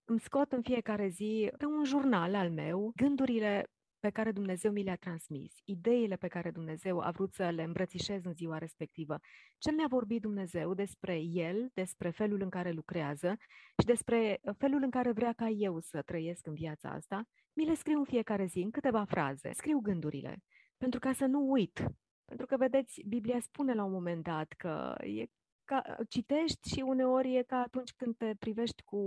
îmi 0.04 0.20
scot 0.20 0.52
în 0.52 0.62
fiecare 0.62 1.08
zi 1.08 1.50
pe 1.58 1.64
un 1.64 1.84
jurnal 1.84 2.34
al 2.34 2.50
meu 2.50 2.92
gândurile 2.96 3.70
pe 4.00 4.10
care 4.10 4.32
Dumnezeu 4.32 4.72
mi 4.72 4.82
le-a 4.82 4.96
transmis, 4.96 5.54
ideile 5.64 6.16
pe 6.16 6.28
care 6.28 6.50
Dumnezeu 6.50 7.00
a 7.00 7.10
vrut 7.10 7.32
să 7.32 7.48
le 7.48 7.62
îmbrățișez 7.62 8.24
în 8.24 8.32
ziua 8.32 8.58
respectivă, 8.58 9.18
ce 9.58 9.72
mi-a 9.72 9.86
vorbit 9.88 10.20
Dumnezeu 10.20 10.74
despre 10.74 11.18
El, 11.20 11.70
despre 11.74 12.10
felul 12.10 12.40
în 12.40 12.48
care 12.48 12.70
lucrează 12.70 13.36
și 13.78 13.86
despre 13.86 14.40
felul 14.58 14.82
în 14.82 14.90
care 14.90 15.12
vrea 15.12 15.32
ca 15.32 15.48
eu 15.48 15.80
să 15.80 16.02
trăiesc 16.02 16.46
în 16.46 16.54
viața 16.54 16.90
asta, 16.90 17.22
mi 17.52 17.64
le 17.64 17.74
scriu 17.74 17.98
în 17.98 18.04
fiecare 18.04 18.44
zi, 18.44 18.58
în 18.58 18.70
câteva 18.70 19.04
fraze, 19.04 19.52
scriu 19.52 19.78
gândurile, 19.78 20.42
pentru 20.76 20.98
ca 20.98 21.12
să 21.12 21.24
nu 21.24 21.50
uit. 21.50 21.84
Pentru 22.24 22.46
că, 22.46 22.56
vedeți, 22.56 23.02
Biblia 23.06 23.40
spune 23.40 23.74
la 23.74 23.84
un 23.84 23.92
moment 23.92 24.22
dat 24.22 24.52
că 24.52 24.94
e 24.98 25.24
ca, 25.70 25.96
citești 26.08 26.68
și 26.68 26.80
uneori 26.80 27.36
e 27.36 27.42
ca 27.42 27.56
atunci 27.56 27.92
când 27.92 28.16
te 28.16 28.34
privești 28.38 28.82
cu, 28.82 29.00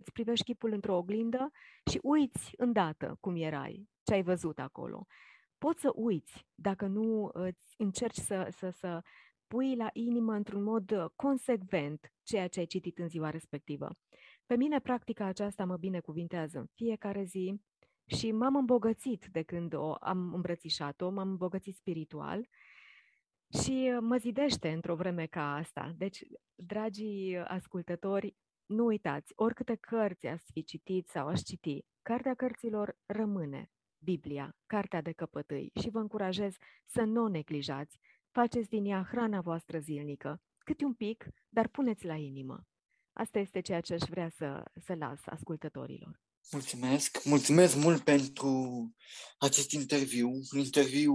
îți 0.00 0.12
privești 0.12 0.44
chipul 0.44 0.72
într-o 0.72 0.96
oglindă 0.96 1.50
și 1.90 1.98
uiți 2.02 2.52
îndată 2.56 3.16
cum 3.20 3.36
erai, 3.36 3.88
ce 4.02 4.14
ai 4.14 4.22
văzut 4.22 4.58
acolo. 4.58 5.06
Poți 5.58 5.80
să 5.80 5.92
uiți 5.94 6.46
dacă 6.54 6.86
nu 6.86 7.30
îți 7.32 7.74
încerci 7.76 8.16
să, 8.18 8.48
să, 8.50 8.70
să 8.70 9.02
pui 9.46 9.76
la 9.76 9.90
inimă 9.92 10.32
într-un 10.32 10.62
mod 10.62 11.12
consecvent 11.16 12.12
ceea 12.22 12.48
ce 12.48 12.58
ai 12.58 12.66
citit 12.66 12.98
în 12.98 13.08
ziua 13.08 13.30
respectivă. 13.30 13.88
Pe 14.46 14.56
mine 14.56 14.80
practica 14.80 15.24
aceasta 15.24 15.64
mă 15.64 15.76
binecuvintează 15.76 16.58
în 16.58 16.66
fiecare 16.74 17.24
zi 17.24 17.60
și 18.06 18.32
m-am 18.32 18.56
îmbogățit 18.56 19.26
de 19.30 19.42
când 19.42 19.74
o 19.74 19.94
am 20.00 20.34
îmbrățișat-o, 20.34 21.10
m-am 21.10 21.28
îmbogățit 21.28 21.74
spiritual 21.74 22.48
și 23.60 23.90
uh, 23.92 23.98
mă 24.00 24.16
zidește 24.16 24.68
într-o 24.68 24.94
vreme 24.94 25.26
ca 25.26 25.54
asta. 25.54 25.94
Deci, 25.96 26.24
dragii 26.54 27.38
ascultători, 27.38 28.36
nu 28.66 28.84
uitați, 28.84 29.32
oricâte 29.36 29.74
cărți 29.74 30.26
ați 30.26 30.52
fi 30.52 30.64
citit 30.64 31.08
sau 31.08 31.26
ați 31.26 31.44
citi, 31.44 31.84
Cartea 32.02 32.34
Cărților 32.34 32.96
rămâne, 33.06 33.70
Biblia, 33.98 34.56
Cartea 34.66 35.02
de 35.02 35.12
căpătâi 35.12 35.70
și 35.80 35.90
vă 35.90 35.98
încurajez 35.98 36.54
să 36.84 37.00
nu 37.00 37.22
o 37.22 37.28
neglijați. 37.28 37.98
Faceți 38.30 38.68
din 38.68 38.84
ea 38.84 39.08
hrana 39.10 39.40
voastră 39.40 39.78
zilnică, 39.78 40.42
câte 40.58 40.84
un 40.84 40.94
pic, 40.94 41.26
dar 41.48 41.68
puneți 41.68 42.06
la 42.06 42.14
inimă. 42.14 42.66
Asta 43.12 43.38
este 43.38 43.60
ceea 43.60 43.80
ce 43.80 43.94
aș 43.94 44.02
vrea 44.08 44.28
să, 44.28 44.64
să 44.84 44.94
las 44.94 45.20
ascultătorilor. 45.26 46.20
Mulțumesc, 46.50 47.24
mulțumesc 47.24 47.76
mult 47.76 48.02
pentru 48.02 48.50
acest 49.38 49.70
interviu, 49.70 50.28
un 50.28 50.58
interviu 50.58 51.14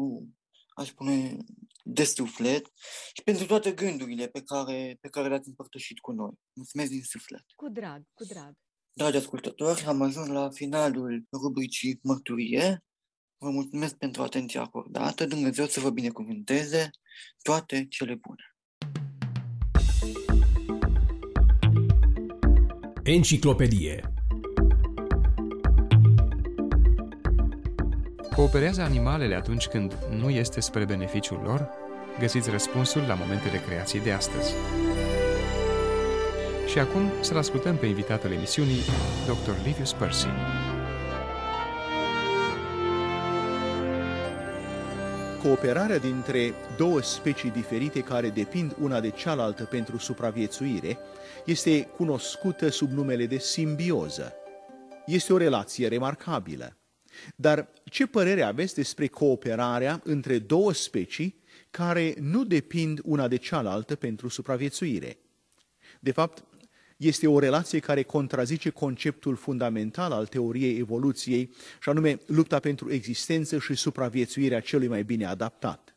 aș 0.78 0.88
spune, 0.88 1.38
de 1.84 2.04
suflet 2.04 2.72
și 3.14 3.24
pentru 3.24 3.46
toate 3.46 3.72
gândurile 3.72 4.28
pe 4.28 4.42
care, 4.42 4.98
pe 5.02 5.10
care 5.10 5.28
le-ați 5.28 5.48
împărtășit 5.48 6.00
cu 6.00 6.12
noi. 6.12 6.32
Mulțumesc 6.54 6.90
din 6.90 7.04
suflet. 7.04 7.44
Cu 7.56 7.70
drag, 7.70 8.04
cu 8.14 8.24
drag. 8.24 8.54
Dragi 8.94 9.18
ascultători, 9.18 9.86
am 9.86 10.02
ajuns 10.02 10.28
la 10.28 10.50
finalul 10.50 11.28
rubricii 11.32 12.00
Mărturie. 12.04 12.84
Vă 13.38 13.50
mulțumesc 13.50 13.96
pentru 13.96 14.22
atenția 14.22 14.62
acordată. 14.62 15.26
Dumnezeu 15.26 15.66
să 15.66 15.80
vă 15.80 15.90
binecuvânteze 15.90 16.90
toate 17.42 17.86
cele 17.90 18.16
bune. 18.16 18.44
Enciclopedie 23.04 24.17
Cooperează 28.38 28.82
animalele 28.82 29.36
atunci 29.36 29.68
când 29.68 29.94
nu 30.10 30.30
este 30.30 30.60
spre 30.60 30.86
beneficiul 30.86 31.42
lor? 31.44 31.70
Găsiți 32.20 32.50
răspunsul 32.50 33.02
la 33.02 33.14
momentele 33.14 33.62
creației 33.68 34.02
de 34.02 34.12
astăzi. 34.12 34.54
Și 36.68 36.80
acum 36.80 37.12
să-l 37.22 37.38
ascultăm 37.38 37.76
pe 37.76 37.86
invitatul 37.86 38.32
emisiunii, 38.32 38.80
Dr. 39.26 39.66
Livius 39.66 39.94
Percy. 39.94 40.28
Cooperarea 45.44 45.98
dintre 45.98 46.54
două 46.78 47.02
specii 47.02 47.50
diferite 47.50 48.00
care 48.00 48.30
depind 48.30 48.76
una 48.82 49.00
de 49.00 49.10
cealaltă 49.10 49.64
pentru 49.64 49.98
supraviețuire 49.98 50.98
este 51.46 51.82
cunoscută 51.82 52.70
sub 52.70 52.92
numele 52.92 53.26
de 53.26 53.38
simbioză. 53.38 54.34
Este 55.06 55.34
o 55.34 55.38
relație 55.38 55.88
remarcabilă. 55.88 56.78
Dar 57.36 57.70
ce 57.84 58.06
părere 58.06 58.42
aveți 58.42 58.76
despre 58.76 59.08
cooperarea 59.08 60.02
între 60.04 60.40
două 60.40 60.74
specii 60.74 61.36
care 61.72 62.14
nu 62.20 62.44
depind 62.44 63.00
una 63.04 63.28
de 63.28 63.36
cealaltă 63.36 63.96
pentru 63.96 64.28
supraviețuire? 64.28 65.18
De 66.00 66.12
fapt, 66.12 66.44
este 66.98 67.28
o 67.28 67.40
relație 67.40 67.80
care 67.80 68.04
contrazice 68.04 68.70
conceptul 68.70 69.36
fundamental 69.36 70.12
al 70.12 70.28
teoriei 70.28 70.78
evoluției, 70.78 71.54
și 71.82 71.90
anume 71.90 72.20
lupta 72.26 72.60
pentru 72.60 72.92
existență 72.92 73.60
și 73.60 73.74
supraviețuirea 73.74 74.60
celui 74.60 74.88
mai 74.88 75.04
bine 75.04 75.26
adaptat. 75.26 75.97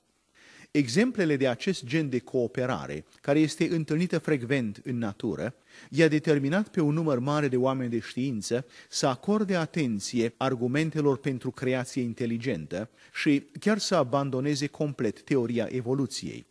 Exemplele 0.71 1.37
de 1.37 1.49
acest 1.49 1.85
gen 1.85 2.09
de 2.09 2.19
cooperare, 2.19 3.05
care 3.21 3.39
este 3.39 3.69
întâlnită 3.75 4.19
frecvent 4.19 4.81
în 4.85 4.99
natură, 4.99 5.55
i-a 5.91 6.09
determinat 6.09 6.69
pe 6.69 6.81
un 6.81 6.95
număr 6.95 7.19
mare 7.19 7.49
de 7.49 7.57
oameni 7.57 7.91
de 7.91 7.99
știință 7.99 8.67
să 8.89 9.07
acorde 9.07 9.57
atenție 9.57 10.35
argumentelor 10.37 11.19
pentru 11.19 11.51
creație 11.51 12.03
inteligentă 12.03 12.91
și 13.13 13.47
chiar 13.61 13.79
să 13.79 13.95
abandoneze 13.95 14.67
complet 14.67 15.23
teoria 15.23 15.69
evoluției. 15.71 16.47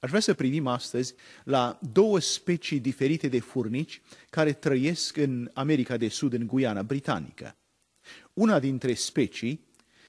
Aș 0.00 0.08
vrea 0.08 0.20
să 0.20 0.34
privim 0.34 0.66
astăzi 0.66 1.14
la 1.44 1.78
două 1.92 2.18
specii 2.18 2.80
diferite 2.80 3.28
de 3.28 3.40
furnici 3.40 4.00
care 4.30 4.52
trăiesc 4.52 5.16
în 5.16 5.50
America 5.54 5.96
de 5.96 6.08
Sud, 6.08 6.32
în 6.32 6.46
Guiana 6.46 6.82
Britanică. 6.82 7.56
Una 8.32 8.58
dintre 8.58 8.94
specii 8.94 9.66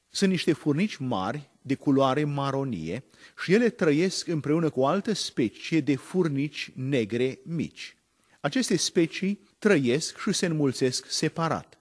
sunt 0.10 0.30
niște 0.30 0.54
furnici 0.54 0.98
mari 0.98 1.50
de 1.70 1.76
culoare 1.76 2.24
maronie 2.24 3.04
și 3.42 3.54
ele 3.54 3.70
trăiesc 3.70 4.28
împreună 4.28 4.70
cu 4.70 4.80
o 4.80 4.86
altă 4.86 5.14
specie 5.14 5.82
de 5.82 5.96
furnici 5.96 6.72
negre 6.76 7.40
mici. 7.44 7.98
Aceste 8.40 8.78
specii 8.78 9.40
trăiesc 9.60 10.18
și 10.18 10.32
se 10.32 10.46
înmulțesc 10.46 11.06
separat, 11.10 11.78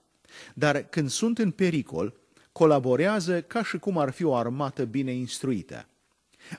dar 0.53 0.83
când 0.83 1.09
sunt 1.09 1.37
în 1.37 1.51
pericol, 1.51 2.19
colaborează 2.51 3.41
ca 3.41 3.63
și 3.63 3.77
cum 3.77 3.97
ar 3.97 4.09
fi 4.11 4.23
o 4.23 4.35
armată 4.35 4.85
bine 4.85 5.11
instruită. 5.11 5.87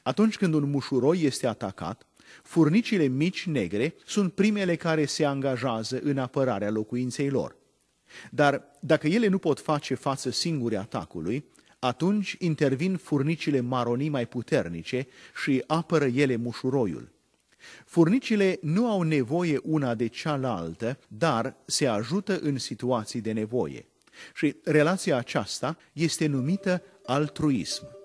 Atunci 0.03 0.37
când 0.37 0.55
un 0.55 0.71
mușuroi 0.71 1.23
este 1.23 1.47
atacat, 1.47 2.07
furnicile 2.43 3.05
mici 3.05 3.47
negre 3.47 3.95
sunt 4.07 4.33
primele 4.33 4.77
care 4.77 5.05
se 5.05 5.25
angajează 5.25 6.01
în 6.03 6.19
apărarea 6.19 6.71
locuinței 6.71 7.31
lor. 7.31 7.57
Dar 8.31 8.65
dacă 8.81 9.07
ele 9.07 9.27
nu 9.27 9.39
pot 9.39 9.61
face 9.61 9.95
față 9.95 10.31
singure 10.31 10.77
atacului, 10.77 11.45
atunci 11.81 12.37
intervin 12.39 12.97
furnicile 12.97 13.61
maronii 13.61 14.09
mai 14.09 14.27
puternice 14.27 15.07
și 15.43 15.65
apără 15.67 16.05
ele 16.05 16.37
mușuroiul. 16.37 17.09
Furnicile 17.85 18.59
nu 18.63 18.91
au 18.91 19.03
nevoie 19.03 19.61
una 19.63 19.95
de 19.95 20.07
cealaltă, 20.07 20.99
dar 21.09 21.55
se 21.65 21.87
ajută 21.87 22.39
în 22.43 22.59
situații 22.59 23.21
de 23.21 23.33
nevoie. 23.33 23.87
Și 24.35 24.57
relația 24.65 25.17
aceasta 25.17 25.77
este 25.93 26.27
numită 26.27 26.83
altruism. 27.05 27.99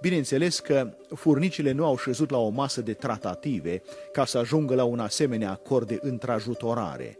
Bineînțeles 0.00 0.58
că 0.58 0.96
furnicile 1.14 1.72
nu 1.72 1.84
au 1.84 1.98
șezut 1.98 2.30
la 2.30 2.38
o 2.38 2.48
masă 2.48 2.80
de 2.80 2.92
tratative 2.92 3.82
ca 4.12 4.24
să 4.24 4.38
ajungă 4.38 4.74
la 4.74 4.84
un 4.84 4.98
asemenea 4.98 5.50
acord 5.50 5.86
de 5.86 5.98
întrajutorare, 6.02 7.18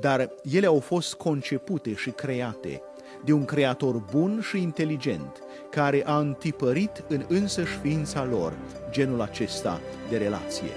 dar 0.00 0.30
ele 0.50 0.66
au 0.66 0.80
fost 0.80 1.14
concepute 1.14 1.94
și 1.94 2.10
create 2.10 2.82
de 3.24 3.32
un 3.32 3.44
creator 3.44 3.96
bun 4.10 4.40
și 4.40 4.62
inteligent, 4.62 5.42
care 5.70 6.02
a 6.06 6.18
întipărit 6.18 7.04
în 7.08 7.24
însăși 7.28 7.78
ființa 7.78 8.24
lor 8.24 8.52
genul 8.90 9.20
acesta 9.20 9.80
de 10.10 10.16
relație. 10.16 10.70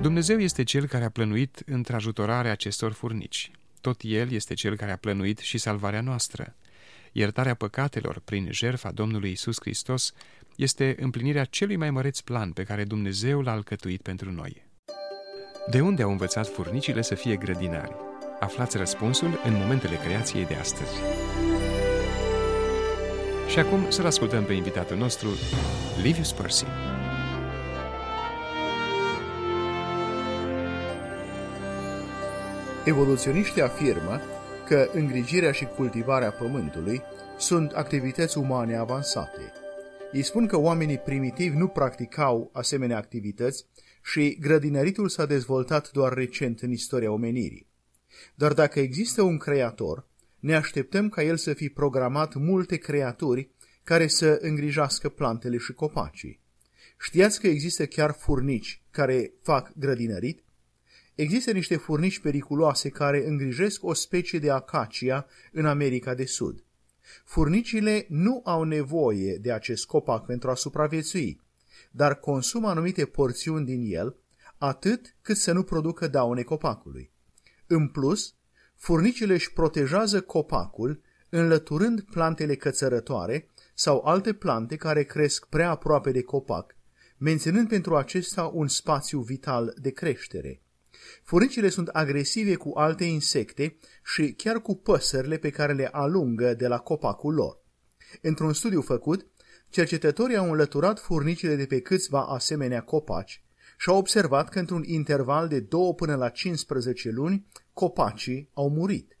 Dumnezeu 0.00 0.38
este 0.38 0.62
Cel 0.62 0.86
care 0.86 1.04
a 1.04 1.10
plănuit 1.10 1.62
într-ajutorarea 1.66 2.52
acestor 2.52 2.92
furnici. 2.92 3.50
Tot 3.80 4.00
El 4.02 4.32
este 4.32 4.54
Cel 4.54 4.76
care 4.76 4.92
a 4.92 4.96
plănuit 4.96 5.38
și 5.38 5.58
salvarea 5.58 6.00
noastră. 6.00 6.54
Iertarea 7.12 7.54
păcatelor 7.54 8.20
prin 8.24 8.48
jertfa 8.50 8.90
Domnului 8.90 9.30
Isus 9.30 9.56
Hristos 9.60 10.12
este 10.60 10.96
împlinirea 11.00 11.44
celui 11.44 11.76
mai 11.76 11.90
măreț 11.90 12.20
plan 12.20 12.50
pe 12.50 12.62
care 12.62 12.84
Dumnezeu 12.84 13.40
l-a 13.40 13.52
alcătuit 13.52 14.02
pentru 14.02 14.30
noi. 14.32 14.64
De 15.70 15.80
unde 15.80 16.02
au 16.02 16.10
învățat 16.10 16.48
furnicile 16.48 17.02
să 17.02 17.14
fie 17.14 17.36
grădinari? 17.36 17.94
Aflați 18.40 18.76
răspunsul 18.76 19.40
în 19.44 19.52
momentele 19.52 19.96
creației 19.96 20.46
de 20.46 20.54
astăzi. 20.54 20.92
Și 23.48 23.58
acum 23.58 23.90
să-l 23.90 24.06
ascultăm 24.06 24.44
pe 24.44 24.52
invitatul 24.52 24.96
nostru, 24.96 25.28
Livius 26.02 26.32
Percy. 26.32 26.64
Evoluționiștii 32.84 33.62
afirmă 33.62 34.20
că 34.66 34.88
îngrijirea 34.92 35.52
și 35.52 35.64
cultivarea 35.64 36.30
pământului 36.30 37.02
sunt 37.38 37.72
activități 37.72 38.38
umane 38.38 38.76
avansate. 38.76 39.52
Ei 40.12 40.22
spun 40.22 40.46
că 40.46 40.56
oamenii 40.56 40.98
primitivi 40.98 41.56
nu 41.56 41.68
practicau 41.68 42.50
asemenea 42.52 42.96
activități 42.96 43.66
și 44.02 44.36
grădinăritul 44.40 45.08
s-a 45.08 45.26
dezvoltat 45.26 45.90
doar 45.90 46.12
recent 46.12 46.60
în 46.60 46.70
istoria 46.70 47.10
omenirii. 47.10 47.66
Dar 48.34 48.52
dacă 48.52 48.80
există 48.80 49.22
un 49.22 49.38
creator, 49.38 50.08
ne 50.38 50.54
așteptăm 50.54 51.08
ca 51.08 51.22
el 51.22 51.36
să 51.36 51.52
fi 51.52 51.68
programat 51.68 52.34
multe 52.34 52.76
creaturi 52.76 53.50
care 53.84 54.06
să 54.06 54.38
îngrijească 54.40 55.08
plantele 55.08 55.56
și 55.56 55.72
copacii. 55.72 56.40
Știați 57.00 57.40
că 57.40 57.46
există 57.46 57.86
chiar 57.86 58.12
furnici 58.18 58.82
care 58.90 59.32
fac 59.42 59.72
grădinărit? 59.76 60.44
Există 61.14 61.50
niște 61.52 61.76
furnici 61.76 62.20
periculoase 62.20 62.88
care 62.88 63.26
îngrijesc 63.26 63.84
o 63.84 63.94
specie 63.94 64.38
de 64.38 64.50
acacia 64.50 65.26
în 65.52 65.66
America 65.66 66.14
de 66.14 66.24
Sud. 66.24 66.64
Furnicile 67.24 68.06
nu 68.08 68.40
au 68.44 68.62
nevoie 68.62 69.36
de 69.36 69.52
acest 69.52 69.86
copac 69.86 70.26
pentru 70.26 70.50
a 70.50 70.54
supraviețui, 70.54 71.40
dar 71.90 72.18
consumă 72.18 72.68
anumite 72.68 73.04
porțiuni 73.04 73.64
din 73.64 73.82
el, 73.94 74.16
atât 74.58 75.16
cât 75.22 75.36
să 75.36 75.52
nu 75.52 75.62
producă 75.62 76.08
daune 76.08 76.42
copacului. 76.42 77.10
În 77.66 77.88
plus, 77.88 78.34
furnicile 78.76 79.32
își 79.32 79.52
protejează 79.52 80.20
copacul 80.20 81.00
înlăturând 81.28 82.00
plantele 82.00 82.54
cățărătoare 82.54 83.48
sau 83.74 84.04
alte 84.04 84.32
plante 84.32 84.76
care 84.76 85.02
cresc 85.02 85.46
prea 85.46 85.70
aproape 85.70 86.10
de 86.10 86.22
copac, 86.22 86.76
menținând 87.16 87.68
pentru 87.68 87.96
acesta 87.96 88.50
un 88.54 88.68
spațiu 88.68 89.20
vital 89.20 89.74
de 89.80 89.90
creștere. 89.90 90.62
Furnicile 91.22 91.68
sunt 91.68 91.88
agresive 91.88 92.54
cu 92.54 92.72
alte 92.74 93.04
insecte 93.04 93.76
și 94.12 94.32
chiar 94.32 94.60
cu 94.60 94.74
păsările 94.74 95.36
pe 95.36 95.50
care 95.50 95.72
le 95.72 95.88
alungă 95.92 96.54
de 96.54 96.66
la 96.66 96.78
copacul 96.78 97.34
lor. 97.34 97.58
Într-un 98.22 98.52
studiu 98.52 98.80
făcut, 98.80 99.26
cercetătorii 99.68 100.36
au 100.36 100.50
înlăturat 100.50 100.98
furnicile 100.98 101.56
de 101.56 101.66
pe 101.66 101.80
câțiva 101.80 102.24
asemenea 102.24 102.82
copaci 102.82 103.44
și 103.78 103.88
au 103.88 103.96
observat 103.96 104.48
că 104.48 104.58
într-un 104.58 104.82
interval 104.84 105.48
de 105.48 105.60
2 105.60 105.94
până 105.94 106.14
la 106.14 106.28
15 106.28 107.10
luni, 107.10 107.46
copacii 107.72 108.50
au 108.54 108.70
murit. 108.70 109.18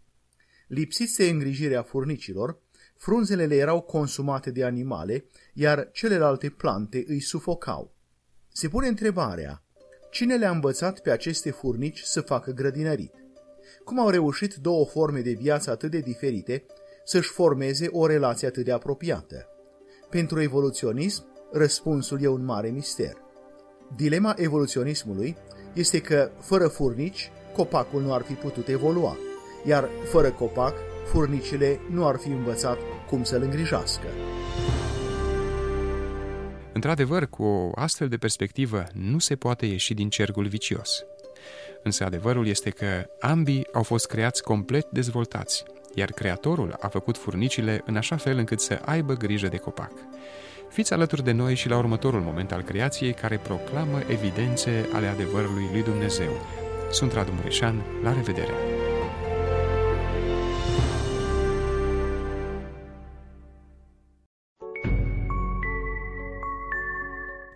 Lipsiți 0.66 1.16
de 1.16 1.28
îngrijirea 1.28 1.82
furnicilor, 1.82 2.58
frunzele 2.96 3.46
le 3.46 3.56
erau 3.56 3.80
consumate 3.80 4.50
de 4.50 4.64
animale, 4.64 5.24
iar 5.52 5.90
celelalte 5.92 6.50
plante 6.50 7.04
îi 7.06 7.20
sufocau. 7.20 7.94
Se 8.52 8.68
pune 8.68 8.86
întrebarea, 8.86 9.64
cine 10.10 10.36
le-a 10.36 10.50
învățat 10.50 11.00
pe 11.00 11.10
aceste 11.10 11.50
furnici 11.50 12.00
să 12.00 12.20
facă 12.20 12.50
grădinărit? 12.50 13.19
Cum 13.90 14.00
au 14.00 14.08
reușit 14.08 14.54
două 14.54 14.84
forme 14.84 15.20
de 15.20 15.32
viață 15.32 15.70
atât 15.70 15.90
de 15.90 15.98
diferite 15.98 16.64
să-și 17.04 17.28
formeze 17.28 17.88
o 17.90 18.06
relație 18.06 18.46
atât 18.46 18.64
de 18.64 18.72
apropiată? 18.72 19.46
Pentru 20.10 20.40
evoluționism, 20.40 21.24
răspunsul 21.52 22.22
e 22.22 22.28
un 22.28 22.44
mare 22.44 22.68
mister. 22.68 23.16
Dilema 23.96 24.34
evoluționismului 24.36 25.36
este 25.74 26.00
că, 26.00 26.30
fără 26.40 26.66
furnici, 26.66 27.30
copacul 27.56 28.02
nu 28.02 28.12
ar 28.12 28.22
fi 28.22 28.32
putut 28.32 28.68
evolua, 28.68 29.16
iar 29.66 29.88
fără 30.04 30.30
copac, 30.30 30.74
furnicile 31.06 31.80
nu 31.90 32.06
ar 32.06 32.16
fi 32.16 32.28
învățat 32.28 32.78
cum 33.08 33.22
să-l 33.22 33.42
îngrijească. 33.42 34.06
Într-adevăr, 36.72 37.26
cu 37.26 37.42
o 37.42 37.70
astfel 37.74 38.08
de 38.08 38.16
perspectivă 38.16 38.84
nu 38.92 39.18
se 39.18 39.36
poate 39.36 39.66
ieși 39.66 39.94
din 39.94 40.08
cercul 40.08 40.46
vicios. 40.46 41.04
Însă 41.82 42.04
adevărul 42.04 42.46
este 42.46 42.70
că 42.70 43.06
ambii 43.20 43.66
au 43.72 43.82
fost 43.82 44.06
creați 44.06 44.42
complet 44.42 44.86
dezvoltați, 44.90 45.64
iar 45.94 46.10
creatorul 46.10 46.76
a 46.80 46.88
făcut 46.88 47.16
furnicile 47.16 47.82
în 47.86 47.96
așa 47.96 48.16
fel 48.16 48.38
încât 48.38 48.60
să 48.60 48.80
aibă 48.84 49.12
grijă 49.14 49.48
de 49.48 49.56
copac. 49.56 49.92
Fiți 50.68 50.92
alături 50.92 51.24
de 51.24 51.32
noi 51.32 51.54
și 51.54 51.68
la 51.68 51.76
următorul 51.76 52.20
moment 52.20 52.52
al 52.52 52.62
creației 52.62 53.12
care 53.12 53.36
proclamă 53.38 53.98
evidențe 54.08 54.88
ale 54.92 55.06
adevărului 55.06 55.68
lui 55.72 55.82
Dumnezeu. 55.82 56.30
Sunt 56.90 57.12
Radu 57.12 57.32
Mureșan, 57.32 57.82
la 58.02 58.12
revedere! 58.12 58.52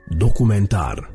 Documentar 0.09 1.15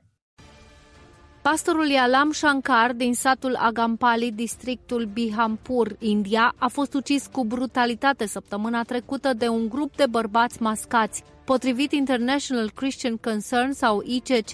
Pastorul 1.41 1.89
Yalam 1.89 2.31
Shankar 2.31 2.93
din 2.93 3.13
satul 3.13 3.55
Agampali, 3.55 4.31
districtul 4.31 5.05
Bihampur, 5.13 5.95
India, 5.99 6.53
a 6.57 6.67
fost 6.67 6.93
ucis 6.93 7.27
cu 7.31 7.45
brutalitate 7.45 8.27
săptămâna 8.27 8.83
trecută 8.83 9.33
de 9.33 9.47
un 9.47 9.69
grup 9.69 9.95
de 9.95 10.05
bărbați 10.09 10.61
mascați. 10.61 11.23
Potrivit 11.45 11.91
International 11.91 12.71
Christian 12.75 13.17
Concern 13.17 13.71
sau 13.71 14.03
ICC, 14.05 14.53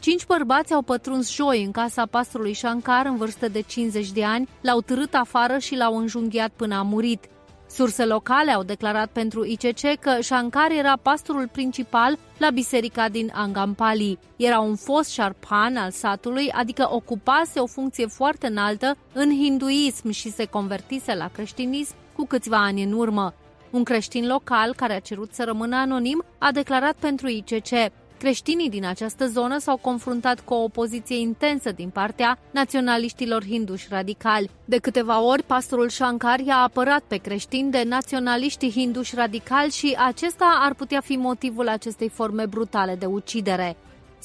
cinci 0.00 0.26
bărbați 0.26 0.72
au 0.72 0.82
pătruns 0.82 1.34
joi 1.34 1.64
în 1.64 1.70
casa 1.70 2.06
pastorului 2.06 2.54
Shankar 2.54 3.06
în 3.06 3.16
vârstă 3.16 3.48
de 3.48 3.60
50 3.60 4.10
de 4.10 4.24
ani, 4.24 4.48
l-au 4.60 4.80
târât 4.80 5.14
afară 5.14 5.58
și 5.58 5.76
l-au 5.76 5.96
înjunghiat 5.96 6.50
până 6.56 6.74
a 6.74 6.82
murit. 6.82 7.28
Surse 7.70 8.04
locale 8.04 8.50
au 8.50 8.62
declarat 8.62 9.10
pentru 9.12 9.44
ICC 9.44 10.00
că 10.00 10.16
Shankar 10.20 10.70
era 10.70 10.98
pastorul 11.02 11.48
principal 11.52 12.18
la 12.38 12.50
biserica 12.50 13.08
din 13.08 13.30
Angampali. 13.34 14.18
Era 14.36 14.60
un 14.60 14.76
fost 14.76 15.10
șarpan 15.10 15.76
al 15.76 15.90
satului, 15.90 16.50
adică 16.50 16.88
ocupase 16.90 17.60
o 17.60 17.66
funcție 17.66 18.06
foarte 18.06 18.46
înaltă 18.46 18.96
în 19.12 19.30
hinduism 19.30 20.10
și 20.10 20.30
se 20.30 20.44
convertise 20.44 21.14
la 21.14 21.28
creștinism 21.28 21.94
cu 22.16 22.26
câțiva 22.26 22.62
ani 22.62 22.82
în 22.82 22.92
urmă. 22.92 23.34
Un 23.70 23.84
creștin 23.84 24.26
local 24.26 24.74
care 24.74 24.94
a 24.94 25.00
cerut 25.00 25.32
să 25.32 25.44
rămână 25.44 25.76
anonim 25.76 26.24
a 26.38 26.52
declarat 26.52 26.94
pentru 26.94 27.28
ICC 27.28 27.70
Creștinii 28.18 28.70
din 28.70 28.84
această 28.84 29.26
zonă 29.26 29.58
s-au 29.58 29.76
confruntat 29.76 30.40
cu 30.40 30.54
o 30.54 30.62
opoziție 30.62 31.18
intensă 31.18 31.72
din 31.72 31.88
partea 31.88 32.38
naționaliștilor 32.50 33.44
hinduși 33.44 33.86
radicali. 33.90 34.50
De 34.64 34.78
câteva 34.78 35.20
ori, 35.20 35.42
pastorul 35.42 35.88
Shankar 35.88 36.40
i-a 36.40 36.56
apărat 36.56 37.02
pe 37.06 37.16
creștini 37.16 37.70
de 37.70 37.82
naționaliștii 37.86 38.70
hinduși 38.70 39.14
radicali 39.14 39.70
și 39.70 39.96
acesta 39.98 40.58
ar 40.60 40.74
putea 40.74 41.00
fi 41.00 41.16
motivul 41.16 41.68
acestei 41.68 42.08
forme 42.08 42.46
brutale 42.46 42.94
de 42.94 43.06
ucidere. 43.06 43.76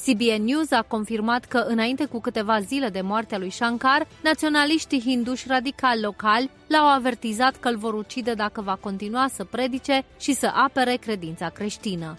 CBN 0.05 0.43
News 0.43 0.71
a 0.71 0.81
confirmat 0.81 1.45
că, 1.45 1.57
înainte 1.57 2.05
cu 2.05 2.19
câteva 2.19 2.59
zile 2.59 2.89
de 2.89 3.01
moartea 3.01 3.37
lui 3.37 3.49
Shankar, 3.49 4.07
naționaliștii 4.23 5.01
hinduși 5.01 5.47
radicali 5.47 6.01
locali 6.01 6.49
l-au 6.67 6.87
avertizat 6.87 7.55
că 7.55 7.67
îl 7.67 7.77
vor 7.77 7.93
ucide 7.93 8.33
dacă 8.33 8.61
va 8.61 8.75
continua 8.75 9.27
să 9.33 9.43
predice 9.43 10.03
și 10.19 10.33
să 10.33 10.51
apere 10.53 10.95
credința 10.95 11.49
creștină. 11.49 12.17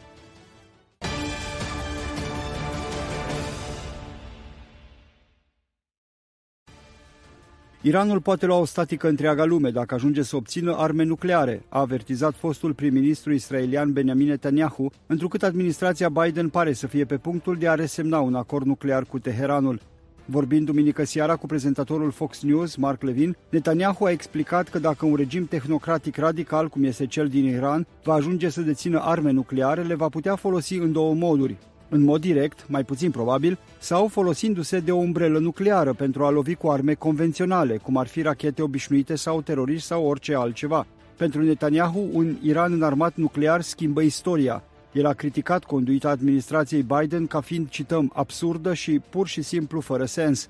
Iranul 7.87 8.21
poate 8.21 8.47
lua 8.47 8.59
o 8.59 8.65
statică 8.65 9.09
întreaga 9.09 9.45
lume 9.45 9.71
dacă 9.71 9.95
ajunge 9.95 10.23
să 10.23 10.37
obțină 10.37 10.75
arme 10.77 11.03
nucleare, 11.03 11.63
a 11.69 11.81
avertizat 11.81 12.35
fostul 12.35 12.73
prim-ministru 12.73 13.33
israelian 13.33 13.93
Benjamin 13.93 14.27
Netanyahu, 14.27 14.93
întrucât 15.07 15.43
administrația 15.43 16.09
Biden 16.09 16.49
pare 16.49 16.73
să 16.73 16.87
fie 16.87 17.05
pe 17.05 17.17
punctul 17.17 17.57
de 17.57 17.69
a 17.69 17.75
resemna 17.75 18.21
un 18.21 18.35
acord 18.35 18.67
nuclear 18.67 19.05
cu 19.05 19.19
Teheranul. 19.19 19.81
Vorbind 20.25 20.67
duminică 20.67 21.05
seara 21.05 21.37
cu 21.37 21.47
prezentatorul 21.47 22.11
Fox 22.11 22.43
News, 22.43 22.77
Mark 22.77 23.03
Levin, 23.03 23.37
Netanyahu 23.51 24.05
a 24.05 24.11
explicat 24.11 24.69
că 24.69 24.79
dacă 24.79 25.07
un 25.07 25.15
regim 25.15 25.47
tehnocratic 25.47 26.17
radical, 26.17 26.69
cum 26.69 26.85
este 26.85 27.07
cel 27.07 27.29
din 27.29 27.45
Iran, 27.45 27.87
va 28.05 28.13
ajunge 28.15 28.49
să 28.49 28.61
dețină 28.61 29.01
arme 29.03 29.31
nucleare, 29.31 29.83
le 29.83 29.95
va 29.95 30.09
putea 30.09 30.37
folosi 30.37 30.75
în 30.75 30.93
două 30.93 31.15
moduri 31.15 31.57
în 31.95 32.03
mod 32.03 32.21
direct, 32.21 32.65
mai 32.69 32.85
puțin 32.85 33.11
probabil, 33.11 33.59
sau 33.79 34.09
folosindu-se 34.09 34.79
de 34.81 34.93
o 34.93 34.97
umbrelă 34.97 35.39
nucleară 35.39 35.93
pentru 35.93 36.25
a 36.25 36.31
lovi 36.31 36.55
cu 36.55 36.69
arme 36.69 36.95
convenționale, 36.95 37.77
cum 37.77 37.97
ar 37.97 38.07
fi 38.07 38.23
rachete 38.23 38.63
obișnuite 38.63 39.15
sau 39.15 39.41
teroriști 39.41 39.87
sau 39.87 40.05
orice 40.07 40.35
altceva. 40.35 40.87
Pentru 41.17 41.43
Netanyahu, 41.43 42.09
un 42.13 42.37
Iran 42.43 42.73
înarmat 42.73 43.15
nuclear 43.17 43.61
schimbă 43.61 44.01
istoria. 44.01 44.63
El 44.93 45.07
a 45.07 45.13
criticat 45.13 45.65
conduita 45.65 46.09
administrației 46.09 46.83
Biden 46.83 47.27
ca 47.27 47.41
fiind, 47.41 47.69
cităm, 47.69 48.11
absurdă 48.15 48.75
și 48.75 49.01
pur 49.11 49.27
și 49.27 49.43
simplu 49.43 49.81
fără 49.81 50.05
sens. 50.05 50.49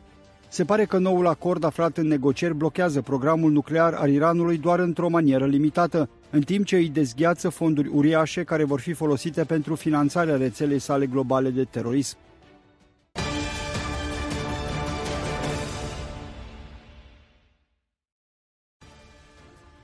Se 0.49 0.65
pare 0.65 0.85
că 0.85 0.99
noul 0.99 1.27
acord 1.27 1.65
aflat 1.65 1.97
în 1.97 2.07
negocieri 2.07 2.55
blochează 2.55 3.01
programul 3.01 3.53
nuclear 3.53 3.93
al 3.93 4.11
Iranului 4.11 4.59
doar 4.59 4.79
într-o 4.79 5.09
manieră 5.09 5.47
limitată, 5.47 6.09
în 6.35 6.43
timp 6.43 6.67
ce 6.67 6.77
îi 6.77 6.89
dezgheață 6.89 7.49
fonduri 7.49 7.89
uriașe 7.89 8.45
care 8.45 8.65
vor 8.65 8.81
fi 8.81 8.93
folosite 8.93 9.45
pentru 9.45 9.75
finanțarea 9.75 10.37
rețelei 10.37 10.79
sale 10.79 11.07
globale 11.07 11.51
de 11.51 11.65
terorism. 11.65 12.17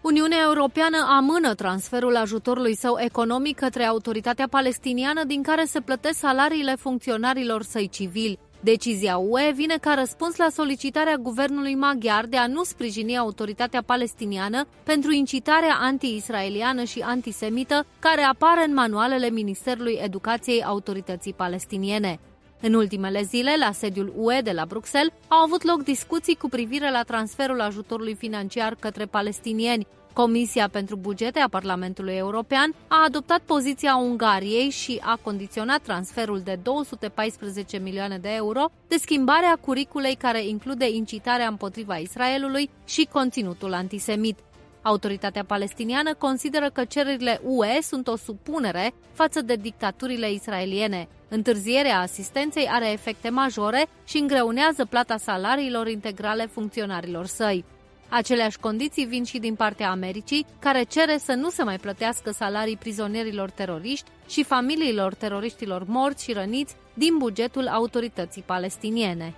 Uniunea 0.00 0.38
Europeană 0.46 0.96
amână 1.08 1.54
transferul 1.54 2.16
ajutorului 2.16 2.76
său 2.76 2.96
economic 2.98 3.56
către 3.58 3.84
autoritatea 3.84 4.46
palestiniană 4.50 5.24
din 5.24 5.42
care 5.42 5.64
se 5.64 5.80
plătesc 5.80 6.18
salariile 6.18 6.74
funcționarilor 6.74 7.62
săi 7.62 7.88
civili. 7.88 8.38
Decizia 8.62 9.16
UE 9.16 9.52
vine 9.54 9.76
ca 9.80 9.94
răspuns 9.94 10.36
la 10.36 10.48
solicitarea 10.50 11.16
guvernului 11.16 11.74
maghiar 11.74 12.26
de 12.26 12.36
a 12.36 12.46
nu 12.46 12.62
sprijini 12.62 13.18
autoritatea 13.18 13.82
palestiniană 13.82 14.66
pentru 14.82 15.12
incitarea 15.12 15.76
anti-israeliană 15.80 16.84
și 16.84 17.00
antisemită 17.00 17.86
care 17.98 18.22
apare 18.22 18.64
în 18.64 18.74
manualele 18.74 19.30
Ministerului 19.30 19.98
Educației 20.02 20.64
Autorității 20.64 21.32
Palestiniene. 21.32 22.20
În 22.60 22.74
ultimele 22.74 23.22
zile, 23.22 23.56
la 23.58 23.72
sediul 23.72 24.12
UE 24.16 24.40
de 24.40 24.52
la 24.52 24.64
Bruxelles, 24.64 25.12
au 25.28 25.38
avut 25.38 25.62
loc 25.62 25.82
discuții 25.82 26.34
cu 26.34 26.48
privire 26.48 26.90
la 26.90 27.02
transferul 27.02 27.60
ajutorului 27.60 28.14
financiar 28.14 28.74
către 28.74 29.04
palestinieni, 29.04 29.86
Comisia 30.12 30.68
pentru 30.68 30.96
bugete 30.96 31.38
a 31.38 31.48
Parlamentului 31.48 32.14
European 32.14 32.74
a 32.88 33.04
adoptat 33.06 33.40
poziția 33.40 33.96
Ungariei 33.96 34.70
și 34.70 35.00
a 35.04 35.18
condiționat 35.22 35.80
transferul 35.82 36.40
de 36.40 36.58
214 36.62 37.78
milioane 37.78 38.18
de 38.18 38.28
euro 38.34 38.64
de 38.88 38.96
schimbarea 38.96 39.58
curiculei 39.60 40.14
care 40.14 40.46
include 40.46 40.88
incitarea 40.88 41.46
împotriva 41.46 41.96
Israelului 41.96 42.70
și 42.86 43.08
conținutul 43.12 43.72
antisemit. 43.72 44.38
Autoritatea 44.82 45.44
palestiniană 45.44 46.14
consideră 46.14 46.70
că 46.72 46.84
cererile 46.84 47.40
UE 47.44 47.80
sunt 47.80 48.08
o 48.08 48.16
supunere 48.16 48.94
față 49.12 49.42
de 49.42 49.54
dictaturile 49.54 50.32
israeliene. 50.32 51.08
Întârzierea 51.28 52.00
asistenței 52.00 52.68
are 52.70 52.92
efecte 52.92 53.28
majore 53.28 53.86
și 54.04 54.18
îngreunează 54.18 54.84
plata 54.84 55.16
salariilor 55.16 55.88
integrale 55.88 56.46
funcționarilor 56.46 57.26
săi. 57.26 57.64
Aceleași 58.10 58.58
condiții 58.58 59.04
vin 59.04 59.24
și 59.24 59.38
din 59.38 59.54
partea 59.54 59.90
Americii, 59.90 60.46
care 60.58 60.82
cere 60.82 61.18
să 61.18 61.32
nu 61.32 61.50
se 61.50 61.62
mai 61.62 61.78
plătească 61.78 62.30
salarii 62.30 62.76
prizonierilor 62.76 63.50
teroriști 63.50 64.10
și 64.28 64.44
familiilor 64.44 65.14
teroriștilor 65.14 65.84
morți 65.86 66.24
și 66.24 66.32
răniți 66.32 66.74
din 66.94 67.16
bugetul 67.18 67.66
autorității 67.66 68.42
palestiniene. 68.42 69.34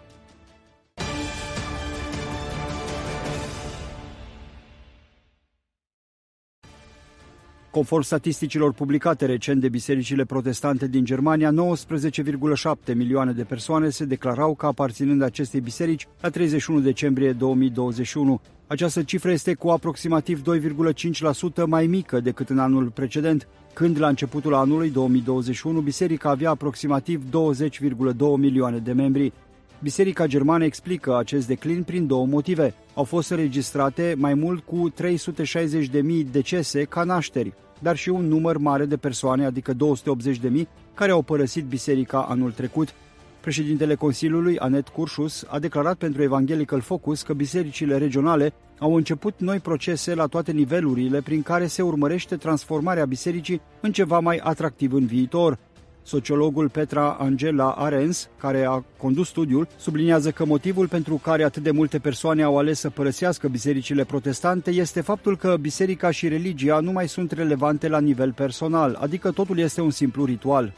Conform 7.72 8.02
statisticilor 8.02 8.72
publicate 8.72 9.26
recent 9.26 9.60
de 9.60 9.68
bisericile 9.68 10.24
protestante 10.24 10.86
din 10.88 11.04
Germania, 11.04 11.50
19,7 11.50 12.94
milioane 12.94 13.32
de 13.32 13.44
persoane 13.44 13.88
se 13.88 14.04
declarau 14.04 14.54
ca 14.54 14.66
aparținând 14.66 15.22
acestei 15.22 15.60
biserici 15.60 16.08
la 16.20 16.28
31 16.28 16.80
decembrie 16.80 17.32
2021. 17.32 18.40
Această 18.72 19.02
cifră 19.02 19.30
este 19.30 19.54
cu 19.54 19.68
aproximativ 19.68 20.42
2,5% 20.42 21.66
mai 21.66 21.86
mică 21.86 22.20
decât 22.20 22.50
în 22.50 22.58
anul 22.58 22.86
precedent, 22.94 23.48
când 23.72 24.00
la 24.00 24.08
începutul 24.08 24.54
anului 24.54 24.90
2021 24.90 25.80
biserica 25.80 26.30
avea 26.30 26.50
aproximativ 26.50 27.22
20,2 27.24 28.16
milioane 28.36 28.78
de 28.78 28.92
membri. 28.92 29.32
Biserica 29.82 30.26
germană 30.26 30.64
explică 30.64 31.16
acest 31.16 31.46
declin 31.46 31.82
prin 31.82 32.06
două 32.06 32.26
motive. 32.26 32.74
Au 32.94 33.04
fost 33.04 33.30
înregistrate 33.30 34.14
mai 34.16 34.34
mult 34.34 34.64
cu 34.64 34.92
360.000 35.02 36.30
decese 36.30 36.84
ca 36.84 37.04
nașteri, 37.04 37.52
dar 37.78 37.96
și 37.96 38.08
un 38.08 38.24
număr 38.24 38.56
mare 38.56 38.84
de 38.84 38.96
persoane, 38.96 39.44
adică 39.44 39.72
280.000, 39.72 40.66
care 40.94 41.10
au 41.10 41.22
părăsit 41.22 41.64
biserica 41.64 42.26
anul 42.28 42.52
trecut. 42.52 42.94
Președintele 43.42 43.94
Consiliului, 43.94 44.58
Anet 44.58 44.88
Curșus, 44.88 45.44
a 45.48 45.58
declarat 45.58 45.96
pentru 45.96 46.22
Evangelical 46.22 46.80
Focus 46.80 47.22
că 47.22 47.32
bisericile 47.32 47.98
regionale 47.98 48.52
au 48.78 48.94
început 48.94 49.34
noi 49.38 49.58
procese 49.58 50.14
la 50.14 50.26
toate 50.26 50.52
nivelurile 50.52 51.20
prin 51.20 51.42
care 51.42 51.66
se 51.66 51.82
urmărește 51.82 52.36
transformarea 52.36 53.04
bisericii 53.04 53.60
în 53.80 53.92
ceva 53.92 54.18
mai 54.18 54.36
atractiv 54.36 54.92
în 54.92 55.06
viitor. 55.06 55.58
Sociologul 56.02 56.68
Petra 56.68 57.16
Angela 57.20 57.70
Arens, 57.70 58.28
care 58.38 58.64
a 58.64 58.84
condus 58.96 59.28
studiul, 59.28 59.68
subliniază 59.78 60.30
că 60.30 60.44
motivul 60.44 60.88
pentru 60.88 61.14
care 61.14 61.42
atât 61.42 61.62
de 61.62 61.70
multe 61.70 61.98
persoane 61.98 62.42
au 62.42 62.58
ales 62.58 62.78
să 62.78 62.90
părăsească 62.90 63.48
bisericile 63.48 64.04
protestante 64.04 64.70
este 64.70 65.00
faptul 65.00 65.36
că 65.36 65.56
biserica 65.60 66.10
și 66.10 66.28
religia 66.28 66.80
nu 66.80 66.92
mai 66.92 67.08
sunt 67.08 67.30
relevante 67.30 67.88
la 67.88 68.00
nivel 68.00 68.32
personal, 68.32 68.98
adică 69.00 69.30
totul 69.30 69.58
este 69.58 69.80
un 69.80 69.90
simplu 69.90 70.24
ritual. 70.24 70.72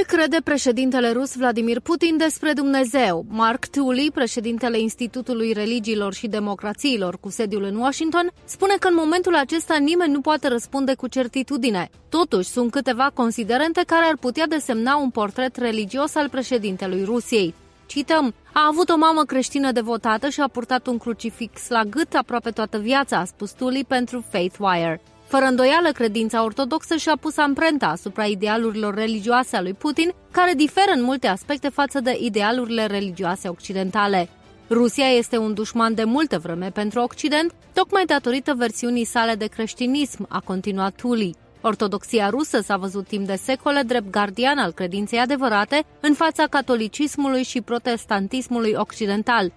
Ce 0.00 0.16
crede 0.16 0.36
președintele 0.44 1.12
rus 1.12 1.36
Vladimir 1.36 1.80
Putin 1.80 2.16
despre 2.16 2.52
Dumnezeu? 2.52 3.24
Mark 3.28 3.66
Tully, 3.66 4.10
președintele 4.14 4.78
Institutului 4.78 5.52
Religiilor 5.52 6.14
și 6.14 6.26
Democrațiilor 6.26 7.18
cu 7.18 7.30
sediul 7.30 7.62
în 7.62 7.76
Washington, 7.76 8.30
spune 8.44 8.74
că 8.78 8.88
în 8.88 8.94
momentul 8.94 9.34
acesta 9.34 9.76
nimeni 9.76 10.12
nu 10.12 10.20
poate 10.20 10.48
răspunde 10.48 10.94
cu 10.94 11.06
certitudine. 11.06 11.90
Totuși, 12.08 12.48
sunt 12.48 12.70
câteva 12.70 13.10
considerente 13.14 13.82
care 13.86 14.04
ar 14.04 14.16
putea 14.16 14.46
desemna 14.46 14.96
un 14.96 15.10
portret 15.10 15.56
religios 15.56 16.14
al 16.14 16.28
președintelui 16.28 17.04
Rusiei. 17.04 17.54
Cităm, 17.86 18.34
a 18.52 18.66
avut 18.70 18.88
o 18.88 18.96
mamă 18.96 19.24
creștină 19.24 19.72
devotată 19.72 20.28
și 20.28 20.40
a 20.40 20.48
purtat 20.48 20.86
un 20.86 20.98
crucifix 20.98 21.68
la 21.68 21.84
gât 21.84 22.14
aproape 22.14 22.50
toată 22.50 22.78
viața, 22.78 23.18
a 23.18 23.24
spus 23.24 23.50
Tully 23.50 23.84
pentru 23.84 24.24
Faithwire. 24.30 25.00
Fără 25.30 25.44
îndoială, 25.44 25.90
credința 25.92 26.44
ortodoxă 26.44 26.96
și-a 26.96 27.16
pus 27.20 27.36
amprenta 27.36 27.86
asupra 27.86 28.24
idealurilor 28.24 28.94
religioase 28.94 29.56
a 29.56 29.62
lui 29.62 29.74
Putin, 29.74 30.12
care 30.30 30.52
diferă 30.54 30.90
în 30.94 31.02
multe 31.02 31.26
aspecte 31.26 31.68
față 31.68 32.00
de 32.00 32.18
idealurile 32.20 32.86
religioase 32.86 33.48
occidentale. 33.48 34.28
Rusia 34.70 35.06
este 35.06 35.36
un 35.36 35.54
dușman 35.54 35.94
de 35.94 36.04
multă 36.04 36.38
vreme 36.38 36.70
pentru 36.70 37.00
Occident, 37.00 37.52
tocmai 37.72 38.04
datorită 38.04 38.54
versiunii 38.56 39.04
sale 39.04 39.34
de 39.34 39.46
creștinism, 39.46 40.26
a 40.28 40.40
continuat 40.40 40.94
Tuli. 40.94 41.34
Ortodoxia 41.60 42.28
rusă 42.28 42.60
s-a 42.60 42.76
văzut 42.76 43.06
timp 43.06 43.26
de 43.26 43.34
secole 43.34 43.82
drept 43.82 44.10
gardian 44.10 44.58
al 44.58 44.72
credinței 44.72 45.18
adevărate 45.18 45.84
în 46.00 46.14
fața 46.14 46.46
catolicismului 46.46 47.42
și 47.42 47.60
protestantismului 47.60 48.74
occidental, 48.76 49.52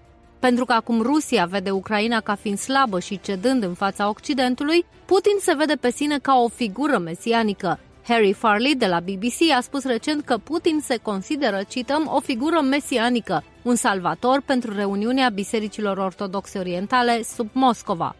pentru 0.48 0.65
că 0.65 0.74
acum 0.74 1.02
Rusia 1.02 1.45
vede 1.45 1.70
Ucraina 1.72 2.20
ca 2.20 2.36
fiind 2.36 2.57
slabă 2.57 2.99
și 2.99 3.20
cedând 3.22 3.64
în 3.64 3.74
fața 3.74 4.10
Occidentului, 4.10 4.86
Putin 5.06 5.32
se 5.40 5.53
vede 5.57 5.74
pe 5.76 5.91
sine 5.91 6.20
ca 6.20 6.36
o 6.36 6.48
figură 6.48 6.98
mesianică. 6.98 7.80
Harry 8.07 8.34
Farley 8.34 8.76
de 8.76 8.86
la 8.86 8.99
BBC 8.99 9.52
a 9.57 9.61
spus 9.61 9.84
recent 9.84 10.24
că 10.24 10.38
Putin 10.38 10.80
se 10.82 10.98
consideră, 10.98 11.61
cităm, 11.68 12.11
o 12.15 12.20
figură 12.20 12.61
mesianică, 12.61 13.44
un 13.61 13.76
salvator 13.76 14.41
pentru 14.45 14.74
reuniunea 14.76 15.30
bisericilor 15.30 15.98
ortodoxe 15.98 16.60
orientale 16.60 17.22
sub 17.36 17.49
Moscova. 17.52 18.15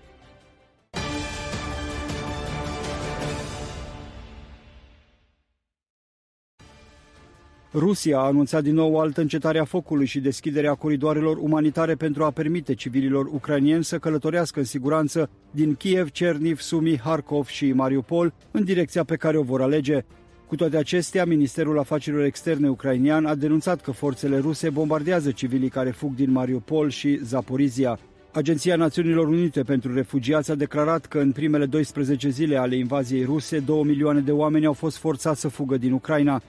Rusia 7.76 8.18
a 8.18 8.26
anunțat 8.26 8.64
din 8.64 8.74
nou 8.74 8.94
o 8.94 9.00
altă 9.00 9.22
încetare 9.22 9.60
a 9.60 9.64
focului 9.64 10.06
și 10.06 10.20
deschiderea 10.20 10.74
coridoarelor 10.74 11.38
umanitare 11.38 11.96
pentru 11.96 12.24
a 12.24 12.32
permite 12.32 12.74
civililor 12.74 13.26
ucrainieni 13.26 13.84
să 13.84 13.98
călătorească 13.98 14.60
în 14.60 14.66
siguranță 14.66 15.30
din 15.52 15.76
Kiev, 15.76 16.12
Cerniv, 16.12 16.60
Sumi, 16.60 17.00
Harkov 17.00 17.48
și 17.48 17.72
Mariupol 17.72 18.34
în 18.52 18.64
direcția 18.64 19.04
pe 19.04 19.16
care 19.16 19.38
o 19.38 19.42
vor 19.42 19.62
alege. 19.62 20.06
Cu 20.48 20.56
toate 20.56 20.78
acestea, 20.78 21.26
Ministerul 21.26 21.80
Afacerilor 21.80 22.26
Externe 22.26 22.70
ucrainian 22.70 23.26
a 23.26 23.36
denunțat 23.36 23.82
că 23.82 23.92
forțele 23.92 24.38
ruse 24.38 24.70
bombardează 24.70 25.32
civilii 25.32 25.70
care 25.70 25.92
fug 25.92 26.16
din 26.16 26.32
Mariupol 26.32 26.90
și 26.90 27.20
Zaporizia. 27.24 28.00
Agenția 28.32 28.76
Națiunilor 28.76 29.28
Unite 29.28 29.62
pentru 29.62 29.94
Refugiați 29.94 30.52
a 30.52 30.56
declarat 30.56 31.06
că 31.06 31.20
în 31.20 31.32
primele 31.32 31.66
12 31.66 32.30
zile 32.30 32.58
ale 32.58 32.76
invaziei 32.76 33.24
ruse, 33.24 33.60
2 33.60 33.84
milioane 33.84 34.20
de 34.20 34.32
oameni 34.32 34.66
au 34.66 34.74
fost 34.74 34.98
forțați 34.98 35.40
să 35.40 35.48
fugă 35.48 35.78
din 35.78 35.92
Ucraina. 35.92 36.42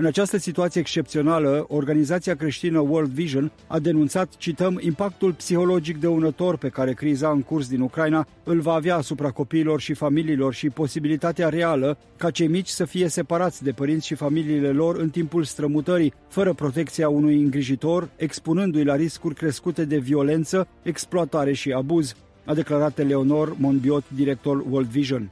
În 0.00 0.06
această 0.06 0.36
situație 0.36 0.80
excepțională, 0.80 1.64
organizația 1.68 2.34
creștină 2.34 2.78
World 2.78 3.10
Vision 3.10 3.52
a 3.66 3.78
denunțat, 3.78 4.36
cităm, 4.36 4.78
impactul 4.82 5.32
psihologic 5.32 6.00
dăunător 6.00 6.56
pe 6.56 6.68
care 6.68 6.92
criza 6.92 7.30
în 7.30 7.42
curs 7.42 7.68
din 7.68 7.80
Ucraina 7.80 8.26
îl 8.44 8.60
va 8.60 8.72
avea 8.72 8.96
asupra 8.96 9.30
copiilor 9.30 9.80
și 9.80 9.94
familiilor 9.94 10.54
și 10.54 10.70
posibilitatea 10.70 11.48
reală 11.48 11.98
ca 12.16 12.30
cei 12.30 12.46
mici 12.46 12.68
să 12.68 12.84
fie 12.84 13.08
separați 13.08 13.62
de 13.62 13.70
părinți 13.70 14.06
și 14.06 14.14
familiile 14.14 14.70
lor 14.70 14.96
în 14.96 15.10
timpul 15.10 15.44
strămutării, 15.44 16.12
fără 16.28 16.52
protecția 16.52 17.08
unui 17.08 17.40
îngrijitor, 17.40 18.08
expunându-i 18.16 18.84
la 18.84 18.96
riscuri 18.96 19.34
crescute 19.34 19.84
de 19.84 19.98
violență, 19.98 20.68
exploatare 20.82 21.52
și 21.52 21.72
abuz, 21.72 22.14
a 22.44 22.54
declarat 22.54 22.98
Eleonor 22.98 23.54
Monbiot, 23.56 24.04
director 24.14 24.64
World 24.70 24.88
Vision. 24.88 25.30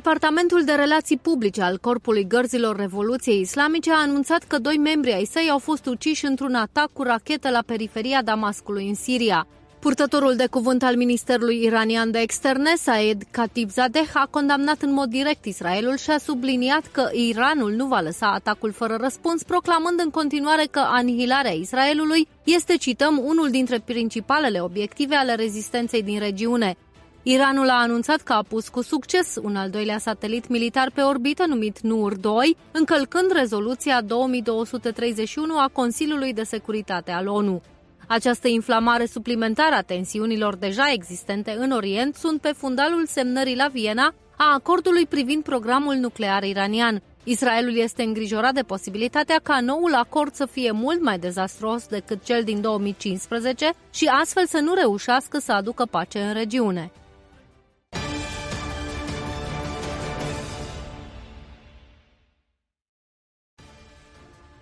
Departamentul 0.00 0.64
de 0.64 0.72
Relații 0.72 1.16
Publice 1.16 1.62
al 1.62 1.78
Corpului 1.78 2.26
Gărzilor 2.26 2.76
Revoluției 2.76 3.40
Islamice 3.40 3.92
a 3.92 4.00
anunțat 4.00 4.42
că 4.42 4.58
doi 4.58 4.76
membri 4.76 5.12
ai 5.12 5.24
săi 5.24 5.48
au 5.50 5.58
fost 5.58 5.86
uciși 5.86 6.24
într-un 6.24 6.54
atac 6.54 6.92
cu 6.92 7.02
rachetă 7.02 7.50
la 7.50 7.62
periferia 7.66 8.22
Damascului 8.22 8.88
în 8.88 8.94
Siria. 8.94 9.46
Purtătorul 9.80 10.36
de 10.36 10.46
cuvânt 10.46 10.82
al 10.82 10.96
Ministerului 10.96 11.62
Iranian 11.64 12.10
de 12.10 12.18
Externe, 12.18 12.74
Saed 12.76 13.22
Khatibzadeh, 13.30 14.10
a 14.12 14.26
condamnat 14.30 14.82
în 14.82 14.92
mod 14.92 15.08
direct 15.08 15.44
Israelul 15.44 15.96
și 15.96 16.10
a 16.10 16.18
subliniat 16.18 16.86
că 16.92 17.08
Iranul 17.12 17.72
nu 17.72 17.86
va 17.86 18.00
lăsa 18.00 18.26
atacul 18.26 18.72
fără 18.72 18.96
răspuns, 19.00 19.42
proclamând 19.42 20.00
în 20.04 20.10
continuare 20.10 20.66
că 20.70 20.80
anihilarea 20.86 21.52
Israelului 21.52 22.28
este, 22.44 22.76
cităm, 22.76 23.20
unul 23.24 23.50
dintre 23.50 23.80
principalele 23.84 24.60
obiective 24.60 25.14
ale 25.14 25.34
rezistenței 25.34 26.02
din 26.02 26.18
regiune. 26.18 26.76
Iranul 27.26 27.68
a 27.68 27.80
anunțat 27.80 28.20
că 28.20 28.32
a 28.32 28.42
pus 28.48 28.68
cu 28.68 28.82
succes 28.82 29.36
un 29.42 29.56
al 29.56 29.70
doilea 29.70 29.98
satelit 29.98 30.48
militar 30.48 30.90
pe 30.94 31.00
orbită 31.00 31.46
numit 31.46 31.78
NUR-2, 31.80 32.58
încălcând 32.70 33.32
rezoluția 33.32 34.00
2231 34.00 35.58
a 35.58 35.70
Consiliului 35.72 36.32
de 36.32 36.42
Securitate 36.42 37.10
al 37.10 37.28
ONU. 37.28 37.62
Această 38.08 38.48
inflamare 38.48 39.06
suplimentară 39.06 39.74
a 39.74 39.80
tensiunilor 39.80 40.56
deja 40.56 40.92
existente 40.92 41.56
în 41.58 41.70
Orient 41.70 42.14
sunt 42.14 42.40
pe 42.40 42.52
fundalul 42.56 43.06
semnării 43.06 43.56
la 43.56 43.68
Viena 43.72 44.14
a 44.36 44.52
acordului 44.54 45.06
privind 45.06 45.42
programul 45.42 45.94
nuclear 45.94 46.42
iranian. 46.42 47.02
Israelul 47.24 47.76
este 47.76 48.02
îngrijorat 48.02 48.54
de 48.54 48.62
posibilitatea 48.62 49.40
ca 49.42 49.60
noul 49.60 49.94
acord 49.94 50.34
să 50.34 50.46
fie 50.46 50.70
mult 50.70 51.02
mai 51.02 51.18
dezastruos 51.18 51.86
decât 51.86 52.24
cel 52.24 52.42
din 52.42 52.60
2015 52.60 53.72
și 53.90 54.10
astfel 54.20 54.46
să 54.46 54.60
nu 54.60 54.74
reușească 54.74 55.38
să 55.38 55.52
aducă 55.52 55.84
pace 55.90 56.18
în 56.18 56.32
regiune. 56.32 56.90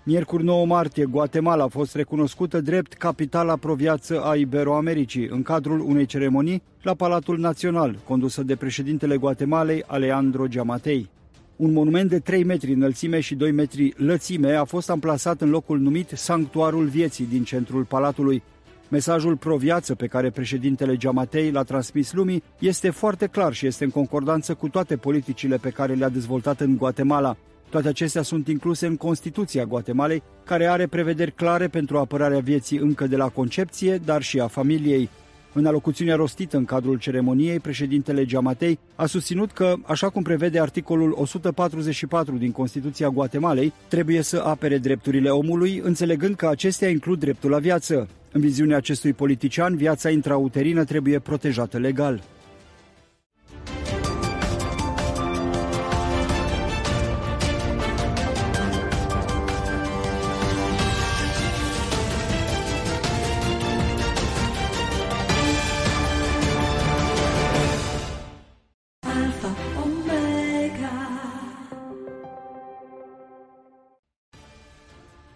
Miercuri 0.04 0.44
9 0.44 0.66
martie, 0.66 1.04
Guatemala 1.04 1.64
a 1.64 1.68
fost 1.68 1.94
recunoscută 1.94 2.60
drept 2.60 2.92
capitala 2.92 3.56
proviață 3.56 4.22
a 4.24 4.34
Iberoamericii 4.34 5.26
în 5.26 5.42
cadrul 5.42 5.80
unei 5.80 6.06
ceremonii 6.06 6.62
la 6.82 6.94
Palatul 6.94 7.38
Național, 7.38 7.98
condusă 8.04 8.42
de 8.42 8.56
președintele 8.56 9.16
Guatemalei, 9.16 9.82
Alejandro 9.86 10.46
Giamatei. 10.46 11.08
Un 11.56 11.72
monument 11.72 12.08
de 12.08 12.18
3 12.18 12.44
metri 12.44 12.72
înălțime 12.72 13.20
și 13.20 13.34
2 13.34 13.50
metri 13.50 13.94
lățime 13.96 14.52
a 14.52 14.64
fost 14.64 14.90
amplasat 14.90 15.40
în 15.40 15.50
locul 15.50 15.78
numit 15.78 16.10
Sanctuarul 16.14 16.86
Vieții 16.86 17.26
din 17.30 17.44
centrul 17.44 17.84
Palatului. 17.84 18.42
Mesajul 18.88 19.36
pro-viață 19.36 19.94
pe 19.94 20.06
care 20.06 20.30
președintele 20.30 20.96
Giamatei 20.96 21.50
l-a 21.50 21.62
transmis 21.62 22.12
lumii 22.12 22.42
este 22.58 22.90
foarte 22.90 23.26
clar 23.26 23.52
și 23.52 23.66
este 23.66 23.84
în 23.84 23.90
concordanță 23.90 24.54
cu 24.54 24.68
toate 24.68 24.96
politicile 24.96 25.56
pe 25.56 25.70
care 25.70 25.94
le-a 25.94 26.08
dezvoltat 26.08 26.60
în 26.60 26.76
Guatemala. 26.76 27.36
Toate 27.72 27.88
acestea 27.88 28.22
sunt 28.22 28.48
incluse 28.48 28.86
în 28.86 28.96
Constituția 28.96 29.64
Guatemalei, 29.64 30.22
care 30.44 30.66
are 30.66 30.86
prevederi 30.86 31.32
clare 31.32 31.68
pentru 31.68 31.98
apărarea 31.98 32.38
vieții 32.38 32.78
încă 32.78 33.06
de 33.06 33.16
la 33.16 33.28
concepție, 33.28 33.96
dar 33.96 34.22
și 34.22 34.40
a 34.40 34.46
familiei. 34.46 35.08
În 35.52 35.66
alocuțiunea 35.66 36.14
rostită 36.14 36.56
în 36.56 36.64
cadrul 36.64 36.98
ceremoniei, 36.98 37.60
președintele 37.60 38.24
Giamatei 38.24 38.78
a 38.94 39.06
susținut 39.06 39.52
că, 39.52 39.74
așa 39.86 40.08
cum 40.08 40.22
prevede 40.22 40.60
articolul 40.60 41.14
144 41.16 42.36
din 42.36 42.52
Constituția 42.52 43.08
Guatemalei, 43.08 43.72
trebuie 43.88 44.22
să 44.22 44.42
apere 44.46 44.78
drepturile 44.78 45.28
omului, 45.28 45.80
înțelegând 45.84 46.34
că 46.34 46.46
acestea 46.46 46.88
includ 46.88 47.18
dreptul 47.18 47.50
la 47.50 47.58
viață. 47.58 48.08
În 48.32 48.40
viziunea 48.40 48.76
acestui 48.76 49.12
politician, 49.12 49.76
viața 49.76 50.10
intrauterină 50.10 50.84
trebuie 50.84 51.18
protejată 51.18 51.78
legal. 51.78 52.22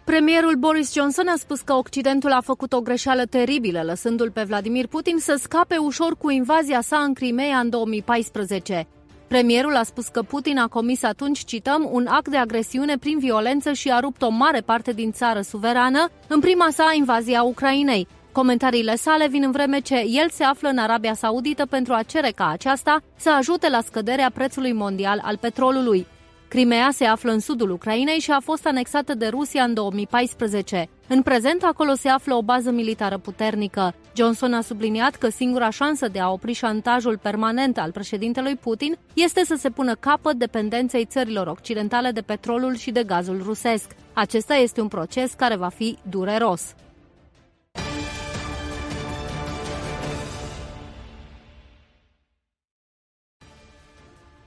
Premierul 0.07 0.55
Boris 0.55 0.93
Johnson 0.93 1.28
a 1.28 1.35
spus 1.37 1.61
că 1.61 1.73
Occidentul 1.73 2.33
a 2.33 2.41
făcut 2.41 2.73
o 2.73 2.81
greșeală 2.81 3.24
teribilă, 3.24 3.83
lăsându-l 3.83 4.31
pe 4.31 4.43
Vladimir 4.43 4.87
Putin 4.87 5.19
să 5.19 5.39
scape 5.43 5.77
ușor 5.77 6.16
cu 6.16 6.31
invazia 6.31 6.81
sa 6.81 6.99
în 6.99 7.15
Crimea 7.15 7.59
în 7.59 7.69
2014. 7.69 8.87
Premierul 9.28 9.77
a 9.77 9.83
spus 9.83 10.09
că 10.09 10.23
Putin 10.23 10.59
a 10.59 10.66
comis 10.66 11.03
atunci, 11.03 11.45
cităm, 11.45 11.89
un 11.93 12.07
act 12.07 12.28
de 12.28 12.37
agresiune 12.37 12.99
prin 12.99 13.19
violență 13.19 13.73
și 13.73 13.91
a 13.91 14.01
rupt 14.01 14.23
o 14.23 14.28
mare 14.28 14.61
parte 14.61 14.93
din 14.93 15.12
țară 15.12 15.41
suverană 15.41 16.09
în 16.28 16.41
prima 16.41 16.69
sa 16.70 16.93
invazie 16.97 17.37
a 17.37 17.43
Ucrainei. 17.43 18.07
Comentariile 18.33 18.97
sale 18.97 19.28
vin 19.28 19.43
în 19.43 19.51
vreme 19.51 19.78
ce 19.78 19.95
el 19.95 20.31
se 20.31 20.45
află 20.45 20.69
în 20.69 20.78
Arabia 20.78 21.15
Saudită 21.15 21.66
pentru 21.66 21.93
a 21.93 22.03
cere 22.03 22.31
ca 22.31 22.49
aceasta 22.49 23.03
să 23.16 23.31
ajute 23.31 23.69
la 23.69 23.81
scăderea 23.81 24.31
prețului 24.35 24.73
mondial 24.73 25.20
al 25.24 25.37
petrolului. 25.37 26.07
Crimea 26.48 26.89
se 26.93 27.05
află 27.05 27.32
în 27.32 27.40
sudul 27.40 27.70
Ucrainei 27.70 28.18
și 28.18 28.31
a 28.31 28.40
fost 28.40 28.66
anexată 28.66 29.14
de 29.14 29.27
Rusia 29.27 29.62
în 29.62 29.74
2014. 29.74 30.89
În 31.09 31.23
prezent, 31.23 31.62
acolo 31.62 31.94
se 31.94 32.09
află 32.09 32.35
o 32.35 32.43
bază 32.43 32.70
militară 32.70 33.18
puternică. 33.18 33.94
Johnson 34.16 34.52
a 34.55 34.60
subliniat 34.60 35.14
că 35.14 35.28
singura 35.28 35.70
șansă 35.70 36.09
de 36.09 36.20
a 36.20 36.31
opri 36.31 36.52
șantajul 36.52 37.18
permanent 37.18 37.78
al 37.78 37.90
președintelui 37.90 38.56
Putin 38.56 38.98
este 39.14 39.44
să 39.44 39.55
se 39.59 39.70
pună 39.70 39.94
capăt 39.94 40.36
dependenței 40.36 41.05
țărilor 41.05 41.47
occidentale 41.47 42.10
de 42.10 42.20
petrolul 42.20 42.77
și 42.77 42.90
de 42.90 43.02
gazul 43.02 43.43
rusesc. 43.44 43.90
Acesta 44.12 44.55
este 44.55 44.81
un 44.81 44.89
proces 44.89 45.32
care 45.32 45.56
va 45.56 45.68
fi 45.68 45.98
dureros. 46.10 46.74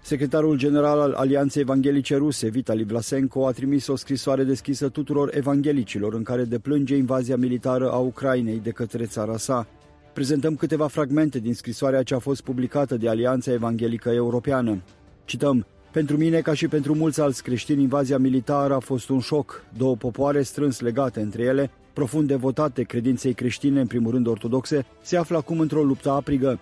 Secretarul 0.10 0.58
general 0.58 1.00
al 1.00 1.14
Alianței 1.14 1.62
Evanghelice 1.62 2.16
Ruse, 2.16 2.50
Vitali 2.50 2.84
Vlasenko, 2.84 3.48
a 3.48 3.52
trimis 3.52 3.88
o 3.88 3.96
scrisoare 3.96 4.44
deschisă 4.44 4.90
tuturor 4.90 5.30
evanghelicilor 5.34 6.14
în 6.14 6.24
care 6.24 6.44
deplânge 6.44 6.96
invazia 6.96 7.36
militară 7.36 7.92
a 7.92 7.98
Ucrainei 7.98 8.60
de 8.64 8.70
către 8.70 9.06
țara 9.06 9.38
sa. 9.38 9.68
Prezentăm 10.14 10.56
câteva 10.56 10.88
fragmente 10.88 11.40
din 11.40 11.54
scrisoarea 11.54 12.04
ce 12.04 12.16
a 12.16 12.20
fost 12.20 12.42
publicată 12.42 12.98
de 12.98 13.10
Alianța 13.10 13.52
Evanghelică 13.52 14.10
Europeană. 14.10 14.82
Cităm, 15.26 15.66
pentru 15.92 16.18
mine, 16.18 16.40
ca 16.40 16.54
și 16.54 16.68
pentru 16.68 16.96
mulți 16.96 17.22
alți 17.22 17.44
creștini, 17.44 17.82
invazia 17.82 18.18
militară 18.18 18.74
a 18.74 18.80
fost 18.80 19.10
un 19.10 19.20
șoc. 19.20 19.64
Două 19.78 19.96
popoare 19.96 20.42
strâns 20.42 20.80
legate 20.80 21.22
între 21.22 21.44
ele, 21.44 21.72
profund 21.94 22.28
devotate 22.28 22.84
credinței 22.84 23.34
creștine, 23.34 23.80
în 23.80 23.88
primul 23.88 24.12
rând 24.12 24.28
ortodoxe, 24.28 24.86
se 25.02 25.18
află 25.18 25.38
acum 25.38 25.60
într-o 25.60 25.84
luptă 25.84 26.10
aprigă. 26.10 26.60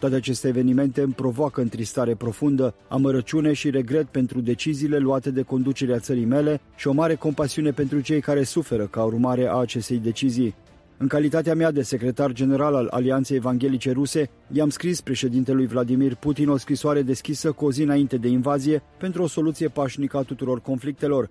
Toate 0.00 0.14
aceste 0.14 0.48
evenimente 0.48 1.02
îmi 1.02 1.12
provoacă 1.12 1.60
întristare 1.60 2.14
profundă, 2.14 2.74
amărăciune 2.88 3.52
și 3.52 3.70
regret 3.70 4.06
pentru 4.06 4.40
deciziile 4.40 4.98
luate 4.98 5.30
de 5.30 5.42
conducerea 5.42 5.98
țării 5.98 6.24
mele 6.24 6.60
și 6.76 6.88
o 6.88 6.92
mare 6.92 7.14
compasiune 7.14 7.70
pentru 7.70 8.00
cei 8.00 8.20
care 8.20 8.42
suferă 8.42 8.86
ca 8.86 9.04
urmare 9.04 9.46
a 9.46 9.54
acestei 9.54 9.98
decizii. 9.98 10.54
În 10.96 11.06
calitatea 11.06 11.54
mea 11.54 11.70
de 11.70 11.82
secretar 11.82 12.32
general 12.32 12.74
al 12.74 12.88
Alianței 12.90 13.36
Evanghelice 13.36 13.92
Ruse, 13.92 14.30
i-am 14.52 14.68
scris 14.68 15.00
președintelui 15.00 15.66
Vladimir 15.66 16.14
Putin 16.14 16.48
o 16.48 16.56
scrisoare 16.56 17.02
deschisă 17.02 17.52
cu 17.52 17.64
o 17.64 17.72
zi 17.72 17.82
înainte 17.82 18.16
de 18.16 18.28
invazie 18.28 18.82
pentru 18.98 19.22
o 19.22 19.26
soluție 19.26 19.68
pașnică 19.68 20.16
a 20.16 20.22
tuturor 20.22 20.60
conflictelor. 20.60 21.30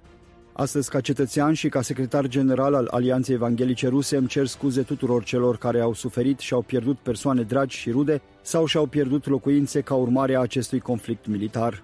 Astăzi, 0.60 0.90
ca 0.90 1.02
cetățean 1.02 1.54
și 1.54 1.70
ca 1.70 1.82
secretar 1.82 2.28
general 2.28 2.74
al 2.74 2.88
Alianței 2.92 3.36
Evanghelice 3.36 3.88
Ruse, 3.88 4.18
îmi 4.18 4.28
cer 4.28 4.46
scuze 4.46 4.82
tuturor 4.82 5.24
celor 5.24 5.58
care 5.58 5.80
au 5.80 5.94
suferit 5.94 6.40
și 6.40 6.54
au 6.54 6.62
pierdut 6.62 6.98
persoane 6.98 7.42
dragi 7.42 7.78
și 7.78 7.92
rude 7.92 8.22
sau 8.42 8.66
și-au 8.66 8.86
pierdut 8.86 9.28
locuințe 9.28 9.82
ca 9.82 9.94
urmare 9.94 10.36
a 10.36 10.40
acestui 10.40 10.80
conflict 10.80 11.28
militar. 11.28 11.84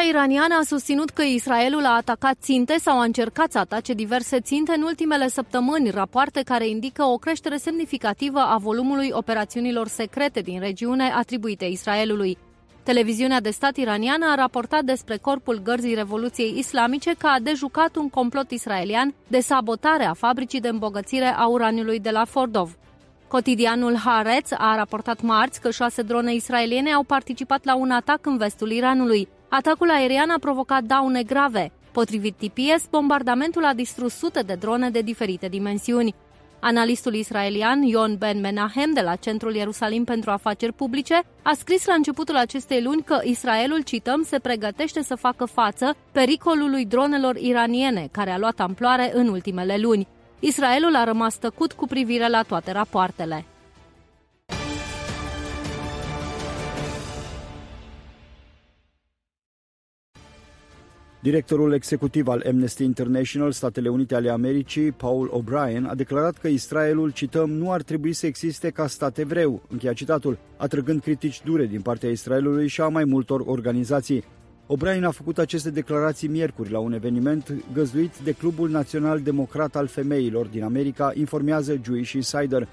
Presa 0.00 0.18
iraniană 0.18 0.54
a 0.60 0.64
susținut 0.64 1.10
că 1.10 1.22
Israelul 1.22 1.84
a 1.84 1.96
atacat 1.96 2.36
ținte 2.40 2.76
sau 2.78 2.98
a 2.98 3.02
încercat 3.02 3.52
să 3.52 3.58
atace 3.58 3.92
diverse 3.92 4.40
ținte 4.40 4.72
în 4.76 4.82
ultimele 4.82 5.28
săptămâni, 5.28 5.90
rapoarte 5.90 6.42
care 6.42 6.68
indică 6.68 7.04
o 7.04 7.16
creștere 7.16 7.56
semnificativă 7.56 8.38
a 8.38 8.56
volumului 8.56 9.10
operațiunilor 9.12 9.88
secrete 9.88 10.40
din 10.40 10.60
regiune 10.60 11.12
atribuite 11.16 11.64
Israelului. 11.64 12.38
Televiziunea 12.82 13.40
de 13.40 13.50
stat 13.50 13.76
iraniană 13.76 14.26
a 14.30 14.34
raportat 14.34 14.82
despre 14.82 15.16
corpul 15.16 15.60
gărzii 15.62 15.94
Revoluției 15.94 16.58
Islamice 16.58 17.14
că 17.18 17.26
a 17.26 17.40
dejucat 17.42 17.96
un 17.96 18.08
complot 18.08 18.50
israelian 18.50 19.14
de 19.28 19.40
sabotare 19.40 20.04
a 20.04 20.14
fabricii 20.14 20.60
de 20.60 20.68
îmbogățire 20.68 21.34
a 21.36 21.46
uraniului 21.46 22.00
de 22.00 22.10
la 22.10 22.24
Fordov. 22.24 22.76
Cotidianul 23.28 23.96
Haaretz 23.96 24.50
a 24.58 24.76
raportat 24.76 25.20
marți 25.22 25.60
că 25.60 25.70
șase 25.70 26.02
drone 26.02 26.34
israeliene 26.34 26.92
au 26.92 27.02
participat 27.02 27.64
la 27.64 27.76
un 27.76 27.90
atac 27.90 28.26
în 28.26 28.36
vestul 28.36 28.70
Iranului. 28.70 29.28
Atacul 29.52 29.90
aerian 29.90 30.30
a 30.30 30.38
provocat 30.38 30.82
daune 30.82 31.22
grave. 31.22 31.72
Potrivit 31.92 32.34
TPS, 32.34 32.86
bombardamentul 32.90 33.64
a 33.64 33.74
distrus 33.74 34.14
sute 34.14 34.40
de 34.40 34.54
drone 34.54 34.90
de 34.90 35.00
diferite 35.00 35.48
dimensiuni. 35.48 36.14
Analistul 36.60 37.14
israelian 37.14 37.82
Ion 37.82 38.16
Ben 38.18 38.40
Menahem 38.40 38.92
de 38.92 39.00
la 39.00 39.16
Centrul 39.16 39.54
Ierusalim 39.54 40.04
pentru 40.04 40.30
Afaceri 40.30 40.72
Publice 40.72 41.22
a 41.42 41.52
scris 41.52 41.86
la 41.86 41.94
începutul 41.94 42.36
acestei 42.36 42.82
luni 42.82 43.02
că 43.02 43.20
Israelul, 43.24 43.82
cităm, 43.82 44.22
se 44.22 44.38
pregătește 44.38 45.02
să 45.02 45.14
facă 45.14 45.44
față 45.44 45.96
pericolului 46.12 46.84
dronelor 46.84 47.36
iraniene, 47.36 48.08
care 48.10 48.30
a 48.30 48.38
luat 48.38 48.60
amploare 48.60 49.10
în 49.14 49.28
ultimele 49.28 49.76
luni. 49.76 50.08
Israelul 50.40 50.96
a 50.96 51.04
rămas 51.04 51.36
tăcut 51.36 51.72
cu 51.72 51.86
privire 51.86 52.28
la 52.28 52.42
toate 52.42 52.72
rapoartele. 52.72 53.44
Directorul 61.22 61.72
executiv 61.72 62.28
al 62.28 62.44
Amnesty 62.48 62.84
International, 62.84 63.52
Statele 63.52 63.88
Unite 63.88 64.14
ale 64.14 64.30
Americii, 64.30 64.92
Paul 64.92 65.42
O'Brien, 65.42 65.84
a 65.86 65.94
declarat 65.94 66.38
că 66.38 66.48
Israelul, 66.48 67.10
cităm, 67.10 67.50
nu 67.50 67.72
ar 67.72 67.82
trebui 67.82 68.12
să 68.12 68.26
existe 68.26 68.70
ca 68.70 68.86
stat 68.86 69.18
evreu, 69.18 69.62
încheia 69.68 69.92
citatul, 69.92 70.38
atrăgând 70.56 71.00
critici 71.00 71.42
dure 71.44 71.66
din 71.66 71.80
partea 71.80 72.10
Israelului 72.10 72.68
și 72.68 72.80
a 72.80 72.88
mai 72.88 73.04
multor 73.04 73.42
organizații. 73.46 74.24
O'Brien 74.66 75.04
a 75.04 75.10
făcut 75.10 75.38
aceste 75.38 75.70
declarații 75.70 76.28
miercuri 76.28 76.70
la 76.70 76.78
un 76.78 76.92
eveniment 76.92 77.54
găzduit 77.72 78.18
de 78.18 78.32
Clubul 78.32 78.70
Național 78.70 79.20
Democrat 79.20 79.76
al 79.76 79.86
Femeilor 79.86 80.46
din 80.46 80.62
America, 80.62 81.12
informează 81.14 81.80
Jewish 81.84 82.12
Insider. 82.12 82.68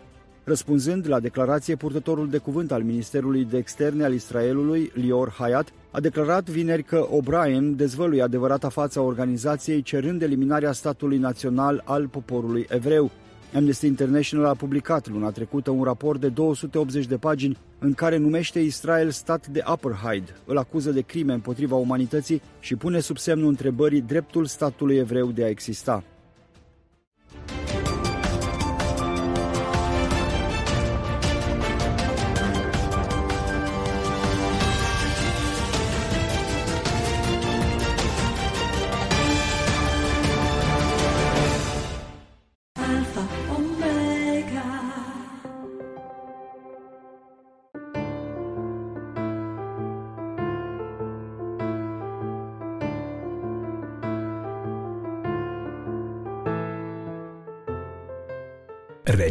Răspunzând 0.47 1.07
la 1.07 1.19
declarație, 1.19 1.75
purtătorul 1.75 2.29
de 2.29 2.37
cuvânt 2.37 2.71
al 2.71 2.83
Ministerului 2.83 3.45
de 3.45 3.57
Externe 3.57 4.03
al 4.03 4.13
Israelului, 4.13 4.91
Lior 4.93 5.29
Hayat, 5.29 5.73
a 5.91 5.99
declarat 5.99 6.49
vineri 6.49 6.83
că 6.83 7.07
O'Brien 7.07 7.75
dezvăluie 7.75 8.21
adevărata 8.21 8.69
fața 8.69 9.01
organizației 9.01 9.81
cerând 9.81 10.21
eliminarea 10.21 10.71
statului 10.71 11.17
național 11.17 11.81
al 11.85 12.07
poporului 12.07 12.65
evreu. 12.69 13.11
Amnesty 13.55 13.85
International 13.85 14.45
a 14.45 14.53
publicat 14.53 15.07
luna 15.07 15.31
trecută 15.31 15.71
un 15.71 15.83
raport 15.83 16.19
de 16.19 16.27
280 16.27 17.05
de 17.05 17.17
pagini 17.17 17.57
în 17.79 17.93
care 17.93 18.17
numește 18.17 18.59
Israel 18.59 19.09
stat 19.09 19.47
de 19.47 19.61
apartheid, 19.63 20.35
îl 20.45 20.57
acuză 20.57 20.91
de 20.91 21.01
crime 21.01 21.33
împotriva 21.33 21.75
umanității 21.75 22.41
și 22.59 22.75
pune 22.75 22.99
sub 22.99 23.17
semnul 23.17 23.47
întrebării 23.47 24.01
dreptul 24.01 24.45
statului 24.45 24.95
evreu 24.95 25.31
de 25.31 25.43
a 25.43 25.49
exista. 25.49 26.03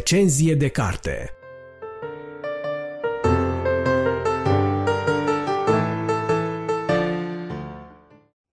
Recenzie 0.09 0.55
de 0.55 0.69
carte 0.69 1.29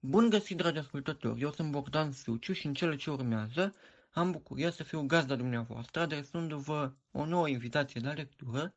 Bun 0.01 0.31
găsit, 0.31 0.57
dragi 0.57 0.79
ascultători! 0.79 1.41
Eu 1.41 1.53
sunt 1.53 1.71
Bogdan 1.71 2.13
Suciu 2.13 2.53
și 2.53 2.67
în 2.67 2.75
cele 2.75 2.97
ce 2.97 3.11
urmează 3.11 3.75
am 4.13 4.31
bucuria 4.31 4.71
să 4.71 4.83
fiu 4.83 5.03
gazda 5.03 5.37
dumneavoastră, 5.37 6.01
adresându-vă 6.01 6.93
o 7.11 7.25
nouă 7.25 7.49
invitație 7.49 8.01
la 8.05 8.13
lectură 8.13 8.75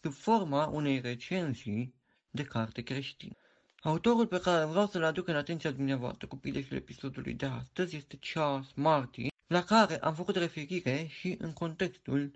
sub 0.00 0.12
forma 0.12 0.66
unei 0.66 1.00
recenzii 1.00 1.94
de 2.30 2.42
carte 2.42 2.82
creștină. 2.82 3.36
Autorul 3.80 4.26
pe 4.26 4.40
care 4.40 4.64
vreau 4.64 4.86
să-l 4.86 5.04
aduc 5.04 5.28
în 5.28 5.36
atenția 5.36 5.70
dumneavoastră 5.70 6.26
cu 6.26 6.36
prilejul 6.36 6.76
episodului 6.76 7.34
de 7.34 7.46
astăzi 7.46 7.96
este 7.96 8.18
Charles 8.20 8.72
Martin, 8.74 9.28
la 9.46 9.64
care 9.64 9.98
am 9.98 10.14
făcut 10.14 10.36
referire 10.36 11.06
și 11.06 11.36
în 11.38 11.52
contextul 11.52 12.30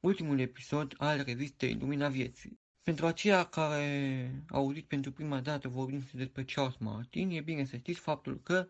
ultimului 0.00 0.42
episod 0.42 0.94
al 0.98 1.22
revistei 1.22 1.74
Lumina 1.74 2.08
Vieții. 2.08 2.60
Pentru 2.82 3.06
aceia 3.06 3.44
care 3.44 4.44
au 4.48 4.60
auzit 4.62 4.86
pentru 4.86 5.12
prima 5.12 5.40
dată 5.40 5.68
vorbind 5.68 6.10
despre 6.10 6.44
Charles 6.44 6.76
Martin, 6.78 7.30
e 7.30 7.40
bine 7.40 7.64
să 7.64 7.76
știți 7.76 8.00
faptul 8.00 8.40
că 8.42 8.68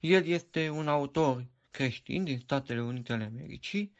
el 0.00 0.26
este 0.26 0.68
un 0.68 0.88
autor 0.88 1.46
creștin 1.70 2.24
din 2.24 2.38
Statele 2.38 2.82
Unite 2.82 3.12
ale 3.12 3.24
Americii, 3.24 3.92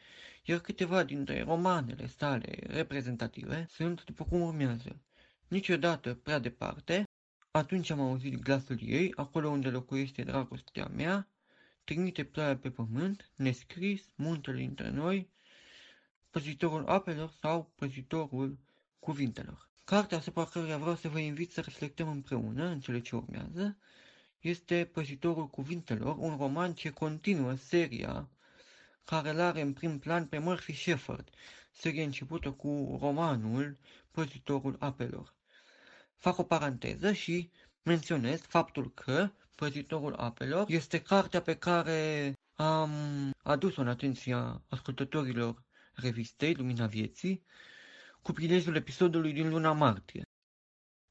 iar 0.43 0.59
câteva 0.59 1.03
dintre 1.03 1.43
romanele 1.43 2.07
sale 2.07 2.59
reprezentative 2.67 3.65
sunt 3.69 4.03
după 4.03 4.23
cum 4.23 4.41
urmează. 4.41 5.01
Niciodată 5.47 6.13
prea 6.13 6.39
departe, 6.39 7.03
atunci 7.51 7.89
am 7.89 7.99
auzit 7.99 8.35
glasul 8.35 8.79
ei, 8.81 9.11
acolo 9.15 9.49
unde 9.49 9.69
locuiește 9.69 10.23
dragostea 10.23 10.87
mea, 10.87 11.32
trimite 11.83 12.23
ploaia 12.23 12.57
pe 12.57 12.71
pământ, 12.71 13.31
nescris, 13.35 14.03
muntele 14.15 14.63
între 14.63 14.89
noi, 14.89 15.29
păzitorul 16.29 16.87
apelor 16.87 17.31
sau 17.39 17.71
păzitorul 17.75 18.57
cuvintelor. 18.99 19.69
Cartea 19.83 20.17
asupra 20.17 20.45
căreia 20.45 20.77
vreau 20.77 20.95
să 20.95 21.07
vă 21.09 21.19
invit 21.19 21.51
să 21.51 21.61
reflectăm 21.61 22.09
împreună 22.09 22.65
în 22.65 22.79
cele 22.79 23.01
ce 23.01 23.15
urmează 23.15 23.77
este 24.39 24.89
Păzitorul 24.93 25.49
cuvintelor, 25.49 26.15
un 26.17 26.37
roman 26.37 26.73
ce 26.73 26.89
continuă 26.89 27.55
seria 27.55 28.29
care 29.05 29.29
îl 29.29 29.39
are 29.39 29.61
în 29.61 29.73
prim 29.73 29.99
plan 29.99 30.25
pe 30.25 30.37
Murphy 30.37 30.73
Shepard, 30.73 31.29
serie 31.71 32.03
începută 32.03 32.51
cu 32.51 32.97
romanul 33.01 33.77
Păzitorul 34.11 34.75
apelor. 34.79 35.33
Fac 36.17 36.37
o 36.37 36.43
paranteză 36.43 37.11
și 37.13 37.51
menționez 37.83 38.41
faptul 38.41 38.91
că 38.93 39.31
Păzitorul 39.55 40.13
apelor 40.13 40.65
este 40.69 41.01
cartea 41.01 41.41
pe 41.41 41.55
care 41.55 42.33
am 42.55 42.91
adus-o 43.43 43.81
în 43.81 43.87
atenția 43.87 44.61
ascultătorilor 44.69 45.63
revistei 45.93 46.53
Lumina 46.53 46.85
Vieții 46.85 47.43
cu 48.21 48.31
prilejul 48.31 48.75
episodului 48.75 49.33
din 49.33 49.49
luna 49.49 49.71
martie. 49.71 50.21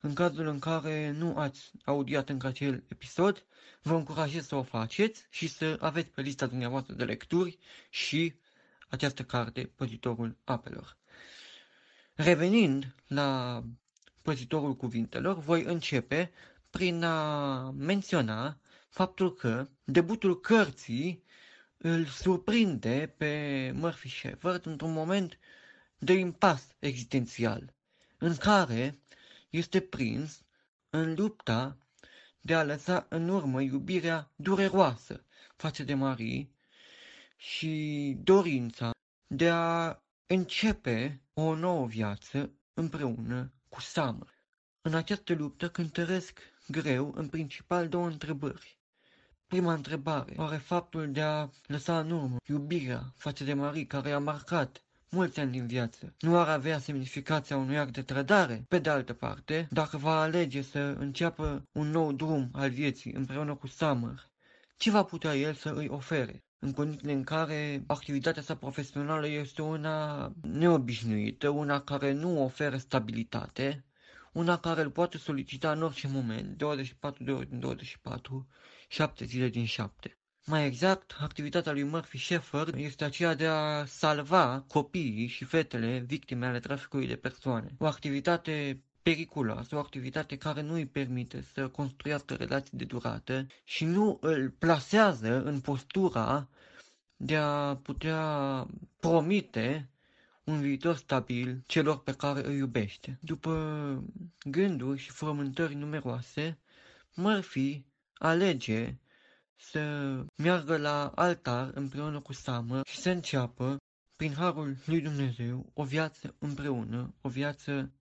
În 0.00 0.14
cazul 0.14 0.46
în 0.46 0.58
care 0.58 1.10
nu 1.10 1.36
ați 1.36 1.70
audiat 1.84 2.28
încă 2.28 2.46
acel 2.46 2.84
episod, 2.88 3.46
vă 3.82 3.94
încurajez 3.94 4.46
să 4.46 4.54
o 4.54 4.62
faceți 4.62 5.26
și 5.30 5.46
să 5.46 5.76
aveți 5.80 6.08
pe 6.08 6.20
lista 6.20 6.46
dumneavoastră 6.46 6.94
de 6.94 7.04
lecturi 7.04 7.58
și 7.90 8.34
această 8.88 9.22
carte, 9.24 9.72
Păzitorul 9.76 10.36
apelor. 10.44 10.96
Revenind 12.14 12.94
la 13.06 13.62
Păzitorul 14.22 14.76
cuvintelor, 14.76 15.38
voi 15.38 15.62
începe 15.62 16.32
prin 16.72 17.02
a 17.04 17.70
menționa 17.70 18.58
faptul 18.88 19.34
că 19.34 19.68
debutul 19.84 20.40
cărții 20.40 21.24
îl 21.76 22.06
surprinde 22.06 23.14
pe 23.16 23.72
Murphy 23.74 24.08
Shepard 24.08 24.66
într-un 24.66 24.92
moment 24.92 25.38
de 25.98 26.12
impas 26.12 26.66
existențial, 26.78 27.74
în 28.18 28.36
care 28.36 28.98
este 29.50 29.80
prins 29.80 30.42
în 30.90 31.14
lupta 31.14 31.76
de 32.40 32.54
a 32.54 32.64
lăsa 32.64 33.06
în 33.08 33.28
urmă 33.28 33.60
iubirea 33.60 34.32
dureroasă 34.36 35.24
față 35.56 35.82
de 35.82 35.94
Marie 35.94 36.50
și 37.36 38.16
dorința 38.22 38.90
de 39.26 39.48
a 39.50 39.98
începe 40.26 41.22
o 41.34 41.54
nouă 41.54 41.86
viață 41.86 42.52
împreună 42.74 43.52
cu 43.68 43.80
Summer. 43.80 44.40
În 44.80 44.94
această 44.94 45.34
luptă 45.34 45.70
cântăresc 45.70 46.51
greu 46.68 47.12
în 47.16 47.28
principal 47.28 47.88
două 47.88 48.06
întrebări. 48.06 48.78
Prima 49.46 49.72
întrebare, 49.72 50.34
oare 50.36 50.56
faptul 50.56 51.12
de 51.12 51.20
a 51.20 51.48
lăsa 51.66 51.98
în 51.98 52.10
urmă 52.10 52.36
iubirea 52.46 53.12
față 53.16 53.44
de 53.44 53.54
Marie 53.54 53.86
care 53.86 54.10
a 54.12 54.18
marcat 54.18 54.82
mulți 55.08 55.40
ani 55.40 55.50
din 55.50 55.66
viață. 55.66 56.14
Nu 56.20 56.38
ar 56.38 56.48
avea 56.48 56.78
semnificația 56.78 57.56
unui 57.56 57.78
act 57.78 57.92
de 57.92 58.02
trădare? 58.02 58.64
Pe 58.68 58.78
de 58.78 58.90
altă 58.90 59.12
parte, 59.12 59.68
dacă 59.70 59.96
va 59.96 60.20
alege 60.20 60.62
să 60.62 60.78
înceapă 60.78 61.68
un 61.72 61.90
nou 61.90 62.12
drum 62.12 62.48
al 62.52 62.70
vieții 62.70 63.12
împreună 63.12 63.54
cu 63.54 63.66
Summer, 63.66 64.30
ce 64.76 64.90
va 64.90 65.02
putea 65.02 65.34
el 65.36 65.54
să 65.54 65.70
îi 65.70 65.88
ofere? 65.88 66.44
în 66.64 66.72
condițiile 66.72 67.12
în 67.12 67.22
care 67.22 67.84
activitatea 67.86 68.42
sa 68.42 68.56
profesională 68.56 69.26
este 69.26 69.62
una 69.62 70.32
neobișnuită, 70.42 71.48
una 71.48 71.80
care 71.80 72.12
nu 72.12 72.42
oferă 72.42 72.76
stabilitate, 72.76 73.84
una 74.32 74.58
care 74.58 74.82
îl 74.82 74.90
poate 74.90 75.18
solicita 75.18 75.72
în 75.72 75.82
orice 75.82 76.08
moment, 76.08 76.56
24 76.56 77.24
de 77.24 77.32
ore 77.32 77.44
din 77.44 77.60
24, 77.60 78.46
7 78.88 79.24
zile 79.24 79.48
din 79.48 79.64
7. 79.64 80.16
Mai 80.46 80.66
exact, 80.66 81.16
activitatea 81.20 81.72
lui 81.72 81.84
Murphy 81.84 82.18
Shepard 82.18 82.74
este 82.76 83.04
aceea 83.04 83.34
de 83.34 83.46
a 83.46 83.84
salva 83.84 84.64
copiii 84.68 85.26
și 85.26 85.44
fetele 85.44 85.98
victime 85.98 86.46
ale 86.46 86.60
traficului 86.60 87.06
de 87.06 87.16
persoane. 87.16 87.74
O 87.78 87.86
activitate 87.86 88.82
periculoasă, 89.02 89.76
o 89.76 89.78
activitate 89.78 90.36
care 90.36 90.60
nu 90.60 90.72
îi 90.74 90.86
permite 90.86 91.44
să 91.54 91.68
construiască 91.68 92.34
relații 92.34 92.78
de 92.78 92.84
durată 92.84 93.46
și 93.64 93.84
nu 93.84 94.18
îl 94.20 94.50
plasează 94.50 95.42
în 95.44 95.60
postura 95.60 96.48
de 97.16 97.36
a 97.36 97.76
putea 97.76 98.66
promite 99.00 99.90
un 100.44 100.60
viitor 100.60 100.96
stabil 100.96 101.62
celor 101.66 102.02
pe 102.02 102.12
care 102.12 102.46
îi 102.46 102.56
iubește. 102.56 103.18
După 103.20 104.04
gânduri 104.44 104.98
și 104.98 105.10
frământări 105.10 105.74
numeroase, 105.74 106.58
Murphy 107.14 107.84
alege 108.14 108.96
să 109.56 109.80
meargă 110.36 110.76
la 110.76 111.12
altar 111.14 111.70
împreună 111.74 112.20
cu 112.20 112.32
Summer 112.32 112.86
și 112.86 112.96
să 112.96 113.10
înceapă, 113.10 113.76
prin 114.16 114.34
harul 114.34 114.76
lui 114.86 115.00
Dumnezeu, 115.00 115.70
o 115.74 115.84
viață 115.84 116.34
împreună, 116.38 117.14
o 117.20 117.28
viață 117.28 117.92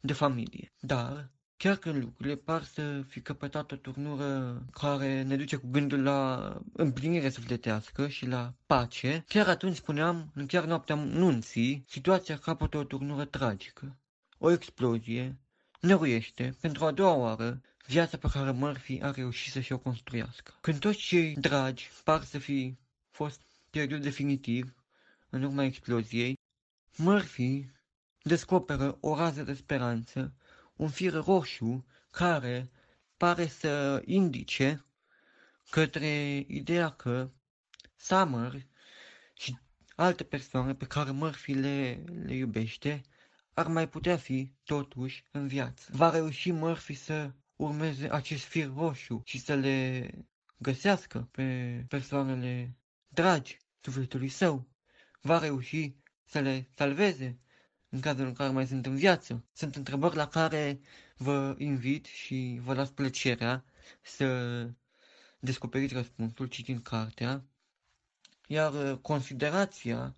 de 0.00 0.12
familie. 0.12 0.72
Dar, 0.80 1.30
chiar 1.58 1.76
când 1.76 2.02
lucrurile 2.02 2.36
par 2.36 2.62
să 2.62 3.02
fi 3.08 3.20
căpătat 3.20 3.72
o 3.72 3.76
turnură 3.76 4.62
care 4.70 5.22
ne 5.22 5.36
duce 5.36 5.56
cu 5.56 5.66
gândul 5.70 6.02
la 6.02 6.52
împlinire 6.72 7.28
sufletească 7.28 8.08
și 8.08 8.26
la 8.26 8.52
pace, 8.66 9.24
chiar 9.28 9.48
atunci 9.48 9.76
spuneam, 9.76 10.30
în 10.34 10.46
chiar 10.46 10.64
noaptea 10.64 10.94
nunții, 10.94 11.84
situația 11.88 12.38
capătă 12.38 12.76
o 12.76 12.84
turnură 12.84 13.24
tragică. 13.24 13.96
O 14.38 14.50
explozie 14.50 15.36
năruiește, 15.80 16.56
pentru 16.60 16.84
a 16.84 16.90
doua 16.90 17.14
oară, 17.14 17.60
viața 17.86 18.16
pe 18.16 18.28
care 18.32 18.50
Murphy 18.50 19.00
a 19.02 19.10
reușit 19.10 19.52
să 19.52 19.60
și-o 19.60 19.78
construiască. 19.78 20.54
Când 20.60 20.78
toți 20.78 20.98
cei 20.98 21.34
dragi 21.34 21.90
par 22.04 22.22
să 22.22 22.38
fi 22.38 22.76
fost 23.10 23.40
pierdut 23.70 24.00
definitiv 24.00 24.74
în 25.30 25.42
urma 25.42 25.64
exploziei, 25.64 26.38
Murphy 26.96 27.70
descoperă 28.22 28.96
o 29.00 29.16
rază 29.16 29.42
de 29.42 29.54
speranță, 29.54 30.32
un 30.78 30.88
fir 30.88 31.12
roșu 31.12 31.86
care 32.10 32.70
pare 33.16 33.46
să 33.46 34.02
indice 34.04 34.84
către 35.70 36.44
ideea 36.48 36.90
că 36.90 37.30
Summer 37.96 38.66
și 39.34 39.58
alte 39.96 40.24
persoane 40.24 40.74
pe 40.74 40.86
care 40.86 41.10
Murphy 41.10 41.52
le, 41.52 42.04
le 42.24 42.34
iubește 42.34 43.02
ar 43.54 43.66
mai 43.66 43.88
putea 43.88 44.16
fi 44.16 44.52
totuși 44.64 45.24
în 45.30 45.46
viață. 45.46 45.90
Va 45.92 46.10
reuși 46.10 46.52
Murphy 46.52 46.94
să 46.94 47.32
urmeze 47.56 48.08
acest 48.10 48.44
fir 48.44 48.72
roșu 48.74 49.22
și 49.24 49.38
să 49.38 49.54
le 49.54 50.10
găsească 50.56 51.28
pe 51.30 51.84
persoanele 51.88 52.76
dragi 53.08 53.58
sufletului 53.80 54.28
său. 54.28 54.68
Va 55.20 55.38
reuși 55.38 55.94
să 56.24 56.38
le 56.40 56.68
salveze 56.74 57.38
în 57.88 58.00
cazul 58.00 58.26
în 58.26 58.32
care 58.32 58.50
mai 58.50 58.66
sunt 58.66 58.86
în 58.86 58.96
viață. 58.96 59.44
Sunt 59.52 59.76
întrebări 59.76 60.16
la 60.16 60.28
care 60.28 60.80
vă 61.16 61.54
invit 61.58 62.04
și 62.06 62.60
vă 62.62 62.74
las 62.74 62.90
plăcerea 62.90 63.64
să 64.02 64.68
descoperiți 65.38 65.94
răspunsul 65.94 66.46
citind 66.46 66.82
cartea. 66.82 67.44
Iar 68.46 68.72
uh, 68.72 68.98
considerația 69.02 70.16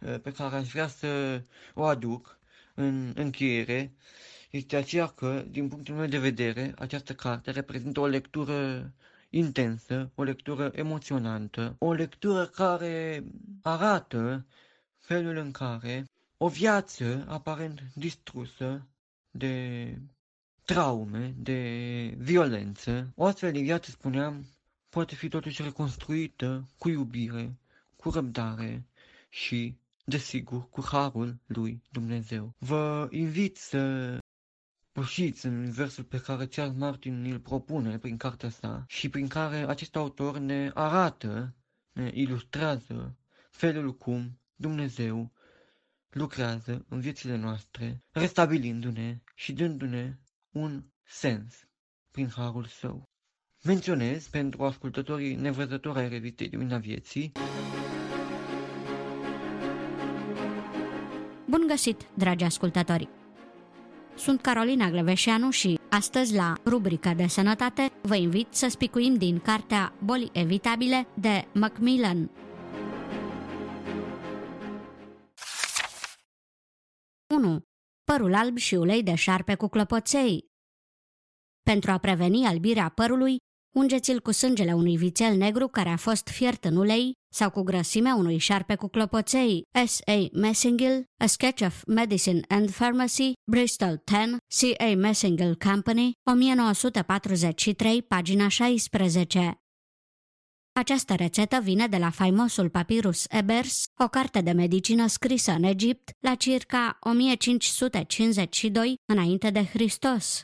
uh, 0.00 0.20
pe 0.22 0.32
care 0.32 0.56
aș 0.56 0.68
vrea 0.68 0.88
să 0.88 1.42
o 1.74 1.84
aduc 1.84 2.38
în 2.74 3.12
încheiere 3.14 3.92
este 4.50 4.76
aceea 4.76 5.06
că, 5.06 5.44
din 5.48 5.68
punctul 5.68 5.94
meu 5.94 6.06
de 6.06 6.18
vedere, 6.18 6.74
această 6.78 7.14
carte 7.14 7.50
reprezintă 7.50 8.00
o 8.00 8.06
lectură 8.06 8.92
intensă, 9.30 10.10
o 10.14 10.22
lectură 10.22 10.70
emoționantă, 10.74 11.76
o 11.78 11.92
lectură 11.92 12.46
care 12.46 13.24
arată 13.62 14.46
felul 14.98 15.36
în 15.36 15.50
care 15.50 16.04
o 16.38 16.48
viață 16.48 17.24
aparent 17.28 17.82
distrusă 17.94 18.88
de 19.30 19.98
traume, 20.64 21.34
de 21.36 21.60
violență, 22.18 23.12
o 23.14 23.24
astfel 23.24 23.52
de 23.52 23.60
viață, 23.60 23.90
spuneam, 23.90 24.46
poate 24.88 25.14
fi 25.14 25.28
totuși 25.28 25.62
reconstruită 25.62 26.68
cu 26.78 26.88
iubire, 26.88 27.58
cu 27.96 28.10
răbdare 28.10 28.86
și, 29.28 29.78
desigur, 30.04 30.68
cu 30.68 30.84
harul 30.86 31.38
lui 31.46 31.82
Dumnezeu. 31.90 32.54
Vă 32.58 33.08
invit 33.10 33.56
să 33.56 34.18
pășiți 34.92 35.46
în 35.46 35.70
versul 35.70 36.04
pe 36.04 36.20
care 36.20 36.46
Charles 36.46 36.76
Martin 36.76 37.24
îl 37.32 37.40
propune 37.40 37.98
prin 37.98 38.16
cartea 38.16 38.50
sa 38.50 38.84
și 38.88 39.08
prin 39.08 39.28
care 39.28 39.56
acest 39.68 39.96
autor 39.96 40.38
ne 40.38 40.70
arată, 40.74 41.54
ne 41.92 42.10
ilustrează 42.14 43.16
felul 43.50 43.96
cum 43.96 44.40
Dumnezeu 44.54 45.32
lucrează 46.10 46.84
în 46.88 47.00
viețile 47.00 47.36
noastre, 47.36 48.04
restabilindu-ne 48.10 49.18
și 49.34 49.52
dându-ne 49.52 50.18
un 50.50 50.84
sens 51.04 51.54
prin 52.10 52.28
harul 52.28 52.64
său. 52.64 53.02
Menționez 53.64 54.26
pentru 54.28 54.64
ascultătorii 54.64 55.34
nevăzători 55.34 55.98
ai 55.98 56.08
revistei 56.08 56.48
Lumina 56.52 56.78
Vieții 56.78 57.32
Bun 61.46 61.64
găsit, 61.66 62.06
dragi 62.14 62.44
ascultători! 62.44 63.08
Sunt 64.14 64.40
Carolina 64.40 64.90
Gleveșeanu 64.90 65.50
și 65.50 65.78
astăzi 65.90 66.34
la 66.34 66.52
rubrica 66.66 67.14
de 67.14 67.26
sănătate 67.26 67.90
vă 68.02 68.16
invit 68.16 68.46
să 68.50 68.68
spicuim 68.68 69.14
din 69.14 69.38
cartea 69.40 69.92
Boli 70.04 70.30
evitabile 70.32 71.06
de 71.14 71.44
Macmillan. 71.54 72.30
1. 77.38 77.60
Părul 78.04 78.34
alb 78.34 78.56
și 78.56 78.74
ulei 78.74 79.02
de 79.02 79.14
șarpe 79.14 79.54
cu 79.54 79.68
clopoței 79.68 80.44
Pentru 81.62 81.90
a 81.90 81.98
preveni 81.98 82.46
albirea 82.46 82.88
părului, 82.88 83.36
ungeți-l 83.76 84.20
cu 84.20 84.30
sângele 84.30 84.72
unui 84.72 84.96
vițel 84.96 85.36
negru 85.36 85.68
care 85.68 85.88
a 85.88 85.96
fost 85.96 86.28
fiert 86.28 86.64
în 86.64 86.76
ulei 86.76 87.12
sau 87.34 87.50
cu 87.50 87.62
grăsimea 87.62 88.14
unui 88.14 88.38
șarpe 88.38 88.74
cu 88.74 88.88
clopoței. 88.88 89.62
S.A. 89.86 90.26
Messingill, 90.32 91.04
A 91.22 91.26
Sketch 91.26 91.62
of 91.62 91.82
Medicine 91.86 92.40
and 92.48 92.70
Pharmacy, 92.70 93.32
Bristol 93.50 94.02
10, 94.10 94.36
C.A. 94.54 94.94
Messingill 94.94 95.56
Company, 95.56 96.12
1943, 96.30 98.02
pagina 98.02 98.48
16. 98.48 99.58
Această 100.78 101.14
rețetă 101.14 101.60
vine 101.60 101.86
de 101.86 101.96
la 101.96 102.10
faimosul 102.10 102.70
papirus 102.70 103.24
Ebers, 103.28 103.84
o 103.96 104.08
carte 104.08 104.40
de 104.40 104.52
medicină 104.52 105.06
scrisă 105.06 105.52
în 105.52 105.62
Egipt 105.62 106.10
la 106.18 106.34
circa 106.34 106.96
1552 107.00 108.96
înainte 109.12 109.50
de 109.50 109.64
Hristos. 109.64 110.42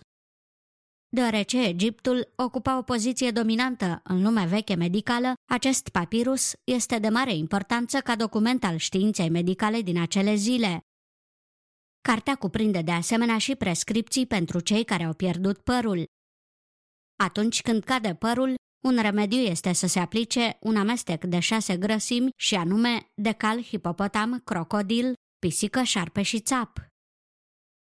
Deoarece 1.08 1.66
Egiptul 1.66 2.32
ocupa 2.36 2.78
o 2.78 2.82
poziție 2.82 3.30
dominantă 3.30 4.00
în 4.04 4.22
lumea 4.22 4.44
veche 4.44 4.74
medicală, 4.74 5.32
acest 5.50 5.88
papirus 5.88 6.52
este 6.64 6.98
de 6.98 7.08
mare 7.08 7.34
importanță 7.34 7.98
ca 7.98 8.16
document 8.16 8.64
al 8.64 8.76
științei 8.76 9.30
medicale 9.30 9.80
din 9.80 10.00
acele 10.00 10.34
zile. 10.34 10.80
Cartea 12.00 12.34
cuprinde 12.34 12.82
de 12.82 12.92
asemenea 12.92 13.38
și 13.38 13.54
prescripții 13.54 14.26
pentru 14.26 14.60
cei 14.60 14.84
care 14.84 15.04
au 15.04 15.12
pierdut 15.12 15.58
părul. 15.58 16.04
Atunci 17.16 17.62
când 17.62 17.84
cade 17.84 18.14
părul, 18.14 18.54
un 18.84 18.98
remediu 19.00 19.38
este 19.38 19.72
să 19.72 19.86
se 19.86 19.98
aplice 19.98 20.56
un 20.60 20.76
amestec 20.76 21.24
de 21.24 21.38
șase 21.38 21.76
grăsimi 21.76 22.30
și 22.36 22.54
anume 22.54 23.10
de 23.14 23.32
cal, 23.32 23.62
hipopotam, 23.62 24.40
crocodil, 24.44 25.14
pisică, 25.38 25.82
șarpe 25.82 26.22
și 26.22 26.40
țap. 26.40 26.86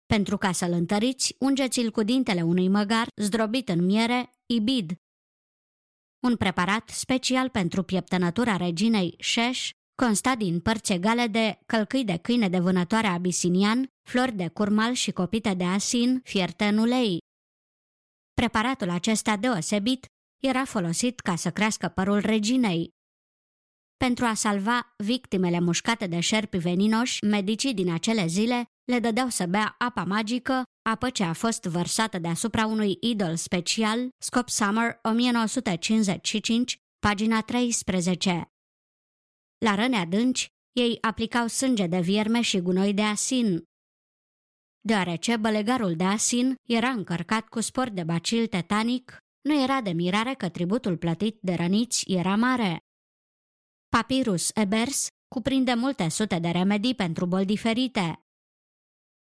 Pentru 0.05 0.37
ca 0.37 0.51
să-l 0.51 0.71
întăriți, 0.71 1.35
ungeți-l 1.39 1.91
cu 1.91 2.03
dintele 2.03 2.41
unui 2.41 2.67
măgar 2.67 3.07
zdrobit 3.15 3.69
în 3.69 3.85
miere, 3.85 4.29
ibid. 4.45 4.95
Un 6.27 6.35
preparat 6.35 6.89
special 6.89 7.49
pentru 7.49 7.83
pieptănătura 7.83 8.57
reginei 8.57 9.15
Shesh 9.19 9.69
consta 9.95 10.35
din 10.35 10.59
părți 10.59 10.93
egale 10.93 11.27
de 11.27 11.59
călcâi 11.65 12.05
de 12.05 12.17
câine 12.17 12.49
de 12.49 12.59
vânătoare 12.59 13.07
abisinian, 13.07 13.87
flori 14.09 14.35
de 14.35 14.47
curmal 14.47 14.93
și 14.93 15.11
copite 15.11 15.53
de 15.53 15.63
asin 15.63 16.21
fierte 16.23 16.65
în 16.65 16.77
ulei. 16.77 17.17
Preparatul 18.33 18.89
acesta 18.89 19.37
deosebit 19.37 20.05
era 20.39 20.65
folosit 20.65 21.19
ca 21.19 21.35
să 21.35 21.51
crească 21.51 21.87
părul 21.87 22.19
reginei. 22.19 22.95
Pentru 23.97 24.25
a 24.25 24.33
salva 24.33 24.93
victimele 24.97 25.59
mușcate 25.59 26.07
de 26.07 26.19
șerpi 26.19 26.57
veninoși, 26.57 27.25
medicii 27.25 27.73
din 27.73 27.91
acele 27.91 28.25
zile 28.27 28.65
le 28.91 28.99
dădeau 28.99 29.29
să 29.29 29.45
bea 29.45 29.75
apa 29.77 30.03
magică, 30.03 30.63
apă 30.89 31.09
ce 31.09 31.23
a 31.23 31.33
fost 31.33 31.63
vărsată 31.63 32.19
deasupra 32.19 32.65
unui 32.65 32.97
idol 33.01 33.35
special, 33.35 34.09
Scop 34.17 34.49
Summer 34.49 34.99
1955, 35.01 36.77
pagina 36.99 37.41
13. 37.41 38.51
La 39.65 39.75
răni 39.75 39.95
adânci, 39.95 40.47
ei 40.71 40.97
aplicau 41.01 41.47
sânge 41.47 41.87
de 41.87 41.99
vierme 41.99 42.41
și 42.41 42.61
gunoi 42.61 42.93
de 42.93 43.01
asin. 43.01 43.63
Deoarece 44.79 45.37
bălegarul 45.37 45.95
de 45.95 46.03
asin 46.03 46.55
era 46.67 46.89
încărcat 46.89 47.47
cu 47.47 47.59
spor 47.59 47.89
de 47.89 48.03
bacil 48.03 48.47
tetanic, 48.47 49.17
nu 49.47 49.61
era 49.63 49.81
de 49.81 49.91
mirare 49.91 50.33
că 50.33 50.49
tributul 50.49 50.97
plătit 50.97 51.37
de 51.41 51.53
răniți 51.53 52.11
era 52.11 52.35
mare. 52.35 52.79
Papyrus 53.89 54.51
Ebers 54.53 55.07
cuprinde 55.27 55.73
multe 55.73 56.09
sute 56.09 56.39
de 56.39 56.49
remedii 56.49 56.95
pentru 56.95 57.25
boli 57.25 57.45
diferite. 57.45 58.21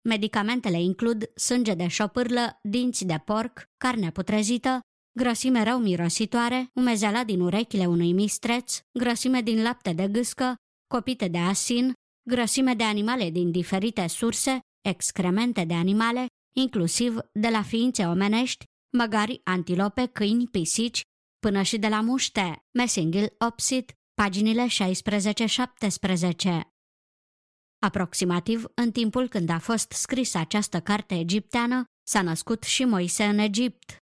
Medicamentele 0.08 0.81
includ 0.82 1.31
sânge 1.34 1.74
de 1.74 1.86
șopârlă, 1.86 2.58
dinți 2.62 3.05
de 3.05 3.18
porc, 3.24 3.62
carne 3.76 4.10
putrezită, 4.10 4.81
grăsime 5.18 5.62
rău 5.62 5.78
mirositoare, 5.78 6.70
umezeala 6.74 7.24
din 7.24 7.40
urechile 7.40 7.86
unui 7.86 8.12
mistreț, 8.12 8.81
grăsime 8.92 9.40
din 9.40 9.62
lapte 9.62 9.92
de 9.92 10.08
gâscă, 10.08 10.55
copite 10.86 11.28
de 11.28 11.39
asin, 11.39 11.92
grăsime 12.28 12.74
de 12.74 12.84
animale 12.84 13.31
din 13.31 13.50
diferite 13.50 14.07
surse, 14.07 14.60
excremente 14.81 15.65
de 15.65 15.74
animale, 15.74 16.26
inclusiv 16.52 17.18
de 17.32 17.49
la 17.49 17.62
ființe 17.62 18.07
omenești, 18.07 18.65
măgari, 18.93 19.41
antilope, 19.44 20.07
câini, 20.07 20.49
pisici, 20.49 21.02
până 21.39 21.62
și 21.62 21.78
de 21.78 21.89
la 21.89 22.01
muște, 22.01 22.65
Messingill 22.70 23.35
Opsit, 23.39 23.93
paginile 24.15 24.67
16-17. 24.67 26.60
Aproximativ 27.78 28.65
în 28.75 28.93
timpul 28.93 29.28
când 29.28 29.49
a 29.49 29.59
fost 29.59 29.91
scrisă 29.93 30.39
această 30.39 30.81
carte 30.81 31.19
egipteană, 31.19 31.85
s-a 32.07 32.23
născut 32.23 32.62
și 32.62 32.85
Moise 32.85 33.25
în 33.25 33.39
Egipt. 33.39 33.97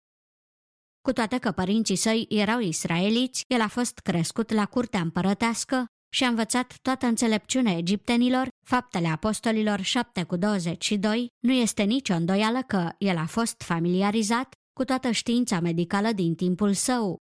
Cu 1.01 1.13
toate 1.13 1.37
că 1.37 1.51
părinții 1.51 1.95
săi 1.95 2.25
erau 2.29 2.59
israeliți, 2.59 3.43
el 3.47 3.61
a 3.61 3.67
fost 3.67 3.99
crescut 3.99 4.51
la 4.51 4.65
curtea 4.65 4.99
împărătească 4.99 5.85
și 6.13 6.23
a 6.23 6.27
învățat 6.27 6.77
toată 6.81 7.05
înțelepciunea 7.05 7.77
egiptenilor, 7.77 8.47
faptele 8.65 9.07
apostolilor 9.07 9.81
7 9.81 10.23
cu 10.23 10.35
22, 10.35 11.27
nu 11.39 11.51
este 11.51 11.83
nicio 11.83 12.13
îndoială 12.13 12.61
că 12.61 12.89
el 12.97 13.17
a 13.17 13.25
fost 13.25 13.61
familiarizat 13.61 14.53
cu 14.77 14.85
toată 14.85 15.11
știința 15.11 15.59
medicală 15.59 16.11
din 16.11 16.35
timpul 16.35 16.73
său. 16.73 17.17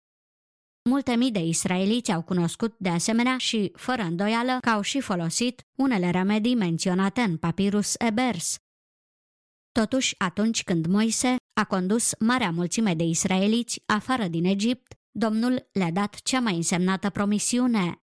Multe 0.90 1.14
mii 1.14 1.30
de 1.30 1.38
israeliți 1.38 2.12
au 2.12 2.22
cunoscut 2.22 2.74
de 2.78 2.88
asemenea 2.88 3.38
și, 3.38 3.72
fără 3.74 4.02
îndoială, 4.02 4.58
că 4.60 4.68
au 4.68 4.80
și 4.80 5.00
folosit 5.00 5.62
unele 5.78 6.10
remedii 6.10 6.54
menționate 6.54 7.20
în 7.20 7.36
papirus 7.36 7.94
Ebers. 7.98 8.56
Totuși, 9.72 10.14
atunci 10.18 10.64
când 10.64 10.86
Moise 10.86 11.36
a 11.60 11.64
condus 11.64 12.14
marea 12.18 12.50
mulțime 12.50 12.94
de 12.94 13.04
israeliți 13.04 13.82
afară 13.86 14.28
din 14.28 14.44
Egipt, 14.44 14.94
Domnul 15.10 15.68
le-a 15.72 15.90
dat 15.90 16.14
cea 16.14 16.40
mai 16.40 16.56
însemnată 16.56 17.10
promisiune. 17.10 18.02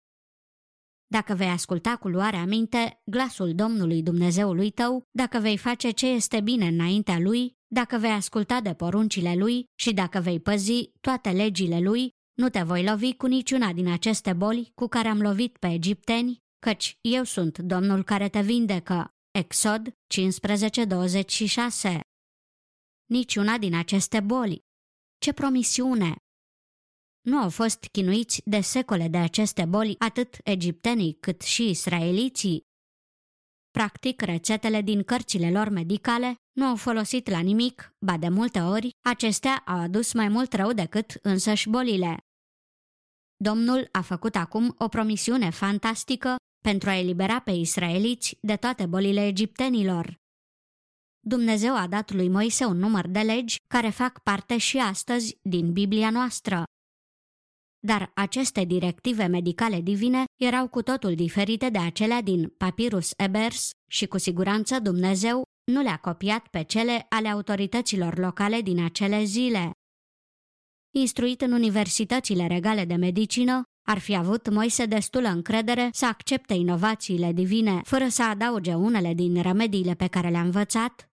Dacă 1.08 1.34
vei 1.34 1.48
asculta 1.48 1.98
cu 1.98 2.08
luare 2.08 2.36
aminte 2.36 3.02
glasul 3.06 3.56
Domnului 3.56 4.04
Dumnezeului 4.04 4.72
tău, 4.72 5.04
dacă 5.12 5.40
vei 5.40 5.58
face 5.58 5.90
ce 5.90 6.08
este 6.08 6.42
bine 6.42 6.68
înaintea 6.68 7.20
lui, 7.20 7.56
dacă 7.68 7.98
vei 7.98 8.12
asculta 8.12 8.62
de 8.62 8.74
poruncile 8.74 9.36
lui 9.36 9.66
și 9.80 9.94
dacă 9.94 10.20
vei 10.20 10.40
păzi 10.40 10.92
toate 11.02 11.30
legile 11.30 11.80
lui, 11.80 12.10
nu 12.34 12.50
te 12.50 12.62
voi 12.62 12.84
lovi 12.84 13.16
cu 13.16 13.26
niciuna 13.26 13.74
din 13.74 13.88
aceste 13.88 14.34
boli 14.34 14.72
cu 14.76 14.88
care 14.88 15.08
am 15.08 15.22
lovit 15.22 15.58
pe 15.58 15.68
egipteni, 15.72 16.38
căci 16.60 16.98
eu 17.02 17.24
sunt 17.24 17.58
Domnul 17.58 18.04
care 18.04 18.30
te 18.30 18.42
vindecă. 18.42 19.10
Exod 19.32 19.94
15:26 20.08 22.00
Niciuna 23.06 23.58
din 23.58 23.76
aceste 23.76 24.20
boli. 24.20 24.64
Ce 25.18 25.34
promisiune! 25.34 26.16
Nu 27.26 27.38
au 27.38 27.50
fost 27.50 27.86
chinuiți 27.92 28.42
de 28.46 28.60
secole 28.60 29.08
de 29.08 29.18
aceste 29.18 29.66
boli 29.66 29.96
atât 30.00 30.38
egiptenii 30.44 31.18
cât 31.20 31.42
și 31.42 31.70
israeliții. 31.70 32.62
Practic, 33.72 34.22
rețetele 34.22 34.82
din 34.82 35.04
cărțile 35.04 35.52
lor 35.52 35.70
medicale 35.70 36.36
nu 36.52 36.66
au 36.66 36.76
folosit 36.76 37.30
la 37.30 37.40
nimic, 37.40 37.96
ba 38.00 38.18
de 38.18 38.30
multe 38.30 38.60
ori, 38.60 38.90
acestea 39.06 39.64
au 39.66 39.80
adus 39.80 40.14
mai 40.14 40.28
mult 40.28 40.54
rău 40.54 40.74
decât 40.74 41.20
însăși 41.22 41.70
bolile. 41.70 42.18
Domnul 43.36 43.90
a 43.92 44.02
făcut 44.02 44.36
acum 44.36 44.76
o 44.78 44.88
promisiune 44.88 45.50
fantastică 45.50 46.36
pentru 46.64 46.90
a 46.90 46.98
elibera 46.98 47.40
pe 47.40 47.52
israeliți 47.52 48.38
de 48.42 48.56
toate 48.56 48.86
bolile 48.86 49.28
egiptenilor. 49.28 50.16
Dumnezeu 51.20 51.76
a 51.76 51.88
dat 51.88 52.12
lui 52.12 52.30
Moise 52.30 52.66
un 52.66 52.78
număr 52.78 53.08
de 53.08 53.20
legi 53.20 53.58
care 53.68 53.90
fac 53.90 54.20
parte 54.24 54.58
și 54.58 54.78
astăzi 54.78 55.38
din 55.42 55.74
Biblia 55.74 56.10
noastră. 56.10 56.64
Dar 57.86 58.12
aceste 58.14 58.64
directive 58.64 59.26
medicale 59.26 59.82
divine 59.82 60.24
erau 60.42 60.68
cu 60.68 60.82
totul 60.82 61.16
diferite 61.16 61.70
de 61.70 61.78
acelea 61.78 62.22
din 62.22 62.54
Papyrus 62.58 63.12
Ebers 63.18 63.70
și 63.90 64.06
cu 64.06 64.18
siguranță 64.18 64.80
Dumnezeu 64.80 65.44
nu 65.72 65.82
le-a 65.82 65.98
copiat 65.98 66.48
pe 66.48 66.64
cele 66.64 67.06
ale 67.10 67.28
autorităților 67.28 68.18
locale 68.18 68.62
din 68.62 68.84
acele 68.84 69.24
zile. 69.24 69.72
Instruit 70.94 71.42
în 71.42 71.52
universitățile 71.52 72.48
regale 72.48 72.86
de 72.86 72.96
medicină, 72.96 73.64
ar 73.88 73.98
fi 73.98 74.16
avut 74.16 74.50
Moise 74.50 74.86
destulă 74.86 75.28
încredere 75.28 75.90
să 75.94 76.06
accepte 76.06 76.54
inovațiile 76.54 77.32
divine 77.34 77.82
fără 77.84 78.08
să 78.08 78.24
adauge 78.24 78.74
unele 78.74 79.14
din 79.14 79.42
remediile 79.42 79.94
pe 79.94 80.08
care 80.08 80.30
le-a 80.30 80.42
învățat? 80.42 81.10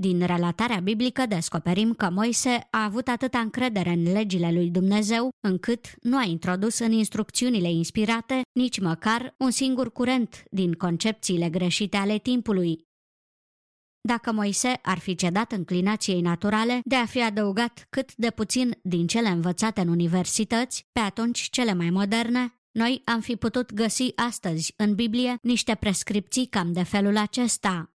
Din 0.00 0.26
relatarea 0.26 0.80
biblică 0.80 1.26
descoperim 1.26 1.92
că 1.92 2.10
Moise 2.10 2.66
a 2.70 2.84
avut 2.84 3.08
atâta 3.08 3.38
încredere 3.38 3.90
în 3.90 4.02
legile 4.02 4.52
lui 4.52 4.70
Dumnezeu 4.70 5.30
încât 5.40 5.86
nu 6.02 6.16
a 6.16 6.22
introdus 6.22 6.78
în 6.78 6.92
instrucțiunile 6.92 7.70
inspirate 7.70 8.40
nici 8.52 8.80
măcar 8.80 9.34
un 9.38 9.50
singur 9.50 9.92
curent 9.92 10.42
din 10.50 10.72
concepțiile 10.72 11.48
greșite 11.50 11.96
ale 11.96 12.18
timpului, 12.18 12.86
dacă 14.00 14.32
Moise 14.32 14.78
ar 14.82 14.98
fi 14.98 15.14
cedat 15.14 15.52
înclinației 15.52 16.20
naturale 16.20 16.80
de 16.84 16.94
a 16.94 17.06
fi 17.06 17.22
adăugat 17.22 17.86
cât 17.90 18.14
de 18.14 18.30
puțin 18.30 18.78
din 18.82 19.06
cele 19.06 19.28
învățate 19.28 19.80
în 19.80 19.88
universități, 19.88 20.86
pe 20.92 21.00
atunci 21.00 21.40
cele 21.50 21.74
mai 21.74 21.90
moderne, 21.90 22.54
noi 22.70 23.02
am 23.04 23.20
fi 23.20 23.36
putut 23.36 23.72
găsi 23.72 24.12
astăzi 24.14 24.72
în 24.76 24.94
Biblie 24.94 25.38
niște 25.42 25.74
prescripții 25.74 26.46
cam 26.46 26.72
de 26.72 26.82
felul 26.82 27.16
acesta. 27.16 27.97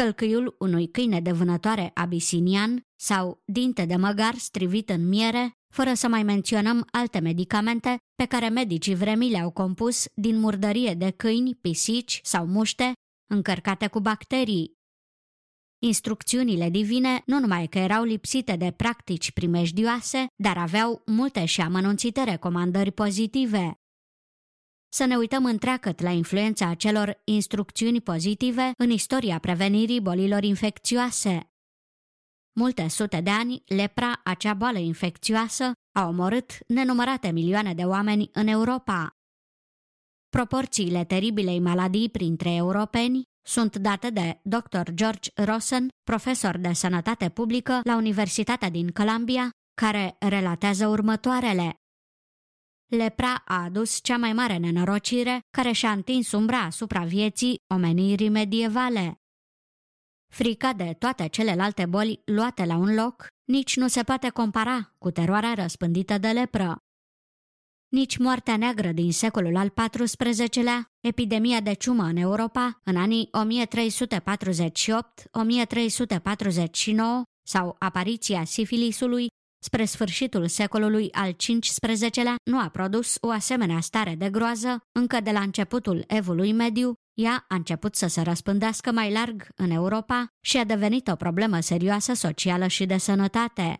Călcâiul 0.00 0.56
unui 0.58 0.88
câine 0.90 1.20
de 1.20 1.32
vânătoare 1.32 1.90
abisinian 1.94 2.82
sau 3.00 3.42
dinte 3.44 3.84
de 3.84 3.96
măgar 3.96 4.34
strivit 4.34 4.90
în 4.90 5.08
miere, 5.08 5.52
fără 5.72 5.94
să 5.94 6.08
mai 6.08 6.22
menționăm 6.22 6.86
alte 6.90 7.18
medicamente 7.18 7.96
pe 8.14 8.26
care 8.26 8.48
medicii 8.48 8.94
vremii 8.94 9.30
le-au 9.30 9.50
compus 9.50 10.06
din 10.14 10.38
murdărie 10.38 10.94
de 10.94 11.10
câini, 11.10 11.54
pisici 11.54 12.20
sau 12.22 12.46
muște 12.46 12.92
încărcate 13.30 13.86
cu 13.86 14.00
bacterii. 14.00 14.72
Instrucțiunile 15.82 16.70
divine 16.70 17.22
nu 17.26 17.38
numai 17.38 17.66
că 17.66 17.78
erau 17.78 18.04
lipsite 18.04 18.56
de 18.56 18.70
practici 18.70 19.32
primejdioase, 19.32 20.26
dar 20.36 20.58
aveau 20.58 21.02
multe 21.06 21.44
și 21.44 21.60
amănunțite 21.60 22.24
recomandări 22.24 22.90
pozitive. 22.90 23.78
Să 24.94 25.04
ne 25.04 25.16
uităm 25.16 25.44
întreagăt 25.44 26.00
la 26.00 26.10
influența 26.10 26.68
acelor 26.68 27.20
instrucțiuni 27.24 28.00
pozitive 28.00 28.70
în 28.76 28.90
istoria 28.90 29.38
prevenirii 29.38 30.00
bolilor 30.00 30.42
infecțioase. 30.42 31.50
Multe 32.52 32.88
sute 32.88 33.20
de 33.20 33.30
ani, 33.30 33.62
lepra, 33.66 34.20
acea 34.24 34.54
boală 34.54 34.78
infecțioasă, 34.78 35.72
a 35.98 36.06
omorât 36.06 36.58
nenumărate 36.66 37.30
milioane 37.30 37.74
de 37.74 37.82
oameni 37.82 38.30
în 38.32 38.46
Europa. 38.46 39.16
Proporțiile 40.28 41.04
teribilei 41.04 41.60
maladii 41.60 42.10
printre 42.10 42.54
europeni 42.54 43.22
sunt 43.46 43.76
date 43.76 44.10
de 44.10 44.40
Dr. 44.42 44.90
George 44.90 45.30
Rosen, 45.34 45.88
profesor 46.02 46.58
de 46.58 46.72
sănătate 46.72 47.28
publică 47.28 47.80
la 47.84 47.96
Universitatea 47.96 48.70
din 48.70 48.88
Columbia, 48.88 49.50
care 49.80 50.16
relatează 50.18 50.86
următoarele. 50.86 51.83
Lepra 52.96 53.42
a 53.44 53.62
adus 53.62 54.00
cea 54.02 54.16
mai 54.16 54.32
mare 54.32 54.56
nenorocire 54.56 55.40
care 55.50 55.72
și-a 55.72 55.90
întins 55.90 56.32
umbra 56.32 56.58
asupra 56.58 57.04
vieții 57.04 57.56
omenirii 57.74 58.28
medievale. 58.28 59.18
Frica 60.32 60.72
de 60.72 60.96
toate 60.98 61.28
celelalte 61.28 61.86
boli 61.86 62.20
luate 62.24 62.64
la 62.64 62.76
un 62.76 62.94
loc 62.94 63.26
nici 63.44 63.76
nu 63.76 63.88
se 63.88 64.02
poate 64.02 64.28
compara 64.28 64.94
cu 64.98 65.10
teroarea 65.10 65.54
răspândită 65.54 66.18
de 66.18 66.28
lepră 66.28 66.84
nici 67.94 68.16
moartea 68.16 68.56
neagră 68.56 68.92
din 68.92 69.12
secolul 69.12 69.56
al 69.56 69.68
XIV-lea, 69.68 70.92
epidemia 71.00 71.60
de 71.60 71.72
ciumă 71.72 72.02
în 72.02 72.16
Europa 72.16 72.80
în 72.84 72.96
anii 72.96 73.30
1348-1349 73.30 73.36
sau 77.46 77.76
apariția 77.78 78.44
sifilisului 78.44 79.26
spre 79.64 79.84
sfârșitul 79.84 80.48
secolului 80.48 81.12
al 81.12 81.32
XV-lea 81.32 82.34
nu 82.44 82.58
a 82.58 82.68
produs 82.68 83.16
o 83.20 83.30
asemenea 83.30 83.80
stare 83.80 84.14
de 84.14 84.30
groază 84.30 84.80
încă 84.92 85.20
de 85.20 85.30
la 85.30 85.40
începutul 85.40 86.04
evului 86.06 86.52
mediu, 86.52 86.94
ea 87.14 87.44
a 87.48 87.54
început 87.54 87.94
să 87.94 88.06
se 88.06 88.20
răspândească 88.20 88.92
mai 88.92 89.12
larg 89.12 89.46
în 89.56 89.70
Europa 89.70 90.26
și 90.40 90.56
a 90.56 90.64
devenit 90.64 91.08
o 91.08 91.14
problemă 91.14 91.60
serioasă 91.60 92.14
socială 92.14 92.66
și 92.66 92.86
de 92.86 92.96
sănătate. 92.96 93.78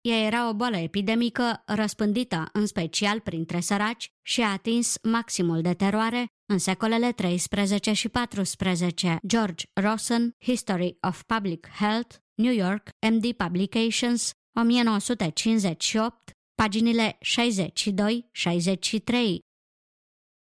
Ea 0.00 0.18
era 0.18 0.48
o 0.48 0.54
boală 0.54 0.76
epidemică 0.76 1.62
răspândită 1.66 2.48
în 2.52 2.66
special 2.66 3.20
printre 3.20 3.60
săraci 3.60 4.08
și 4.22 4.40
a 4.40 4.52
atins 4.52 4.96
maximul 5.02 5.60
de 5.60 5.74
teroare 5.74 6.26
în 6.46 6.58
secolele 6.58 7.12
13 7.12 7.92
și 7.92 8.08
14. 8.08 9.18
George 9.26 9.64
Rosen, 9.72 10.34
History 10.38 10.96
of 11.00 11.22
Public 11.22 11.68
Health, 11.78 12.16
New 12.34 12.52
York, 12.52 12.88
MD 13.10 13.32
Publications, 13.32 14.32
1958, 14.52 16.30
paginile 16.54 17.18
62-63. 17.18 17.18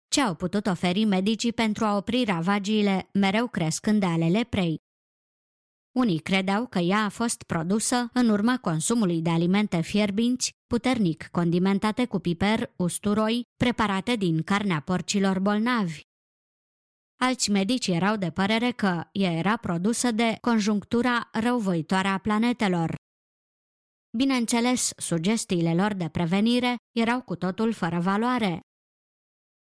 Ce 0.08 0.20
au 0.20 0.34
putut 0.34 0.66
oferi 0.66 1.05
medicii 1.05 1.52
pentru 1.52 1.84
a 1.84 1.97
opri 1.97 2.24
ravagiile 2.24 3.08
mereu 3.12 3.49
crescânde 3.49 4.07
ale 4.07 4.28
leprei? 4.28 4.83
Unii 5.97 6.18
credeau 6.18 6.66
că 6.66 6.78
ea 6.78 7.05
a 7.05 7.08
fost 7.08 7.42
produsă 7.42 8.10
în 8.12 8.28
urma 8.28 8.58
consumului 8.58 9.23
de 9.23 9.31
alimente 9.31 9.81
fierbinți, 9.81 10.50
puternic 10.66 11.28
condimentate 11.31 12.07
cu 12.07 12.18
piper, 12.18 12.73
usturoi, 12.76 13.42
preparate 13.57 14.16
din 14.16 14.42
carnea 14.42 14.81
porcilor 14.81 15.39
bolnavi. 15.39 16.00
Alți 17.20 17.50
medici 17.50 17.86
erau 17.86 18.16
de 18.16 18.31
părere 18.31 18.70
că 18.70 19.08
ea 19.12 19.33
era 19.33 19.57
produsă 19.57 20.10
de 20.10 20.39
conjunctura 20.41 21.28
răuvoitoare 21.33 22.08
a 22.08 22.18
planetelor. 22.18 22.94
Bineînțeles, 24.17 24.93
sugestiile 24.97 25.75
lor 25.75 25.93
de 25.93 26.09
prevenire 26.09 26.76
erau 26.97 27.23
cu 27.23 27.36
totul 27.36 27.73
fără 27.73 28.01
valoare. 28.01 28.60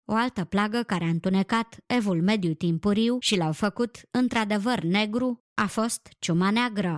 O 0.09 0.15
altă 0.15 0.45
plagă 0.45 0.83
care 0.83 1.05
a 1.05 1.09
întunecat 1.09 1.77
evul 1.87 2.23
mediu 2.23 2.55
timpuriu 2.55 3.17
și 3.21 3.37
l-au 3.37 3.53
făcut 3.53 4.01
într-adevăr 4.11 4.81
negru 4.81 5.39
a 5.55 5.67
fost 5.67 6.09
ciuma 6.19 6.51
neagră. 6.51 6.97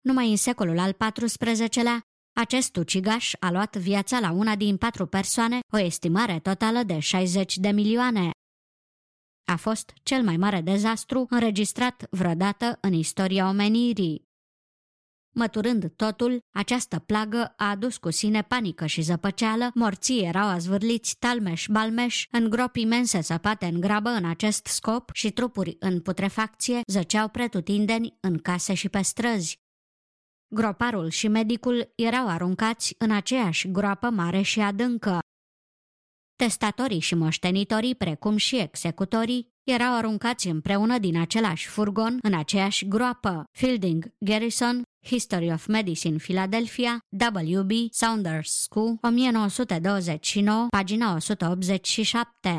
Numai 0.00 0.30
în 0.30 0.36
secolul 0.36 0.78
al 0.78 0.92
XIV-lea, 0.92 2.00
acest 2.36 2.76
ucigaș 2.76 3.32
a 3.40 3.50
luat 3.50 3.76
viața 3.76 4.20
la 4.20 4.30
una 4.30 4.56
din 4.56 4.76
patru 4.76 5.06
persoane, 5.06 5.58
o 5.72 5.78
estimare 5.78 6.40
totală 6.40 6.82
de 6.82 6.98
60 6.98 7.56
de 7.56 7.70
milioane. 7.70 8.30
A 9.44 9.56
fost 9.56 9.92
cel 10.02 10.22
mai 10.22 10.36
mare 10.36 10.60
dezastru 10.60 11.26
înregistrat 11.30 12.06
vreodată 12.10 12.78
în 12.80 12.92
istoria 12.92 13.48
omenirii. 13.48 14.25
Măturând 15.38 15.92
totul, 15.96 16.38
această 16.50 16.98
plagă 16.98 17.52
a 17.56 17.70
adus 17.70 17.96
cu 17.96 18.10
sine 18.10 18.42
panică 18.42 18.86
și 18.86 19.00
zăpăceală, 19.00 19.70
morții 19.74 20.24
erau 20.24 20.48
azvârliți 20.48 21.16
talmeș-balmeș 21.18 22.26
în 22.30 22.50
gropi 22.50 22.80
imense 22.80 23.20
săpate 23.20 23.66
în 23.66 23.80
grabă 23.80 24.08
în 24.08 24.24
acest 24.24 24.66
scop 24.66 25.10
și 25.12 25.30
trupuri 25.30 25.76
în 25.78 26.00
putrefacție 26.00 26.80
zăceau 26.86 27.28
pretutindeni 27.28 28.16
în 28.20 28.38
case 28.38 28.74
și 28.74 28.88
pe 28.88 29.02
străzi. 29.02 29.60
Groparul 30.54 31.08
și 31.08 31.28
medicul 31.28 31.92
erau 31.94 32.28
aruncați 32.28 32.94
în 32.98 33.10
aceeași 33.10 33.70
groapă 33.70 34.10
mare 34.10 34.42
și 34.42 34.60
adâncă. 34.60 35.18
Testatorii 36.36 37.00
și 37.00 37.14
moștenitorii, 37.14 37.94
precum 37.94 38.36
și 38.36 38.58
executorii, 38.58 39.55
erau 39.66 39.94
aruncați 39.94 40.48
împreună 40.48 40.98
din 40.98 41.18
același 41.18 41.66
furgon 41.66 42.18
în 42.22 42.34
aceeași 42.34 42.88
groapă. 42.88 43.44
Fielding 43.58 44.14
Garrison 44.18 44.82
History 45.06 45.52
of 45.52 45.66
Medicine 45.66 46.16
Philadelphia, 46.16 46.98
W.B. 47.54 47.70
Saunders 47.90 48.52
School, 48.52 48.98
1929, 49.00 50.66
pagina 50.70 51.14
187. 51.14 52.58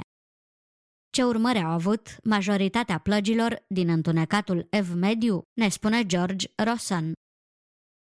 Ce 1.09 1.23
urmări 1.23 1.59
au 1.59 1.69
avut 1.69 2.17
majoritatea 2.23 2.97
plăgilor 2.97 3.65
din 3.67 3.89
întunecatul 3.89 4.67
Ev 4.69 4.93
Mediu, 4.93 5.41
ne 5.53 5.69
spune 5.69 6.05
George 6.05 6.47
Rossan. 6.55 7.11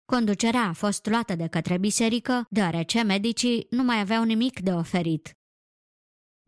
Conducerea 0.06 0.68
a 0.68 0.74
fost 0.74 1.06
luată 1.06 1.36
de 1.36 1.48
către 1.48 1.78
biserică, 1.78 2.46
deoarece 2.50 3.02
medicii 3.02 3.68
nu 3.70 3.84
mai 3.84 4.00
aveau 4.00 4.24
nimic 4.24 4.60
de 4.60 4.72
oferit. 4.72 5.39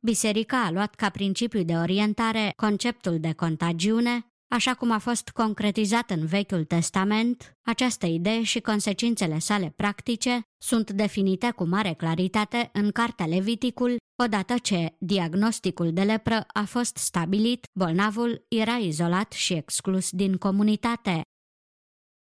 Biserica 0.03 0.65
a 0.65 0.71
luat 0.71 0.95
ca 0.95 1.09
principiu 1.09 1.63
de 1.63 1.73
orientare 1.73 2.53
conceptul 2.55 3.19
de 3.19 3.33
contagiune, 3.33 4.25
Așa 4.53 4.73
cum 4.73 4.91
a 4.91 4.97
fost 4.97 5.29
concretizat 5.29 6.09
în 6.09 6.25
Vechiul 6.25 6.63
Testament, 6.63 7.57
această 7.61 8.05
idee 8.05 8.43
și 8.43 8.59
consecințele 8.59 9.39
sale 9.39 9.73
practice 9.75 10.41
sunt 10.57 10.91
definite 10.91 11.51
cu 11.51 11.63
mare 11.63 11.93
claritate 11.93 12.69
în 12.73 12.91
Cartea 12.91 13.25
Leviticul, 13.25 13.97
odată 14.23 14.57
ce 14.57 14.95
diagnosticul 14.99 15.93
de 15.93 16.01
lepră 16.03 16.45
a 16.53 16.63
fost 16.63 16.97
stabilit, 16.97 17.63
bolnavul 17.79 18.45
era 18.47 18.73
izolat 18.73 19.31
și 19.31 19.53
exclus 19.53 20.09
din 20.09 20.37
comunitate. 20.37 21.21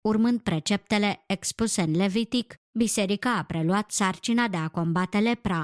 Urmând 0.08 0.40
preceptele 0.40 1.24
expuse 1.26 1.82
în 1.82 1.96
Levitic, 1.96 2.54
biserica 2.78 3.36
a 3.36 3.44
preluat 3.44 3.90
sarcina 3.90 4.48
de 4.48 4.56
a 4.56 4.68
combate 4.68 5.18
lepra. 5.18 5.62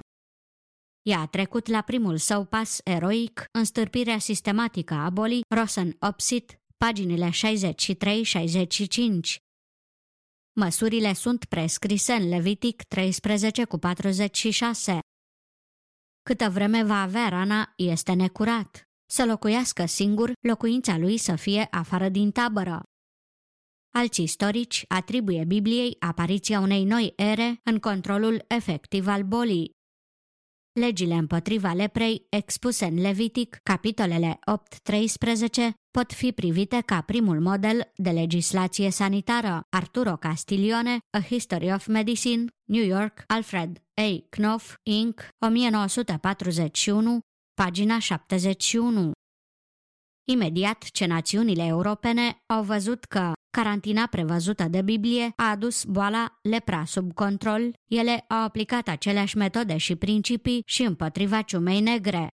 Ea 1.08 1.20
a 1.20 1.26
trecut 1.26 1.66
la 1.66 1.80
primul 1.80 2.16
său 2.16 2.44
pas 2.44 2.80
eroic 2.84 3.44
în 3.52 3.64
stârpirea 3.64 4.18
sistematică 4.18 4.94
a 4.94 5.10
bolii 5.10 5.44
Rosen 5.54 5.96
Opsit, 6.00 6.60
paginile 6.76 7.30
63-65. 7.30 7.30
Măsurile 10.52 11.12
sunt 11.12 11.44
prescrise 11.44 12.12
în 12.12 12.28
Levitic 12.28 12.82
13 12.82 13.64
cu 13.64 13.78
46. 13.78 14.98
Câtă 16.22 16.50
vreme 16.50 16.84
va 16.84 17.02
avea 17.02 17.28
rana, 17.28 17.72
este 17.76 18.12
necurat. 18.12 18.82
Să 19.10 19.24
locuiască 19.24 19.86
singur, 19.86 20.32
locuința 20.40 20.98
lui 20.98 21.18
să 21.18 21.36
fie 21.36 21.66
afară 21.70 22.08
din 22.08 22.30
tabără. 22.30 22.82
Alți 23.94 24.22
istorici 24.22 24.84
atribuie 24.88 25.44
Bibliei 25.44 25.96
apariția 25.98 26.60
unei 26.60 26.84
noi 26.84 27.12
ere 27.16 27.60
în 27.64 27.78
controlul 27.78 28.44
efectiv 28.48 29.06
al 29.06 29.22
bolii. 29.22 29.76
Legile 30.78 31.14
împotriva 31.14 31.72
leprei, 31.72 32.26
expuse 32.28 32.84
în 32.84 33.00
Levitic, 33.00 33.58
capitolele 33.62 34.38
8-13, 34.38 35.70
pot 35.90 36.12
fi 36.12 36.32
privite 36.32 36.82
ca 36.86 37.00
primul 37.00 37.40
model 37.40 37.92
de 37.96 38.10
legislație 38.10 38.90
sanitară. 38.90 39.60
Arturo 39.70 40.16
Castiglione, 40.16 40.98
A 41.10 41.20
History 41.20 41.72
of 41.72 41.86
Medicine, 41.86 42.44
New 42.64 42.84
York, 42.84 43.24
Alfred 43.26 43.82
A. 43.94 44.26
Knopf, 44.28 44.74
Inc., 44.82 45.28
1941, 45.38 47.20
pagina 47.54 47.98
71. 47.98 49.12
Imediat 50.30 50.82
ce 50.82 51.06
națiunile 51.06 51.64
europene 51.64 52.42
au 52.46 52.62
văzut 52.62 53.04
că 53.04 53.32
carantina 53.50 54.06
prevăzută 54.06 54.64
de 54.64 54.82
Biblie 54.82 55.32
a 55.36 55.50
adus 55.50 55.84
boala 55.84 56.38
lepra 56.42 56.84
sub 56.84 57.12
control, 57.12 57.72
ele 57.86 58.24
au 58.28 58.42
aplicat 58.42 58.88
aceleași 58.88 59.36
metode 59.36 59.76
și 59.76 59.96
principii 59.96 60.62
și 60.66 60.82
împotriva 60.82 61.42
ciumei 61.42 61.80
negre. 61.80 62.28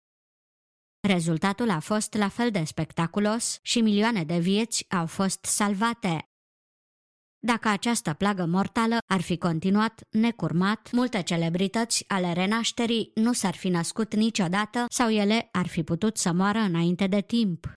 Rezultatul 1.09 1.71
a 1.71 1.79
fost 1.79 2.15
la 2.15 2.29
fel 2.29 2.51
de 2.51 2.65
spectaculos 2.65 3.59
și 3.63 3.81
milioane 3.81 4.25
de 4.25 4.39
vieți 4.39 4.85
au 4.89 5.07
fost 5.07 5.45
salvate. 5.45 6.25
Dacă 7.39 7.69
această 7.69 8.13
plagă 8.13 8.47
mortală 8.47 8.99
ar 9.07 9.21
fi 9.21 9.37
continuat 9.37 10.01
necurmat, 10.11 10.89
multe 10.93 11.23
celebrități 11.23 12.05
ale 12.09 12.33
renașterii 12.33 13.11
nu 13.15 13.33
s-ar 13.33 13.55
fi 13.55 13.69
născut 13.69 14.15
niciodată 14.15 14.85
sau 14.89 15.11
ele 15.11 15.49
ar 15.53 15.67
fi 15.67 15.83
putut 15.83 16.17
să 16.17 16.33
moară 16.33 16.59
înainte 16.59 17.07
de 17.07 17.21
timp. 17.21 17.73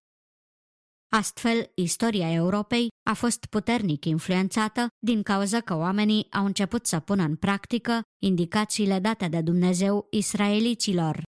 Astfel, 1.16 1.72
istoria 1.76 2.32
Europei 2.32 2.88
a 3.10 3.14
fost 3.14 3.46
puternic 3.46 4.06
influențată 4.06 4.88
din 5.00 5.24
cauza 5.24 5.60
că 5.60 5.76
oamenii 5.76 6.28
au 6.32 6.46
început 6.46 6.86
să 6.86 7.00
pună 7.00 7.24
în 7.24 7.36
practică 7.36 8.02
indicațiile 8.24 9.00
date 9.00 9.28
de 9.28 9.42
Dumnezeu 9.42 10.08
israeliților. 10.12 11.24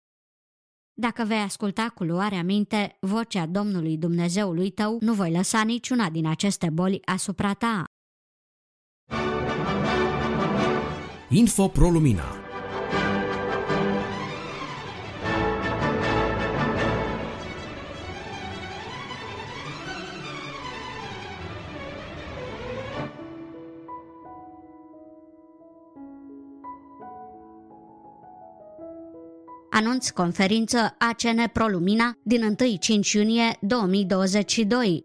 Dacă 0.92 1.24
vei 1.24 1.38
asculta 1.38 1.92
cu 1.94 2.04
luarea 2.04 2.42
minte 2.42 2.96
vocea 3.00 3.46
Domnului 3.46 3.96
Dumnezeului 3.96 4.70
tău, 4.70 4.98
nu 5.00 5.14
voi 5.14 5.30
lăsa 5.30 5.62
niciuna 5.62 6.10
din 6.10 6.26
aceste 6.26 6.70
boli 6.70 7.00
asupra 7.04 7.54
ta. 7.54 7.84
Info 11.28 11.68
Pro 11.68 11.88
Lumina 11.88 12.39
anunț 29.70 30.08
conferință 30.08 30.96
ACN 30.98 31.50
ProLumina 31.52 32.16
din 32.22 32.56
1-5 33.08 33.12
iunie 33.12 33.56
2022. 33.60 35.02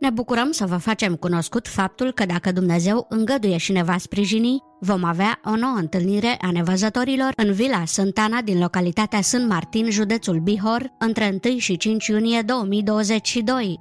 Ne 0.00 0.10
bucurăm 0.10 0.50
să 0.50 0.66
vă 0.66 0.76
facem 0.76 1.14
cunoscut 1.14 1.68
faptul 1.68 2.12
că 2.12 2.26
dacă 2.26 2.52
Dumnezeu 2.52 3.06
îngăduie 3.08 3.56
și 3.56 3.72
ne 3.72 3.82
va 3.82 3.98
sprijini, 3.98 4.62
vom 4.80 5.04
avea 5.04 5.40
o 5.44 5.56
nouă 5.56 5.76
întâlnire 5.76 6.38
a 6.40 6.50
nevăzătorilor 6.50 7.32
în 7.36 7.52
Vila 7.52 7.84
Sântana 7.84 8.40
din 8.40 8.58
localitatea 8.58 9.20
Sân 9.20 9.46
Martin, 9.46 9.90
județul 9.90 10.38
Bihor, 10.38 10.92
între 10.98 11.38
1 11.44 11.58
și 11.58 11.76
5 11.76 12.06
iunie 12.06 12.42
2022. 12.42 13.80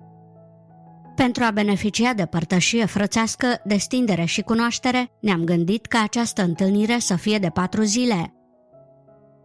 Pentru 1.15 1.43
a 1.43 1.51
beneficia 1.51 2.13
de 2.13 2.25
părtășie 2.25 2.85
frățească, 2.85 3.47
destindere 3.65 4.25
și 4.25 4.41
cunoaștere, 4.41 5.11
ne-am 5.21 5.43
gândit 5.43 5.85
ca 5.85 6.01
această 6.03 6.43
întâlnire 6.43 6.99
să 6.99 7.15
fie 7.15 7.37
de 7.37 7.49
patru 7.49 7.81
zile. 7.81 8.33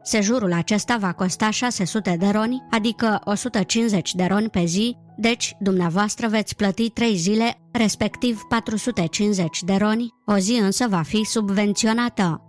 Sejurul 0.02 0.52
acesta 0.52 0.96
va 0.96 1.12
costa 1.12 1.50
600 1.50 2.16
de 2.18 2.28
roni, 2.28 2.62
adică 2.70 3.20
150 3.24 4.14
de 4.14 4.24
roni 4.24 4.48
pe 4.48 4.64
zi, 4.64 4.96
deci 5.16 5.56
dumneavoastră 5.58 6.28
veți 6.28 6.56
plăti 6.56 6.90
3 6.90 7.16
zile, 7.16 7.60
respectiv 7.72 8.40
450 8.48 9.62
de 9.62 9.74
roni, 9.74 10.14
o 10.26 10.36
zi 10.36 10.52
însă 10.52 10.86
va 10.88 11.02
fi 11.02 11.24
subvenționată. 11.24 12.44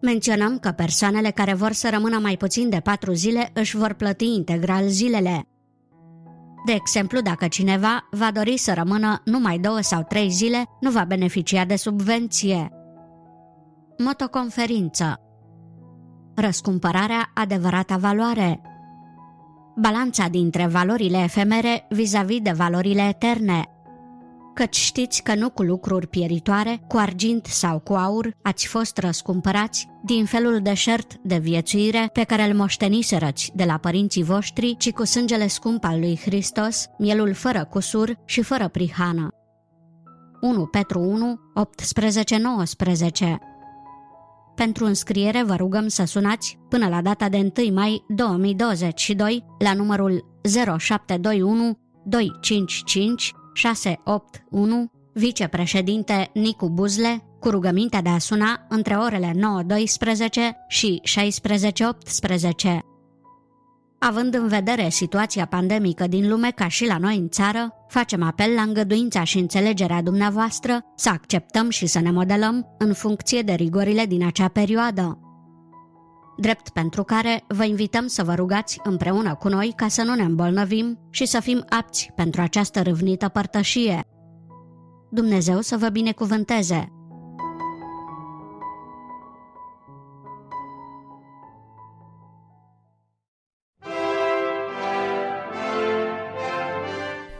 Menționăm 0.00 0.58
că 0.58 0.70
persoanele 0.70 1.30
care 1.30 1.54
vor 1.54 1.72
să 1.72 1.88
rămână 1.90 2.18
mai 2.18 2.36
puțin 2.36 2.68
de 2.68 2.80
4 2.80 3.12
zile 3.12 3.50
își 3.54 3.76
vor 3.76 3.92
plăti 3.92 4.26
integral 4.26 4.88
zilele. 4.88 5.48
De 6.66 6.72
exemplu, 6.72 7.20
dacă 7.20 7.48
cineva 7.48 8.08
va 8.10 8.30
dori 8.30 8.56
să 8.56 8.72
rămână 8.74 9.22
numai 9.24 9.58
2 9.58 9.84
sau 9.84 10.02
3 10.02 10.30
zile, 10.30 10.64
nu 10.80 10.90
va 10.90 11.04
beneficia 11.04 11.64
de 11.64 11.76
subvenție. 11.76 12.68
Motoconferință 13.98 15.23
răscumpărarea 16.34 17.30
adevărata 17.34 17.96
valoare. 17.96 18.60
Balanța 19.76 20.28
dintre 20.28 20.66
valorile 20.66 21.18
efemere 21.18 21.86
vis-a-vis 21.88 22.40
de 22.40 22.50
valorile 22.50 23.02
eterne. 23.02 23.68
Căci 24.54 24.76
știți 24.76 25.22
că 25.22 25.34
nu 25.34 25.50
cu 25.50 25.62
lucruri 25.62 26.06
pieritoare, 26.06 26.80
cu 26.88 26.96
argint 26.96 27.46
sau 27.46 27.78
cu 27.78 27.92
aur, 27.92 28.36
ați 28.42 28.66
fost 28.66 28.98
răscumpărați 28.98 29.88
din 30.02 30.24
felul 30.24 30.60
deșert 30.62 31.14
de 31.22 31.38
viețuire 31.38 32.10
pe 32.12 32.24
care 32.24 32.42
îl 32.42 32.54
moșteniserăți 32.54 33.52
de 33.54 33.64
la 33.64 33.76
părinții 33.76 34.22
voștri, 34.22 34.76
ci 34.78 34.90
cu 34.90 35.04
sângele 35.04 35.46
scump 35.46 35.84
al 35.84 35.98
lui 35.98 36.20
Hristos, 36.24 36.86
mielul 36.98 37.32
fără 37.32 37.64
cusur 37.64 38.18
și 38.24 38.42
fără 38.42 38.68
prihană. 38.68 39.28
1 40.40 40.66
Petru 40.66 41.00
1, 41.00 41.40
18-19 43.24 43.53
pentru 44.54 44.84
înscriere 44.84 45.42
vă 45.42 45.54
rugăm 45.54 45.88
să 45.88 46.04
sunați 46.04 46.58
până 46.68 46.88
la 46.88 47.02
data 47.02 47.28
de 47.28 47.50
1 47.58 47.74
mai 47.74 48.04
2022 48.08 49.44
la 49.58 49.74
numărul 49.74 50.24
0721 50.78 51.78
255 52.04 53.32
681 53.52 54.90
vicepreședinte 55.12 56.30
Nicu 56.34 56.68
Buzle 56.68 57.24
cu 57.40 57.50
rugămintea 57.50 58.02
de 58.02 58.08
a 58.08 58.18
suna 58.18 58.66
între 58.68 58.94
orele 58.94 59.30
9.12 59.30 59.36
și 60.68 61.02
16.18. 61.04 62.93
Având 64.06 64.34
în 64.34 64.48
vedere 64.48 64.88
situația 64.88 65.46
pandemică 65.46 66.06
din 66.06 66.28
lume 66.28 66.50
ca 66.50 66.68
și 66.68 66.86
la 66.86 66.98
noi 66.98 67.16
în 67.16 67.28
țară, 67.28 67.74
facem 67.88 68.22
apel 68.22 68.54
la 68.54 68.62
îngăduința 68.62 69.24
și 69.24 69.38
înțelegerea 69.38 70.02
dumneavoastră 70.02 70.80
să 70.96 71.08
acceptăm 71.08 71.70
și 71.70 71.86
să 71.86 72.00
ne 72.00 72.10
modelăm 72.10 72.74
în 72.78 72.92
funcție 72.92 73.42
de 73.42 73.52
rigorile 73.52 74.06
din 74.06 74.26
acea 74.26 74.48
perioadă. 74.48 75.18
Drept 76.36 76.68
pentru 76.68 77.02
care 77.02 77.44
vă 77.48 77.64
invităm 77.64 78.06
să 78.06 78.24
vă 78.24 78.34
rugați 78.34 78.80
împreună 78.82 79.34
cu 79.34 79.48
noi 79.48 79.72
ca 79.76 79.88
să 79.88 80.02
nu 80.02 80.14
ne 80.14 80.22
îmbolnăvim 80.22 80.98
și 81.10 81.26
să 81.26 81.40
fim 81.40 81.64
apți 81.68 82.10
pentru 82.14 82.40
această 82.40 82.82
râvnită 82.82 83.28
părtășie. 83.28 84.00
Dumnezeu 85.10 85.60
să 85.60 85.76
vă 85.76 85.88
binecuvânteze! 85.88 86.92